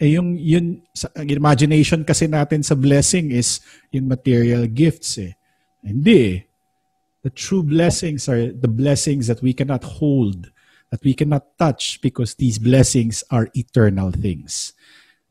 Eh 0.00 0.16
yung, 0.16 0.34
yun, 0.40 0.80
sa, 0.96 1.12
imagination 1.20 2.02
kasi 2.02 2.26
natin 2.26 2.64
sa 2.64 2.74
blessing 2.74 3.30
is 3.30 3.60
yung 3.92 4.08
material 4.08 4.64
gifts 4.66 5.20
eh. 5.20 5.36
Hindi 5.84 6.18
eh. 6.18 6.38
The 7.22 7.30
true 7.30 7.62
blessings 7.62 8.26
are 8.26 8.50
the 8.50 8.70
blessings 8.70 9.30
that 9.30 9.44
we 9.46 9.54
cannot 9.54 9.86
hold, 9.86 10.50
that 10.92 11.02
we 11.02 11.16
cannot 11.16 11.56
touch 11.56 11.98
because 12.04 12.36
these 12.36 12.60
blessings 12.60 13.24
are 13.32 13.48
eternal 13.56 14.12
things 14.12 14.76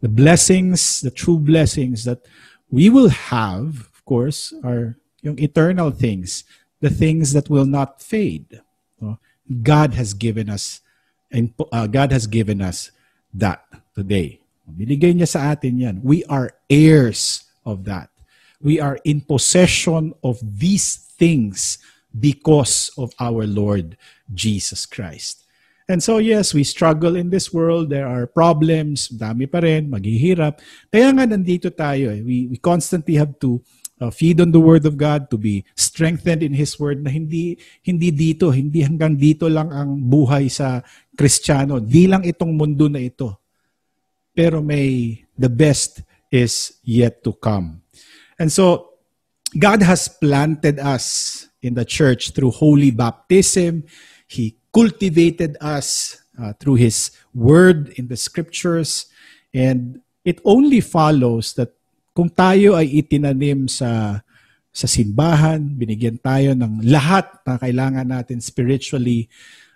the 0.01 0.09
blessings, 0.09 1.01
the 1.01 1.11
true 1.11 1.37
blessings 1.37 2.03
that 2.05 2.25
we 2.69 2.89
will 2.89 3.09
have, 3.09 3.85
of 3.93 4.03
course, 4.03 4.53
are 4.63 4.97
yung 5.21 5.37
eternal 5.39 5.91
things, 5.91 6.43
the 6.81 6.89
things 6.89 7.33
that 7.33 7.49
will 7.49 7.65
not 7.65 8.01
fade. 8.01 8.61
God 9.63 9.93
has 9.93 10.13
given 10.13 10.49
us 10.49 10.81
and 11.31 11.53
uh, 11.71 11.87
God 11.87 12.11
has 12.11 12.25
given 12.25 12.61
us 12.61 12.91
that 13.33 13.63
today. 13.95 14.39
Binigay 14.67 15.11
niya 15.11 15.27
sa 15.27 15.51
atin 15.51 15.79
yan. 15.79 15.99
We 16.03 16.23
are 16.25 16.55
heirs 16.69 17.43
of 17.65 17.83
that. 17.85 18.09
We 18.61 18.79
are 18.79 18.99
in 19.03 19.21
possession 19.21 20.13
of 20.23 20.39
these 20.39 20.95
things 20.95 21.79
because 22.15 22.91
of 22.97 23.11
our 23.19 23.43
Lord 23.43 23.97
Jesus 24.33 24.85
Christ. 24.85 25.40
And 25.91 25.99
so 25.99 26.23
yes, 26.23 26.55
we 26.55 26.63
struggle 26.63 27.19
in 27.19 27.27
this 27.27 27.51
world. 27.51 27.91
There 27.91 28.07
are 28.07 28.23
problems, 28.23 29.11
dami 29.11 29.43
pa 29.43 29.59
rin, 29.59 29.91
maghihirap. 29.91 30.63
Kaya 30.87 31.11
nga 31.11 31.27
nandito 31.27 31.67
tayo. 31.67 32.15
Eh. 32.15 32.23
We, 32.23 32.47
we 32.47 32.55
constantly 32.55 33.19
have 33.19 33.35
to 33.43 33.59
uh, 33.99 34.07
feed 34.07 34.39
on 34.39 34.55
the 34.55 34.63
Word 34.63 34.87
of 34.87 34.95
God, 34.95 35.27
to 35.29 35.37
be 35.37 35.67
strengthened 35.75 36.47
in 36.47 36.55
His 36.55 36.79
Word 36.79 37.03
na 37.03 37.11
hindi, 37.11 37.59
hindi 37.83 38.07
dito, 38.15 38.55
hindi 38.55 38.87
hanggang 38.87 39.19
dito 39.19 39.51
lang 39.51 39.67
ang 39.67 39.99
buhay 39.99 40.47
sa 40.47 40.79
Kristiyano. 41.11 41.83
Di 41.83 42.07
lang 42.07 42.23
itong 42.23 42.55
mundo 42.55 42.87
na 42.87 43.03
ito. 43.03 43.43
Pero 44.31 44.63
may, 44.63 45.19
the 45.35 45.51
best 45.51 46.07
is 46.31 46.79
yet 46.87 47.19
to 47.19 47.35
come. 47.35 47.83
And 48.39 48.47
so, 48.47 48.95
God 49.51 49.83
has 49.83 50.07
planted 50.07 50.79
us 50.79 51.45
in 51.59 51.75
the 51.75 51.83
church 51.83 52.31
through 52.31 52.55
holy 52.55 52.89
baptism. 52.89 53.83
He 54.31 54.60
cultivated 54.73 55.55
us 55.59 56.19
uh, 56.39 56.53
through 56.59 56.75
His 56.75 57.11
Word 57.35 57.93
in 57.95 58.07
the 58.07 58.17
Scriptures. 58.17 59.07
And 59.53 60.01
it 60.23 60.39
only 60.43 60.79
follows 60.79 61.53
that 61.55 61.75
kung 62.15 62.31
tayo 62.31 62.75
ay 62.75 62.87
itinanim 62.87 63.69
sa 63.69 64.23
sa 64.71 64.87
simbahan, 64.87 65.75
binigyan 65.75 66.15
tayo 66.23 66.55
ng 66.55 66.87
lahat 66.87 67.27
na 67.43 67.59
kailangan 67.59 68.07
natin 68.07 68.39
spiritually 68.39 69.27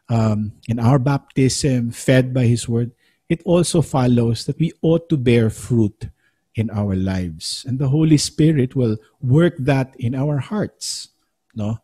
um, 0.08 0.56
in 0.72 0.80
our 0.80 1.00
baptism, 1.00 1.92
fed 1.92 2.32
by 2.32 2.48
His 2.48 2.68
Word, 2.68 2.96
it 3.28 3.44
also 3.44 3.82
follows 3.82 4.46
that 4.46 4.60
we 4.60 4.72
ought 4.82 5.10
to 5.10 5.18
bear 5.18 5.50
fruit 5.50 6.08
in 6.56 6.72
our 6.72 6.96
lives. 6.96 7.66
And 7.68 7.80
the 7.80 7.90
Holy 7.90 8.18
Spirit 8.18 8.76
will 8.76 8.98
work 9.20 9.56
that 9.60 9.92
in 10.00 10.16
our 10.16 10.40
hearts. 10.40 11.10
No? 11.54 11.80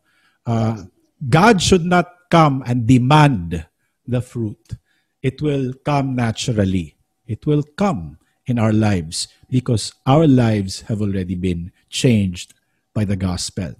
Uh, 0.46 0.88
God 1.28 1.62
should 1.62 1.84
not 1.84 2.08
come 2.32 2.64
and 2.66 2.88
demand 2.88 3.68
the 4.08 4.24
fruit. 4.24 4.80
It 5.22 5.44
will 5.44 5.76
come 5.84 6.16
naturally. 6.16 6.96
It 7.28 7.46
will 7.46 7.62
come 7.76 8.18
in 8.48 8.58
our 8.58 8.74
lives 8.74 9.28
because 9.52 9.94
our 10.08 10.26
lives 10.26 10.88
have 10.88 11.04
already 11.04 11.36
been 11.36 11.72
changed 11.92 12.56
by 12.96 13.06
the 13.06 13.20
gospel. 13.20 13.76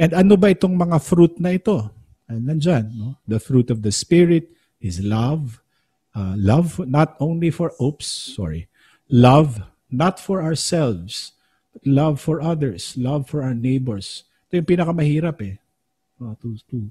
And 0.00 0.16
ano 0.16 0.34
ba 0.40 0.56
itong 0.56 0.74
mga 0.80 0.98
fruit 1.04 1.38
na 1.38 1.54
ito? 1.54 1.92
Nandyan, 2.26 2.90
no? 2.96 3.16
The 3.28 3.38
fruit 3.38 3.70
of 3.70 3.82
the 3.82 3.92
Spirit 3.92 4.50
is 4.80 5.04
love. 5.04 5.60
Uh, 6.14 6.34
love 6.36 6.80
not 6.88 7.14
only 7.20 7.50
for, 7.50 7.72
oops, 7.80 8.06
sorry. 8.06 8.66
Love 9.08 9.62
not 9.90 10.18
for 10.18 10.42
ourselves, 10.42 11.32
but 11.72 11.82
love 11.86 12.20
for 12.20 12.40
others, 12.40 12.94
love 12.96 13.26
for 13.26 13.42
our 13.42 13.54
neighbors. 13.54 14.24
Ito 14.50 14.62
yung 14.62 14.70
pinakamahirap 14.70 15.38
eh. 15.42 15.56
Uh, 16.20 16.34
to, 16.42 16.58
to, 16.70 16.90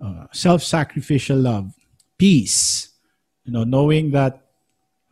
uh, 0.00 0.26
self-sacrificial 0.32 1.38
love, 1.38 1.72
peace, 2.18 2.90
you 3.44 3.52
know, 3.52 3.64
knowing 3.64 4.10
that 4.10 4.40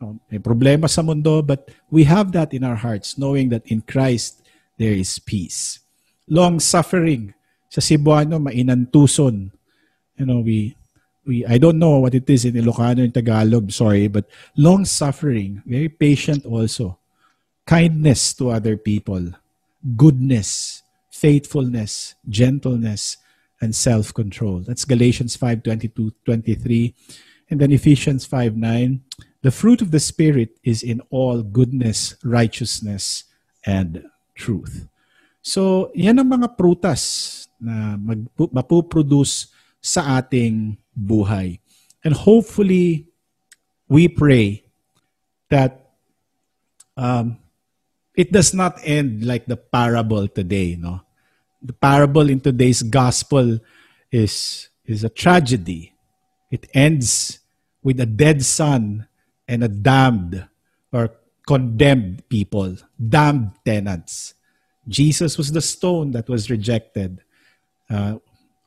um, 0.01 0.19
may 0.29 0.39
problema 0.39 0.89
sa 0.89 1.01
mundo, 1.01 1.41
but 1.41 1.71
we 1.89 2.03
have 2.03 2.31
that 2.31 2.53
in 2.53 2.63
our 2.63 2.75
hearts, 2.75 3.17
knowing 3.17 3.49
that 3.49 3.63
in 3.67 3.81
Christ 3.81 4.43
there 4.77 4.93
is 4.93 5.19
peace. 5.19 5.79
Long 6.27 6.59
suffering 6.59 7.33
sa 7.69 7.79
Cebuano, 7.79 8.37
mainantuson. 8.37 9.51
You 10.19 10.25
know, 10.25 10.39
we 10.43 10.75
we 11.25 11.45
I 11.45 11.57
don't 11.57 11.79
know 11.79 12.03
what 12.03 12.15
it 12.15 12.29
is 12.29 12.45
in 12.45 12.59
Ilocano 12.59 13.03
and 13.03 13.13
Tagalog, 13.13 13.71
sorry, 13.71 14.07
but 14.07 14.27
long 14.57 14.85
suffering, 14.85 15.63
very 15.65 15.89
patient 15.89 16.45
also. 16.45 16.99
Kindness 17.65 18.35
to 18.35 18.51
other 18.51 18.75
people, 18.75 19.31
goodness, 19.95 20.83
faithfulness, 21.09 22.15
gentleness, 22.27 23.22
and 23.61 23.75
self-control. 23.75 24.65
That's 24.65 24.85
Galatians 24.85 25.37
5:22, 25.37 26.13
23. 26.25 26.95
And 27.49 27.59
then 27.59 27.71
Ephesians 27.71 28.25
5:9, 28.25 29.01
the 29.41 29.51
fruit 29.51 29.81
of 29.81 29.91
the 29.91 29.99
spirit 29.99 30.57
is 30.63 30.81
in 30.81 31.01
all 31.11 31.43
goodness, 31.43 32.15
righteousness, 32.23 33.25
and 33.65 34.03
truth. 34.35 34.87
So, 35.43 35.91
yan 35.91 36.19
ang 36.19 36.31
mga 36.31 36.55
prutas 36.55 37.45
na 37.59 37.99
mag, 37.99 38.23
mapuproduce 38.35 39.51
sa 39.83 40.23
ating 40.23 40.79
buhay. 40.95 41.59
And 42.03 42.15
hopefully, 42.15 43.11
we 43.91 44.07
pray 44.07 44.63
that 45.51 45.93
um, 46.95 47.39
it 48.15 48.31
does 48.31 48.55
not 48.55 48.79
end 48.83 49.27
like 49.27 49.45
the 49.45 49.59
parable 49.59 50.27
today, 50.27 50.79
no? 50.79 51.03
The 51.63 51.73
parable 51.73 52.29
in 52.29 52.39
today's 52.39 52.83
gospel 52.83 53.59
is, 54.11 54.69
is 54.85 55.03
a 55.03 55.09
tragedy. 55.09 55.93
It 56.51 56.67
ends 56.73 57.39
with 57.81 57.99
a 57.99 58.05
dead 58.05 58.43
son 58.43 59.07
and 59.47 59.63
a 59.63 59.67
damned 59.67 60.47
or 60.91 61.09
condemned 61.47 62.27
people, 62.29 62.77
damned 62.99 63.51
tenants. 63.65 64.35
Jesus 64.87 65.37
was 65.37 65.51
the 65.51 65.61
stone 65.61 66.11
that 66.11 66.27
was 66.27 66.49
rejected. 66.49 67.23
Uh, 67.89 68.17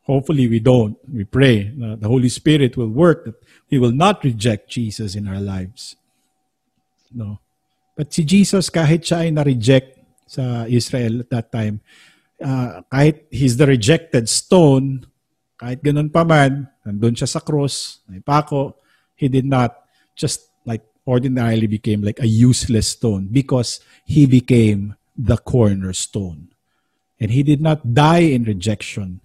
hopefully 0.02 0.48
we 0.48 0.60
don't. 0.60 0.96
We 1.12 1.24
pray 1.24 1.68
that 1.76 2.00
the 2.00 2.08
Holy 2.08 2.28
Spirit 2.28 2.76
will 2.76 2.88
work, 2.88 3.24
that 3.24 3.34
we 3.70 3.78
will 3.78 3.92
not 3.92 4.24
reject 4.24 4.70
Jesus 4.70 5.14
in 5.14 5.28
our 5.28 5.40
lives. 5.40 5.96
No. 7.12 7.40
But 7.96 8.12
si 8.12 8.24
Jesus, 8.24 8.68
kahit 8.68 9.04
siya 9.04 9.24
ay 9.24 9.30
na-reject 9.30 9.96
sa 10.26 10.64
Israel 10.68 11.20
at 11.20 11.30
that 11.30 11.52
time, 11.52 11.80
uh, 12.42 12.82
kahit 12.92 13.24
he's 13.30 13.56
the 13.56 13.66
rejected 13.66 14.28
stone, 14.28 15.06
kahit 15.56 15.80
ganun 15.80 16.12
pa 16.12 16.24
man, 16.24 16.68
nandun 16.84 17.16
siya 17.16 17.28
sa 17.28 17.40
cross, 17.40 18.00
may 18.08 18.20
pako, 18.20 18.76
he 19.16 19.28
did 19.28 19.44
not 19.44 19.88
just 20.14 20.52
like 20.64 20.84
ordinarily 21.06 21.66
became 21.66 22.02
like 22.02 22.20
a 22.20 22.28
useless 22.28 22.92
stone 22.92 23.28
because 23.30 23.80
he 24.04 24.26
became 24.26 24.94
the 25.16 25.36
cornerstone. 25.36 26.52
And 27.16 27.32
he 27.32 27.42
did 27.42 27.64
not 27.64 27.94
die 27.96 28.28
in 28.28 28.44
rejection. 28.44 29.24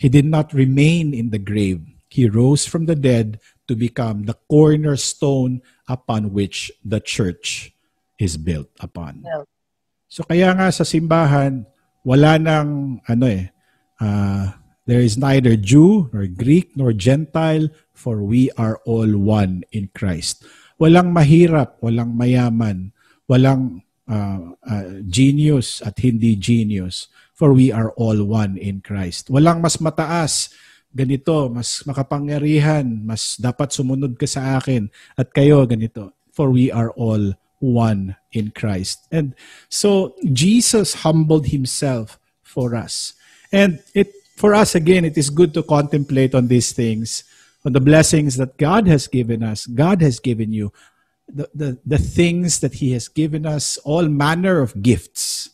He 0.00 0.08
did 0.08 0.24
not 0.24 0.56
remain 0.56 1.12
in 1.12 1.28
the 1.28 1.38
grave. 1.38 1.84
He 2.08 2.28
rose 2.28 2.64
from 2.64 2.86
the 2.86 2.96
dead 2.96 3.38
to 3.68 3.76
become 3.76 4.24
the 4.24 4.34
cornerstone 4.48 5.60
upon 5.86 6.32
which 6.32 6.72
the 6.82 6.98
church 6.98 7.76
is 8.18 8.40
built 8.40 8.72
upon. 8.80 9.22
So 10.08 10.24
kaya 10.24 10.56
nga 10.56 10.72
sa 10.72 10.82
simbahan, 10.82 11.68
wala 12.04 12.40
nang 12.40 13.00
ano 13.04 13.24
eh, 13.28 13.52
uh, 14.00 14.54
there 14.88 15.04
is 15.04 15.20
neither 15.20 15.54
Jew 15.54 16.08
nor 16.10 16.26
Greek 16.26 16.74
nor 16.74 16.96
Gentile, 16.96 17.68
for 17.92 18.24
we 18.24 18.48
are 18.56 18.80
all 18.88 19.08
one 19.20 19.62
in 19.70 19.92
Christ. 19.92 20.42
Walang 20.80 21.12
mahirap, 21.12 21.76
walang 21.84 22.16
mayaman, 22.16 22.96
walang 23.28 23.84
uh, 24.08 24.56
uh, 24.64 25.04
genius 25.04 25.84
at 25.84 26.00
hindi 26.00 26.34
genius, 26.40 27.12
for 27.36 27.52
we 27.52 27.68
are 27.68 27.92
all 28.00 28.16
one 28.24 28.56
in 28.56 28.80
Christ. 28.80 29.28
Walang 29.28 29.60
mas 29.60 29.76
mataas, 29.76 30.50
ganito, 30.90 31.52
mas 31.52 31.84
makapangyarihan, 31.84 32.88
mas 33.04 33.36
dapat 33.36 33.70
sumunod 33.70 34.16
ka 34.16 34.24
sa 34.24 34.56
akin, 34.56 34.88
at 35.14 35.30
kayo 35.30 35.62
ganito, 35.68 36.16
for 36.32 36.48
we 36.48 36.72
are 36.72 36.90
all 36.96 37.36
one 37.60 38.16
in 38.32 38.50
Christ. 38.50 39.06
And 39.12 39.34
so 39.68 40.16
Jesus 40.32 41.06
humbled 41.06 41.46
himself 41.48 42.18
for 42.42 42.74
us. 42.74 43.14
And 43.52 43.80
it 43.94 44.12
for 44.36 44.54
us 44.54 44.74
again 44.74 45.04
it 45.04 45.16
is 45.16 45.30
good 45.30 45.54
to 45.54 45.62
contemplate 45.62 46.34
on 46.34 46.48
these 46.48 46.72
things, 46.72 47.24
on 47.64 47.72
the 47.72 47.80
blessings 47.80 48.36
that 48.36 48.56
God 48.56 48.88
has 48.88 49.06
given 49.06 49.44
us. 49.44 49.66
God 49.66 50.00
has 50.02 50.18
given 50.18 50.52
you 50.52 50.72
the, 51.32 51.46
the, 51.54 51.68
the 51.86 51.98
things 51.98 52.60
that 52.60 52.74
He 52.74 52.92
has 52.92 53.08
given 53.08 53.46
us, 53.46 53.78
all 53.78 54.06
manner 54.08 54.60
of 54.60 54.82
gifts. 54.82 55.50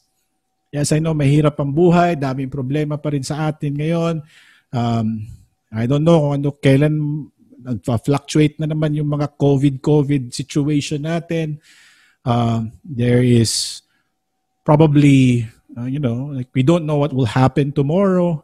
Yes, 0.72 0.92
I 0.92 0.98
know, 0.98 1.14
mahirap 1.14 1.60
ang 1.60 1.72
buhay, 1.72 2.16
daming 2.18 2.50
problema 2.50 3.00
pa 3.00 3.12
rin 3.12 3.22
sa 3.22 3.48
atin 3.48 3.76
ngayon. 3.76 4.14
Um, 4.72 5.28
I 5.72 5.86
don't 5.86 6.04
know 6.04 6.20
kung 6.20 6.34
ano, 6.40 6.48
kailan 6.56 6.94
nag-fluctuate 7.66 8.62
na 8.62 8.70
naman 8.70 8.94
yung 8.94 9.10
mga 9.10 9.34
COVID-COVID 9.36 10.30
situation 10.30 11.02
natin. 11.02 11.58
Um, 12.26 12.74
there 12.82 13.22
is 13.22 13.86
probably, 14.66 15.46
uh, 15.78 15.86
you 15.86 16.02
know, 16.02 16.34
like 16.34 16.50
we 16.50 16.66
don't 16.66 16.82
know 16.82 16.98
what 16.98 17.14
will 17.14 17.30
happen 17.30 17.70
tomorrow. 17.70 18.42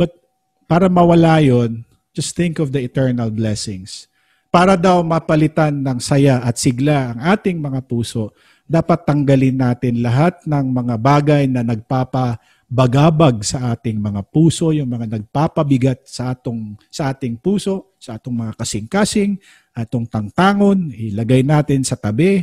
But 0.00 0.16
para 0.64 0.88
mawala 0.88 1.44
yon, 1.44 1.84
just 2.16 2.32
think 2.32 2.56
of 2.56 2.72
the 2.72 2.80
eternal 2.80 3.28
blessings 3.28 4.08
para 4.50 4.74
daw 4.74 5.04
mapalitan 5.06 5.84
ng 5.84 5.98
saya 6.02 6.42
at 6.42 6.58
sigla 6.58 7.14
ang 7.14 7.38
ating 7.38 7.62
mga 7.62 7.86
puso, 7.86 8.34
dapat 8.66 9.06
tanggalin 9.06 9.54
natin 9.54 10.02
lahat 10.02 10.42
ng 10.42 10.66
mga 10.74 10.94
bagay 10.98 11.42
na 11.46 11.62
nagpapabagabag 11.62 13.46
sa 13.46 13.70
ating 13.76 14.02
mga 14.02 14.26
puso, 14.26 14.74
yung 14.74 14.90
mga 14.90 15.06
nagpapabigat 15.18 16.02
sa 16.02 16.34
atong 16.34 16.74
sa 16.90 17.14
ating 17.14 17.38
puso, 17.38 17.94
sa 18.02 18.18
atong 18.18 18.34
mga 18.34 18.58
kasing-kasing, 18.58 19.38
atong 19.70 20.06
tangtangon, 20.10 20.90
ilagay 20.90 21.46
natin 21.46 21.86
sa 21.86 21.94
tabi 21.94 22.42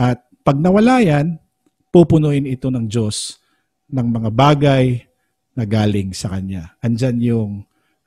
at 0.00 0.24
pag 0.40 0.56
nawala 0.56 1.04
yan, 1.04 1.36
pupunuin 1.92 2.48
ito 2.48 2.72
ng 2.72 2.88
Diyos 2.88 3.36
ng 3.92 4.08
mga 4.08 4.30
bagay 4.32 5.04
na 5.52 5.68
galing 5.68 6.16
sa 6.16 6.32
Kanya. 6.32 6.72
Andyan 6.80 7.20
yung 7.20 7.52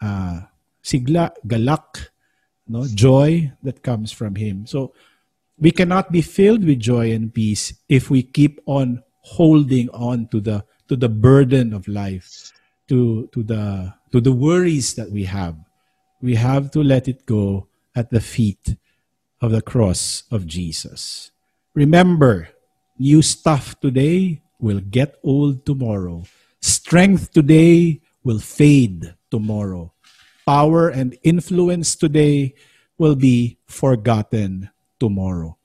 uh, 0.01 0.41
sigla, 0.81 1.29
galak, 1.45 2.09
no 2.65 2.89
joy 2.89 3.53
that 3.61 3.85
comes 3.85 4.09
from 4.09 4.33
him. 4.33 4.65
So 4.65 4.97
we 5.61 5.69
cannot 5.69 6.09
be 6.09 6.25
filled 6.25 6.65
with 6.65 6.81
joy 6.81 7.13
and 7.13 7.29
peace 7.29 7.77
if 7.85 8.09
we 8.09 8.25
keep 8.25 8.57
on 8.65 9.05
holding 9.37 9.93
on 9.93 10.25
to 10.33 10.41
the 10.41 10.65
to 10.89 10.97
the 10.97 11.11
burden 11.11 11.77
of 11.77 11.85
life 11.85 12.49
to 12.89 13.29
to 13.29 13.45
the 13.45 13.93
to 14.09 14.17
the 14.17 14.33
worries 14.33 14.97
that 14.97 15.13
we 15.13 15.29
have. 15.29 15.59
We 16.23 16.39
have 16.41 16.71
to 16.73 16.81
let 16.81 17.05
it 17.05 17.27
go 17.29 17.67
at 17.93 18.09
the 18.09 18.23
feet 18.23 18.79
of 19.43 19.51
the 19.51 19.61
cross 19.61 20.23
of 20.31 20.47
Jesus 20.47 21.32
remember 21.73 22.49
new 22.97 23.21
stuff 23.21 23.79
today 23.79 24.41
will 24.59 24.79
get 24.79 25.17
old 25.23 25.65
tomorrow 25.65 26.23
strength 26.61 27.31
today 27.31 27.99
will 28.23 28.39
fade 28.39 29.13
tomorrow 29.31 29.91
power 30.45 30.89
and 30.89 31.17
influence 31.23 31.95
today 31.95 32.53
will 32.97 33.15
be 33.15 33.57
forgotten 33.65 34.69
tomorrow. 34.99 35.57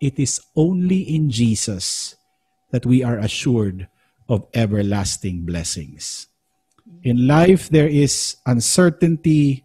It 0.00 0.18
is 0.18 0.40
only 0.54 1.02
in 1.02 1.30
Jesus 1.30 2.14
that 2.70 2.84
we 2.84 3.02
are 3.02 3.18
assured 3.18 3.88
of 4.28 4.46
everlasting 4.54 5.46
blessings. 5.46 6.26
In 7.02 7.26
life, 7.26 7.68
there 7.68 7.88
is 7.88 8.36
uncertainty. 8.44 9.64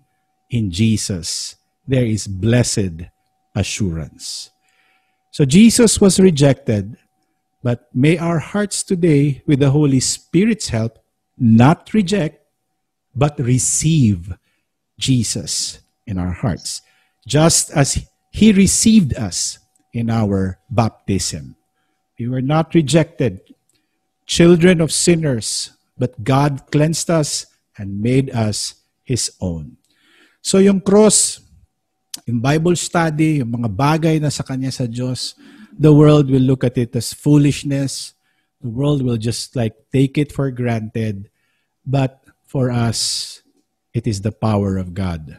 In 0.49 0.72
Jesus, 0.72 1.55
there 1.88 2.05
is 2.05 2.27
blessed 2.27 3.09
assurance. 3.55 4.51
So 5.32 5.45
Jesus 5.45 6.02
was 6.02 6.20
rejected, 6.20 6.98
but 7.64 7.88
may 7.95 8.18
our 8.18 8.40
hearts 8.40 8.84
today, 8.84 9.41
with 9.48 9.60
the 9.60 9.72
Holy 9.72 10.02
Spirit's 10.02 10.68
help, 10.68 10.99
not 11.38 11.94
reject, 11.94 12.44
but 13.16 13.40
receive 13.40 14.36
Jesus 14.99 15.80
in 16.06 16.18
our 16.18 16.32
hearts, 16.32 16.82
just 17.26 17.72
as 17.72 18.06
He 18.32 18.52
received 18.52 19.16
us 19.16 19.60
in 19.94 20.10
our 20.10 20.60
baptism. 20.70 21.56
We 22.20 22.28
were 22.28 22.44
not 22.44 22.76
rejected, 22.76 23.40
children 24.26 24.82
of 24.82 24.91
sinners, 24.91 25.72
but 25.98 26.24
God 26.24 26.70
cleansed 26.72 27.10
us 27.10 27.45
and 27.78 28.02
made 28.02 28.30
us 28.32 28.76
His 29.03 29.32
own. 29.40 29.78
So 30.41 30.58
yung 30.58 30.82
cross, 30.82 31.40
yung 32.26 32.39
Bible 32.39 32.76
study, 32.76 33.41
yung 33.41 33.61
mga 33.61 33.69
bagay 33.69 34.15
na 34.22 34.30
sa 34.30 34.43
Kanya 34.43 34.72
sa 34.72 34.85
Diyos, 34.85 35.34
the 35.77 35.93
world 35.93 36.30
will 36.30 36.43
look 36.43 36.64
at 36.64 36.77
it 36.77 36.95
as 36.95 37.14
foolishness. 37.14 38.14
The 38.61 38.69
world 38.69 39.02
will 39.02 39.18
just 39.18 39.56
like 39.56 39.73
take 39.91 40.18
it 40.18 40.31
for 40.31 40.52
granted. 40.52 41.30
But 41.85 42.22
for 42.45 42.69
us, 42.69 43.41
it 43.93 44.06
is 44.06 44.22
the 44.22 44.31
power 44.31 44.77
of 44.77 44.93
God. 44.93 45.38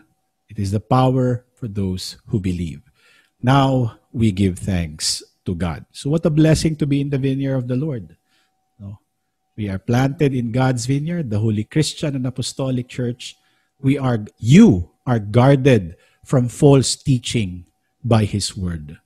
It 0.49 0.59
is 0.59 0.73
the 0.73 0.83
power 0.83 1.45
for 1.55 1.69
those 1.69 2.19
who 2.27 2.41
believe. 2.41 2.83
Now 3.41 3.99
we 4.13 4.33
give 4.33 4.59
thanks 4.59 5.23
to 5.45 5.55
God. 5.55 5.87
So 5.93 6.11
what 6.11 6.27
a 6.27 6.31
blessing 6.31 6.77
to 6.77 6.87
be 6.87 7.01
in 7.01 7.11
the 7.11 7.19
vineyard 7.19 7.57
of 7.57 7.69
the 7.69 7.77
Lord. 7.77 8.17
No? 8.79 8.99
We 9.57 9.69
are 9.69 9.79
planted 9.79 10.35
in 10.35 10.53
God's 10.53 10.87
vineyard, 10.87 11.31
the 11.31 11.39
Holy 11.39 11.65
Christian 11.65 12.17
and 12.17 12.27
Apostolic 12.27 12.89
Church. 12.89 13.37
We 13.81 13.99
are 13.99 14.27
you 14.39 14.91
are 15.07 15.19
guarded 15.19 15.97
from 16.25 16.49
false 16.49 16.97
teaching 16.97 17.67
by 18.03 18.25
his 18.25 18.57
word. 18.57 18.99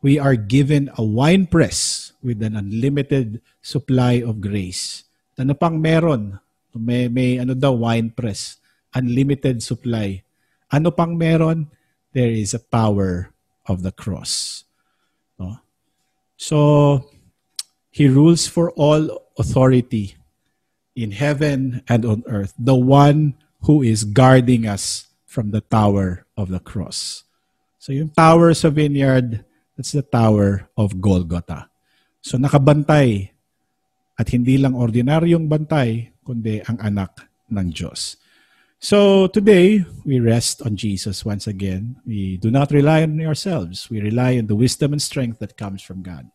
We 0.00 0.18
are 0.18 0.36
given 0.36 0.90
a 0.94 1.02
wine 1.02 1.46
press 1.46 2.12
with 2.22 2.42
an 2.42 2.54
unlimited 2.54 3.42
supply 3.60 4.22
of 4.22 4.40
grace. 4.40 5.04
Ano 5.38 5.54
pang 5.54 5.82
meron? 5.82 6.38
May, 6.78 7.08
may 7.08 7.38
ano 7.42 7.54
daw 7.54 7.72
wine 7.74 8.14
press 8.14 8.62
unlimited 8.94 9.62
supply. 9.62 10.22
Ano 10.70 10.90
pang 10.94 11.18
meron? 11.18 11.68
There 12.14 12.30
is 12.30 12.54
a 12.54 12.62
power 12.62 13.34
of 13.66 13.82
the 13.82 13.92
cross. 13.92 14.64
No? 15.38 15.58
So, 16.38 17.04
He 17.90 18.06
rules 18.06 18.46
for 18.46 18.70
all 18.78 19.26
authority 19.34 20.14
in 20.94 21.10
heaven 21.10 21.82
and 21.90 22.06
on 22.06 22.22
earth. 22.30 22.54
The 22.54 22.78
one 22.78 23.34
who 23.66 23.82
is 23.82 24.06
guarding 24.06 24.70
us 24.70 25.07
from 25.28 25.52
the 25.52 25.60
tower 25.60 26.24
of 26.40 26.48
the 26.48 26.58
cross. 26.58 27.28
So 27.76 27.92
yung 27.92 28.08
tower 28.08 28.56
sa 28.56 28.72
vineyard, 28.72 29.44
that's 29.76 29.92
the 29.92 30.02
tower 30.02 30.72
of 30.72 30.96
Golgotha. 31.04 31.68
So 32.24 32.40
nakabantay 32.40 33.30
at 34.16 34.26
hindi 34.32 34.56
lang 34.56 34.72
ordinaryong 34.72 35.46
bantay, 35.46 36.16
kundi 36.24 36.64
ang 36.64 36.80
anak 36.80 37.28
ng 37.52 37.68
Diyos. 37.70 38.16
So 38.80 39.26
today, 39.26 39.84
we 40.06 40.22
rest 40.22 40.62
on 40.62 40.78
Jesus 40.78 41.26
once 41.26 41.46
again. 41.46 41.98
We 42.06 42.38
do 42.38 42.50
not 42.50 42.70
rely 42.70 43.02
on 43.02 43.18
ourselves. 43.20 43.90
We 43.90 44.00
rely 44.00 44.38
on 44.38 44.46
the 44.46 44.54
wisdom 44.54 44.94
and 44.94 45.02
strength 45.02 45.42
that 45.42 45.58
comes 45.58 45.82
from 45.82 46.02
God. 46.02 46.30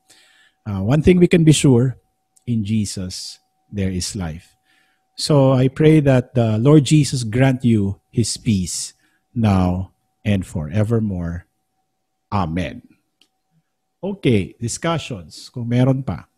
Uh, 0.68 0.84
one 0.84 1.02
thing 1.02 1.20
we 1.20 1.28
can 1.28 1.44
be 1.44 1.56
sure 1.56 1.98
in 2.46 2.64
Jesus, 2.64 3.40
there 3.72 3.92
is 3.92 4.16
life. 4.16 4.53
So 5.16 5.54
I 5.54 5.68
pray 5.70 6.00
that 6.02 6.34
the 6.34 6.58
Lord 6.58 6.86
Jesus 6.86 7.24
grant 7.24 7.64
you 7.64 8.02
his 8.10 8.36
peace 8.38 8.94
now 9.34 9.94
and 10.26 10.46
forevermore. 10.46 11.46
Amen. 12.32 12.82
Okay, 14.04 14.56
discussions 14.60 15.48
kung 15.54 15.70
meron 15.70 16.02
pa. 16.02 16.33